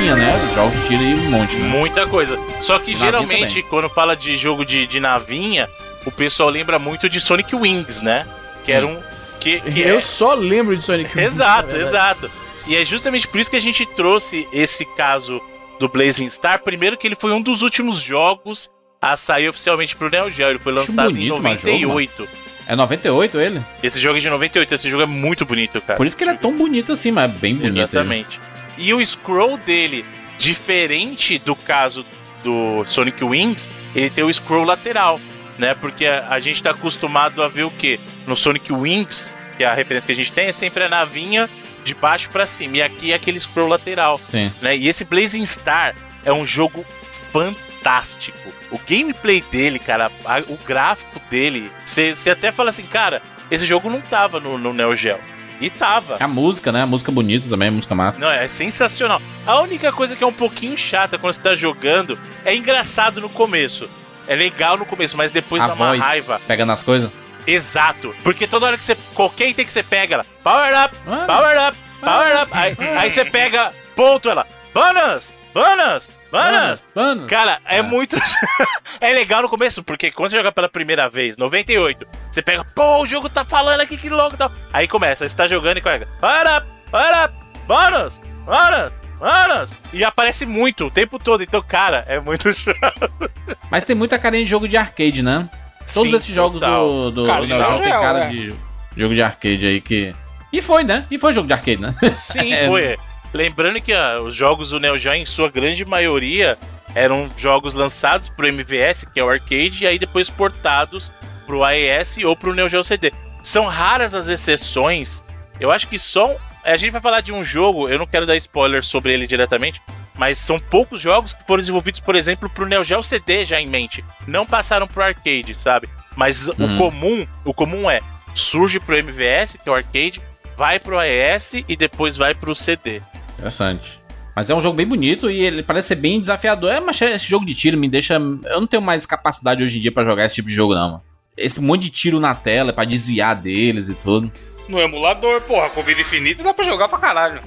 Tinha, 0.07 0.15
né? 0.15 0.41
Os 0.41 0.55
jogos 0.55 0.73
de 0.73 0.87
tiro 0.87 1.03
e 1.03 1.13
um 1.15 1.31
monte, 1.31 1.53
né? 1.57 1.67
Muita 1.67 2.07
coisa. 2.07 2.39
Só 2.61 2.79
que 2.79 2.91
Navinha 2.93 3.05
geralmente, 3.05 3.61
quando 3.63 3.89
fala 3.89 4.15
de 4.15 4.37
jogo 4.37 4.63
de, 4.63 4.87
de 4.87 5.01
navinha, 5.01 5.69
o 6.05 6.11
pessoal 6.11 6.47
lembra 6.47 6.79
muito 6.79 7.09
de 7.09 7.19
Sonic 7.19 7.53
Wings, 7.53 8.01
né? 8.01 8.25
Que 8.63 8.71
era 8.71 8.87
um. 8.87 8.97
Que, 9.37 9.59
que 9.59 9.81
Eu 9.81 9.97
é- 9.97 9.99
só 9.99 10.33
lembro 10.33 10.77
de 10.77 10.85
Sonic 10.85 11.13
Wings, 11.13 11.33
Exato, 11.33 11.75
exato. 11.75 12.31
E 12.65 12.77
é 12.77 12.85
justamente 12.85 13.27
por 13.27 13.37
isso 13.37 13.49
que 13.49 13.57
a 13.57 13.61
gente 13.61 13.85
trouxe 13.85 14.47
esse 14.53 14.85
caso 14.95 15.41
do 15.77 15.89
Blazing 15.89 16.29
Star. 16.29 16.63
Primeiro 16.63 16.95
que 16.95 17.05
ele 17.05 17.15
foi 17.15 17.33
um 17.33 17.41
dos 17.41 17.61
últimos 17.61 17.97
jogos 17.99 18.71
a 19.01 19.17
sair 19.17 19.49
oficialmente 19.49 19.93
pro 19.93 20.09
Neo 20.09 20.31
Geo. 20.31 20.51
Ele 20.51 20.59
foi 20.59 20.71
lançado 20.71 21.11
bonito, 21.11 21.35
em 21.35 21.41
mas 21.41 21.59
jogo, 21.59 21.79
98. 21.79 22.29
É 22.65 22.75
98 22.77 23.39
ele? 23.41 23.61
esse 23.83 23.99
jogo 23.99 24.17
é 24.17 24.21
de 24.21 24.29
98, 24.29 24.73
esse 24.73 24.89
jogo 24.89 25.03
é 25.03 25.05
muito 25.05 25.45
bonito, 25.45 25.81
cara. 25.81 25.97
Por 25.97 26.07
isso 26.07 26.15
que 26.15 26.23
ele 26.23 26.31
é 26.31 26.35
tão 26.35 26.55
bonito 26.55 26.93
assim, 26.93 27.11
mas 27.11 27.29
é 27.29 27.33
bem 27.33 27.55
bonito. 27.55 27.77
Exatamente. 27.77 28.39
E 28.77 28.93
o 28.93 29.03
scroll 29.05 29.57
dele, 29.57 30.05
diferente 30.37 31.37
do 31.39 31.55
caso 31.55 32.05
do 32.43 32.85
Sonic 32.85 33.23
Wings, 33.23 33.69
ele 33.95 34.09
tem 34.09 34.23
o 34.23 34.33
scroll 34.33 34.63
lateral, 34.63 35.19
né? 35.57 35.73
Porque 35.75 36.05
a, 36.05 36.27
a 36.29 36.39
gente 36.39 36.61
tá 36.61 36.71
acostumado 36.71 37.41
a 37.43 37.47
ver 37.47 37.63
o 37.63 37.71
quê? 37.71 37.99
No 38.25 38.35
Sonic 38.35 38.71
Wings, 38.71 39.35
que 39.57 39.63
é 39.63 39.67
a 39.67 39.73
referência 39.73 40.05
que 40.05 40.11
a 40.13 40.15
gente 40.15 40.31
tem, 40.31 40.47
é 40.47 40.53
sempre 40.53 40.83
a 40.83 40.89
navinha 40.89 41.49
de 41.83 41.95
baixo 41.95 42.29
pra 42.29 42.45
cima. 42.45 42.77
E 42.77 42.81
aqui 42.81 43.11
é 43.11 43.15
aquele 43.15 43.39
scroll 43.39 43.67
lateral, 43.67 44.21
Sim. 44.29 44.51
né? 44.61 44.77
E 44.77 44.87
esse 44.87 45.03
Blazing 45.03 45.45
Star 45.45 45.95
é 46.23 46.31
um 46.31 46.45
jogo 46.45 46.85
fantástico. 47.31 48.37
O 48.71 48.79
gameplay 48.87 49.41
dele, 49.51 49.79
cara, 49.79 50.11
a- 50.25 50.39
o 50.47 50.57
gráfico 50.65 51.19
dele, 51.29 51.71
você 51.85 52.13
até 52.29 52.51
fala 52.51 52.69
assim, 52.69 52.83
cara, 52.83 53.21
esse 53.49 53.65
jogo 53.65 53.89
não 53.89 54.01
tava 54.01 54.39
no, 54.39 54.57
no 54.57 54.73
Neo 54.73 54.95
Geo. 54.95 55.19
E 55.59 55.69
tava. 55.69 56.17
A 56.19 56.27
música, 56.27 56.71
né? 56.71 56.83
A 56.83 56.85
música 56.85 57.11
bonita 57.11 57.49
também, 57.49 57.69
a 57.69 57.71
música 57.71 57.95
massa. 57.95 58.19
Não, 58.19 58.29
é 58.29 58.47
sensacional. 58.47 59.21
A 59.45 59.59
única 59.61 59.91
coisa 59.91 60.15
que 60.15 60.23
é 60.23 60.27
um 60.27 60.33
pouquinho 60.33 60.77
chata 60.77 61.17
quando 61.17 61.33
você 61.33 61.41
tá 61.41 61.55
jogando 61.55 62.17
é 62.45 62.55
engraçado 62.55 63.19
no 63.19 63.29
começo. 63.29 63.89
É 64.27 64.35
legal 64.35 64.77
no 64.77 64.85
começo, 64.85 65.15
mas 65.17 65.31
depois 65.31 65.63
a 65.63 65.67
dá 65.67 65.73
uma 65.73 65.87
voz 65.87 65.99
raiva. 65.99 66.41
pegando 66.45 66.71
as 66.73 66.83
coisas. 66.83 67.09
Exato. 67.45 68.13
Porque 68.23 68.45
toda 68.45 68.65
hora 68.65 68.77
que 68.77 68.83
você. 68.85 68.95
Qualquer 69.13 69.49
item 69.49 69.65
que 69.65 69.71
você 69.73 69.81
pega, 69.81 70.15
ela. 70.15 70.25
Power 70.43 70.83
up! 70.85 70.95
Ah, 71.07 71.25
Power 71.25 71.67
up! 71.69 71.77
Power 72.01 72.41
up! 72.43 72.51
Aí, 72.51 72.75
aí 72.97 73.09
você 73.09 73.23
pega. 73.25 73.73
Ponto, 73.95 74.29
ela. 74.29 74.45
Bônus! 74.73 75.33
Bônus! 75.53 76.09
Bônus! 76.31 76.83
Mano, 76.93 77.25
Cara, 77.27 77.59
é 77.65 77.79
Ah. 77.79 77.83
muito. 77.83 78.15
é 79.01 79.13
legal 79.13 79.41
no 79.41 79.49
começo, 79.49 79.81
porque 79.83 80.11
quando 80.11 80.29
você 80.29 80.35
joga 80.37 80.51
pela 80.51 80.69
primeira 80.69 81.09
vez, 81.09 81.37
98, 81.37 82.05
você 82.31 82.41
pega, 82.41 82.63
pô, 82.75 83.01
o 83.01 83.07
jogo 83.07 83.27
tá 83.29 83.43
falando 83.45 83.81
aqui 83.81 83.97
que 83.97 84.09
louco 84.09 84.35
e 84.35 84.37
tal. 84.37 84.51
Aí 84.71 84.87
começa, 84.87 85.27
você 85.27 85.35
tá 85.35 85.47
jogando 85.47 85.77
e 85.77 85.81
pega, 85.81 86.07
para, 86.19 86.63
para, 86.91 87.29
bônus, 87.65 88.19
bônus, 88.45 88.93
bônus. 89.19 89.73
E 89.93 90.03
aparece 90.03 90.45
muito 90.45 90.85
o 90.87 90.91
tempo 90.91 91.17
todo, 91.17 91.41
então, 91.41 91.61
cara, 91.61 92.03
é 92.07 92.19
muito 92.19 92.51
chato. 92.53 93.31
Mas 93.71 93.85
tem 93.85 93.95
muita 93.95 94.19
carinha 94.19 94.43
de 94.43 94.49
jogo 94.49 94.67
de 94.67 94.77
arcade, 94.77 95.23
né? 95.23 95.49
Todos 95.93 96.11
Sim, 96.11 96.17
esses 96.17 96.35
jogos 96.35 96.59
total. 96.59 96.85
do, 96.85 97.11
do, 97.11 97.25
Cara, 97.25 97.41
do 97.41 97.47
Neo 97.47 97.63
Geo 97.65 97.79
tem 97.81 97.89
cara 97.91 98.19
né? 98.25 98.29
de 98.29 98.53
jogo 98.97 99.15
de 99.15 99.21
arcade 99.21 99.65
aí 99.65 99.79
que. 99.81 100.13
E 100.51 100.61
foi, 100.61 100.83
né? 100.83 101.05
E 101.09 101.17
foi 101.17 101.31
jogo 101.31 101.47
de 101.47 101.53
arcade, 101.53 101.77
né? 101.81 101.95
Sim, 102.17 102.51
É. 102.53 102.67
foi. 102.67 102.97
Lembrando 103.37 103.79
que 103.79 103.93
ah, 103.93 104.19
os 104.19 104.33
jogos 104.33 104.71
do 104.71 104.79
Neo 104.79 104.97
Geo, 104.97 105.13
em 105.13 105.23
sua 105.23 105.47
grande 105.47 105.85
maioria, 105.85 106.57
eram 106.95 107.29
jogos 107.37 107.75
lançados 107.75 108.29
pro 108.29 108.47
MVS, 108.47 109.05
que 109.13 109.19
é 109.19 109.23
o 109.23 109.29
arcade, 109.29 109.83
e 109.83 109.87
aí 109.87 109.99
depois 109.99 110.27
portados 110.27 111.11
pro 111.45 111.63
AES 111.63 112.17
ou 112.25 112.35
pro 112.35 112.55
Neo 112.55 112.67
Geo 112.67 112.83
CD. 112.83 113.13
são 113.43 113.65
raras 113.67 114.15
as 114.15 114.27
exceções. 114.27 115.23
Eu 115.59 115.69
acho 115.69 115.87
que 115.87 115.99
só. 115.99 116.35
A 116.63 116.75
gente 116.77 116.89
vai 116.91 116.99
falar 116.99 117.21
de 117.21 117.31
um 117.31 117.43
jogo, 117.43 117.87
eu 117.87 117.99
não 117.99 118.07
quero 118.07 118.25
dar 118.25 118.35
spoiler 118.37 118.83
sobre 118.83 119.13
ele 119.13 119.27
diretamente, 119.27 119.79
mas 120.15 120.39
são 120.39 120.59
poucos 120.59 120.99
jogos 120.99 121.35
que 121.35 121.45
foram 121.45 121.59
desenvolvidos, 121.61 121.99
por 121.99 122.15
exemplo, 122.15 122.49
pro 122.49 122.65
Neo 122.65 122.83
Geo 122.83 123.03
CD 123.03 123.45
já 123.45 123.61
em 123.61 123.67
mente. 123.67 124.03
Não 124.25 124.47
passaram 124.47 124.87
pro 124.87 125.03
arcade, 125.03 125.53
sabe? 125.53 125.87
Mas 126.15 126.47
Hum. 126.49 126.53
o 126.57 126.77
comum, 126.79 127.27
o 127.45 127.53
comum 127.53 127.87
é 127.87 128.01
surge 128.33 128.79
pro 128.79 128.97
MVS, 128.97 129.57
que 129.63 129.69
é 129.69 129.71
o 129.71 129.75
arcade, 129.75 130.19
vai 130.57 130.79
pro 130.79 130.97
AES 130.97 131.53
e 131.67 131.75
depois 131.75 132.17
vai 132.17 132.33
pro 132.33 132.55
CD. 132.55 132.99
Interessante. 133.37 133.99
Mas 134.35 134.49
é 134.49 134.55
um 134.55 134.61
jogo 134.61 134.75
bem 134.75 134.85
bonito 134.85 135.31
e 135.31 135.39
ele 135.39 135.63
parece 135.63 135.87
ser 135.87 135.95
bem 135.95 136.19
desafiador. 136.19 136.71
É, 136.71 136.79
mas 136.79 137.01
esse 137.01 137.27
jogo 137.27 137.45
de 137.45 137.55
tiro 137.55 137.77
me 137.77 137.89
deixa. 137.89 138.15
Eu 138.15 138.59
não 138.59 138.67
tenho 138.67 138.83
mais 138.83 139.05
capacidade 139.05 139.63
hoje 139.63 139.77
em 139.79 139.81
dia 139.81 139.91
pra 139.91 140.03
jogar 140.03 140.25
esse 140.25 140.35
tipo 140.35 140.47
de 140.47 140.53
jogo, 140.53 140.75
não, 140.75 140.91
mano. 140.91 141.03
Esse 141.35 141.59
monte 141.59 141.83
de 141.83 141.89
tiro 141.89 142.19
na 142.19 142.35
tela 142.35 142.71
pra 142.71 142.85
desviar 142.85 143.35
deles 143.35 143.89
e 143.89 143.95
tudo. 143.95 144.31
No 144.69 144.79
emulador, 144.79 145.41
porra, 145.41 145.69
com 145.69 145.81
vida 145.81 146.01
infinita 146.01 146.43
dá 146.43 146.53
pra 146.53 146.65
jogar 146.65 146.87
pra 146.87 146.99
caralho. 146.99 147.41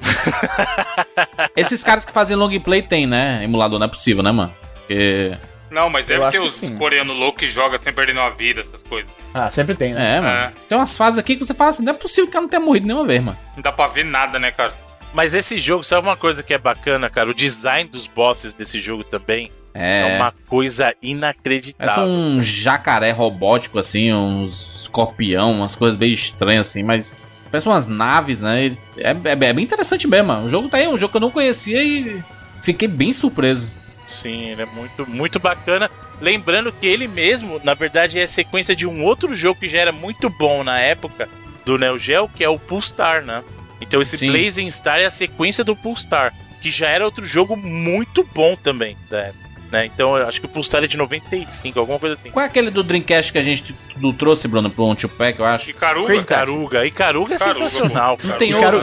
Esses 1.54 1.84
caras 1.84 2.04
que 2.04 2.10
fazem 2.10 2.36
long 2.36 2.58
play 2.58 2.82
tem, 2.82 3.06
né? 3.06 3.40
Emulador 3.44 3.78
não 3.78 3.86
é 3.86 3.88
possível, 3.88 4.22
né, 4.22 4.32
mano? 4.32 4.52
Porque. 4.74 5.36
Não, 5.70 5.88
mas 5.88 6.04
deve 6.04 6.28
ter 6.30 6.42
os 6.42 6.70
coreanos 6.70 7.16
loucos 7.16 7.40
que 7.40 7.46
jogam 7.46 7.78
sem 7.78 7.92
perder 7.92 8.18
uma 8.18 8.30
vida, 8.30 8.62
essas 8.62 8.82
coisas. 8.82 9.10
Ah, 9.32 9.48
sempre 9.48 9.76
tem, 9.76 9.94
né? 9.94 10.16
É, 10.16 10.20
mano. 10.20 10.32
É. 10.32 10.52
Tem 10.68 10.76
umas 10.76 10.96
fases 10.96 11.20
aqui 11.20 11.36
que 11.36 11.46
você 11.46 11.54
fala 11.54 11.70
assim: 11.70 11.84
não 11.84 11.92
é 11.92 11.96
possível 11.96 12.28
que 12.28 12.36
ela 12.36 12.42
não 12.42 12.50
tenha 12.50 12.60
morrido 12.60 12.86
nenhuma 12.88 13.06
vez, 13.06 13.22
mano. 13.22 13.38
Não 13.54 13.62
dá 13.62 13.70
pra 13.70 13.86
ver 13.86 14.04
nada, 14.04 14.38
né, 14.40 14.50
cara? 14.50 14.72
Mas 15.12 15.34
esse 15.34 15.58
jogo, 15.58 15.82
sabe 15.82 16.06
uma 16.06 16.16
coisa 16.16 16.42
que 16.42 16.54
é 16.54 16.58
bacana, 16.58 17.10
cara? 17.10 17.30
O 17.30 17.34
design 17.34 17.88
dos 17.90 18.06
bosses 18.06 18.54
desse 18.54 18.80
jogo 18.80 19.02
também 19.02 19.50
é, 19.74 20.12
É. 20.12 20.16
uma 20.16 20.32
coisa 20.48 20.84
Parece 20.84 20.98
inacreditável. 21.02 22.04
um 22.04 22.40
jacaré 22.42 23.10
robótico, 23.10 23.78
assim, 23.78 24.12
uns 24.12 24.82
escorpião, 24.82 25.52
umas 25.52 25.74
coisas 25.76 25.96
bem 25.96 26.12
estranhas, 26.12 26.68
assim, 26.68 26.82
mas. 26.82 27.16
Parece 27.50 27.66
umas 27.68 27.88
naves, 27.88 28.40
né? 28.42 28.76
É, 28.96 29.10
é- 29.10 29.30
é 29.32 29.52
bem 29.52 29.64
interessante 29.64 30.06
mesmo. 30.06 30.32
O 30.44 30.48
jogo 30.48 30.68
tá 30.68 30.76
aí, 30.76 30.86
um 30.86 30.96
jogo 30.96 31.10
que 31.10 31.16
eu 31.16 31.20
não 31.20 31.32
conhecia 31.32 31.82
e 31.82 32.22
fiquei 32.62 32.86
bem 32.86 33.12
surpreso. 33.12 33.68
Sim, 34.06 34.50
ele 34.50 34.62
é 34.62 34.66
muito, 34.66 35.04
muito 35.08 35.40
bacana. 35.40 35.90
Lembrando 36.20 36.70
que 36.72 36.86
ele 36.86 37.08
mesmo, 37.08 37.60
na 37.64 37.74
verdade, 37.74 38.20
é 38.20 38.26
sequência 38.28 38.76
de 38.76 38.86
um 38.86 39.04
outro 39.04 39.34
jogo 39.34 39.58
que 39.58 39.68
já 39.68 39.78
era 39.80 39.90
muito 39.90 40.30
bom 40.30 40.62
na 40.62 40.78
época 40.78 41.28
do 41.64 41.76
Neo 41.76 41.98
Geo, 41.98 42.28
que 42.28 42.44
é 42.44 42.48
o 42.48 42.56
Pulsar, 42.58 43.24
né? 43.24 43.42
Então 43.80 44.00
esse 44.00 44.18
Sim. 44.18 44.30
Blazing 44.30 44.70
Star 44.70 44.98
é 44.98 45.06
a 45.06 45.10
sequência 45.10 45.64
do 45.64 45.74
Pulsar, 45.74 46.34
que 46.60 46.70
já 46.70 46.88
era 46.88 47.04
outro 47.04 47.24
jogo 47.24 47.56
muito 47.56 48.22
bom 48.34 48.56
também 48.56 48.96
da 49.08 49.20
época. 49.20 49.50
Né? 49.70 49.86
Então 49.86 50.16
eu 50.16 50.26
acho 50.26 50.40
que 50.40 50.46
o 50.46 50.48
Pulsar 50.48 50.82
é 50.82 50.86
de 50.88 50.96
95, 50.96 51.78
alguma 51.78 51.98
coisa 51.98 52.16
assim. 52.16 52.30
Qual 52.30 52.42
é 52.42 52.46
aquele 52.46 52.70
do 52.70 52.82
Dreamcast 52.82 53.30
que 53.30 53.38
a 53.38 53.42
gente 53.42 53.72
tu 53.72 54.12
trouxe, 54.12 54.48
Bruno, 54.48 54.68
pro 54.68 54.84
um 54.84 54.94
pack, 54.94 55.38
eu 55.38 55.46
acho? 55.46 55.70
Icaruga. 55.70 56.14
Icaruga. 56.14 56.16
Icaruga 56.16 56.78
é 56.82 56.86
Icaruga, 56.86 57.38
sensacional, 57.38 58.16
pô. 58.16 58.26
Não 58.26 58.36
tem 58.36 58.52
outro. 58.52 58.82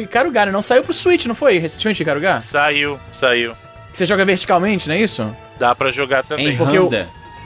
Icaruga, 0.00 0.46
né? 0.46 0.52
não 0.52 0.62
saiu 0.62 0.84
pro 0.84 0.92
Switch, 0.92 1.26
não 1.26 1.34
foi? 1.34 1.58
Recentemente, 1.58 2.02
Icaruga? 2.02 2.40
Saiu, 2.40 2.98
saiu. 3.10 3.54
Você 3.92 4.06
joga 4.06 4.24
verticalmente, 4.24 4.88
não 4.88 4.94
é 4.94 5.00
isso? 5.00 5.36
Dá 5.58 5.74
pra 5.74 5.90
jogar 5.90 6.22
também. 6.22 6.48
Em 6.48 6.56
porque 6.56 6.78
eu-. 6.78 6.90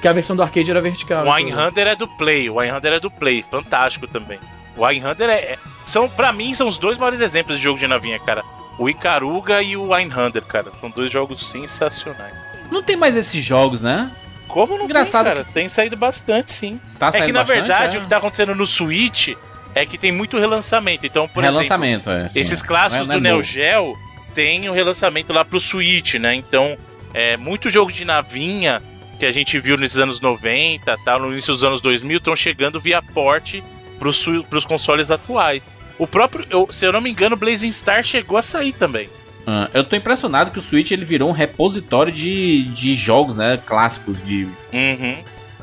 Que 0.02 0.06
a 0.06 0.12
versão 0.12 0.36
do 0.36 0.42
arcade 0.42 0.70
era 0.70 0.80
vertical. 0.80 1.26
O 1.26 1.36
Einhander 1.36 1.86
é 1.88 1.96
do 1.96 2.06
Play, 2.06 2.48
o 2.48 2.62
Einhander 2.62 2.92
é 2.92 3.00
do 3.00 3.10
Play, 3.10 3.44
fantástico 3.50 4.06
também. 4.06 4.38
O 4.76 4.86
Einhander 4.86 5.28
é, 5.28 5.34
é- 5.34 5.58
são 5.88 6.08
para 6.08 6.32
mim 6.32 6.54
são 6.54 6.68
os 6.68 6.78
dois 6.78 6.98
maiores 6.98 7.20
exemplos 7.20 7.56
de 7.56 7.62
jogo 7.64 7.78
de 7.78 7.86
navinha, 7.86 8.18
cara. 8.18 8.44
O 8.78 8.88
Icaruga 8.88 9.60
e 9.62 9.76
o 9.76 9.94
Einhander, 9.96 10.42
cara, 10.42 10.70
são 10.72 10.88
dois 10.90 11.10
jogos 11.10 11.50
sensacionais. 11.50 12.34
Não 12.70 12.82
tem 12.82 12.96
mais 12.96 13.16
esses 13.16 13.44
jogos, 13.44 13.82
né? 13.82 14.10
Como 14.46 14.78
não 14.78 14.84
Engraçado 14.84 15.24
tem, 15.24 15.34
cara? 15.34 15.48
Tem 15.52 15.68
saído 15.68 15.96
bastante, 15.96 16.52
sim. 16.52 16.80
Tá 16.98 17.08
é 17.12 17.22
que 17.26 17.32
na 17.32 17.40
bastante, 17.40 17.46
verdade 17.58 17.96
é? 17.96 17.98
o 17.98 18.02
que 18.02 18.08
tá 18.08 18.18
acontecendo 18.18 18.54
no 18.54 18.66
Switch 18.66 19.30
é 19.74 19.84
que 19.84 19.98
tem 19.98 20.12
muito 20.12 20.38
relançamento. 20.38 21.04
Então, 21.06 21.26
por 21.28 21.42
exemplo, 21.42 21.58
Relançamento, 21.60 22.10
é. 22.10 22.28
sim. 22.28 22.40
esses 22.40 22.62
clássicos 22.62 23.06
Não 23.06 23.14
é- 23.14 23.18
do 23.18 23.22
não 23.22 23.30
é 23.30 23.34
Neo. 23.34 23.42
Geo 23.42 23.96
tem 24.34 24.68
o 24.68 24.72
relançamento 24.72 25.32
lá 25.32 25.44
pro 25.44 25.58
Switch, 25.58 26.14
né? 26.14 26.34
Então, 26.34 26.76
é, 27.12 27.36
muito 27.36 27.68
jogo 27.68 27.90
de 27.92 28.04
navinha 28.04 28.82
que 29.18 29.26
a 29.26 29.32
gente 29.32 29.58
viu 29.58 29.76
nos 29.76 29.98
anos 29.98 30.20
90, 30.20 30.96
tá, 31.04 31.18
no 31.18 31.32
início 31.32 31.52
dos 31.52 31.64
anos 31.64 31.80
2000, 31.80 32.18
estão 32.18 32.36
chegando 32.36 32.80
via 32.80 33.02
porte 33.02 33.62
pros, 33.98 34.24
pros 34.48 34.64
consoles 34.64 35.10
atuais. 35.10 35.62
O 35.98 36.06
próprio, 36.06 36.46
eu- 36.50 36.68
se 36.70 36.84
eu 36.84 36.92
não 36.92 37.00
me 37.00 37.10
engano, 37.10 37.34
o 37.34 37.38
Blazing 37.38 37.72
Star 37.72 38.02
chegou 38.04 38.38
a 38.38 38.42
sair 38.42 38.72
também. 38.72 39.08
Ah, 39.46 39.68
eu 39.72 39.82
tô 39.82 39.96
impressionado 39.96 40.50
que 40.50 40.58
o 40.58 40.62
Switch 40.62 40.90
ele 40.90 41.04
virou 41.04 41.28
um 41.28 41.32
repositório 41.32 42.12
de, 42.12 42.64
de 42.64 42.94
jogos, 42.94 43.36
né? 43.36 43.58
Clássicos 43.64 44.22
de. 44.22 44.44
Uhum. 44.72 45.16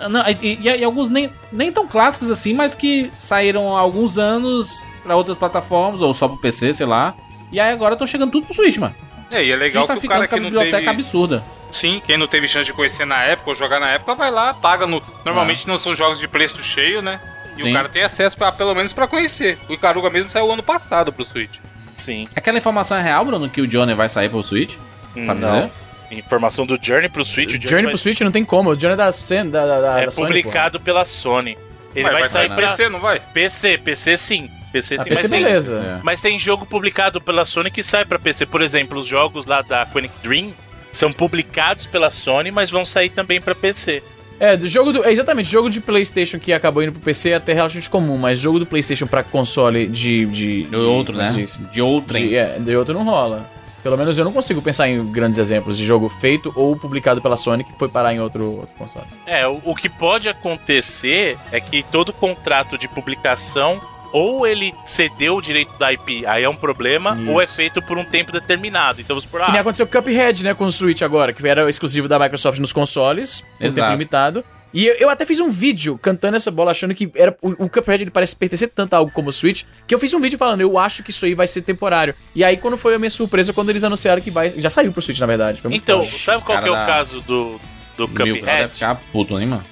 Não, 0.09 0.27
e, 0.27 0.59
e- 0.61 0.77
e 0.79 0.83
alguns 0.83 1.07
nem, 1.07 1.29
nem 1.51 1.71
tão 1.71 1.87
clássicos 1.87 2.29
assim, 2.29 2.53
mas 2.53 2.75
que 2.75 3.09
saíram 3.17 3.77
há 3.77 3.79
alguns 3.79 4.17
anos 4.17 4.69
pra 5.03 5.15
outras 5.15 5.37
plataformas, 5.37 6.01
ou 6.01 6.13
só 6.13 6.27
pro 6.27 6.37
PC, 6.37 6.73
sei 6.73 6.85
lá. 6.85 7.13
E 7.51 7.59
aí 7.59 7.71
agora 7.71 7.93
estão 7.93 8.07
chegando 8.07 8.31
tudo 8.31 8.45
pro 8.47 8.55
Switch, 8.55 8.77
mano. 8.77 8.95
É, 9.31 9.43
e 9.43 9.51
é 9.51 9.53
A 9.53 9.57
legal 9.57 9.81
gente 9.83 9.87
tá 9.87 9.93
que 9.93 9.99
o 9.99 10.01
ficando 10.01 10.17
cara 10.17 10.27
com 10.27 10.35
a 10.35 10.37
que 10.37 10.43
não 10.43 10.49
biblioteca 10.49 10.77
teve... 10.77 10.89
absurda. 10.89 11.43
Sim, 11.71 12.01
quem 12.05 12.17
não 12.17 12.27
teve 12.27 12.47
chance 12.47 12.65
de 12.65 12.73
conhecer 12.73 13.05
na 13.05 13.23
época 13.23 13.49
ou 13.51 13.55
jogar 13.55 13.79
na 13.79 13.89
época, 13.89 14.15
vai 14.15 14.31
lá, 14.31 14.53
paga 14.53 14.85
no... 14.87 15.01
Normalmente 15.23 15.67
não 15.67 15.77
são 15.77 15.93
jogos 15.95 16.19
de 16.19 16.27
preço 16.27 16.61
cheio, 16.61 17.01
né? 17.01 17.19
E 17.57 17.61
Sim. 17.63 17.69
o 17.71 17.73
cara 17.73 17.87
tem 17.89 18.03
acesso, 18.03 18.37
pra, 18.37 18.51
pelo 18.51 18.73
menos, 18.75 18.91
pra 18.93 19.07
conhecer. 19.07 19.57
O 19.69 19.73
Icaruga 19.73 20.09
mesmo 20.09 20.29
saiu 20.29 20.51
ano 20.51 20.63
passado 20.63 21.11
pro 21.13 21.23
Switch. 21.25 21.57
Sim. 21.95 22.27
Aquela 22.35 22.57
informação 22.57 22.97
é 22.97 23.01
real, 23.01 23.23
Bruno, 23.23 23.49
que 23.49 23.61
o 23.61 23.67
Johnny 23.67 23.93
vai 23.93 24.09
sair 24.09 24.29
pro 24.29 24.43
Switch? 24.43 24.75
Pra 25.13 25.33
Não. 25.33 25.35
dizer? 25.35 25.71
Informação 26.11 26.65
do 26.65 26.77
Journey 26.81 27.09
pro 27.09 27.23
Switch. 27.25 27.53
o 27.57 27.61
Journey 27.61 27.83
vai- 27.83 27.91
pro 27.93 27.97
Switch 27.97 28.21
não 28.21 28.31
tem 28.31 28.45
como. 28.45 28.69
O 28.69 28.79
Journey 28.79 28.93
é 28.93 28.97
da, 28.97 29.09
da, 29.09 29.65
da, 29.65 29.81
da 29.81 30.01
é 30.01 30.05
da 30.05 30.11
Sony, 30.11 30.27
publicado 30.27 30.79
pela 30.79 31.03
Sony. 31.05 31.57
Ele 31.95 32.03
Vai, 32.03 32.11
vai, 32.11 32.21
vai 32.21 32.29
sair 32.29 32.47
sair 32.47 32.55
pra 32.57 32.67
PC, 32.67 32.89
não 32.89 32.99
vai? 32.99 33.19
PC, 33.33 33.77
PC 33.77 34.17
sim. 34.17 34.49
PC 34.71 34.97
pô. 34.97 35.03
sim, 35.03 35.09
PC, 35.09 35.21
mas 35.21 35.31
tem- 35.31 35.43
beleza. 35.43 35.75
É. 35.75 35.99
Mas 36.03 36.19
tem 36.21 36.37
jogo 36.37 36.65
publicado 36.65 37.21
pela 37.21 37.45
Sony 37.45 37.71
que 37.71 37.81
sai 37.81 38.03
pra 38.03 38.19
PC. 38.19 38.45
Por 38.45 38.61
exemplo, 38.61 38.99
os 38.99 39.05
jogos 39.07 39.45
lá 39.45 39.61
da 39.61 39.85
Quantic 39.85 40.11
Dream 40.21 40.51
são 40.91 41.11
publicados 41.11 41.87
pela 41.87 42.09
Sony, 42.09 42.51
mas 42.51 42.69
vão 42.69 42.85
sair 42.85 43.09
também 43.09 43.39
pra 43.41 43.55
PC. 43.55 44.03
É, 44.39 44.57
do 44.57 44.67
jogo 44.67 44.91
do. 44.91 45.03
É 45.03 45.11
exatamente, 45.11 45.49
jogo 45.49 45.69
de 45.69 45.79
PlayStation 45.79 46.37
que 46.39 46.51
acabou 46.51 46.83
indo 46.83 46.91
pro 46.91 47.01
PC 47.01 47.29
é 47.31 47.35
até 47.35 47.53
relativamente 47.53 47.89
comum, 47.89 48.17
mas 48.17 48.37
jogo 48.39 48.59
do 48.59 48.65
PlayStation 48.65 49.07
pra 49.07 49.23
console 49.23 49.87
de. 49.87 50.25
de, 50.25 50.63
De 50.63 50.75
outro, 50.75 51.15
né? 51.15 51.27
se 51.29 51.35
diz? 51.35 51.59
De 51.71 51.81
outrem. 51.81 52.29
De, 52.29 52.35
é, 52.35 52.59
de 52.59 52.75
outro 52.75 52.93
não 52.93 53.03
rola. 53.05 53.49
Pelo 53.81 53.97
menos 53.97 54.17
eu 54.17 54.25
não 54.25 54.33
consigo 54.33 54.63
pensar 54.63 54.89
em 54.89 55.11
grandes 55.11 55.37
exemplos 55.37 55.77
de 55.77 55.85
jogo 55.85 56.09
feito 56.09 56.51
ou 56.55 56.75
publicado 56.75 57.21
pela 57.21 57.37
Sony 57.37 57.63
que 57.63 57.71
foi 57.77 57.87
parar 57.87 58.15
em 58.15 58.19
outro, 58.19 58.57
outro 58.57 58.73
console. 58.75 59.05
É, 59.27 59.47
o, 59.47 59.61
o 59.63 59.75
que 59.75 59.87
pode 59.87 60.27
acontecer 60.27 61.37
é 61.51 61.59
que 61.59 61.83
todo 61.83 62.11
contrato 62.11 62.79
de 62.79 62.87
publicação 62.87 63.79
ou 64.15 64.47
ele 64.47 64.73
cedeu 64.85 65.35
o 65.35 65.41
direito 65.41 65.77
da 65.77 65.91
IP, 65.91 66.25
aí 66.25 66.41
é 66.41 66.47
um 66.47 66.55
problema, 66.55 67.17
Isso. 67.19 67.31
ou 67.31 67.41
é 67.41 67.45
feito 67.45 67.81
por 67.81 67.97
um 67.97 68.05
tempo 68.05 68.31
determinado. 68.31 69.01
Então 69.01 69.13
vamos 69.13 69.25
por 69.29 69.41
Que 69.41 69.51
nem 69.51 69.57
ah, 69.57 69.61
aconteceu 69.61 69.85
com 69.85 69.97
o 69.97 70.01
Cuphead, 70.01 70.41
né, 70.41 70.53
com 70.53 70.63
o 70.63 70.71
Switch 70.71 71.01
agora, 71.01 71.33
que 71.33 71.45
era 71.45 71.69
exclusivo 71.69 72.07
da 72.07 72.17
Microsoft 72.17 72.57
nos 72.59 72.71
consoles, 72.71 73.43
por 73.59 73.73
tempo 73.73 73.89
limitado. 73.89 74.41
E 74.73 74.85
eu, 74.87 74.95
eu 74.99 75.09
até 75.09 75.25
fiz 75.25 75.41
um 75.41 75.51
vídeo 75.51 75.97
cantando 75.97 76.37
essa 76.37 76.49
bola, 76.49 76.71
achando 76.71 76.95
que 76.95 77.11
era 77.13 77.35
o, 77.41 77.65
o 77.65 77.69
Cuphead 77.69 78.03
ele 78.05 78.11
parece 78.11 78.37
pertencer 78.37 78.71
tanto 78.73 78.93
a 78.93 78.97
algo 78.97 79.11
como 79.11 79.31
o 79.31 79.33
Switch, 79.33 79.63
que 79.85 79.93
eu 79.93 79.99
fiz 79.99 80.13
um 80.13 80.21
vídeo 80.21 80.37
falando, 80.39 80.61
eu 80.61 80.77
acho 80.79 81.03
que 81.03 81.09
isso 81.09 81.25
aí 81.25 81.33
vai 81.33 81.45
ser 81.45 81.61
temporário. 81.63 82.15
E 82.33 82.41
aí, 82.41 82.55
quando 82.55 82.77
foi 82.77 82.95
a 82.95 82.99
minha 82.99 83.11
surpresa, 83.11 83.51
quando 83.51 83.69
eles 83.69 83.83
anunciaram 83.83 84.21
que 84.21 84.31
vai. 84.31 84.49
Já 84.49 84.69
saiu 84.69 84.93
pro 84.93 85.01
Switch, 85.01 85.19
na 85.19 85.25
verdade. 85.25 85.59
Então, 85.71 86.01
sabe 86.03 86.41
qual 86.41 86.61
que 86.61 86.69
é 86.69 86.71
o 86.71 86.73
da- 86.73 86.85
caso 86.85 87.19
do, 87.19 87.59
do 87.97 88.05
O 88.05 88.07
meu 88.07 88.25
deve 88.27 88.39
Cuphead? 88.39 88.73
ficar 88.73 88.95
puto, 89.11 89.37
hein, 89.37 89.47
mano? 89.47 89.63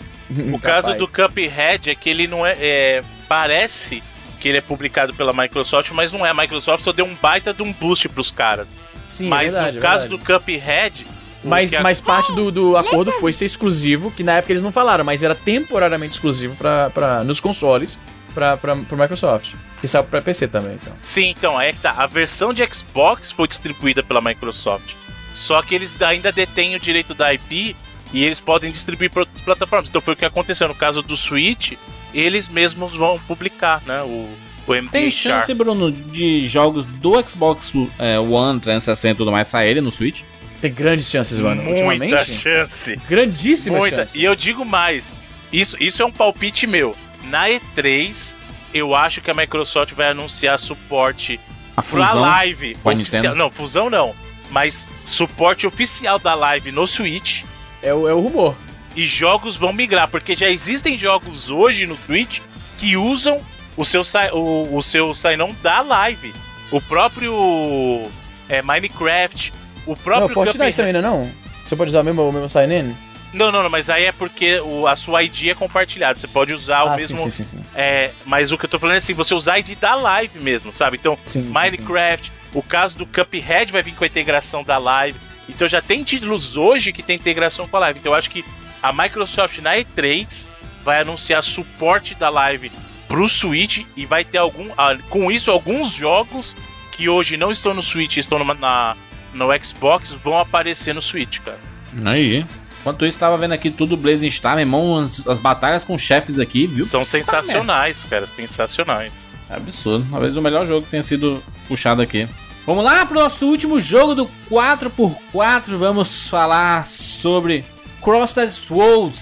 O 0.54 0.60
caso 0.60 0.94
do 0.96 1.08
Cuphead 1.08 1.89
é 1.89 1.96
que 1.96 2.10
ele 2.10 2.28
não 2.28 2.46
é, 2.46 2.58
é. 2.60 3.04
Parece 3.28 4.04
que 4.44 4.50
ele 4.50 4.58
é 4.58 4.62
publicado 4.62 5.14
pela 5.14 5.32
Microsoft, 5.32 5.89
mas 5.91 6.12
não 6.12 6.26
é. 6.26 6.30
A 6.30 6.34
Microsoft 6.34 6.84
só 6.84 6.91
deu 6.91 7.06
um 7.06 7.16
baita 7.16 7.54
de 7.54 7.64
um 7.64 7.72
boost 7.72 8.10
pros 8.10 8.30
caras. 8.30 8.76
Sim, 9.08 9.30
mas 9.30 9.54
é 9.54 9.56
verdade, 9.56 9.78
no 9.78 9.80
é 9.80 9.82
caso 9.82 10.10
verdade. 10.10 10.24
do 10.26 10.39
Cuphead. 10.39 11.06
o 11.44 11.48
Mas, 11.48 11.74
a- 11.74 11.82
mas 11.82 12.02
parte 12.02 12.34
do, 12.36 12.52
do 12.52 12.76
acordo 12.76 13.10
foi 13.14 13.32
ser 13.32 13.46
exclusivo, 13.46 14.12
que 14.12 14.22
na 14.22 14.34
época 14.34 14.52
eles 14.52 14.62
não 14.62 14.72
falaram, 14.72 15.04
mas 15.06 15.24
era 15.24 15.34
temporariamente 15.34 16.14
exclusivo 16.16 16.56
pra, 16.58 16.89
pra, 16.89 17.24
nos 17.24 17.39
consoles 17.39 17.98
pra, 18.34 18.58
pra, 18.58 18.76
pro 18.76 18.98
Microsoft. 18.98 19.54
E 19.82 19.88
saiu 19.88 20.04
pra 20.04 20.22
PC 20.22 20.48
também, 20.50 20.74
então. 20.76 20.94
Sim, 21.02 21.30
então, 21.30 21.60
é 21.60 21.72
que 21.72 21.80
tá. 21.80 21.91
A 21.98 22.06
versão 22.06 22.54
de 22.54 22.66
Xbox 22.74 23.32
foi 23.32 23.48
distribuída 23.48 24.04
pela 24.04 24.20
Microsoft. 24.22 24.94
Só 25.34 25.62
que 25.62 25.74
eles 25.74 26.02
ainda 26.02 26.32
detêm 26.32 26.76
o 26.76 26.80
direito 26.80 27.14
da 27.14 27.34
IP 27.34 27.76
e 28.14 28.24
eles 28.26 28.39
podem 28.41 28.72
distribuir 28.72 29.10
para 29.10 29.22
outras 29.22 29.41
plataformas. 29.41 29.89
Então 29.89 30.02
foi 30.02 30.14
o 30.14 30.18
que 30.18 30.26
aconteceu 30.26 30.68
no 30.68 30.76
caso 30.76 31.02
do 31.02 31.16
Switch, 31.18 31.74
eles 32.14 32.47
mesmos 32.49 32.95
vão 32.95 33.20
publicar, 33.28 33.82
né? 33.86 34.01
O, 34.03 34.30
o. 34.68 34.89
Tem 34.91 35.11
chance, 35.11 35.53
Bruno, 35.53 35.91
de 35.91 36.47
jogos 36.47 36.86
do 36.86 37.22
Xbox 37.28 37.72
é, 37.99 38.18
One, 38.18 38.59
360 38.59 39.14
e 39.14 39.18
tudo 39.18 39.32
mais 39.32 39.47
saírem 39.47 39.82
no 39.82 39.91
Switch? 39.91 40.22
Tem 40.61 40.72
grandes 40.72 41.09
chances, 41.09 41.41
mano. 41.41 41.61
Muita 41.61 41.84
Ultimamente. 41.84 42.32
chance. 42.32 42.95
Grandíssima 43.09 43.78
Muita. 43.78 43.97
chance. 43.97 44.18
E 44.18 44.24
eu 44.24 44.34
digo 44.36 44.64
mais. 44.64 45.14
Isso, 45.51 45.76
isso 45.82 46.01
é 46.01 46.05
um 46.05 46.11
palpite 46.11 46.66
meu. 46.66 46.95
Na 47.26 47.49
E3, 47.49 48.34
eu 48.74 48.95
acho 48.95 49.20
que 49.20 49.30
a 49.30 49.34
Microsoft 49.34 49.93
vai 49.93 50.09
anunciar 50.11 50.57
suporte 50.57 51.38
A 51.76 51.82
pra 51.82 52.07
fusão. 52.07 52.22
live 52.22 52.76
com 52.76 52.89
a 52.89 52.93
oficial. 52.93 53.22
Nintendo. 53.22 53.36
Não, 53.36 53.51
fusão 53.51 53.89
não. 53.89 54.16
Mas 54.49 54.88
suporte 55.03 55.68
oficial 55.68 56.18
da 56.18 56.34
live 56.34 56.72
no 56.72 56.88
Switch. 56.88 57.43
É, 57.82 57.93
o, 57.93 58.07
é 58.07 58.14
o 58.14 58.22
rumor. 58.22 58.55
E 58.96 59.06
jogos 59.06 59.58
vão 59.58 59.74
migrar, 59.74 60.08
porque 60.08 60.36
já 60.36 60.50
existem 60.50 60.98
jogos 60.98 61.50
hoje 61.50 61.88
no 61.88 61.96
Switch 61.96 62.39
que 62.78 62.96
usam 62.96 63.41
o 63.76 63.84
seu, 63.84 64.04
o, 64.34 64.78
o 64.78 64.84
seu 64.84 65.14
sign-on 65.14 65.54
da 65.64 65.82
live. 65.82 66.34
O 66.72 66.80
próprio 66.82 68.08
é, 68.50 68.62
Minecraft, 68.62 69.54
o 69.86 69.91
Não, 69.91 69.96
próprio 69.98 70.30
Fortnite 70.34 70.58
Cuphead- 70.58 70.76
também, 70.78 70.94
não 70.94 71.00
é 71.00 71.02
não? 71.04 71.32
Você 71.66 71.76
pode 71.76 71.89
usar 71.89 72.02
o 72.02 72.04
mesmo, 72.04 72.28
o 72.28 72.32
mesmo 72.32 72.50
sign-in? 72.50 72.96
Não, 73.34 73.52
não, 73.52 73.64
não, 73.64 73.70
mas 73.70 73.89
aí 73.89 74.04
é 74.06 74.12
porque 74.12 74.60
o, 74.60 74.86
a 74.88 74.96
sua 74.96 75.24
ID 75.24 75.48
é 75.48 75.56
compartilhada. 75.56 76.20
Você 76.20 76.28
pode 76.28 76.54
usar 76.54 76.84
o 76.84 76.89
Ah, 76.89 76.96
mesmo. 76.96 77.18
sim, 77.18 77.30
sim, 77.32 77.46
sim, 77.46 77.58
sim. 77.58 77.64
É, 77.74 78.12
mas 78.26 78.52
o 78.52 78.58
que 78.60 78.66
eu 78.66 78.70
tô 78.70 78.78
falando 78.78 78.96
é 78.96 79.00
assim, 79.00 79.14
você 79.16 79.34
usar 79.34 79.54
a 79.54 79.60
ID 79.60 79.76
da 79.80 79.96
live 79.96 80.39
mesmo, 80.39 80.72
sabe? 80.72 80.98
Então, 80.98 81.18
Sim, 81.26 81.44
sim, 81.44 81.50
Minecraft, 81.50 82.32
o 82.54 82.62
caso 82.62 82.96
do 82.96 83.08
Cuphead 83.08 83.72
vai 83.72 83.82
vir 83.82 83.96
com 83.96 84.04
a 84.04 84.08
integração 84.08 84.64
da 84.64 84.78
live. 84.78 85.18
Então 85.50 85.68
já 85.68 85.82
tem 85.82 86.04
títulos 86.04 86.56
hoje 86.58 86.94
que 86.94 87.02
tem 87.02 87.16
integração 87.16 87.68
com 87.68 87.76
a 87.78 87.80
live. 87.80 88.00
Então 88.00 88.12
eu 88.12 88.18
acho 88.18 88.30
que 88.30 88.46
a 88.84 88.92
Microsoft 88.94 89.58
na 89.60 89.76
E3 89.78 90.48
vai 90.84 91.02
anunciar 91.02 91.42
suporte 91.42 92.14
da 92.16 92.30
live 92.30 92.72
pro 93.08 93.28
Switch 93.30 93.86
e 93.96 94.06
vai 94.06 94.24
ter 94.26 94.38
algum. 94.38 94.70
ah, 94.78 94.96
com 95.10 95.32
isso, 95.32 95.50
alguns 95.50 95.90
jogos 95.92 96.56
que 96.92 97.08
hoje 97.10 97.38
não 97.38 97.52
estão 97.52 97.74
no 97.74 97.82
Switch, 97.82 98.18
estão 98.18 98.38
numa- 98.38 98.54
na, 98.54 98.96
no 99.34 99.48
Xbox, 99.64 100.12
vão 100.12 100.38
aparecer 100.38 100.94
no 100.94 101.02
Switch, 101.02 101.40
cara. 101.40 101.60
Aí. 102.06 102.46
Enquanto 102.82 103.06
isso, 103.06 103.18
tava 103.18 103.38
vendo 103.38 103.54
aqui 103.54 103.72
tudo 103.72 103.96
Blazing 103.96 104.30
Star, 104.30 104.56
meu 104.56 104.62
irmão, 104.64 104.98
as, 105.00 105.26
as 105.26 105.40
batalhas 105.40 105.86
com 105.86 105.98
chefes 105.98 106.38
aqui, 106.38 106.68
viu? 106.68 106.84
São 106.86 107.06
sensacionais, 107.06 108.04
cara. 108.04 108.28
Sensacionais. 108.36 109.14
É 109.50 109.56
absurdo. 109.56 110.06
Talvez 110.12 110.36
o 110.36 110.42
melhor 110.42 110.66
jogo 110.68 110.82
que 110.84 110.92
tenha 110.92 111.02
sido 111.04 111.42
puxado 111.68 112.02
aqui. 112.02 112.28
Vamos 112.66 112.84
lá 112.84 113.06
pro 113.06 113.20
nosso 113.20 113.46
último 113.48 113.80
jogo 113.80 114.14
do 114.16 114.30
4x4. 114.52 115.78
Vamos 115.78 116.28
falar 116.28 116.86
sobre 116.86 117.64
Crossed 118.04 118.49
Swords. 118.49 119.18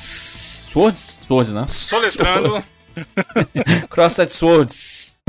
Swords? 0.67 1.19
Swords, 1.23 1.53
né? 1.53 1.65
Soletrando. 1.67 2.63
Crossed 3.89 4.31
Swords. 4.31 5.19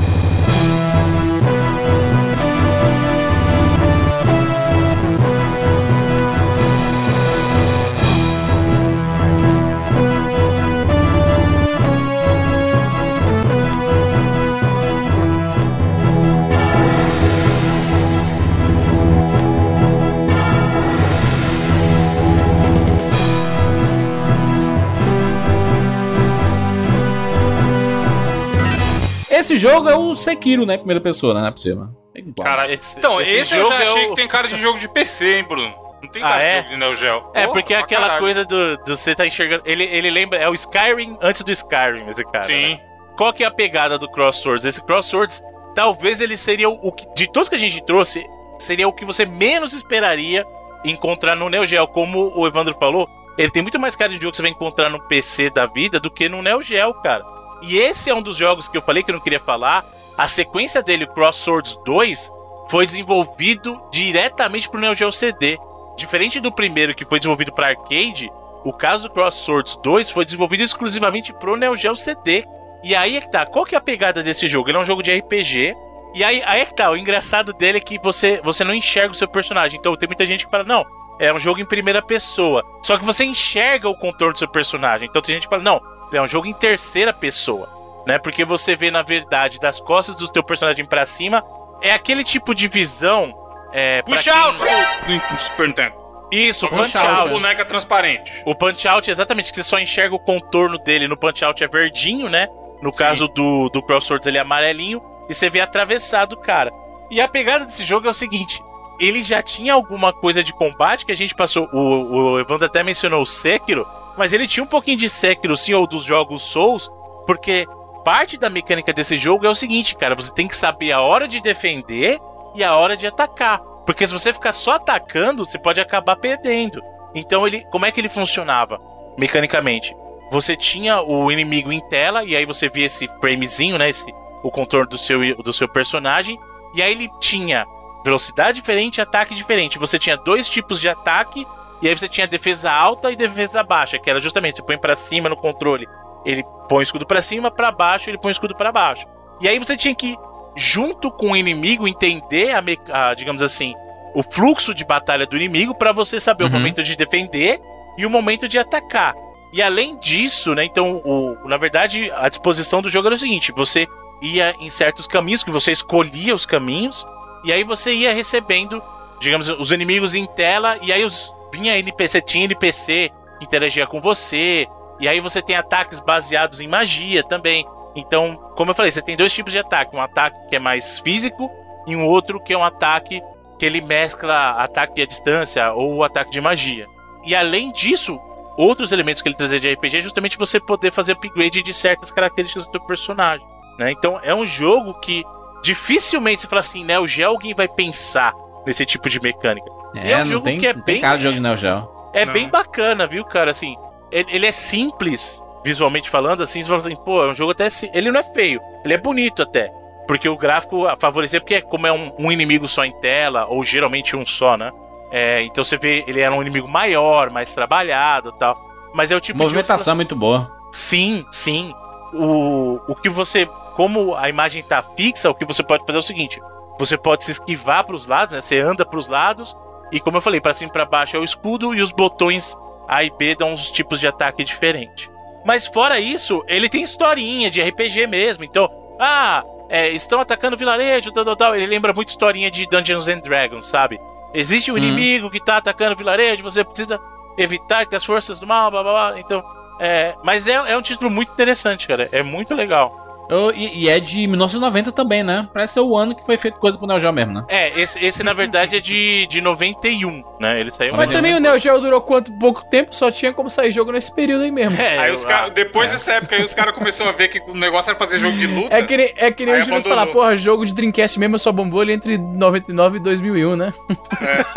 Esse 29.35 29.57
jogo 29.57 29.89
é 29.89 29.95
o 29.95 30.13
Sekiro, 30.15 30.65
né? 30.65 30.77
Primeira 30.77 31.01
pessoa, 31.01 31.33
né? 31.33 31.41
Não 31.41 31.47
é 31.47 31.51
possível. 31.51 31.87
É 32.15 32.19
igual. 32.19 32.43
Cara, 32.47 32.71
Esse- 32.71 32.97
então, 32.97 33.19
esse 33.21 33.31
esse, 33.33 33.55
eu 33.55 33.63
jogo 33.63 33.73
já 33.75 33.79
é 33.83 33.87
achei 33.89 34.05
o- 34.05 34.09
que 34.09 34.15
tem 34.15 34.27
cara 34.27 34.47
de 34.47 34.57
jogo 34.57 34.77
de 34.79 34.87
PC, 34.87 35.37
hein, 35.37 35.43
Bruno? 35.43 35.73
Não 36.01 36.09
tem 36.09 36.21
Ah, 36.21 36.27
cara 36.29 36.43
é? 36.43 36.49
de 36.49 36.57
jogo 36.57 36.69
de 36.69 36.77
Neo 36.79 36.93
Geo. 36.95 37.17
É, 37.33 37.41
Porra, 37.43 37.47
porque 37.53 37.73
é 37.73 37.77
aquela 37.77 38.01
caralho. 38.07 38.19
coisa 38.21 38.45
do, 38.45 38.77
do 38.77 38.95
você 38.97 39.15
tá 39.15 39.25
enxergando. 39.25 39.63
Ele, 39.65 39.83
ele 39.83 40.09
lembra. 40.11 40.37
É 40.37 40.47
o 40.49 40.53
Skyrim 40.53 41.17
antes 41.21 41.43
do 41.43 41.51
Skyrim, 41.51 42.07
esse 42.09 42.23
cara. 42.25 42.43
Sim. 42.43 42.73
né? 42.73 42.81
Qual 43.17 43.31
que 43.33 43.43
é 43.43 43.47
a 43.47 43.51
pegada 43.51 43.97
do 43.97 44.09
Crosswords? 44.09 44.65
Esse 44.65 44.81
Crosswords, 44.83 45.41
talvez 45.75 46.19
ele 46.19 46.35
seria 46.37 46.69
o, 46.69 46.73
o 46.81 46.91
que. 46.91 47.07
De 47.15 47.31
todos 47.31 47.47
que 47.47 47.55
a 47.55 47.59
gente 47.59 47.81
trouxe, 47.85 48.23
seria 48.59 48.87
o 48.87 48.93
que 48.93 49.05
você 49.05 49.25
menos 49.25 49.71
esperaria 49.73 50.45
encontrar 50.83 51.35
no 51.35 51.49
Neo 51.49 51.65
Geo. 51.65 51.87
Como 51.87 52.31
o 52.35 52.45
Evandro 52.45 52.75
falou, 52.79 53.07
ele 53.37 53.49
tem 53.49 53.61
muito 53.61 53.79
mais 53.79 53.95
cara 53.95 54.09
de 54.09 54.15
jogo 54.15 54.31
que 54.31 54.37
você 54.37 54.41
vai 54.43 54.51
encontrar 54.51 54.89
no 54.89 54.99
PC 55.07 55.49
da 55.49 55.65
vida 55.65 55.99
do 55.99 56.11
que 56.11 56.27
no 56.27 56.41
Neo 56.41 56.61
Geo, 56.61 56.93
cara. 56.95 57.23
E 57.63 57.77
esse 57.77 58.09
é 58.09 58.15
um 58.15 58.21
dos 58.21 58.37
jogos 58.37 58.67
que 58.67 58.77
eu 58.77 58.81
falei 58.81 59.03
que 59.03 59.11
eu 59.11 59.15
não 59.15 59.21
queria 59.21 59.39
falar. 59.39 59.85
A 60.17 60.27
sequência 60.27 60.83
dele, 60.83 61.05
o 61.05 61.13
Crosswords 61.13 61.77
2, 61.85 62.31
foi 62.69 62.85
desenvolvido 62.85 63.81
diretamente 63.91 64.69
pro 64.69 64.79
Neo 64.79 64.93
Geo 64.93 65.11
CD. 65.11 65.57
Diferente 65.97 66.39
do 66.39 66.51
primeiro 66.51 66.93
que 66.93 67.05
foi 67.05 67.19
desenvolvido 67.19 67.53
para 67.53 67.67
arcade, 67.67 68.29
o 68.65 68.73
caso 68.73 69.03
do 69.03 69.13
Crosswords 69.13 69.77
2 69.83 70.09
foi 70.11 70.25
desenvolvido 70.25 70.63
exclusivamente 70.63 71.33
pro 71.33 71.55
Neo 71.55 71.75
Geo 71.75 71.95
CD. 71.95 72.45
E 72.83 72.93
aí 72.93 73.17
é 73.17 73.21
que 73.21 73.31
tá, 73.31 73.45
qual 73.45 73.65
que 73.65 73.75
é 73.75 73.77
a 73.77 73.81
pegada 73.81 74.21
desse 74.21 74.47
jogo? 74.47 74.69
Ele 74.69 74.77
é 74.77 74.81
um 74.81 74.85
jogo 74.85 75.01
de 75.01 75.15
RPG. 75.17 75.73
E 76.13 76.23
aí, 76.23 76.43
aí 76.45 76.61
é 76.61 76.65
que 76.65 76.75
tá, 76.75 76.91
o 76.91 76.97
engraçado 76.97 77.53
dele 77.53 77.77
é 77.77 77.81
que 77.81 77.97
você, 77.99 78.41
você 78.43 78.63
não 78.63 78.73
enxerga 78.73 79.13
o 79.13 79.15
seu 79.15 79.27
personagem. 79.27 79.79
Então 79.79 79.95
tem 79.95 80.07
muita 80.07 80.25
gente 80.25 80.45
que 80.45 80.51
fala, 80.51 80.63
não, 80.63 80.85
é 81.19 81.33
um 81.33 81.39
jogo 81.39 81.61
em 81.61 81.65
primeira 81.65 82.01
pessoa. 82.01 82.63
Só 82.83 82.97
que 82.97 83.05
você 83.05 83.23
enxerga 83.23 83.87
o 83.89 83.97
contorno 83.97 84.33
do 84.33 84.39
seu 84.39 84.47
personagem. 84.47 85.07
Então 85.09 85.21
tem 85.21 85.35
gente 85.35 85.43
que 85.43 85.49
fala, 85.49 85.63
não, 85.63 85.81
é 86.17 86.21
um 86.21 86.27
jogo 86.27 86.47
em 86.47 86.53
terceira 86.53 87.11
pessoa. 87.13 87.69
Né? 88.05 88.17
Porque 88.19 88.43
você 88.43 88.75
vê, 88.75 88.91
na 88.91 89.01
verdade, 89.01 89.59
das 89.59 89.79
costas 89.79 90.15
do 90.15 90.27
teu 90.27 90.43
personagem 90.43 90.85
pra 90.85 91.05
cima. 91.05 91.43
É 91.81 91.93
aquele 91.93 92.23
tipo 92.23 92.53
de 92.53 92.67
visão. 92.67 93.33
É, 93.71 94.01
Puxa 94.03 94.31
quem- 94.31 94.39
out 94.41 94.57
do 94.59 95.41
Super 95.41 95.67
Nintendo. 95.67 95.95
Isso, 96.31 96.67
Como 96.67 96.81
punch 96.83 96.97
a 96.97 97.15
out. 97.19 97.29
boneca 97.31 97.63
transparente. 97.63 98.31
O 98.45 98.55
punch 98.55 98.87
out, 98.87 99.09
exatamente, 99.09 99.51
que 99.51 99.55
você 99.55 99.63
só 99.63 99.79
enxerga 99.79 100.15
o 100.15 100.19
contorno 100.19 100.77
dele. 100.79 101.07
No 101.07 101.15
punch 101.15 101.43
out 101.45 101.63
é 101.63 101.67
verdinho, 101.67 102.27
né? 102.29 102.47
No 102.81 102.91
Sim. 102.91 102.97
caso 102.99 103.27
do, 103.27 103.69
do 103.69 103.81
Crosswords, 103.83 104.25
ele 104.27 104.37
é 104.37 104.41
amarelinho. 104.41 105.01
E 105.29 105.33
você 105.33 105.49
vê 105.49 105.61
atravessado 105.61 106.33
o 106.33 106.37
cara. 106.41 106.71
E 107.11 107.21
a 107.21 107.27
pegada 107.27 107.65
desse 107.65 107.83
jogo 107.83 108.07
é 108.07 108.09
o 108.09 108.13
seguinte: 108.13 108.59
ele 108.99 109.23
já 109.23 109.41
tinha 109.41 109.73
alguma 109.73 110.11
coisa 110.11 110.43
de 110.43 110.51
combate 110.53 111.05
que 111.05 111.11
a 111.11 111.15
gente 111.15 111.35
passou. 111.35 111.69
O, 111.71 112.33
o 112.33 112.39
Evandro 112.39 112.65
até 112.65 112.83
mencionou 112.83 113.21
o 113.21 113.25
Sekiro, 113.25 113.87
mas 114.17 114.33
ele 114.33 114.47
tinha 114.47 114.63
um 114.63 114.67
pouquinho 114.67 114.97
de 114.97 115.09
Sekiro, 115.09 115.57
sim, 115.57 115.73
ou 115.73 115.87
dos 115.87 116.03
jogos 116.03 116.43
Souls, 116.43 116.89
porque 117.25 117.67
parte 118.03 118.37
da 118.37 118.49
mecânica 118.49 118.93
desse 118.93 119.17
jogo 119.17 119.45
é 119.45 119.49
o 119.49 119.55
seguinte, 119.55 119.95
cara: 119.95 120.15
você 120.15 120.33
tem 120.33 120.47
que 120.47 120.55
saber 120.55 120.91
a 120.91 121.01
hora 121.01 121.27
de 121.27 121.41
defender 121.41 122.19
e 122.55 122.63
a 122.63 122.75
hora 122.75 122.95
de 122.95 123.07
atacar. 123.07 123.59
Porque 123.85 124.05
se 124.05 124.13
você 124.13 124.31
ficar 124.31 124.53
só 124.53 124.73
atacando, 124.73 125.45
você 125.45 125.57
pode 125.57 125.81
acabar 125.81 126.15
perdendo. 126.15 126.81
Então 127.13 127.45
ele, 127.45 127.65
como 127.71 127.85
é 127.85 127.91
que 127.91 127.99
ele 127.99 128.09
funcionava 128.09 128.79
mecanicamente? 129.17 129.95
Você 130.31 130.55
tinha 130.55 131.01
o 131.01 131.31
inimigo 131.31 131.71
em 131.71 131.79
tela 131.89 132.23
e 132.23 132.35
aí 132.35 132.45
você 132.45 132.69
via 132.69 132.85
esse 132.85 133.07
framezinho, 133.19 133.77
né, 133.77 133.89
esse 133.89 134.05
o 134.41 134.51
contorno 134.51 134.89
do 134.89 134.97
seu 134.97 135.35
do 135.37 135.53
seu 135.53 135.69
personagem, 135.69 136.37
e 136.75 136.81
aí 136.81 136.91
ele 136.91 137.09
tinha 137.21 137.65
velocidade 138.03 138.55
diferente, 138.55 138.99
ataque 138.99 139.33
diferente. 139.33 139.79
Você 139.79 139.97
tinha 139.97 140.17
dois 140.17 140.49
tipos 140.49 140.81
de 140.81 140.89
ataque 140.89 141.45
e 141.83 141.87
aí 141.89 141.95
você 141.95 142.07
tinha 142.07 142.25
defesa 142.25 142.71
alta 142.71 143.11
e 143.11 143.15
defesa 143.15 143.61
baixa, 143.61 143.99
que 143.99 144.09
era 144.09 144.19
justamente 144.21 144.55
você 144.55 144.63
põe 144.63 144.77
pra 144.77 144.95
cima 144.95 145.27
no 145.29 145.35
controle, 145.35 145.85
ele 146.25 146.43
põe 146.69 146.79
o 146.79 146.81
escudo 146.81 147.05
pra 147.05 147.21
cima, 147.21 147.51
pra 147.51 147.71
baixo, 147.71 148.09
ele 148.09 148.17
põe 148.17 148.31
o 148.31 148.31
escudo 148.31 148.55
pra 148.55 148.71
baixo. 148.71 149.05
E 149.41 149.47
aí 149.47 149.59
você 149.59 149.75
tinha 149.75 149.93
que 149.93 150.15
junto 150.55 151.11
com 151.11 151.31
o 151.31 151.35
inimigo 151.35 151.87
entender 151.87 152.51
a, 152.51 152.63
a, 153.09 153.13
digamos 153.13 153.41
assim, 153.41 153.73
o 154.15 154.23
fluxo 154.23 154.73
de 154.73 154.85
batalha 154.85 155.25
do 155.25 155.35
inimigo 155.35 155.75
pra 155.75 155.91
você 155.91 156.19
saber 156.19 156.43
o 156.43 156.47
Uhum. 156.47 156.53
momento 156.53 156.81
de 156.83 156.95
defender 156.95 157.59
e 157.97 158.05
o 158.05 158.09
momento 158.09 158.47
de 158.47 158.57
atacar. 158.57 159.13
E 159.51 159.61
além 159.61 159.99
disso, 159.99 160.55
né, 160.55 160.63
então, 160.63 161.01
o, 161.03 161.35
na 161.47 161.57
verdade, 161.57 162.09
a 162.15 162.29
disposição 162.29 162.81
do 162.81 162.89
jogo 162.89 163.07
era 163.07 163.15
o 163.15 163.19
seguinte: 163.19 163.51
você 163.51 163.85
ia 164.21 164.55
em 164.59 164.69
certos 164.69 165.05
caminhos, 165.05 165.43
que 165.43 165.51
você 165.51 165.71
escolhia 165.71 166.33
os 166.33 166.45
caminhos, 166.45 167.05
e 167.43 167.51
aí 167.51 167.63
você 167.63 167.93
ia 167.93 168.13
recebendo, 168.13 168.81
digamos, 169.19 169.49
os 169.49 169.71
inimigos 169.71 170.15
em 170.15 170.25
tela, 170.25 170.77
e 170.81 170.93
aí 170.93 171.03
os, 171.03 171.33
vinha 171.53 171.77
NPC, 171.77 172.21
tinha 172.21 172.45
NPC 172.45 173.09
que 173.39 173.45
interagia 173.45 173.85
com 173.85 174.01
você, 174.01 174.67
e 174.99 175.07
aí 175.07 175.19
você 175.19 175.41
tem 175.41 175.55
ataques 175.55 175.99
baseados 175.99 176.59
em 176.59 176.67
magia 176.67 177.23
também. 177.23 177.65
Então, 177.95 178.35
como 178.55 178.71
eu 178.71 178.75
falei, 178.75 178.91
você 178.91 179.01
tem 179.01 179.15
dois 179.15 179.31
tipos 179.31 179.53
de 179.53 179.59
ataque: 179.59 179.95
um 179.95 180.01
ataque 180.01 180.47
que 180.49 180.55
é 180.55 180.59
mais 180.59 180.99
físico 180.99 181.49
e 181.87 181.95
um 181.95 182.05
outro 182.07 182.39
que 182.39 182.53
é 182.53 182.57
um 182.57 182.63
ataque 182.63 183.21
que 183.59 183.65
ele 183.65 183.81
mescla 183.81 184.51
ataque 184.51 185.01
à 185.01 185.05
distância 185.05 185.71
ou 185.73 186.03
ataque 186.03 186.31
de 186.31 186.41
magia. 186.41 186.87
E 187.23 187.35
além 187.35 187.71
disso, 187.71 188.19
outros 188.57 188.91
elementos 188.91 189.21
que 189.21 189.29
ele 189.29 189.35
trazia 189.35 189.59
de 189.59 189.71
RPG 189.71 189.97
é 189.97 190.01
justamente 190.01 190.37
você 190.37 190.59
poder 190.59 190.91
fazer 190.91 191.13
upgrade 191.13 191.61
de 191.61 191.73
certas 191.73 192.11
características 192.11 192.65
do 192.65 192.71
teu 192.71 192.81
personagem. 192.81 193.45
Né? 193.77 193.91
Então 193.91 194.19
é 194.23 194.33
um 194.33 194.45
jogo 194.45 194.99
que 194.99 195.23
dificilmente 195.63 196.41
você 196.41 196.47
fala 196.47 196.59
assim, 196.59 196.83
né? 196.83 196.99
O 196.99 197.07
Geo 197.07 197.29
alguém 197.29 197.53
vai 197.53 197.67
pensar 197.67 198.33
nesse 198.65 198.85
tipo 198.85 199.09
de 199.09 199.19
mecânica. 199.19 199.82
É, 199.95 200.11
é 200.11 200.17
um 200.21 200.25
jogo 200.25 200.43
tem, 200.45 200.59
que 200.59 200.67
é 200.67 200.73
bem- 200.73 201.01
cara 201.01 201.17
de 201.17 201.23
jogo 201.23 201.35
de 201.35 201.41
Neo 201.41 201.57
Geo. 201.57 201.89
É 202.13 202.25
Não. 202.25 202.33
bem 202.33 202.49
bacana, 202.49 203.07
viu, 203.07 203.23
cara? 203.25 203.51
Assim, 203.51 203.75
ele, 204.11 204.27
ele 204.31 204.45
é 204.45 204.51
simples, 204.51 205.43
visualmente 205.65 206.09
falando, 206.09 206.43
assim, 206.43 206.61
você 206.61 206.69
fala 206.69 206.81
assim, 206.81 206.95
pô, 206.95 207.23
é 207.25 207.31
um 207.31 207.33
jogo 207.33 207.51
até. 207.51 207.67
Ele 207.93 208.11
não 208.11 208.19
é 208.19 208.23
feio, 208.23 208.61
ele 208.83 208.93
é 208.93 208.97
bonito 208.97 209.41
até. 209.41 209.71
Porque 210.07 210.27
o 210.27 210.37
gráfico 210.37 210.85
a 210.85 210.97
favorecer, 210.97 211.39
porque 211.41 211.61
como 211.61 211.87
é 211.87 211.91
um, 211.91 212.11
um 212.19 212.31
inimigo 212.31 212.67
só 212.67 212.83
em 212.83 212.91
tela, 212.99 213.45
ou 213.47 213.63
geralmente 213.63 214.15
um 214.15 214.25
só, 214.25 214.57
né? 214.57 214.71
É, 215.11 215.41
então 215.43 215.63
você 215.63 215.77
vê, 215.77 216.03
ele 216.07 216.19
era 216.19 216.33
um 216.35 216.41
inimigo 216.41 216.67
maior, 216.67 217.29
mais 217.29 217.53
trabalhado 217.53 218.29
e 218.35 218.37
tal. 218.37 218.57
Mas 218.93 219.11
é 219.11 219.15
o 219.15 219.21
tipo 219.21 219.37
de 219.37 219.43
você 219.43 219.49
fala 219.49 219.55
movimentação 219.61 219.91
é 219.93 219.95
muito 219.95 220.15
boa. 220.15 220.51
Sim, 220.71 221.25
sim. 221.31 221.73
O, 222.13 222.79
o 222.87 222.95
que 222.95 223.09
você. 223.09 223.45
Como 223.75 224.13
a 224.15 224.29
imagem 224.29 224.61
tá 224.61 224.83
fixa, 224.83 225.29
o 225.29 225.33
que 225.35 225.45
você 225.45 225.63
pode 225.63 225.83
fazer 225.85 225.97
é 225.97 225.99
o 225.99 226.03
seguinte: 226.03 226.39
você 226.77 226.97
pode 226.97 227.23
se 227.23 227.31
esquivar 227.31 227.83
para 227.85 227.95
os 227.95 228.05
lados, 228.05 228.33
né? 228.33 228.41
Você 228.41 228.59
anda 228.59 228.85
para 228.85 228.99
os 228.99 229.07
lados, 229.07 229.55
e 229.93 229.99
como 229.99 230.17
eu 230.17 230.21
falei, 230.21 230.41
para 230.41 230.53
cima 230.53 230.69
e 230.69 230.73
para 230.73 230.85
baixo 230.85 231.15
é 231.15 231.19
o 231.19 231.23
escudo, 231.23 231.73
e 231.75 231.81
os 231.81 231.91
botões 231.91 232.57
A 232.87 233.03
e 233.03 233.09
B 233.11 233.35
dão 233.35 233.53
uns 233.53 233.71
tipos 233.71 233.99
de 233.99 234.07
ataque 234.07 234.43
diferente. 234.43 235.09
Mas 235.45 235.67
fora 235.67 235.99
isso, 235.99 236.43
ele 236.47 236.67
tem 236.69 236.83
historinha 236.83 237.49
de 237.49 237.61
RPG 237.61 238.07
mesmo. 238.07 238.43
Então, 238.43 238.69
Ah, 238.99 239.43
é, 239.69 239.89
estão 239.89 240.19
atacando 240.19 240.55
o 240.55 240.59
vilarejo, 240.59 241.11
tal, 241.11 241.25
tal, 241.25 241.35
tal. 241.35 241.55
Ele 241.55 241.65
lembra 241.65 241.91
muito 241.93 242.09
historinha 242.09 242.49
de 242.51 242.65
Dungeons 242.67 243.07
and 243.07 243.19
Dragons, 243.19 243.65
sabe? 243.67 243.99
Existe 244.33 244.71
um 244.71 244.75
Hum. 244.75 244.77
inimigo 244.77 245.29
que 245.31 245.43
tá 245.43 245.57
atacando 245.57 245.93
o 245.93 245.97
vilarejo, 245.97 246.43
você 246.43 246.63
precisa 246.63 246.99
evitar 247.37 247.85
que 247.87 247.95
as 247.95 248.05
forças 248.05 248.39
do 248.39 248.45
mal, 248.47 248.69
blá 248.71 248.83
blá 248.83 248.91
blá. 249.11 249.19
Então, 249.19 249.43
é. 249.79 250.13
Mas 250.23 250.47
é, 250.47 250.53
é 250.53 250.77
um 250.77 250.81
título 250.81 251.09
muito 251.09 251.31
interessante, 251.33 251.87
cara. 251.87 252.07
É 252.11 252.21
muito 252.23 252.53
legal. 252.53 252.95
Eu- 253.29 253.51
e, 253.55 253.83
e 253.85 253.89
é 253.89 253.99
de 253.99 254.27
1990 254.27 254.91
também, 254.91 255.23
né? 255.23 255.47
Parece 255.53 255.73
ser 255.75 255.79
o 255.79 255.95
ano 255.97 256.13
que 256.15 256.25
foi 256.25 256.37
feito 256.37 256.59
coisa 256.59 256.77
pro 256.77 256.85
Neo 256.85 256.99
Geo 256.99 257.11
mesmo, 257.13 257.33
né? 257.33 257.45
É, 257.47 257.79
esse, 257.79 258.03
esse 258.03 258.21
na 258.23 258.33
verdade 258.33 258.75
é 258.75 258.79
de, 258.79 259.25
de 259.27 259.39
91, 259.41 260.23
né? 260.39 260.59
Ele 260.59 260.69
saiu 260.71 260.95
Mas 260.95 261.09
também 261.09 261.33
o 261.33 261.39
Neo 261.39 261.57
Geo 261.57 261.79
durou 261.79 262.01
quanto 262.01 262.31
pouco 262.37 262.63
tempo, 262.69 262.93
só 262.93 263.09
tinha 263.09 263.31
como 263.33 263.49
sair 263.49 263.71
jogo 263.71 263.91
nesse 263.91 264.13
período 264.13 264.43
aí 264.43 264.51
mesmo. 264.51 264.79
É, 264.79 264.97
Aí 264.99 265.07
eu- 265.09 265.13
os 265.13 265.23
caras, 265.25 265.51
depois 265.53 265.89
é. 265.89 265.93
dessa 265.93 266.11
época 266.13 266.35
aí, 266.35 266.43
os 266.43 266.53
caras 266.53 266.75
começaram 266.75 267.09
a 267.11 267.13
ver 267.13 267.29
que 267.29 267.39
o 267.49 267.55
negócio 267.55 267.89
era 267.89 267.97
fazer 267.97 268.19
jogo 268.19 268.37
de 268.37 268.45
luta. 268.47 268.75
É 268.75 268.83
que 268.83 268.97
nem, 268.97 269.13
é 269.15 269.31
que 269.31 269.45
nem 269.45 269.55
Aí 269.55 269.61
o 269.61 269.63
abandonou. 269.63 269.81
falar, 269.97 270.07
porra, 270.07 270.35
jogo 270.35 270.65
de 270.65 270.73
Dreamcast 270.73 271.17
mesmo 271.19 271.39
só 271.39 271.51
bombou 271.51 271.81
ali 271.81 271.93
entre 271.93 272.17
99 272.17 272.97
e 272.97 273.01
2001, 273.01 273.55
né? 273.55 273.73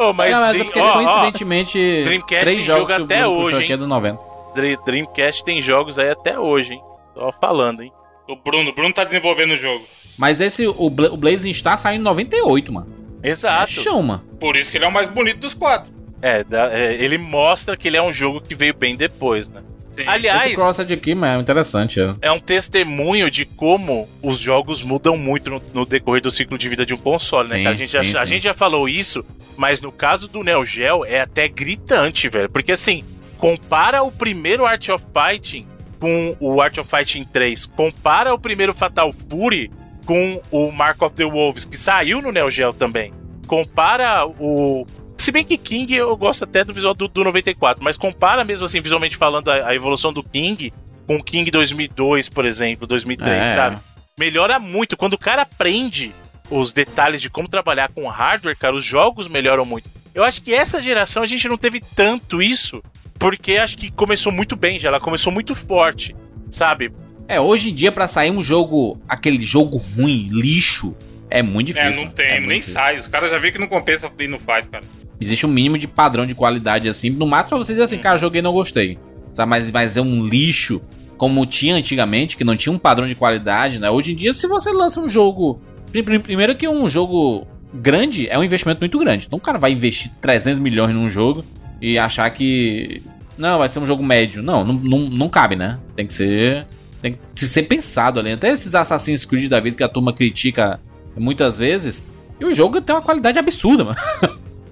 Ô, 0.00 0.12
mas, 0.12 0.32
Não, 0.32 0.40
mas 0.40 0.50
é 0.50 0.52
Dream- 0.54 0.64
porque 0.64 0.78
ó, 0.80 0.92
coincidentemente 0.94 2.02
Dreamcast 2.04 2.44
três 2.44 2.56
tem 2.56 2.64
jogos 2.64 2.90
jogo 2.90 3.06
que 3.06 3.12
até 3.14 3.26
hoje, 3.26 3.56
aqui 3.56 3.64
é 3.72 3.74
hein? 3.74 3.78
do 3.78 3.86
90. 3.86 4.18
Dre- 4.54 4.78
Dreamcast 4.84 5.44
tem 5.44 5.60
jogos 5.60 5.98
aí 5.98 6.08
até 6.10 6.38
hoje, 6.38 6.74
hein? 6.74 6.82
Tô 7.14 7.32
falando, 7.32 7.82
hein? 7.82 7.92
O 8.28 8.36
Bruno, 8.36 8.70
o 8.70 8.74
Bruno 8.74 8.92
tá 8.92 9.04
desenvolvendo 9.04 9.52
o 9.52 9.56
jogo. 9.56 9.86
Mas 10.16 10.40
esse, 10.40 10.66
o, 10.66 10.90
Bla 10.90 11.12
o 11.12 11.16
Blazing 11.16 11.52
Star 11.52 11.78
saiu 11.78 11.96
em 11.96 12.02
98, 12.02 12.72
mano. 12.72 12.88
É 13.22 13.30
Exato. 13.30 13.70
chão, 13.70 14.02
mano. 14.02 14.22
Por 14.40 14.56
isso 14.56 14.70
que 14.70 14.78
ele 14.78 14.84
é 14.84 14.88
o 14.88 14.92
mais 14.92 15.08
bonito 15.08 15.38
dos 15.38 15.54
quatro. 15.54 15.92
É, 16.22 16.44
é, 16.72 16.94
ele 16.94 17.18
mostra 17.18 17.76
que 17.76 17.88
ele 17.88 17.96
é 17.96 18.02
um 18.02 18.12
jogo 18.12 18.40
que 18.40 18.54
veio 18.54 18.74
bem 18.74 18.96
depois, 18.96 19.48
né? 19.48 19.62
Sim. 19.94 20.04
Aliás, 20.06 20.46
Esse 20.46 20.54
crossed 20.54 20.92
aqui, 20.92 21.14
mano, 21.14 21.38
é 21.38 21.40
interessante. 21.40 22.00
É. 22.00 22.14
é 22.22 22.32
um 22.32 22.40
testemunho 22.40 23.30
de 23.30 23.44
como 23.44 24.08
os 24.22 24.38
jogos 24.38 24.82
mudam 24.82 25.16
muito 25.16 25.50
no, 25.50 25.62
no 25.72 25.86
decorrer 25.86 26.20
do 26.22 26.30
ciclo 26.30 26.58
de 26.58 26.68
vida 26.68 26.84
de 26.84 26.92
um 26.92 26.96
console, 26.96 27.48
né? 27.48 27.58
Sim, 27.58 27.62
cara? 27.62 27.74
A, 27.74 27.78
gente 27.78 27.92
já, 27.92 28.02
sim, 28.02 28.16
a 28.16 28.20
sim. 28.20 28.26
gente 28.26 28.42
já 28.42 28.54
falou 28.54 28.88
isso, 28.88 29.24
mas 29.56 29.80
no 29.80 29.92
caso 29.92 30.26
do 30.26 30.42
Neo 30.42 30.64
Geo 30.64 31.04
é 31.04 31.20
até 31.20 31.46
gritante, 31.46 32.28
velho. 32.28 32.48
Porque 32.48 32.72
assim, 32.72 33.04
compara 33.38 34.02
o 34.02 34.10
primeiro 34.10 34.66
Art 34.66 34.88
of 34.88 35.04
Fighting 35.12 35.66
com 36.04 36.36
o 36.38 36.60
Art 36.60 36.76
of 36.76 36.90
Fighting 36.90 37.24
3, 37.24 37.64
compara 37.64 38.34
o 38.34 38.38
primeiro 38.38 38.74
Fatal 38.74 39.10
Fury 39.30 39.70
com 40.04 40.42
o 40.50 40.70
Mark 40.70 41.00
of 41.00 41.14
the 41.16 41.24
Wolves, 41.24 41.64
que 41.64 41.78
saiu 41.78 42.20
no 42.20 42.30
Neo 42.30 42.50
Geo 42.50 42.74
também. 42.74 43.10
Compara 43.46 44.26
o. 44.26 44.86
Se 45.16 45.32
bem 45.32 45.42
que 45.44 45.56
King 45.56 45.94
eu 45.94 46.14
gosto 46.14 46.44
até 46.44 46.62
do 46.62 46.74
visual 46.74 46.92
do, 46.92 47.08
do 47.08 47.24
94, 47.24 47.82
mas 47.82 47.96
compara 47.96 48.44
mesmo 48.44 48.66
assim, 48.66 48.82
visualmente 48.82 49.16
falando, 49.16 49.50
a, 49.50 49.68
a 49.68 49.74
evolução 49.74 50.12
do 50.12 50.22
King 50.22 50.74
com 51.06 51.16
o 51.16 51.22
King 51.24 51.50
2002, 51.50 52.28
por 52.28 52.44
exemplo, 52.44 52.86
2003, 52.86 53.30
É. 53.42 53.48
sabe? 53.48 53.78
Melhora 54.18 54.58
muito. 54.58 54.98
Quando 54.98 55.14
o 55.14 55.18
cara 55.18 55.40
aprende 55.42 56.12
os 56.50 56.70
detalhes 56.70 57.22
de 57.22 57.30
como 57.30 57.48
trabalhar 57.48 57.90
com 57.94 58.06
hardware, 58.08 58.58
cara, 58.58 58.76
os 58.76 58.84
jogos 58.84 59.26
melhoram 59.26 59.64
muito. 59.64 59.88
Eu 60.14 60.22
acho 60.22 60.42
que 60.42 60.52
essa 60.52 60.82
geração 60.82 61.22
a 61.22 61.26
gente 61.26 61.48
não 61.48 61.56
teve 61.56 61.80
tanto 61.80 62.42
isso, 62.42 62.82
porque 63.28 63.56
acho 63.56 63.76
que 63.76 63.90
começou 63.90 64.30
muito 64.32 64.54
bem 64.56 64.78
já, 64.78 64.88
ela 64.88 65.00
começou 65.00 65.32
muito 65.32 65.54
forte, 65.54 66.14
sabe? 66.50 66.92
É, 67.26 67.40
hoje 67.40 67.70
em 67.70 67.74
dia, 67.74 67.90
pra 67.90 68.06
sair 68.06 68.30
um 68.30 68.42
jogo, 68.42 69.00
aquele 69.08 69.42
jogo 69.44 69.78
ruim, 69.96 70.28
lixo, 70.30 70.94
é 71.30 71.42
muito 71.42 71.68
difícil. 71.68 72.02
É, 72.02 72.04
não 72.04 72.10
tem, 72.10 72.26
É 72.26 72.38
nem 72.40 72.48
difícil. 72.58 72.74
sai. 72.74 72.98
Os 72.98 73.08
caras 73.08 73.30
já 73.30 73.38
viram 73.38 73.54
que 73.54 73.58
não 73.60 73.66
compensa 73.66 74.10
e 74.18 74.28
não 74.28 74.38
faz, 74.38 74.68
cara. 74.68 74.84
Existe 75.20 75.46
um 75.46 75.48
mínimo 75.48 75.78
de 75.78 75.88
padrão 75.88 76.26
de 76.26 76.34
qualidade, 76.34 76.86
assim. 76.88 77.08
No 77.08 77.26
máximo 77.26 77.56
pra 77.56 77.58
você 77.64 77.72
dizer 77.72 77.84
assim, 77.84 77.96
cara, 77.98 78.18
joguei 78.18 78.40
e 78.40 78.42
não 78.42 78.52
gostei. 78.52 78.98
Sabe? 79.32 79.48
Mas, 79.48 79.70
mas 79.70 79.96
é 79.96 80.02
um 80.02 80.26
lixo, 80.26 80.82
como 81.16 81.46
tinha 81.46 81.74
antigamente, 81.74 82.36
que 82.36 82.44
não 82.44 82.56
tinha 82.56 82.72
um 82.72 82.78
padrão 82.78 83.06
de 83.06 83.14
qualidade, 83.14 83.78
né? 83.78 83.88
Hoje 83.90 84.12
em 84.12 84.14
dia, 84.16 84.34
se 84.34 84.46
você 84.46 84.70
lança 84.70 85.00
um 85.00 85.08
jogo. 85.08 85.62
pri- 85.90 86.02
pri- 86.02 86.18
Primeiro 86.18 86.54
que 86.54 86.68
um 86.68 86.86
jogo 86.88 87.46
grande 87.72 88.28
é 88.28 88.38
um 88.38 88.44
investimento 88.44 88.80
muito 88.80 88.98
grande. 88.98 89.24
Então 89.26 89.38
o 89.38 89.42
cara 89.42 89.56
vai 89.58 89.72
investir 89.72 90.10
300 90.20 90.58
milhões 90.60 90.94
num 90.94 91.08
jogo 91.08 91.42
e 91.80 91.98
achar 91.98 92.28
que. 92.30 93.02
Não, 93.36 93.58
vai 93.58 93.68
ser 93.68 93.78
um 93.80 93.86
jogo 93.86 94.02
médio. 94.02 94.42
Não, 94.42 94.64
não, 94.64 94.74
não, 94.74 94.98
não 95.00 95.28
cabe, 95.28 95.56
né? 95.56 95.78
Tem 95.96 96.06
que 96.06 96.12
ser. 96.12 96.66
Tem 97.02 97.18
que 97.34 97.46
ser 97.46 97.64
pensado 97.64 98.18
ali. 98.20 98.32
Até 98.32 98.50
esses 98.50 98.74
Assassin's 98.74 99.24
Creed 99.24 99.48
da 99.50 99.60
vida 99.60 99.76
que 99.76 99.82
a 99.82 99.88
turma 99.88 100.12
critica 100.12 100.80
muitas 101.16 101.58
vezes. 101.58 102.04
E 102.40 102.44
o 102.44 102.52
jogo 102.52 102.80
tem 102.80 102.94
uma 102.94 103.02
qualidade 103.02 103.38
absurda, 103.38 103.84
mano. 103.84 103.96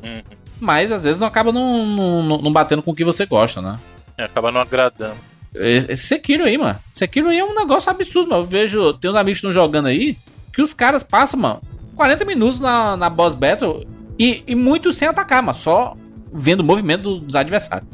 Uhum. 0.03 0.23
Mas 0.61 0.91
às 0.93 1.05
vezes 1.05 1.21
não 1.21 1.27
acaba 1.27 1.53
não, 1.53 1.85
não, 1.87 2.39
não 2.39 2.53
batendo 2.53 2.83
com 2.83 2.93
o 2.93 2.95
que 2.95 3.05
você 3.05 3.27
gosta, 3.27 3.61
né? 3.61 3.79
É, 4.17 4.25
acaba 4.25 4.51
não 4.51 4.61
agradando. 4.61 5.17
Esse 5.55 5.97
Sekiro 6.07 6.45
aí, 6.45 6.57
mano. 6.57 6.79
Sekiro 6.95 7.29
aí 7.29 7.39
é 7.39 7.45
um 7.45 7.55
negócio 7.55 7.91
absurdo, 7.91 8.31
mano. 8.31 8.43
Eu 8.43 8.47
vejo, 8.47 8.95
tem 8.95 9.11
uns 9.11 9.17
amigos 9.17 9.41
que 9.41 9.47
estão 9.47 9.53
jogando 9.53 9.87
aí, 9.89 10.17
que 10.53 10.63
os 10.63 10.73
caras 10.73 11.03
passam, 11.03 11.39
mano, 11.39 11.61
40 11.95 12.25
minutos 12.25 12.59
na, 12.61 12.97
na 12.97 13.11
boss 13.11 13.35
battle 13.35 13.85
e, 14.19 14.43
e 14.47 14.55
muito 14.55 14.93
sem 14.93 15.07
atacar, 15.09 15.43
mano. 15.43 15.55
Só 15.55 15.95
vendo 16.33 16.61
o 16.61 16.65
movimento 16.65 17.03
do- 17.03 17.21
dos 17.21 17.35
adversários. 17.37 17.87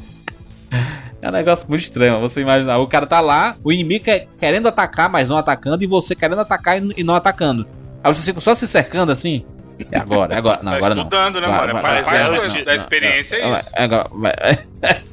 É 1.21 1.27
um 1.27 1.31
negócio 1.31 1.67
muito 1.67 1.81
estranho, 1.81 2.19
você 2.21 2.41
imaginar. 2.41 2.77
O 2.77 2.87
cara 2.87 3.05
tá 3.05 3.19
lá, 3.19 3.57
o 3.63 3.71
inimigo 3.73 4.05
quer- 4.05 4.27
querendo 4.39 4.67
atacar, 4.67 5.09
mas 5.09 5.27
não 5.27 5.37
atacando, 5.37 5.83
e 5.83 5.87
você 5.87 6.15
querendo 6.15 6.39
atacar 6.39 6.81
e, 6.95 7.03
não 7.03 7.13
atacando. 7.15 7.67
Aí 8.03 8.13
você 8.13 8.23
fica 8.25 8.39
só 8.39 8.55
se 8.55 8.65
cercando 8.67 9.11
assim. 9.11 9.43
É 9.91 9.97
agora, 9.97 10.33
é 10.33 10.37
agora. 10.37 10.59
Não, 10.63 10.71
tá 10.71 10.77
agora 10.77 10.95
não. 10.95 11.03
estudando, 11.03 11.41
né, 11.41 11.47
Vai, 11.47 11.57
mano? 11.59 11.73
vai, 11.73 11.81
vai, 11.81 12.03
parte 12.03 12.09
vai, 12.55 12.63
da- 12.65 12.75
experiência 12.75 13.35
é 13.35 13.59
isso. 13.59 13.69
é 13.75 13.83
agora, 13.83 14.09
vai. 14.13 14.33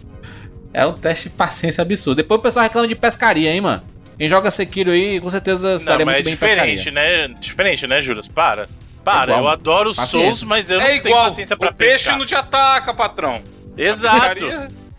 É 0.72 0.84
um 0.84 0.92
teste 0.92 1.30
de 1.30 1.34
paciência 1.34 1.80
absurdo. 1.80 2.16
Depois 2.16 2.38
o 2.38 2.42
pessoal 2.42 2.62
reclama 2.64 2.86
de 2.86 2.94
pescaria, 2.94 3.50
hein, 3.50 3.62
mano. 3.62 3.82
Quem 4.18 4.28
joga 4.28 4.50
Sekiro 4.50 4.90
aí, 4.90 5.18
com 5.20 5.30
certeza 5.30 5.70
Não, 5.70 5.76
estaria 5.76 6.02
é 6.02 6.04
muito 6.04 6.24
bem 6.24 6.34
em 6.34 6.36
pescaria. 6.36 6.76
diferente, 6.76 6.90
né? 6.90 7.28
Diferente, 7.40 7.86
né, 7.86 8.02
Juras? 8.02 8.28
Para. 8.28 8.68
Para, 9.02 9.24
igual, 9.32 9.40
eu 9.44 9.48
adoro 9.48 9.90
os 9.90 9.96
paciência. 9.96 10.20
Souls, 10.34 10.42
mas 10.42 10.68
eu 10.68 10.78
não 10.78 10.84
É 10.86 10.98
tenho 11.00 11.06
igual, 11.06 11.24
paciência 11.26 11.56
pra 11.56 11.70
o 11.70 11.74
peixe 11.74 11.92
pescar. 11.98 12.18
não 12.18 12.26
te 12.26 12.34
ataca, 12.34 12.92
patrão. 12.92 13.40
Exato. 13.76 14.44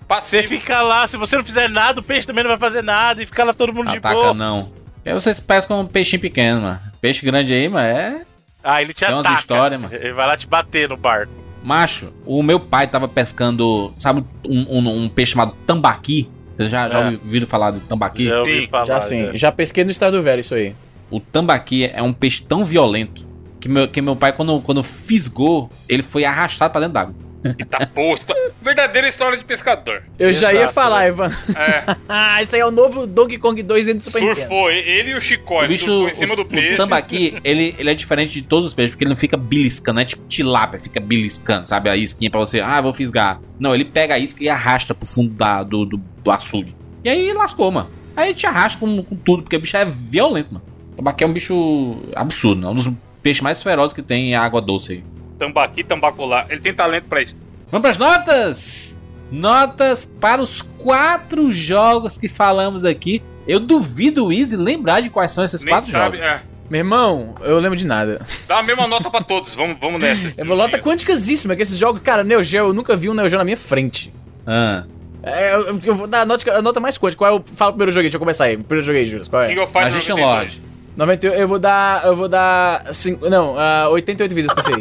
Pescaria, 0.07 0.21
Você 0.21 0.37
Passivo. 0.37 0.47
fica 0.47 0.81
lá, 0.81 1.07
se 1.07 1.17
você 1.17 1.37
não 1.37 1.43
fizer 1.43 1.69
nada, 1.69 1.99
o 1.99 2.03
peixe 2.03 2.25
também 2.25 2.43
não 2.43 2.49
vai 2.49 2.57
fazer 2.57 2.81
nada 2.81 3.21
e 3.21 3.25
fica 3.25 3.43
lá 3.43 3.53
todo 3.53 3.73
mundo 3.73 3.91
de 3.91 3.97
Ataca 3.97 4.15
boa. 4.15 4.33
não. 4.33 4.71
E 5.05 5.09
aí 5.09 5.13
vocês 5.13 5.39
pescam 5.39 5.81
um 5.81 5.85
peixinho 5.85 6.21
pequeno, 6.21 6.61
mano. 6.61 6.79
Peixe 6.99 7.25
grande 7.25 7.53
aí, 7.53 7.67
mano, 7.69 7.85
é... 7.85 8.21
Ah, 8.63 8.81
ele 8.81 8.93
te 8.93 9.05
Tem 9.05 9.13
umas 9.13 9.25
ataca. 9.25 9.39
histórias, 9.39 9.79
mano. 9.81 9.93
Ele 9.93 10.13
vai 10.13 10.27
lá 10.27 10.35
te 10.35 10.47
bater 10.47 10.89
no 10.89 10.97
barco. 10.97 11.31
Macho, 11.63 12.13
o 12.25 12.41
meu 12.43 12.59
pai 12.59 12.87
tava 12.87 13.07
pescando, 13.07 13.93
sabe, 13.97 14.23
um, 14.47 14.77
um- 14.77 15.03
um 15.03 15.09
peixe 15.09 15.31
chamado 15.33 15.53
tambaqui. 15.65 16.29
Vocês 16.55 16.71
já, 16.71 16.89
já 16.89 16.99
É. 16.99 17.05
ouviram 17.11 17.45
falar 17.47 17.71
de 17.71 17.79
tambaqui? 17.81 18.25
Já 18.25 18.39
ouvi 18.39 18.61
Sim, 18.61 18.67
falar. 18.67 18.85
já 18.85 19.01
sim. 19.01 19.25
já. 19.27 19.35
Já 19.35 19.51
pesquei 19.51 19.83
no 19.83 19.91
Estado 19.91 20.21
Velho 20.23 20.39
isso 20.39 20.55
aí. 20.55 20.75
O 21.09 21.19
tambaqui 21.19 21.85
é 21.93 22.01
um 22.01 22.11
peixe 22.11 22.41
tão 22.43 22.65
violento 22.65 23.25
que 23.59 23.69
meu, 23.69 23.87
que 23.87 24.01
meu 24.01 24.15
pai, 24.15 24.33
quando, 24.33 24.59
quando 24.61 24.81
fisgou, 24.83 25.69
ele 25.87 26.01
foi 26.03 26.25
arrastado 26.25 26.71
pra 26.71 26.81
dentro 26.81 26.93
d'água. 26.95 27.15
E 27.57 27.63
tá 27.63 27.85
posto. 27.85 28.33
Verdadeira 28.61 29.07
história 29.07 29.37
de 29.37 29.43
pescador. 29.45 30.03
Eu 30.17 30.33
já 30.33 30.51
ia 30.51 30.59
Exato, 30.61 30.73
falar, 30.73 31.01
né? 31.01 31.07
Ivan. 31.09 31.31
É, 31.55 31.95
Ah, 32.09 32.41
isso 32.43 32.55
aí 32.55 32.61
é 32.61 32.65
o 32.65 32.71
novo 32.71 33.05
Donkey 33.07 33.37
Kong 33.37 33.61
2 33.61 33.85
dentro 33.85 33.99
do 33.99 34.05
Super 34.05 34.21
Nintendo. 34.21 34.39
surfou. 34.41 34.69
Ele 34.71 35.11
e 35.11 35.13
o 35.13 35.17
O 35.17 35.21
chicote 35.21 35.67
bicho, 35.67 35.85
surfou 35.85 36.09
em 36.09 36.13
cima 36.13 36.33
o, 36.33 36.35
do 36.37 36.45
peixe. 36.45 36.73
o 36.73 36.77
tambaqui, 36.77 37.37
ele, 37.43 37.75
ele 37.77 37.89
é 37.89 37.93
diferente 37.93 38.31
de 38.31 38.41
todos 38.41 38.67
os 38.67 38.73
peixes, 38.73 38.91
porque 38.91 39.03
ele 39.03 39.09
não 39.09 39.15
fica 39.15 39.37
beliscando, 39.37 39.95
não 39.95 40.01
é 40.01 40.05
tipo 40.05 40.25
tilápia, 40.27 40.79
fica 40.79 40.99
beliscando, 40.99 41.67
sabe? 41.67 41.89
A 41.89 41.95
isquinha 41.95 42.29
pra 42.29 42.39
você, 42.39 42.59
ah, 42.59 42.81
vou 42.81 42.91
fisgar. 42.93 43.39
Não, 43.59 43.73
ele 43.73 43.85
pega 43.85 44.15
a 44.15 44.19
isca 44.19 44.43
e 44.43 44.49
arrasta 44.49 44.93
pro 44.93 45.07
fundo 45.07 45.33
da, 45.33 45.63
do, 45.63 45.85
do, 45.85 45.97
do 45.97 46.31
açude. 46.31 46.75
E 47.03 47.09
aí 47.09 47.31
lascou, 47.33 47.71
mano. 47.71 47.89
Aí 48.15 48.33
te 48.33 48.45
arrasta 48.47 48.79
com, 48.79 49.03
com 49.03 49.15
tudo, 49.15 49.43
porque 49.43 49.55
o 49.55 49.59
bicho 49.59 49.77
é 49.77 49.85
violento, 49.85 50.53
mano. 50.55 50.65
O 50.93 50.95
tambaqui 50.97 51.23
é 51.23 51.27
um 51.27 51.31
bicho 51.33 51.97
absurdo, 52.15 52.61
né? 52.61 52.67
Um 52.67 52.75
dos 52.75 52.89
peixes 53.21 53.41
mais 53.41 53.61
ferozes 53.61 53.93
que 53.93 54.01
tem 54.01 54.31
em 54.31 54.35
água 54.35 54.59
doce 54.59 54.93
aí. 54.93 55.03
Tambaqui, 55.37 55.83
tambacular. 55.83 56.47
Ele 56.49 56.59
tem 56.61 56.73
talento 56.73 57.05
pra 57.05 57.21
isso. 57.21 57.37
Vamos 57.71 57.81
pras 57.83 57.97
notas? 57.97 58.97
Notas 59.31 60.05
para 60.05 60.41
os 60.41 60.61
quatro 60.61 61.51
jogos 61.51 62.17
que 62.17 62.27
falamos 62.27 62.85
aqui. 62.85 63.21
Eu 63.47 63.59
duvido 63.59 64.25
o 64.25 64.31
Easy 64.33 64.55
lembrar 64.55 65.01
de 65.01 65.09
quais 65.09 65.31
são 65.31 65.43
esses 65.43 65.63
Nem 65.63 65.73
quatro 65.73 65.91
sabe. 65.91 66.17
jogos. 66.17 66.31
É. 66.31 66.41
Meu 66.69 66.79
irmão, 66.79 67.35
eu 67.41 67.59
lembro 67.59 67.77
de 67.77 67.85
nada. 67.85 68.21
Dá 68.47 68.59
a 68.59 68.63
mesma 68.63 68.87
nota 68.87 69.09
pra 69.09 69.21
todos. 69.21 69.55
Vamos, 69.55 69.77
vamos 69.79 70.01
nessa. 70.01 70.33
É 70.35 70.43
uma 70.43 70.55
nota 70.55 70.77
quanticasíssima, 70.79 71.55
que 71.55 71.61
esses 71.61 71.77
jogos, 71.77 72.01
cara, 72.01 72.23
Neo 72.25 72.43
Geo, 72.43 72.67
eu 72.67 72.73
nunca 72.73 72.95
vi 72.95 73.09
um 73.09 73.13
Neo 73.13 73.29
Geo 73.29 73.37
na 73.37 73.45
minha 73.45 73.55
frente. 73.55 74.13
Ah. 74.45 74.83
É, 75.23 75.55
eu, 75.55 75.79
eu 75.83 75.95
vou 75.95 76.07
dar 76.07 76.21
a 76.21 76.25
nota, 76.25 76.51
a 76.57 76.61
nota 76.61 76.79
mais 76.79 76.97
quântica. 76.97 77.19
Qual 77.19 77.33
é 77.33 77.35
o. 77.37 77.43
Fala 77.53 77.71
o 77.71 77.73
primeiro 77.73 77.91
jogo 77.91 77.99
aí, 78.01 78.05
deixa 78.05 78.15
eu 78.17 78.19
começar 78.19 78.45
aí. 78.45 78.57
Primeiro 78.57 78.85
jogo 78.85 78.97
aí, 78.97 79.05
Júlio. 79.05 79.29
Qual 79.29 79.41
é? 79.41 79.47
King 79.49 79.59
of 79.59 79.71
Fighters 79.71 79.93
Magician 79.93 80.15
92. 80.15 80.39
Lord. 80.39 80.61
90, 80.97 81.27
eu 81.27 81.47
vou 81.47 81.59
dar. 81.59 82.05
Eu 82.05 82.15
vou 82.15 82.27
dar. 82.27 82.93
Cinco, 82.93 83.29
não, 83.29 83.55
uh, 83.55 83.91
88 83.91 84.35
vidas 84.35 84.53
pra 84.53 84.63
você 84.63 84.73
aí. 84.73 84.79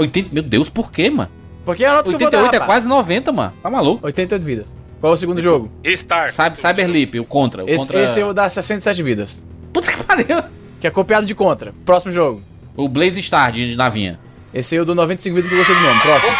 80, 0.00 0.28
meu 0.32 0.42
Deus, 0.42 0.68
por 0.68 0.90
quê, 0.90 1.10
mano? 1.10 1.30
Porque 1.64 1.84
é 1.84 1.88
a 1.88 1.94
nota 1.94 2.04
que 2.04 2.14
eu 2.14 2.18
vou 2.18 2.26
88 2.26 2.50
dar. 2.50 2.56
é 2.56 2.60
rapaz. 2.60 2.66
quase 2.66 2.88
90, 2.88 3.32
mano. 3.32 3.52
Tá 3.62 3.70
maluco? 3.70 4.06
88 4.06 4.44
vidas. 4.44 4.66
Qual 5.00 5.12
é 5.12 5.14
o 5.14 5.16
segundo 5.16 5.40
jogo? 5.40 5.70
Restart. 5.84 6.30
Cyber, 6.30 6.56
Cyberleap, 6.56 7.20
o 7.20 7.24
Contra. 7.24 7.64
O 7.64 7.68
Esse, 7.68 7.86
contra... 7.86 8.02
esse 8.02 8.20
eu 8.20 8.26
vou 8.26 8.34
dar 8.34 8.48
67 8.48 9.02
vidas. 9.02 9.44
Puta 9.72 9.92
que 9.92 10.02
pariu. 10.02 10.42
Que 10.80 10.86
é 10.86 10.90
copiado 10.90 11.26
de 11.26 11.34
Contra. 11.34 11.72
Próximo 11.84 12.10
jogo. 12.12 12.42
O 12.76 12.88
Blaze 12.88 13.22
Star 13.22 13.52
de, 13.52 13.76
navinha. 13.76 14.18
Esse 14.52 14.74
aí 14.74 14.80
eu 14.80 14.84
dou 14.84 14.94
95 14.94 15.34
vidas 15.34 15.48
que 15.48 15.54
eu 15.54 15.58
gostei 15.58 15.76
do 15.76 15.82
nome. 15.82 16.00
Próximo. 16.00 16.36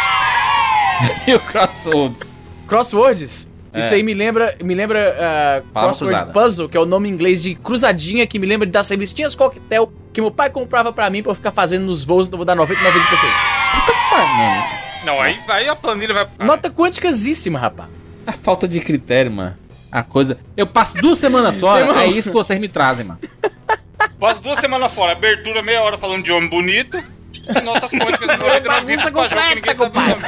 e 1.26 1.34
o 1.34 1.40
Crossroads. 1.40 2.32
Crosswords. 2.66 3.47
Isso 3.74 3.94
aí 3.94 4.02
me 4.02 4.14
lembra, 4.14 4.56
me 4.62 4.74
lembra 4.74 5.14
uh, 5.14 5.72
Crossword 5.72 6.14
cruzada. 6.14 6.32
Puzzle, 6.32 6.68
que 6.68 6.76
é 6.76 6.80
o 6.80 6.86
nome 6.86 7.08
em 7.08 7.12
inglês 7.12 7.42
de 7.42 7.54
cruzadinha, 7.54 8.26
que 8.26 8.38
me 8.38 8.46
lembra 8.46 8.66
das 8.66 8.88
revistinhas 8.88 9.34
coquetel 9.34 9.92
que 10.12 10.20
meu 10.20 10.30
pai 10.30 10.50
comprava 10.50 10.92
pra 10.92 11.08
mim 11.10 11.22
pra 11.22 11.30
eu 11.30 11.34
ficar 11.36 11.50
fazendo 11.50 11.84
nos 11.84 12.02
voos, 12.02 12.26
então 12.26 12.36
eu 12.36 12.38
vou 12.38 12.46
dar 12.46 12.54
99 12.54 12.98
de 12.98 13.08
PC. 13.08 13.26
Não, 15.04 15.20
aí, 15.20 15.38
aí 15.48 15.68
a 15.68 15.76
planilha 15.76 16.12
vai. 16.12 16.28
Nota 16.38 16.70
quânticasíssima, 16.70 17.58
rapaz. 17.58 17.88
A 18.26 18.32
falta 18.32 18.66
de 18.66 18.80
critério, 18.80 19.30
mano. 19.30 19.56
A 19.90 20.02
coisa. 20.02 20.38
Eu 20.56 20.66
passo 20.66 20.96
duas 20.98 21.18
semanas 21.18 21.58
fora, 21.60 21.86
Irmão. 21.86 21.98
é 22.00 22.06
isso 22.06 22.30
que 22.30 22.36
vocês 22.36 22.58
me 22.58 22.68
trazem, 22.68 23.06
mano. 23.06 23.20
Passo 24.18 24.42
duas 24.42 24.58
semanas 24.58 24.92
fora, 24.92 25.12
abertura 25.12 25.62
meia 25.62 25.80
hora 25.82 25.96
falando 25.96 26.24
de 26.24 26.32
homem 26.32 26.50
bonito. 26.50 27.00
Notas 27.64 27.90
quânticas 27.90 28.28
no 28.28 28.36
99 28.36 28.68
Bagunça 28.68 29.10
que 29.10 29.54
ninguém 29.54 29.74
sabe 29.74 29.98
o 29.98 30.00
nome. 30.00 30.22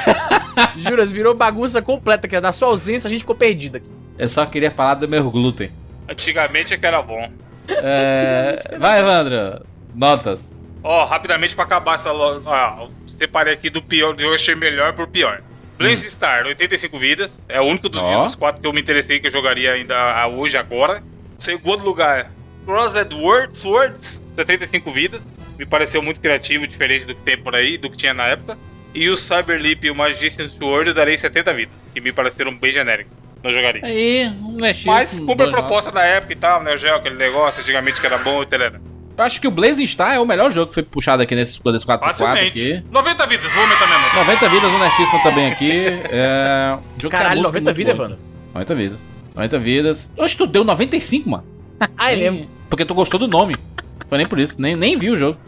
Juras, 0.77 1.13
virou 1.13 1.35
bagunça 1.35 1.83
completa, 1.83 2.27
que 2.27 2.41
na 2.41 2.53
sua 2.53 2.69
ausência 2.69 3.09
a 3.09 3.11
gente 3.11 3.21
ficou 3.21 3.37
perdido 3.37 3.77
aqui. 3.77 3.87
Eu 4.19 4.29
só 4.29 4.45
queria 4.47 4.71
falar 4.71 4.95
do 4.95 5.09
meu 5.09 5.31
glúten. 5.31 5.71
Antigamente 6.09 6.75
é 6.75 6.77
que 6.77 6.87
era 6.87 7.01
bom. 7.01 7.31
É... 7.69 8.59
Vai, 8.79 9.01
Evandro. 9.01 9.65
Notas. 9.95 10.51
Ó, 10.83 11.05
rapidamente 11.05 11.55
pra 11.55 11.65
acabar 11.65 11.95
essa 11.97 12.11
loja. 12.13 12.43
Ó, 12.45 12.89
separei 13.19 13.55
aqui 13.55 13.71
do 13.71 13.83
pior, 13.83 14.15
eu 14.19 14.35
achei 14.35 14.55
melhor 14.55 14.93
por 14.95 15.07
pior. 15.07 15.43
Blaze 15.79 16.11
Star, 16.11 16.45
85 16.47 16.99
vidas. 16.99 17.33
É 17.49 17.61
o 17.61 17.65
único 17.65 17.89
dos, 17.89 18.01
Ó. 18.01 18.25
dos 18.25 18.35
quatro 18.35 18.61
que 18.61 18.67
eu 18.67 18.73
me 18.73 18.81
interessei 18.81 19.19
que 19.19 19.29
eu 19.29 19.31
jogaria 19.31 19.73
ainda 19.73 20.27
hoje, 20.29 20.57
agora. 20.57 21.03
Segundo 21.39 21.83
lugar, 21.83 22.31
Crossed 22.67 23.15
World 23.15 23.57
Swords, 23.57 24.21
75 24.37 24.93
vidas. 24.93 25.23
Me 25.61 25.67
pareceu 25.67 26.01
muito 26.01 26.23
criativo, 26.23 26.67
diferente 26.67 27.05
do 27.05 27.15
que 27.15 27.21
tem 27.21 27.37
por 27.37 27.55
aí, 27.55 27.77
do 27.77 27.91
que 27.91 27.97
tinha 27.99 28.15
na 28.15 28.25
época. 28.29 28.57
E 28.95 29.11
o 29.11 29.15
Cyberleap 29.15 29.85
e 29.85 29.91
o 29.91 29.95
Magician 29.95 30.49
Sword 30.49 30.89
eu 30.89 30.95
darei 30.95 31.19
70 31.19 31.53
vidas, 31.53 31.75
que 31.93 32.01
me 32.01 32.11
pareceram 32.13 32.57
bem 32.57 32.71
genéricos. 32.71 33.13
Não 33.45 33.53
jogaria. 33.53 33.85
Aí, 33.85 34.27
um 34.43 34.65
é 34.65 34.73
X. 34.73 34.87
Mas 34.87 35.21
um 35.21 35.27
cumpre 35.27 35.49
a 35.49 35.51
proposta 35.51 35.93
da 35.93 36.03
época 36.03 36.33
e 36.33 36.37
tal, 36.37 36.63
né? 36.63 36.73
O 36.73 36.79
Geo, 36.79 36.95
aquele 36.95 37.17
negócio, 37.17 37.61
antigamente 37.61 38.01
que 38.01 38.07
era 38.07 38.17
bom, 38.17 38.43
etc. 38.43 38.59
nove. 38.59 38.79
Eu 39.19 39.23
acho 39.23 39.39
que 39.39 39.47
o 39.47 39.51
Blazing 39.51 39.87
Star 39.87 40.15
é 40.15 40.19
o 40.19 40.25
melhor 40.25 40.51
jogo 40.51 40.69
que 40.69 40.75
foi 40.75 40.83
puxado 40.83 41.23
aqui 41.23 41.35
nesses 41.35 41.59
desses 41.59 41.85
4x4 41.85 42.01
Facilmente. 42.01 42.49
aqui. 42.49 42.85
90 42.91 43.27
vidas, 43.27 43.53
vou 43.53 43.63
aumentar 43.63 43.87
minha 43.87 43.99
nota. 43.99 44.17
90 44.17 44.49
vidas, 44.49 44.73
honestíssima 44.73 45.23
também 45.23 45.53
aqui. 45.53 45.73
É... 46.11 46.79
jogo 46.97 47.01
que 47.01 47.09
Caralho, 47.09 47.43
música 47.43 47.61
90 47.61 47.65
muito 47.65 47.77
vidas. 47.77 47.95
Evandro. 47.95 48.19
90 48.55 48.75
vidas. 48.75 48.99
90 49.35 49.59
vidas. 49.59 50.11
Hoje 50.17 50.37
tu 50.39 50.47
deu 50.47 50.65
95, 50.65 51.29
mano. 51.29 51.45
Ah, 51.99 52.13
é 52.13 52.17
mesmo. 52.17 52.49
Porque 52.71 52.87
tu 52.87 52.95
gostou 52.95 53.21
do 53.21 53.29
nome. 53.29 53.57
Foi 54.09 54.17
nem 54.17 54.27
por 54.27 54.39
isso. 54.39 54.57
Nem, 54.59 54.75
nem 54.75 54.99
vi 54.99 55.11
o 55.11 55.17
jogo. 55.17 55.39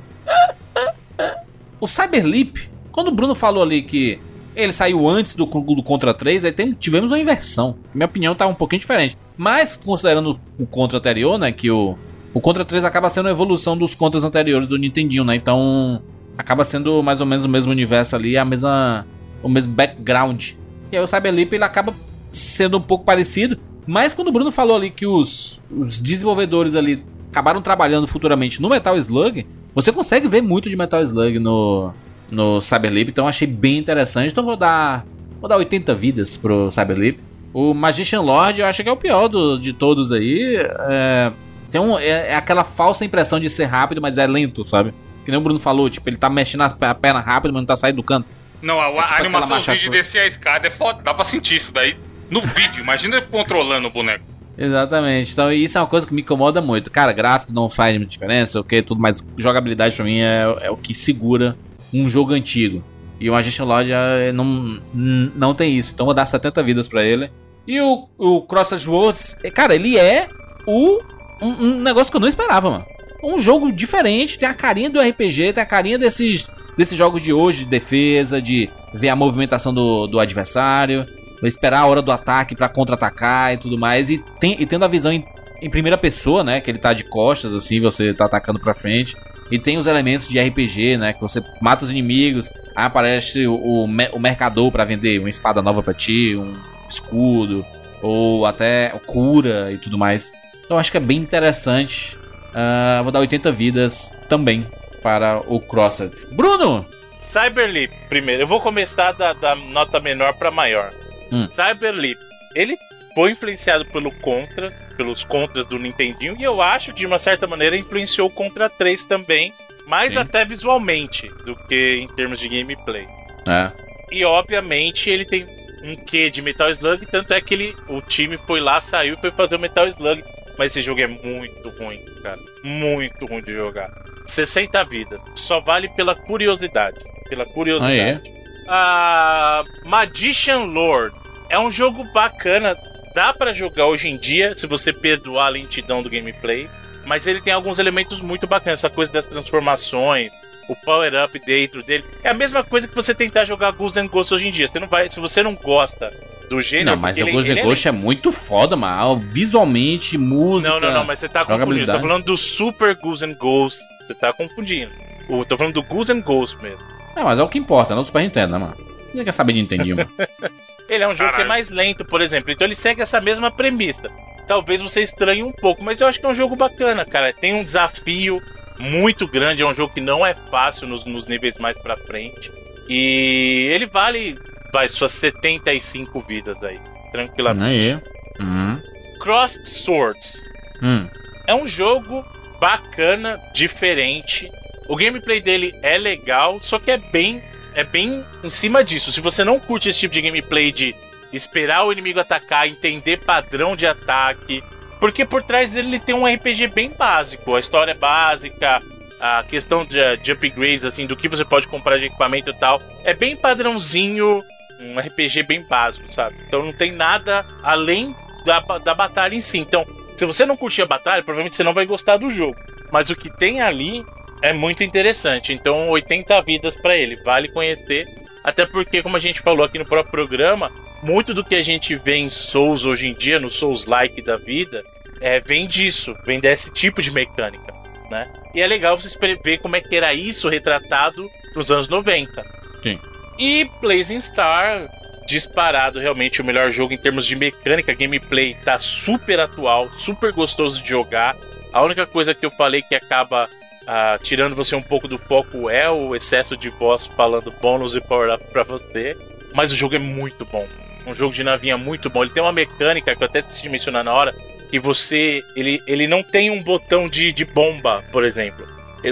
O 1.81 1.87
Cyberleap, 1.87 2.68
quando 2.91 3.09
o 3.09 3.12
Bruno 3.12 3.35
falou 3.35 3.62
ali 3.62 3.83
que 3.83 4.18
ele 4.55 4.73
saiu 4.73 5.09
antes 5.09 5.35
do, 5.35 5.47
do 5.47 5.83
Contra 5.83 6.12
3, 6.14 6.45
aí 6.45 6.53
tem- 6.53 6.73
tivemos 6.75 7.11
uma 7.11 7.18
inversão. 7.18 7.77
Minha 7.95 8.07
opinião 8.07 8.35
tá 8.35 8.47
um 8.47 8.55
pouquinho 8.55 8.81
diferente. 8.81 9.16
Mas, 9.37 9.77
considerando 9.77 10.39
o 10.59 10.66
Contra 10.66 10.99
anterior, 10.99 11.39
né? 11.39 11.51
Que 11.51 11.70
o, 11.70 11.97
o 12.35 12.41
Contra 12.41 12.64
3 12.64 12.85
acaba 12.85 13.09
sendo 13.11 13.29
a 13.29 13.31
evolução 13.33 13.77
dos 13.77 13.95
Contras 13.95 14.25
anteriores 14.25 14.66
do 14.68 14.77
Nintendinho, 14.79 15.25
né? 15.25 15.35
Então, 15.35 16.03
acaba 16.37 16.64
sendo 16.64 17.03
mais 17.03 17.20
ou 17.20 17.27
menos 17.27 17.45
o 17.45 17.49
mesmo 17.49 17.73
universo 17.73 18.14
ali, 18.14 18.37
a 18.37 18.45
mesma, 18.45 19.07
o 19.43 19.49
mesmo 19.49 19.73
background. 19.73 20.51
E 20.93 20.97
aí 20.97 21.03
o 21.03 21.07
Cyberleap 21.07 21.53
ele 21.53 21.64
acaba 21.64 21.95
sendo 22.31 22.77
um 22.77 22.83
pouco 22.83 23.05
parecido. 23.05 23.59
Mas 23.87 24.12
quando 24.14 24.29
o 24.29 24.33
Bruno 24.33 24.53
falou 24.53 24.77
ali 24.77 24.91
que 24.91 25.07
os, 25.07 25.61
os 25.70 25.99
desenvolvedores 25.99 26.77
ali 26.77 27.03
acabaram 27.33 27.61
trabalhando 27.62 28.07
futuramente 28.07 28.61
no 28.61 28.68
Metal 28.68 28.97
Slug, 28.99 29.47
você 29.75 29.91
consegue 29.93 30.29
ver 30.29 30.43
muito 30.43 30.68
de 30.68 30.77
Metal 30.77 31.01
Slug 31.03 31.39
no, 31.39 31.93
no 32.31 32.61
Cyberleap, 32.61 33.09
então 33.11 33.25
eu 33.25 33.29
achei 33.29 33.47
bem 33.47 33.79
interessante. 33.79 34.31
Então 34.33 34.45
vou 34.45 34.57
dar 34.57 35.05
vou 35.41 35.49
dar 35.49 35.57
80 35.57 35.95
vidas 35.95 36.37
pro 36.37 36.70
Cyberleap. 36.70 37.18
O 37.53 37.75
Magician 37.75 38.20
Lord 38.23 38.61
eu 38.61 38.66
acho 38.66 38.83
que 38.83 38.89
é 38.89 38.93
o 38.93 38.97
pior 38.97 39.29
do- 39.29 39.59
de 39.59 39.73
todos 39.73 40.12
aí. 40.12 40.57
É, 40.89 41.33
tem 41.70 41.81
um, 41.81 41.99
é, 41.99 42.31
é 42.31 42.35
aquela 42.35 42.64
falsa 42.64 43.05
impressão 43.05 43.39
de 43.41 43.49
ser 43.51 43.64
rápido, 43.64 44.01
mas 44.01 44.18
é 44.18 44.27
lento, 44.27 44.64
sabe? 44.64 44.93
Que 45.25 45.31
nem 45.31 45.39
o 45.39 45.43
Bruno 45.43 45.61
falou, 45.61 45.89
tipo, 45.89 46.09
ele 46.09 46.16
tá 46.16 46.29
mexendo 46.31 46.62
a 46.62 46.70
pe- 46.70 46.87
a 46.87 46.95
perna 46.95 47.20
rápido, 47.20 47.53
mas 47.53 47.61
não 47.62 47.66
tá 47.66 47.77
saindo 47.77 47.97
do 47.97 48.03
canto. 48.03 48.27
Não, 48.61 48.81
a, 48.81 48.87
É 48.87 49.03
tipo 49.03 49.12
a 49.14 49.18
animaçãozinha 49.18 49.77
de 49.77 49.89
descer 49.91 50.20
a 50.20 50.27
escada 50.27 50.66
é 50.66 50.70
foda, 50.70 51.01
dá 51.03 51.12
pra 51.12 51.25
sentir 51.25 51.57
isso 51.57 51.73
daí 51.73 51.97
no 52.31 52.41
vídeo. 52.41 52.81
Imagina 52.83 53.20
controlando 53.20 53.89
o 53.89 53.91
boneco. 53.91 54.25
Exatamente. 54.57 55.32
Então 55.32 55.53
isso 55.53 55.78
é 55.78 55.80
uma 55.80 55.86
coisa 55.86 56.07
que 56.07 56.14
me 56.14 56.22
incomoda 56.22 56.61
muito. 56.61 56.90
Cara, 56.90 57.12
gráfico 57.12 57.53
não 57.53 57.70
faz 57.70 57.96
muita 57.96 58.11
diferença, 58.11 58.61
ok, 58.61 58.82
tudo, 58.82 59.00
mas 59.00 59.26
jogabilidade 59.36 59.96
pra 59.96 60.05
mim 60.05 60.20
é, 60.20 60.42
é 60.61 60.70
o 60.70 60.76
que 60.76 60.94
segura 60.94 61.57
um 61.92 62.09
jogo 62.09 62.32
antigo. 62.32 62.82
E 63.18 63.30
o 63.30 63.32
Magician 63.32 63.64
Lord 63.64 63.90
é, 63.92 64.32
não, 64.32 64.80
não 64.92 65.55
tem 65.55 65.76
isso. 65.76 65.92
Então 65.94 66.07
vou 66.07 66.14
dar 66.14 66.26
70 66.26 66.62
vidas 66.62 66.88
pra 66.88 67.05
ele. 67.05 67.30
E 67.66 67.80
o, 67.80 68.09
o 68.18 68.42
Crossed 68.42 68.88
Worlds, 68.88 69.36
é, 69.44 69.50
cara, 69.50 69.74
ele 69.74 69.96
é 69.96 70.28
o 70.66 71.00
um, 71.40 71.48
um 71.48 71.80
negócio 71.80 72.11
que 72.11 72.16
eu 72.16 72.20
não 72.20 72.28
esperava, 72.28 72.70
mano. 72.70 72.84
Um 73.22 73.38
jogo 73.38 73.70
diferente, 73.70 74.38
tem 74.38 74.48
a 74.48 74.55
carinha 74.55 74.90
do 74.90 75.00
RPG, 75.00 75.53
tem 75.53 75.62
a 75.62 75.66
carinha 75.66 75.96
desses, 75.96 76.48
desses 76.76 76.96
jogos 76.96 77.22
de 77.22 77.32
hoje, 77.32 77.64
de 77.64 77.70
defesa, 77.70 78.42
de 78.42 78.68
ver 78.92 79.11
a 79.11 79.16
movimentação 79.16 79.72
do, 79.72 80.09
do 80.09 80.18
adversário, 80.18 81.07
esperar 81.49 81.80
a 81.80 81.86
hora 81.86 82.03
do 82.03 82.12
ataque 82.12 82.55
pra 82.55 82.68
contra-atacar 82.68 83.55
e 83.55 83.57
tudo 83.57 83.78
mais. 83.78 84.11
E, 84.11 84.18
tem, 84.40 84.57
e 84.61 84.66
tendo 84.66 84.84
a 84.84 84.88
visão 84.88 85.12
em, 85.12 85.24
em 85.61 85.70
primeira 85.70 85.99
pessoa, 85.99 86.45
né? 86.45 86.61
Que 86.61 86.70
ele 86.70 86.78
tá 86.78 86.93
de 86.93 87.05
costas, 87.05 87.53
assim, 87.53 87.80
você 87.80 88.14
tá 88.14 88.26
atacando 88.26 88.61
pra 88.61 88.74
frente. 88.74 89.16
E 89.51 89.59
tem 89.59 89.76
os 89.76 89.86
elementos 89.86 90.28
de 90.28 90.40
RPG, 90.40 90.97
né? 90.97 91.12
Que 91.12 91.20
você 91.20 91.43
mata 91.61 91.84
os 91.84 91.90
inimigos, 91.90 92.49
aí 92.74 92.86
aparece 92.86 93.47
o, 93.47 93.55
o, 93.55 93.84
o 93.84 94.20
mercador 94.20 94.72
pra 94.72 94.84
vender 94.84 95.18
uma 95.18 95.28
espada 95.28 95.61
nova 95.61 95.82
pra 95.82 95.93
ti, 95.93 96.34
um 96.36 96.57
escudo, 96.88 97.64
ou 98.01 98.47
até 98.47 98.90
cura 99.07 99.70
e 99.72 99.78
tudo 99.78 99.99
mais. 99.99 100.32
Então 100.64 100.78
acho 100.78 100.90
que 100.90 100.97
é 100.97 101.01
bem 101.01 101.18
interessante. 101.18 102.18
Ah, 102.55 103.01
vou 103.03 103.12
dar 103.12 103.20
80 103.20 103.51
vidas 103.53 104.12
também 104.28 104.66
para 105.03 105.40
o 105.47 105.61
Crossed. 105.61 106.26
Bruno! 106.32 106.86
Cyberleap, 107.20 107.93
primeiro. 108.09 108.43
Eu 108.43 108.47
vou 108.47 108.61
começar 108.61 109.12
da, 109.12 109.32
da 109.32 109.55
nota 109.55 110.01
menor 110.01 110.34
pra 110.34 110.51
maior. 110.51 110.93
Hum. 111.33 111.49
Cyberleap, 111.51 112.20
ele 112.55 112.76
foi 113.14 113.33
influenciado 113.33 113.85
pelo 113.87 114.11
Contra, 114.11 114.70
pelos 114.97 115.24
Contras 115.24 115.66
do 115.66 115.78
Nintendinho, 115.78 116.37
e 116.39 116.43
eu 116.43 116.61
acho, 116.62 116.93
de 116.93 117.07
uma 117.07 117.18
certa 117.18 117.47
maneira, 117.47 117.76
influenciou 117.76 118.28
o 118.28 118.33
Contra 118.33 118.68
3 118.68 119.05
também, 119.05 119.53
mais 119.87 120.12
Sim. 120.12 120.18
até 120.18 120.45
visualmente 120.45 121.28
do 121.45 121.57
que 121.57 121.99
em 122.01 122.09
termos 122.09 122.39
de 122.39 122.49
gameplay. 122.49 123.07
É. 123.47 123.70
E 124.11 124.24
obviamente 124.24 125.11
ele 125.11 125.24
tem 125.24 125.47
um 125.83 125.97
quê 125.97 126.30
de 126.30 126.41
Metal 126.41 126.70
Slug, 126.70 127.05
tanto 127.07 127.35
é 127.35 127.41
que 127.41 127.55
ele, 127.55 127.76
o 127.89 128.01
time 128.01 128.37
foi 128.37 128.61
lá, 128.61 128.80
saiu 128.80 129.14
e 129.14 129.20
foi 129.20 129.30
fazer 129.30 129.57
o 129.57 129.59
Metal 129.59 129.87
Slug. 129.88 130.22
Mas 130.59 130.72
esse 130.72 130.83
jogo 130.83 131.00
é 131.00 131.07
muito 131.07 131.71
ruim, 131.71 131.99
cara. 132.22 132.38
Muito 132.63 133.26
ruim 133.26 133.42
de 133.42 133.54
jogar. 133.54 133.88
60 134.26 134.84
vidas. 134.84 135.21
Só 135.34 135.61
vale 135.61 135.88
pela 135.88 136.14
curiosidade. 136.14 136.99
Pela 137.29 137.46
curiosidade. 137.46 138.21
A 138.68 139.64
Magician 139.84 140.64
Lord 140.67 141.17
é 141.53 141.58
um 141.58 141.70
jogo 141.70 142.03
bacana. 142.03 142.74
Dá 143.14 143.33
pra 143.34 143.53
jogar 143.53 143.87
hoje 143.87 144.08
em 144.08 144.16
dia, 144.16 144.54
se 144.57 144.66
você 144.66 144.91
perdoar 144.91 145.46
a 145.46 145.50
lentidão 145.50 146.03
do 146.03 146.08
gameplay. 146.08 146.68
Mas 147.04 147.26
ele 147.26 147.42
tem 147.42 147.53
alguns 147.53 147.79
elementos 147.79 148.22
muito 148.22 148.46
bacanas. 148.46 148.80
Essa 148.80 148.88
coisa 148.88 149.12
das 149.12 149.26
transformações, 149.26 150.33
o 150.66 150.74
power-up 150.74 151.38
dentro 151.41 151.83
dele. 151.83 152.04
É 152.24 152.30
a 152.30 152.34
mesma 152.34 152.64
coisa 152.64 152.88
que 152.88 152.95
você 152.95 153.14
tentar 153.14 153.45
jogar 153.45 153.72
Ghosts 153.72 154.03
and 154.03 154.07
Ghosts 154.07 154.33
hoje 154.33 154.49
em 154.49 154.50
dia. 154.50 154.66
Você 154.66 154.80
não 154.80 154.88
vai, 154.88 155.11
se 155.11 155.20
você 155.20 155.42
não 155.42 155.54
gosta 155.54 156.11
do 156.49 156.62
gênero. 156.62 156.92
Não, 156.92 156.96
mas 156.96 157.18
o 157.18 157.26
Ghost 157.26 157.50
of 157.50 157.61
é 157.61 157.62
Ghost 157.62 157.88
é 157.88 157.92
muito 157.92 158.33
foda, 158.33 158.74
mano. 158.74 159.18
Visualmente, 159.18 160.16
música. 160.16 160.72
não, 160.72 160.80
não, 160.80 160.92
não, 160.95 161.04
mas 161.04 161.18
você 161.18 161.29
tá 161.29 161.45
confundindo. 161.45 161.84
Você 161.84 161.92
tá 161.92 162.00
falando 162.00 162.24
do 162.24 162.37
Super 162.38 162.96
Goose 162.96 163.26
and 163.26 163.34
Ghosts. 163.34 163.83
Você 164.07 164.14
tá 164.14 164.33
confundindo. 164.33 164.91
Eu 165.29 165.45
tô 165.45 165.58
falando 165.58 165.74
do 165.74 165.83
Goose 165.83 166.12
and 166.12 166.20
Ghosts 166.20 166.58
mesmo. 166.62 166.80
É, 167.14 167.22
mas 167.22 167.38
é 167.38 167.42
o 167.42 167.49
que 167.49 167.58
importa, 167.58 167.95
não 167.95 168.00
o 168.00 168.04
Super 168.07 168.22
Nintendo, 168.22 168.53
né, 168.53 168.58
mano? 168.58 168.76
Ninguém 169.08 169.24
quer 169.26 169.33
saber 169.33 169.53
de 169.53 169.61
Nintendinho, 169.61 169.96
mano. 169.96 170.11
Ele 170.93 171.05
é 171.05 171.09
um 171.09 171.14
jogo 171.14 171.35
que 171.35 171.41
é 171.41 171.45
mais 171.47 171.71
lento, 171.71 172.05
por 172.05 172.21
exemplo. 172.21 172.53
Então 172.53 172.67
ele 172.67 172.75
segue 172.75 173.01
essa 173.01 173.19
mesma 173.19 173.51
premissa. 173.51 174.11
Talvez 174.47 174.83
você 174.83 175.03
estranhe 175.03 175.43
um 175.43 175.51
pouco, 175.51 175.83
mas 175.83 175.99
eu 176.01 176.07
acho 176.07 176.21
que 176.21 176.27
é 176.27 176.29
um 176.29 176.35
jogo 176.35 176.55
bacana, 176.55 177.03
cara. 177.03 177.33
Tem 177.33 177.55
um 177.55 177.64
desafio 177.64 178.43
muito 178.79 179.27
grande. 179.27 179.63
É 179.63 179.67
um 179.67 179.73
jogo 179.73 179.95
que 179.95 180.03
não 180.03 180.25
é 180.25 180.35
fácil 180.35 180.87
nos, 180.87 181.07
nos 181.07 181.27
níveis 181.27 181.57
mais 181.57 181.79
pra 181.79 181.97
frente. 181.97 182.53
E 182.91 183.71
ele 183.73 183.87
vale, 183.87 184.39
vai, 184.71 184.87
suas 184.87 185.13
75 185.13 186.21
vidas 186.21 186.63
aí. 186.63 186.79
Tranquilamente. 187.11 187.95
Aí. 187.95 188.45
Hum. 188.45 188.79
Crossed 189.19 189.67
Swords. 189.67 190.43
Hum. 190.83 191.09
É 191.47 191.55
um 191.55 191.67
jogo 191.67 192.23
bacana, 192.61 193.41
diferente. 193.55 194.51
O 194.89 194.97
gameplay 194.97 195.41
dele 195.41 195.73
é 195.83 195.97
legal, 195.97 196.61
só 196.61 196.79
que 196.79 196.91
é 196.91 196.99
bem 196.99 197.43
é 197.74 197.84
bem 197.84 198.24
em 198.42 198.50
cima 198.50 198.82
disso. 198.84 199.12
Se 199.12 199.20
você 199.20 199.44
não 199.44 199.58
curte 199.58 199.88
esse 199.88 200.00
tipo 200.00 200.14
de 200.14 200.22
gameplay 200.22 200.70
de 200.72 200.94
esperar 201.32 201.84
o 201.84 201.92
inimigo 201.92 202.20
atacar, 202.20 202.68
entender 202.68 203.18
padrão 203.18 203.74
de 203.74 203.86
ataque, 203.86 204.62
porque 205.00 205.24
por 205.24 205.42
trás 205.42 205.70
dele 205.70 205.88
ele 205.88 205.99
tem 205.99 206.14
um 206.14 206.26
RPG 206.26 206.68
bem 206.68 206.90
básico, 206.90 207.54
a 207.54 207.61
história 207.61 207.92
é 207.92 207.94
básica, 207.94 208.82
a 209.18 209.42
questão 209.42 209.84
de, 209.84 210.16
de 210.18 210.32
upgrades 210.32 210.84
assim, 210.84 211.07
do 211.07 211.16
que 211.16 211.28
você 211.28 211.44
pode 211.44 211.68
comprar 211.68 211.96
de 211.99 212.07
equipamento 212.07 212.50
e 212.50 212.54
tal, 212.54 212.82
é 213.04 213.14
bem 213.14 213.36
padrãozinho 213.36 214.44
um 214.80 214.99
RPG 214.99 215.44
bem 215.44 215.62
básico, 215.62 216.12
sabe? 216.12 216.36
Então 216.46 216.64
não 216.64 216.72
tem 216.72 216.90
nada 216.90 217.46
além 217.62 218.14
da, 218.44 218.61
da 218.78 218.94
batalha 218.94 219.34
em 219.34 219.40
si. 219.40 219.58
Então, 219.58 219.86
se 220.16 220.26
você 220.26 220.44
não 220.44 220.57
curtir 220.57 220.82
a 220.82 220.86
batalha, 220.86 221.22
provavelmente 221.22 221.57
você 221.57 221.62
não 221.62 221.72
vai 221.72 221.86
gostar 221.86 222.16
do 222.16 222.30
jogo. 222.30 222.57
Mas 222.90 223.11
o 223.11 223.16
que 223.16 223.30
tem 223.30 223.61
ali 223.61 224.04
é 224.43 224.53
muito 224.53 224.83
interessante. 224.85 225.53
Então, 225.53 225.89
80 225.91 226.41
vidas 226.43 226.77
pra 226.77 226.97
ele, 226.97 227.17
vale 227.17 227.49
conhecer. 227.49 228.07
Até 228.45 228.67
porque, 228.67 229.03
como 229.03 229.17
a 229.17 229.21
gente 229.21 229.41
falou 229.41 229.64
aqui 229.64 229.79
no 229.79 229.87
próprio 229.87 230.11
programa, 230.11 230.71
muito 231.03 231.33
do 231.33 231.45
que 231.45 231.55
a 231.55 231.63
gente 231.63 231.95
vê 231.95 232.17
em 232.17 232.29
Souls 232.29 232.85
hoje 232.85 233.09
em 233.09 233.14
dia, 233.14 233.39
no 233.39 233.51
Souls-like 233.51 234.21
da 234.23 234.37
vida, 234.37 234.83
é, 235.21 235.39
vem 235.41 235.67
disso, 235.67 236.14
vem 236.27 236.41
desse 236.41 236.71
tipo 236.71 237.01
de 237.01 237.11
mecânica, 237.13 237.73
né? 238.11 238.29
E 238.55 238.61
é 238.61 238.67
legal 238.67 238.97
vocês 238.97 239.14
pre- 239.14 239.39
ver 239.43 239.59
como 239.59 239.77
é 239.77 239.81
que 239.81 239.95
era 239.95 240.13
isso 240.13 240.49
retratado 240.49 241.31
nos 241.55 241.71
anos 241.71 241.89
90. 241.89 242.43
Sim. 242.83 242.99
E 243.39 243.71
Blazing 243.81 244.21
Star, 244.21 244.89
disparado 245.27 246.01
realmente 246.01 246.41
o 246.41 246.45
melhor 246.45 246.71
jogo 246.71 246.93
em 246.93 246.99
termos 246.99 247.25
de 247.25 247.37
mecânica, 247.37 247.95
gameplay, 247.95 248.55
tá 248.64 248.79
super 248.79 249.39
atual, 249.41 249.89
super 249.97 250.33
gostoso 250.33 250.83
de 250.83 250.89
jogar. 250.89 251.37
A 251.73 251.81
única 251.83 252.05
coisa 252.07 252.35
que 252.35 252.45
eu 252.45 252.51
falei 252.51 252.83
que 252.83 252.95
acaba 252.95 253.49
ah, 253.87 254.18
tirando 254.22 254.57
você 254.57 254.75
um 254.75 254.83
pouco 254.83 255.09
do 255.09 255.18
foco 255.18 255.68
é 255.68 255.88
o 255.91 256.14
excesso 256.14 256.57
de 256.57 256.68
voz 256.71 257.07
falando 257.07 257.53
bônus 257.61 257.95
e 257.95 258.00
power-up 258.00 258.45
pra 258.46 258.63
você. 258.63 259.17
Mas 259.54 259.71
o 259.71 259.76
jogo 259.76 259.95
é 259.95 259.99
muito 259.99 260.45
bom. 260.46 260.67
Um 261.07 261.14
jogo 261.14 261.34
de 261.34 261.45
navinha 261.45 261.76
muito 261.76 262.09
bom. 262.09 262.22
Ele 262.22 262.33
tem 262.33 262.42
uma 262.42 262.53
mecânica 262.53 263.14
que 263.14 263.22
eu 263.22 263.26
até 263.26 263.41
esqueci 263.41 263.63
de 263.63 263.68
mencionar 263.68 264.04
na 264.04 264.13
hora, 264.13 264.34
que 264.71 264.79
você. 264.79 265.42
Ele, 265.54 265.83
ele 265.87 266.07
não 266.07 266.22
tem 266.22 266.50
um 266.50 266.63
botão 266.63 267.09
de, 267.09 267.33
de 267.33 267.45
bomba, 267.45 268.03
por 268.11 268.25
exemplo. 268.25 268.67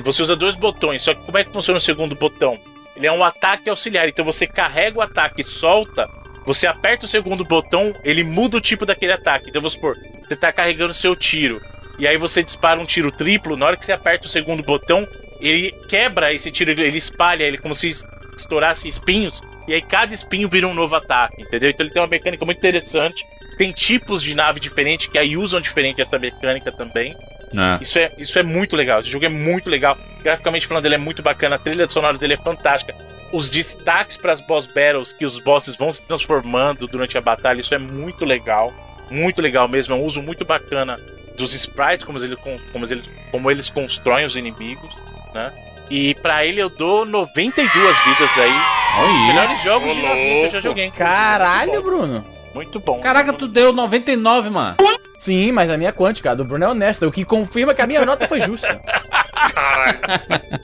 Você 0.04 0.22
usa 0.22 0.36
dois 0.36 0.54
botões, 0.54 1.02
só 1.02 1.12
que 1.12 1.20
como 1.22 1.36
é 1.36 1.42
que 1.42 1.52
funciona 1.52 1.78
o 1.78 1.80
segundo 1.80 2.14
botão? 2.14 2.56
Ele 2.94 3.08
é 3.08 3.12
um 3.12 3.24
ataque 3.24 3.68
auxiliar, 3.68 4.08
então 4.08 4.24
você 4.24 4.46
carrega 4.46 4.98
o 4.98 5.02
ataque 5.02 5.40
e 5.40 5.44
solta, 5.44 6.08
você 6.46 6.66
aperta 6.66 7.06
o 7.06 7.08
segundo 7.08 7.44
botão, 7.44 7.92
ele 8.04 8.22
muda 8.22 8.56
o 8.56 8.60
tipo 8.60 8.86
daquele 8.86 9.12
ataque. 9.12 9.48
Então 9.48 9.60
vamos 9.60 9.72
supor, 9.72 9.96
você 10.28 10.36
tá 10.36 10.52
carregando 10.52 10.94
seu 10.94 11.16
tiro, 11.16 11.60
e 12.00 12.08
aí 12.08 12.16
você 12.16 12.42
dispara 12.42 12.80
um 12.80 12.86
tiro 12.86 13.12
triplo, 13.12 13.56
na 13.56 13.66
hora 13.66 13.76
que 13.76 13.84
você 13.84 13.92
aperta 13.92 14.26
o 14.26 14.30
segundo 14.30 14.62
botão, 14.62 15.06
ele 15.40 15.70
quebra 15.88 16.32
esse 16.32 16.50
tiro, 16.50 16.70
ele 16.70 16.98
espalha 16.98 17.44
ele 17.44 17.58
como 17.58 17.74
se 17.74 17.94
estourasse 18.36 18.88
espinhos, 18.88 19.42
e 19.68 19.74
aí 19.74 19.82
cada 19.82 20.14
espinho 20.14 20.48
vira 20.48 20.66
um 20.66 20.74
novo 20.74 20.94
ataque, 20.94 21.42
entendeu? 21.42 21.70
Então 21.70 21.84
ele 21.84 21.92
tem 21.92 22.02
uma 22.02 22.08
mecânica 22.08 22.44
muito 22.44 22.58
interessante. 22.58 23.24
Tem 23.56 23.70
tipos 23.70 24.22
de 24.22 24.34
nave 24.34 24.58
diferentes 24.58 25.06
que 25.06 25.18
aí 25.18 25.36
usam 25.36 25.60
diferente 25.60 26.00
essa 26.00 26.18
mecânica 26.18 26.72
também. 26.72 27.14
É. 27.52 27.82
Isso 27.82 27.98
é, 27.98 28.10
isso 28.16 28.38
é 28.38 28.42
muito 28.42 28.74
legal. 28.74 29.00
Esse 29.00 29.10
jogo 29.10 29.26
é 29.26 29.28
muito 29.28 29.68
legal. 29.68 29.96
Graficamente 30.22 30.66
falando, 30.66 30.86
ele 30.86 30.94
é 30.94 30.98
muito 30.98 31.22
bacana. 31.22 31.56
A 31.56 31.58
trilha 31.58 31.88
sonora 31.88 32.16
dele 32.16 32.34
é 32.34 32.36
fantástica. 32.36 32.94
Os 33.32 33.50
destaques 33.50 34.16
para 34.16 34.32
as 34.32 34.40
boss 34.40 34.66
battles, 34.66 35.12
que 35.12 35.24
os 35.24 35.38
bosses 35.38 35.76
vão 35.76 35.92
se 35.92 36.02
transformando 36.02 36.86
durante 36.86 37.16
a 37.18 37.20
batalha, 37.20 37.60
isso 37.60 37.74
é 37.74 37.78
muito 37.78 38.24
legal. 38.24 38.72
Muito 39.10 39.42
legal 39.42 39.68
mesmo. 39.68 39.94
É 39.94 39.98
um 39.98 40.04
uso 40.04 40.22
muito 40.22 40.44
bacana 40.44 40.98
dos 41.40 41.54
sprites, 41.54 42.04
como 42.04 42.18
eles, 42.18 42.38
como 42.72 42.86
eles, 42.86 43.10
como 43.30 43.50
eles 43.50 43.70
constroem 43.70 44.24
os 44.24 44.36
inimigos, 44.36 44.94
né? 45.34 45.52
E 45.90 46.14
pra 46.16 46.44
ele 46.44 46.60
eu 46.60 46.68
dou 46.68 47.04
92 47.04 48.04
vidas 48.04 48.38
aí. 48.38 48.52
Olha 48.98 49.08
aí. 49.08 49.26
melhores 49.26 49.60
jogos 49.62 49.92
de 49.92 50.02
navinha 50.02 50.40
que 50.40 50.46
eu 50.46 50.50
já 50.50 50.60
joguei. 50.60 50.90
Caralho, 50.90 51.72
Muito 51.72 51.84
Bruno. 51.84 52.24
Muito 52.54 52.80
bom. 52.80 53.00
Caraca, 53.00 53.32
tu 53.32 53.48
deu 53.48 53.72
99, 53.72 54.50
mano. 54.50 54.76
Sim, 55.18 55.52
mas 55.52 55.70
a 55.70 55.76
minha 55.76 55.92
quântica, 55.92 56.30
a 56.30 56.34
do 56.34 56.44
Bruno 56.44 56.64
é 56.64 56.68
honesta, 56.68 57.06
o 57.06 57.12
que 57.12 57.24
confirma 57.24 57.74
que 57.74 57.82
a 57.82 57.86
minha 57.86 58.04
nota 58.04 58.26
foi 58.28 58.40
justa. 58.40 58.80
Caralho. 59.52 59.98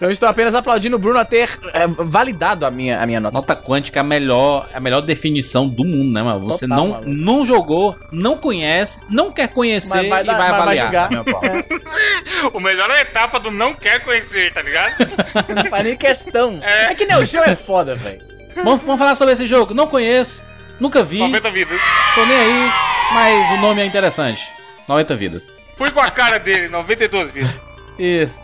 Então 0.00 0.08
eu 0.08 0.12
estou 0.12 0.26
apenas 0.30 0.54
aplaudindo 0.54 0.96
o 0.96 0.98
Bruno 0.98 1.18
a 1.18 1.26
ter 1.26 1.50
é, 1.74 1.86
validado 1.86 2.64
a 2.64 2.70
minha, 2.70 3.02
a 3.02 3.04
minha 3.06 3.20
nota. 3.20 3.34
Nota 3.36 3.54
quântica 3.54 3.98
é 3.98 4.00
a 4.00 4.02
melhor, 4.02 4.66
a 4.72 4.80
melhor 4.80 5.02
definição 5.02 5.68
do 5.68 5.84
mundo, 5.84 6.10
né, 6.10 6.22
mano? 6.22 6.40
Você 6.46 6.66
Total, 6.66 6.78
não, 6.78 6.88
maluco. 6.92 7.10
não 7.10 7.44
jogou, 7.44 7.94
não 8.10 8.34
conhece, 8.34 8.98
não 9.10 9.30
quer 9.30 9.48
conhecer 9.48 9.96
Mas 9.96 10.08
vai 10.08 10.22
e 10.22 10.24
dar- 10.24 10.38
vai 10.38 10.40
mas 10.40 10.50
vai 10.50 10.60
avaliar. 10.78 10.86
julgar. 10.86 11.10
Meu 11.10 11.24
pau. 11.24 11.42
O 12.54 12.60
melhor 12.60 12.88
é 12.88 12.94
a 12.94 13.00
etapa 13.02 13.38
do 13.38 13.50
não 13.50 13.74
quer 13.74 14.02
conhecer, 14.02 14.50
tá 14.54 14.62
ligado? 14.62 14.94
Não 15.54 15.66
faz 15.66 15.84
nem 15.84 15.96
questão. 15.96 16.58
É. 16.62 16.84
É, 16.84 16.94
que 16.94 17.04
Neo 17.04 17.22
Geo 17.26 17.42
é 17.42 17.54
foda, 17.54 17.94
velho. 17.94 18.22
vamos, 18.56 18.82
vamos 18.82 18.98
falar 18.98 19.14
sobre 19.16 19.34
esse 19.34 19.46
jogo. 19.46 19.74
Não 19.74 19.86
conheço, 19.86 20.42
nunca 20.80 21.02
vi, 21.04 21.18
90 21.18 21.50
vidas. 21.50 21.78
tô 22.14 22.24
nem 22.24 22.38
aí, 22.38 22.72
mas 23.12 23.50
o 23.50 23.56
nome 23.58 23.82
é 23.82 23.84
interessante. 23.84 24.48
90 24.88 25.14
vidas. 25.14 25.46
Fui 25.76 25.90
com 25.90 26.00
a 26.00 26.10
cara 26.10 26.38
dele, 26.38 26.68
92 26.68 27.30
vidas. 27.30 27.50
Isso. 27.98 28.34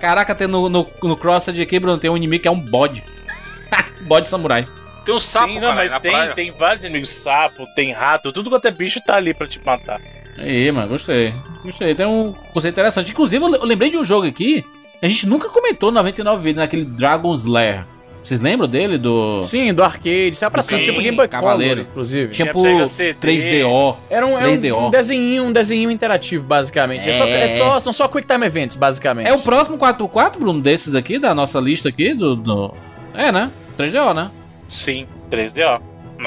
Caraca, 0.00 0.34
tem 0.34 0.46
no, 0.48 0.68
no, 0.68 0.86
no 1.02 1.16
Crossed 1.16 1.60
aqui, 1.60 1.78
Bruno, 1.78 1.98
tem 1.98 2.10
um 2.10 2.16
inimigo 2.16 2.42
que 2.42 2.48
é 2.48 2.50
um 2.50 2.58
bode. 2.60 3.04
bode 4.02 4.28
samurai. 4.28 4.66
Tem 5.04 5.14
um 5.14 5.20
sapo, 5.20 5.48
Sim, 5.48 5.54
não, 5.54 5.68
cara, 5.68 5.74
mas 5.74 5.92
na 5.92 6.00
tem, 6.00 6.12
praia. 6.12 6.32
tem 6.34 6.50
vários 6.52 6.84
inimigos. 6.84 7.10
Sapo, 7.10 7.66
tem 7.74 7.92
rato, 7.92 8.32
tudo 8.32 8.50
quanto 8.50 8.66
é 8.66 8.70
bicho 8.70 9.00
tá 9.04 9.16
ali 9.16 9.32
pra 9.34 9.46
te 9.46 9.60
matar. 9.64 10.00
Aí, 10.38 10.70
mano, 10.72 10.88
gostei. 10.88 11.34
Gostei. 11.64 11.94
Tem 11.94 12.06
um 12.06 12.32
conceito 12.52 12.74
interessante. 12.74 13.10
Inclusive, 13.12 13.44
eu 13.44 13.48
le- 13.48 13.58
eu 13.58 13.64
lembrei 13.64 13.90
de 13.90 13.98
um 13.98 14.04
jogo 14.04 14.26
aqui. 14.26 14.64
A 15.02 15.06
gente 15.08 15.26
nunca 15.26 15.48
comentou 15.48 15.90
99 15.90 16.42
vezes, 16.42 16.58
naquele 16.58 16.84
Dragon's 16.84 17.44
Lair. 17.44 17.84
Vocês 18.22 18.38
lembram 18.38 18.68
dele? 18.68 18.98
Do. 18.98 19.42
Sim, 19.42 19.72
do 19.72 19.82
arcade, 19.82 20.34
saiu 20.34 20.50
pra 20.50 20.62
tudo, 20.62 20.82
tipo 20.82 21.00
Game 21.00 21.16
Boy 21.16 21.26
Cavaleiro. 21.26 21.76
Color, 21.76 21.90
inclusive. 21.90 22.32
Tinha 22.32 22.52
pro 22.52 22.60
Sega 22.60 22.86
CD. 22.86 23.14
3DO. 23.18 23.96
Era 24.10 24.26
um, 24.26 24.38
era 24.38 24.48
um, 24.50 24.56
3DO. 24.58 24.78
um 24.86 24.90
desenhinho, 24.90 25.44
um 25.44 25.52
desenhinho 25.52 25.90
interativo, 25.90 26.44
basicamente. 26.44 27.08
É. 27.08 27.12
só, 27.12 27.24
É. 27.24 27.48
é 27.48 27.50
só- 27.52 27.80
são 27.80 27.92
só 27.92 28.06
Quick 28.08 28.26
Time 28.26 28.44
Events, 28.44 28.76
basicamente. 28.76 29.26
É 29.28 29.32
o 29.32 29.38
próximo 29.40 29.78
4x4, 29.78 30.38
Bruno, 30.38 30.60
desses 30.60 30.94
aqui, 30.94 31.18
da 31.18 31.34
nossa 31.34 31.58
lista 31.58 31.88
aqui, 31.88 32.12
do. 32.14 32.36
do... 32.36 32.74
É, 33.14 33.32
né? 33.32 33.50
3DO, 33.78 34.14
né? 34.14 34.30
Sim, 34.68 35.06
3DO. 35.30 35.80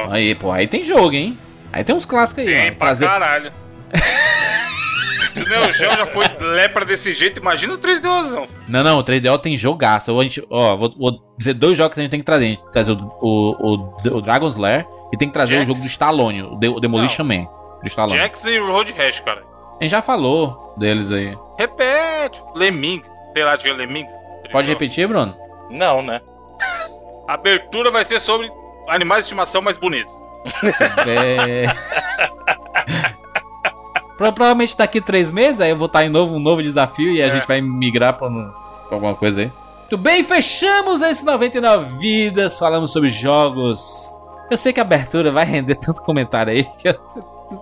Aí, 0.10 0.34
pô, 0.34 0.52
aí 0.52 0.65
tem 0.68 0.82
jogo, 0.84 1.14
hein? 1.14 1.38
Aí 1.72 1.84
tem 1.84 1.95
uns 1.95 2.06
clássicos 2.06 2.44
aí, 2.44 2.49
Tem 2.49 2.64
mano. 2.65 2.76
pra 2.76 2.88
Trazer... 2.88 3.06
caralho. 3.06 3.52
Se 5.53 5.57
o 5.57 5.59
Neo 5.61 5.71
Geo 5.71 5.91
já 5.91 6.05
foi 6.07 6.25
lepra 6.39 6.84
desse 6.84 7.13
jeito, 7.13 7.39
imagina 7.39 7.73
o 7.73 7.77
3Dzão. 7.77 8.47
Não, 8.67 8.84
não, 8.84 8.99
o 8.99 9.03
3DO 9.03 9.39
tem 9.39 9.55
jogaço. 9.55 10.17
A 10.19 10.23
gente, 10.23 10.43
ó, 10.49 10.75
vou, 10.75 10.91
vou 10.97 11.35
dizer 11.38 11.53
dois 11.53 11.77
jogos 11.77 11.93
que 11.93 11.99
a 11.99 12.03
gente 12.03 12.11
tem 12.11 12.19
que 12.19 12.25
trazer. 12.25 12.45
A 12.45 12.47
gente 12.49 12.57
tem 12.57 12.67
que 12.67 12.73
trazer 12.73 12.91
o, 12.91 12.97
o, 13.21 13.75
o, 13.75 14.17
o 14.17 14.21
Dragon's 14.21 14.55
Lair 14.55 14.88
e 15.13 15.17
tem 15.17 15.27
que 15.27 15.34
trazer 15.34 15.55
Jax? 15.55 15.63
o 15.63 15.67
jogo 15.67 15.80
do 15.81 15.88
Stallone, 15.88 16.41
o, 16.41 16.55
o 16.55 16.80
Demolition 16.80 17.23
Man. 17.23 17.45
Do 17.84 17.88
Stallone. 17.88 18.17
Jax 18.17 18.45
e 18.45 18.57
Road 18.57 18.91
Rash, 18.93 19.19
cara. 19.19 19.43
A 19.80 19.84
gente 19.84 19.91
já 19.91 20.01
falou 20.01 20.73
deles 20.77 21.11
aí. 21.11 21.38
Repete. 21.57 22.41
Lemming. 22.55 23.03
Sei 23.34 23.43
lá, 23.43 23.57
tinha 23.57 23.73
Lemming. 23.73 24.07
Pode 24.51 24.67
repetir, 24.67 25.07
Bruno? 25.07 25.35
Não, 25.69 26.01
né? 26.01 26.21
A 27.27 27.34
abertura 27.35 27.91
vai 27.91 28.03
ser 28.03 28.19
sobre 28.19 28.51
animais 28.88 29.19
de 29.19 29.25
estimação 29.25 29.61
mais 29.61 29.77
bonitos. 29.77 30.13
É... 31.07 31.65
Pro- 34.18 34.31
Provavelmente 34.34 34.77
daqui 34.77 35.02
três 35.02 35.31
meses 35.31 35.60
aí 35.61 35.69
eu 35.72 35.77
vou 35.77 35.88
estar 35.88 36.03
em 36.06 36.10
novo, 36.10 36.35
um 36.35 36.40
novo 36.40 36.61
desafio 36.61 37.11
e 37.11 37.22
a 37.22 37.27
É. 37.27 37.30
gente 37.30 37.48
vai 37.48 37.61
migrar 37.61 38.14
pra, 38.14 38.27
um- 38.27 38.52
pra 38.88 38.95
alguma 38.98 39.15
coisa 39.15 39.41
aí. 39.41 39.52
Muito 39.81 39.98
bem, 39.98 40.23
fechamos 40.23 41.02
esse 41.02 41.23
99 41.26 41.98
vidas, 41.99 42.57
falamos 42.57 42.91
sobre 42.91 43.10
jogos. 43.10 44.11
Eu 44.49 44.57
sei 44.57 44.73
que 44.73 44.80
a 44.80 44.84
abertura 44.84 45.31
vai 45.31 45.45
render 45.45 45.76
tanto 45.76 46.02
comentário 46.02 46.52
aí 46.53 46.64
que 46.80 46.88
eu 46.90 46.94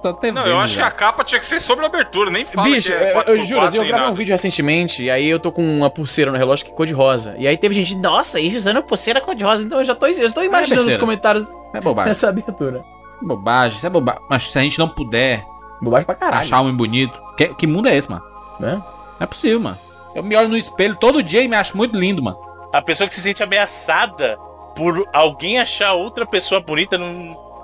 tô 0.02 0.08
até 0.10 0.32
Não, 0.32 0.44
vendo 0.44 0.52
eu 0.54 0.60
acho 0.60 0.74
que 0.76 0.80
já. 0.80 0.88
a 0.88 0.92
capa 0.92 1.24
tinha 1.24 1.40
que 1.40 1.46
ser 1.46 1.60
sobre 1.60 1.84
a 1.84 1.88
abertura, 1.88 2.30
nem 2.32 2.46
fala 2.46 2.68
Bicho, 2.70 2.88
que 2.90 2.94
é 2.94 3.12
eu, 3.14 3.22
eu 3.36 3.38
4x4 3.42 3.46
juro, 3.46 3.62
assim, 3.66 3.78
eu 3.78 3.86
gravei 3.86 4.08
um 4.10 4.14
vídeo 4.14 4.32
recentemente, 4.32 5.04
e 5.04 5.12
aí 5.12 5.28
eu 5.28 5.40
tô 5.40 5.52
com 5.52 5.62
uma 5.64 5.90
pulseira 5.90 6.32
no 6.32 6.38
relógio 6.38 6.66
que 6.66 6.72
é 6.72 6.76
cor 6.76 6.86
de 6.86 6.94
rosa. 6.94 7.36
E 7.38 7.48
aí 7.48 7.58
teve 7.58 7.76
gente, 7.76 7.96
nossa, 7.96 8.40
isso 8.40 8.58
usando 8.58 8.82
pulseira 8.84 9.20
cor 9.20 9.36
de 9.36 9.44
rosa. 9.44 9.66
Então 9.66 9.80
eu 9.80 9.86
já 9.86 9.94
tô, 9.96 10.08
eu 10.08 10.14
já 10.28 10.34
tô 10.34 10.42
imaginando 10.44 10.82
os 10.82 10.86
besteira. 10.88 11.00
comentários 11.00 11.48
É 11.74 11.82
bobagem. 11.82 12.12
dessa 12.12 12.30
abertura. 12.30 12.84
É 13.22 13.26
bobagem, 13.26 13.78
isso 13.78 13.88
é 13.88 13.90
bobagem. 13.90 14.22
Mas 14.30 14.44
se 14.52 14.58
a 14.58 14.62
gente 14.62 14.80
não 14.80 14.88
puder 14.88 15.46
Bobagem 15.82 16.06
pra 16.06 16.16
caralho. 16.16 16.42
achar 16.42 16.60
um 16.60 16.66
homem 16.66 16.76
bonito, 16.76 17.20
que, 17.36 17.48
que 17.56 17.68
mundo 17.68 17.88
é 17.88 17.96
esse, 17.96 18.10
mano? 18.10 18.24
Né? 18.60 18.76
Não 18.76 19.18
é 19.20 19.26
possível, 19.26 19.60
mano. 19.60 19.78
Eu 20.14 20.24
me 20.24 20.36
olho 20.36 20.50
no 20.50 20.58
espelho 20.58 20.96
todo 20.96 21.24
dia 21.24 21.42
e 21.42 21.48
me 21.48 21.56
acho 21.56 21.76
muito 21.76 21.98
lindo, 21.98 22.22
mano. 22.22 22.38
A 22.72 22.82
pessoa 22.82 23.08
que 23.08 23.16
se 23.16 23.22
sente 23.22 23.42
ameaçada 23.42 24.38
por 24.76 25.08
alguém 25.14 25.60
achar 25.60 25.94
outra 25.94 26.26
pessoa 26.26 26.62
bonita 26.62 26.98
não, 26.98 27.14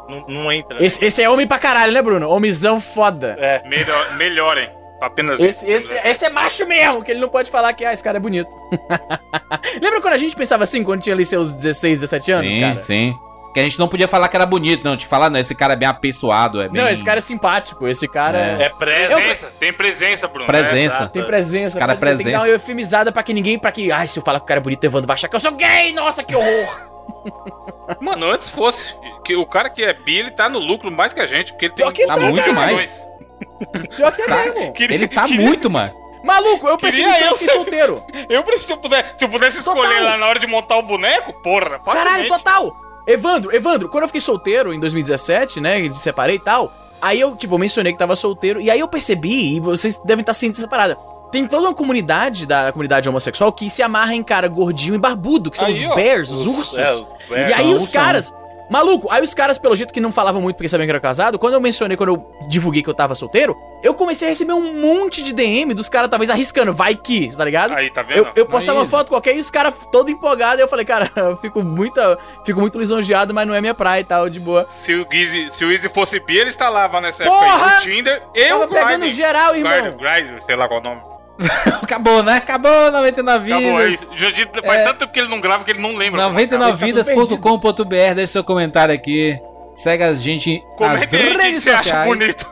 não, 0.09 0.25
não 0.27 0.51
entra. 0.51 0.83
Esse, 0.83 1.03
esse 1.05 1.21
é 1.21 1.29
homem 1.29 1.47
pra 1.47 1.59
caralho, 1.59 1.93
né, 1.93 2.01
Bruno? 2.01 2.29
Homenzão 2.29 2.79
foda. 2.79 3.35
É. 3.39 3.67
Melhor, 3.67 4.15
melhorem. 4.15 4.69
Apenas 4.99 5.39
Esse, 5.39 5.69
esse, 5.69 5.93
esse 5.93 6.25
é 6.25 6.29
macho 6.29 6.65
mesmo, 6.65 7.03
que 7.03 7.11
ele 7.11 7.19
não 7.19 7.29
pode 7.29 7.51
falar 7.51 7.71
que 7.73 7.85
ah, 7.85 7.93
esse 7.93 8.03
cara 8.03 8.17
é 8.17 8.19
bonito. 8.19 8.49
Lembra 9.79 10.01
quando 10.01 10.15
a 10.15 10.17
gente 10.17 10.35
pensava 10.35 10.63
assim, 10.63 10.83
quando 10.83 11.03
tinha 11.03 11.13
ali 11.13 11.23
seus 11.23 11.53
16, 11.53 11.99
17 11.99 12.31
anos, 12.31 12.53
sim, 12.53 12.61
cara? 12.61 12.81
sim. 12.81 13.15
Que 13.57 13.61
a 13.61 13.63
gente 13.63 13.79
não 13.79 13.87
podia 13.87 14.07
falar 14.07 14.27
que 14.29 14.35
era 14.35 14.45
bonito, 14.45 14.83
não. 14.83 14.95
Tinha 14.95 15.07
que 15.07 15.09
falar, 15.09 15.31
não, 15.31 15.39
esse 15.39 15.55
cara 15.55 15.73
é 15.73 15.75
bem 15.75 15.87
apessoado, 15.87 16.61
é 16.61 16.69
bem... 16.69 16.79
Não, 16.79 16.87
esse 16.87 17.03
cara 17.03 17.17
é 17.17 17.21
simpático, 17.21 17.87
esse 17.87 18.07
cara 18.07 18.37
é... 18.37 18.63
É 18.65 18.69
presa. 18.69 19.15
Presença, 19.15 19.51
tem 19.59 19.73
presença, 19.73 20.27
Bruno. 20.27 20.45
Presença. 20.45 21.03
É, 21.05 21.07
Tem 21.07 21.25
presença, 21.25 21.65
Esse 21.69 21.79
cara 21.79 21.93
é 21.93 21.95
pode- 21.95 22.05
tem 22.05 22.17
que 22.17 22.23
presença. 22.23 22.37
dar 22.37 22.43
uma 22.43 22.49
eufemizada 22.49 23.11
pra 23.11 23.23
que 23.23 23.33
ninguém, 23.33 23.57
pra 23.57 23.71
que, 23.71 23.91
ai, 23.91 24.07
se 24.07 24.19
eu 24.19 24.23
falar 24.23 24.39
que 24.39 24.43
o 24.43 24.47
cara 24.47 24.59
é 24.59 24.63
bonito, 24.63 24.83
o 24.83 24.85
Evandro 24.85 25.07
vai 25.07 25.15
achar 25.15 25.27
que 25.27 25.35
eu 25.35 25.39
sou 25.39 25.53
gay, 25.53 25.91
nossa, 25.91 26.23
que 26.23 26.35
horror. 26.35 26.89
Mano, 27.99 28.29
antes 28.29 28.47
fosse. 28.47 28.95
Que 29.25 29.35
o 29.35 29.45
cara 29.47 29.71
que 29.71 29.83
é 29.83 29.91
bi, 29.91 30.17
ele 30.19 30.29
tá 30.29 30.47
no 30.47 30.59
lucro 30.59 30.91
mais 30.91 31.11
que 31.11 31.19
a 31.19 31.25
gente, 31.25 31.51
porque 31.53 31.65
ele 31.65 31.73
tem 31.73 31.83
Pior 31.83 31.91
que 31.93 32.05
Tá 32.05 32.13
tá, 32.15 32.21
muito 32.21 32.53
mais. 32.53 33.07
Pior 33.95 34.11
que 34.11 34.21
é 34.21 34.27
mesmo. 34.27 34.73
Queria- 34.73 34.95
Ele 34.95 35.07
tá 35.07 35.23
queria- 35.25 35.41
muito, 35.41 35.67
mano. 35.67 35.93
Maluco, 36.23 36.67
eu 36.67 36.77
isso 36.83 37.01
quando 37.01 37.15
eu 37.21 37.27
eu 37.29 37.37
fiquei 37.37 37.53
solteiro. 37.55 38.03
Eu 38.29 38.43
prefiro, 38.43 38.67
se 38.67 38.73
eu, 38.73 38.77
puder, 38.77 39.13
se 39.17 39.25
eu 39.25 39.29
pudesse 39.29 39.57
escolher 39.57 39.99
lá 40.01 40.15
na 40.15 40.27
hora 40.27 40.37
de 40.39 40.45
montar 40.45 40.77
o 40.77 40.83
boneco, 40.83 41.33
porra, 41.41 41.79
Caralho, 41.79 42.27
facilmente. 42.27 42.29
total. 42.29 42.86
Evandro, 43.07 43.55
Evandro, 43.55 43.89
quando 43.89 44.03
eu 44.03 44.07
fiquei 44.07 44.21
solteiro 44.21 44.73
em 44.73 44.79
2017, 44.79 45.61
né, 45.61 45.91
separei 45.93 46.35
e 46.35 46.39
tal, 46.39 46.73
aí 47.01 47.19
eu, 47.19 47.35
tipo, 47.35 47.57
mencionei 47.57 47.93
que 47.93 47.97
tava 47.97 48.15
solteiro, 48.15 48.59
e 48.59 48.69
aí 48.69 48.79
eu 48.79 48.87
percebi, 48.87 49.55
e 49.55 49.59
vocês 49.61 49.99
devem 50.03 50.21
estar 50.21 50.33
sentindo 50.33 50.57
essa 50.57 50.67
parada, 50.67 50.97
tem 51.31 51.47
toda 51.47 51.67
uma 51.67 51.73
comunidade 51.73 52.45
da 52.45 52.71
comunidade 52.71 53.07
homossexual 53.07 53.51
que 53.51 53.69
se 53.69 53.81
amarra 53.81 54.13
em 54.15 54.23
cara 54.23 54.47
gordinho 54.47 54.95
e 54.95 54.97
barbudo, 54.97 55.51
que 55.51 55.57
são 55.57 55.67
Aí, 55.67 55.73
os 55.73 55.83
ó, 55.83 55.95
bears, 55.95 56.31
os, 56.31 56.45
ursos. 56.45 56.77
é, 56.77 56.93
os 56.93 57.07
bears. 57.29 57.49
E 57.49 57.53
aí 57.53 57.73
os 57.73 57.89
caras. 57.89 58.33
Maluco, 58.69 59.07
aí 59.09 59.23
os 59.23 59.33
caras, 59.33 59.57
pelo 59.57 59.75
jeito 59.75 59.93
que 59.93 59.99
não 59.99 60.11
falavam 60.11 60.41
muito 60.41 60.55
porque 60.57 60.67
sabiam 60.67 60.85
que 60.85 60.91
era 60.91 60.99
casado, 60.99 61.39
quando 61.39 61.53
eu 61.53 61.61
mencionei, 61.61 61.95
quando 61.95 62.09
eu 62.09 62.31
divulguei 62.47 62.83
que 62.83 62.89
eu 62.89 62.93
tava 62.93 63.15
solteiro, 63.15 63.55
eu 63.81 63.93
comecei 63.93 64.27
a 64.27 64.31
receber 64.31 64.53
um 64.53 64.73
monte 64.73 65.21
de 65.21 65.33
DM 65.33 65.73
dos 65.73 65.87
caras, 65.87 66.09
talvez 66.09 66.29
arriscando, 66.29 66.73
vai 66.73 66.95
que, 66.95 67.35
tá 67.35 67.45
ligado? 67.45 67.73
Aí, 67.73 67.89
tá 67.89 68.01
vendo? 68.01 68.17
Eu, 68.17 68.31
eu 68.35 68.45
postava 68.45 68.79
Aí. 68.79 68.83
uma 68.83 68.89
foto 68.89 69.09
qualquer 69.09 69.35
e 69.35 69.39
os 69.39 69.49
caras 69.49 69.73
todo 69.91 70.09
empolgados, 70.11 70.59
e 70.59 70.61
eu 70.63 70.67
falei, 70.67 70.85
cara, 70.85 71.09
eu 71.15 71.37
fico 71.37 71.63
muito, 71.63 71.99
fico 72.45 72.59
muito 72.59 72.77
lisonjeado, 72.77 73.33
mas 73.33 73.47
não 73.47 73.53
é 73.53 73.61
minha 73.61 73.73
praia 73.73 74.01
e 74.01 74.03
tal, 74.03 74.29
de 74.29 74.39
boa. 74.39 74.65
Se 74.69 74.93
o 74.93 75.07
Easy, 75.11 75.49
se 75.49 75.63
o 75.63 75.71
Easy 75.71 75.87
fosse 75.89 76.19
bi, 76.19 76.37
ele 76.37 76.49
instalava 76.49 76.99
nessa 76.99 77.23
Porra! 77.23 77.45
época 77.47 77.69
aí 77.69 77.77
o 77.77 77.81
Tinder 77.81 78.23
e 78.35 78.45
Tava 78.49 78.65
o 78.65 78.67
pegando 78.67 79.09
geral, 79.09 79.55
irmão. 79.55 79.71
Grindr, 79.71 79.97
Grindr, 79.97 80.41
sei 80.45 80.55
lá 80.55 80.67
qual 80.67 80.79
é 80.79 80.81
o 80.81 80.83
nome. 80.83 81.16
Acabou, 81.81 82.23
né? 82.23 82.37
Acabou 82.37 82.91
99 82.91 83.53
Acabou 83.53 83.77
aí. 83.77 83.91
vidas. 83.95 84.07
Judito, 84.19 84.61
faz 84.63 84.81
É. 84.81 84.83
tanto 84.83 84.97
tempo 84.99 85.13
que 85.13 85.19
ele 85.19 85.29
não 85.29 85.39
grava 85.39 85.63
que 85.63 85.71
ele 85.71 85.79
não 85.81 85.95
lembra. 85.95 86.23
99vidas.com.br, 86.29 88.15
deixa 88.15 88.33
seu 88.33 88.43
comentário 88.43 88.93
aqui. 88.93 89.39
Segue 89.75 90.03
a 90.03 90.13
gente 90.13 90.63
nas 90.79 91.05
Comentem 91.05 91.19
aí 91.19 91.27
quem 91.29 91.37
redes 91.37 91.63
você 91.63 91.69
acha 91.69 91.83
sociais 91.83 92.07
bonito. 92.07 92.49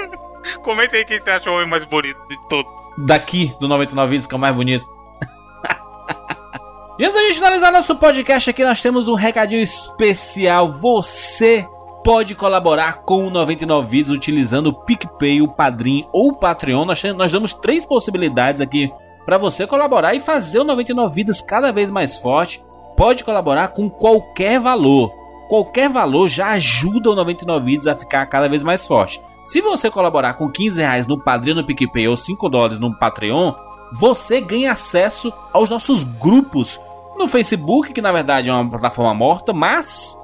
Comentem 0.62 0.98
aí 1.00 1.04
quem 1.04 1.18
você 1.18 1.30
acha 1.30 1.50
o 1.50 1.54
homem 1.54 1.68
mais 1.68 1.84
bonito 1.84 2.18
de 2.28 2.36
todos. 2.48 2.72
daqui 2.96 3.54
do 3.60 3.68
99 3.68 4.10
Vidas, 4.10 4.26
que 4.26 4.34
é 4.34 4.36
o 4.36 4.40
mais 4.40 4.54
bonito. 4.54 4.84
e 6.98 7.04
antes 7.04 7.14
da 7.14 7.20
gente 7.26 7.34
finalizar 7.34 7.70
nosso 7.70 7.94
podcast 7.96 8.48
aqui, 8.50 8.64
nós 8.64 8.80
temos 8.80 9.06
um 9.06 9.14
recadinho 9.14 9.62
especial. 9.62 10.72
Você 10.72 11.66
pode 12.04 12.34
colaborar 12.34 13.02
com 13.02 13.26
o 13.26 13.30
99 13.30 13.88
Vidas 13.88 14.10
utilizando 14.10 14.68
o 14.68 14.72
PicPay, 14.72 15.40
o 15.42 15.48
Padrim 15.48 16.06
ou 16.12 16.28
o 16.30 16.36
Patreon. 16.36 16.84
Nós, 16.84 17.00
tem- 17.00 17.12
nós 17.12 17.30
damos 17.32 17.52
três 17.54 17.86
possibilidades 17.86 18.60
aqui 18.60 18.92
para 19.24 19.38
você 19.38 19.66
colaborar 19.66 20.14
e 20.14 20.20
fazer 20.20 20.58
o 20.60 20.64
99 20.64 21.14
Vidas 21.14 21.40
cada 21.40 21.70
vez 21.72 21.90
mais 21.90 22.16
forte. 22.16 22.64
Pode 22.96 23.22
colaborar 23.24 23.68
com 23.68 23.88
qualquer 23.88 24.58
valor. 24.60 25.12
Qualquer 25.48 25.88
valor 25.88 26.28
já 26.28 26.48
ajuda 26.50 27.10
o 27.10 27.14
99 27.14 27.64
Vidas 27.64 27.86
a 27.86 27.94
ficar 27.94 28.26
cada 28.26 28.48
vez 28.48 28.62
mais 28.62 28.86
forte. 28.86 29.20
Se 29.44 29.60
você 29.60 29.90
colaborar 29.90 30.34
com 30.34 30.48
15 30.50 30.80
reais 30.80 31.06
no 31.06 31.18
Padrinho 31.18 31.56
no 31.56 31.64
PicPay 31.64 32.08
ou 32.08 32.16
5 32.16 32.48
dólares 32.48 32.78
no 32.78 32.96
Patreon, 32.96 33.52
você 33.92 34.40
ganha 34.40 34.72
acesso 34.72 35.32
aos 35.52 35.68
nossos 35.68 36.04
grupos 36.04 36.80
no 37.18 37.28
Facebook, 37.28 37.92
que 37.92 38.00
na 38.00 38.10
verdade 38.12 38.48
é 38.48 38.52
uma 38.52 38.68
plataforma 38.70 39.12
morta, 39.14 39.52
mas 39.52 40.18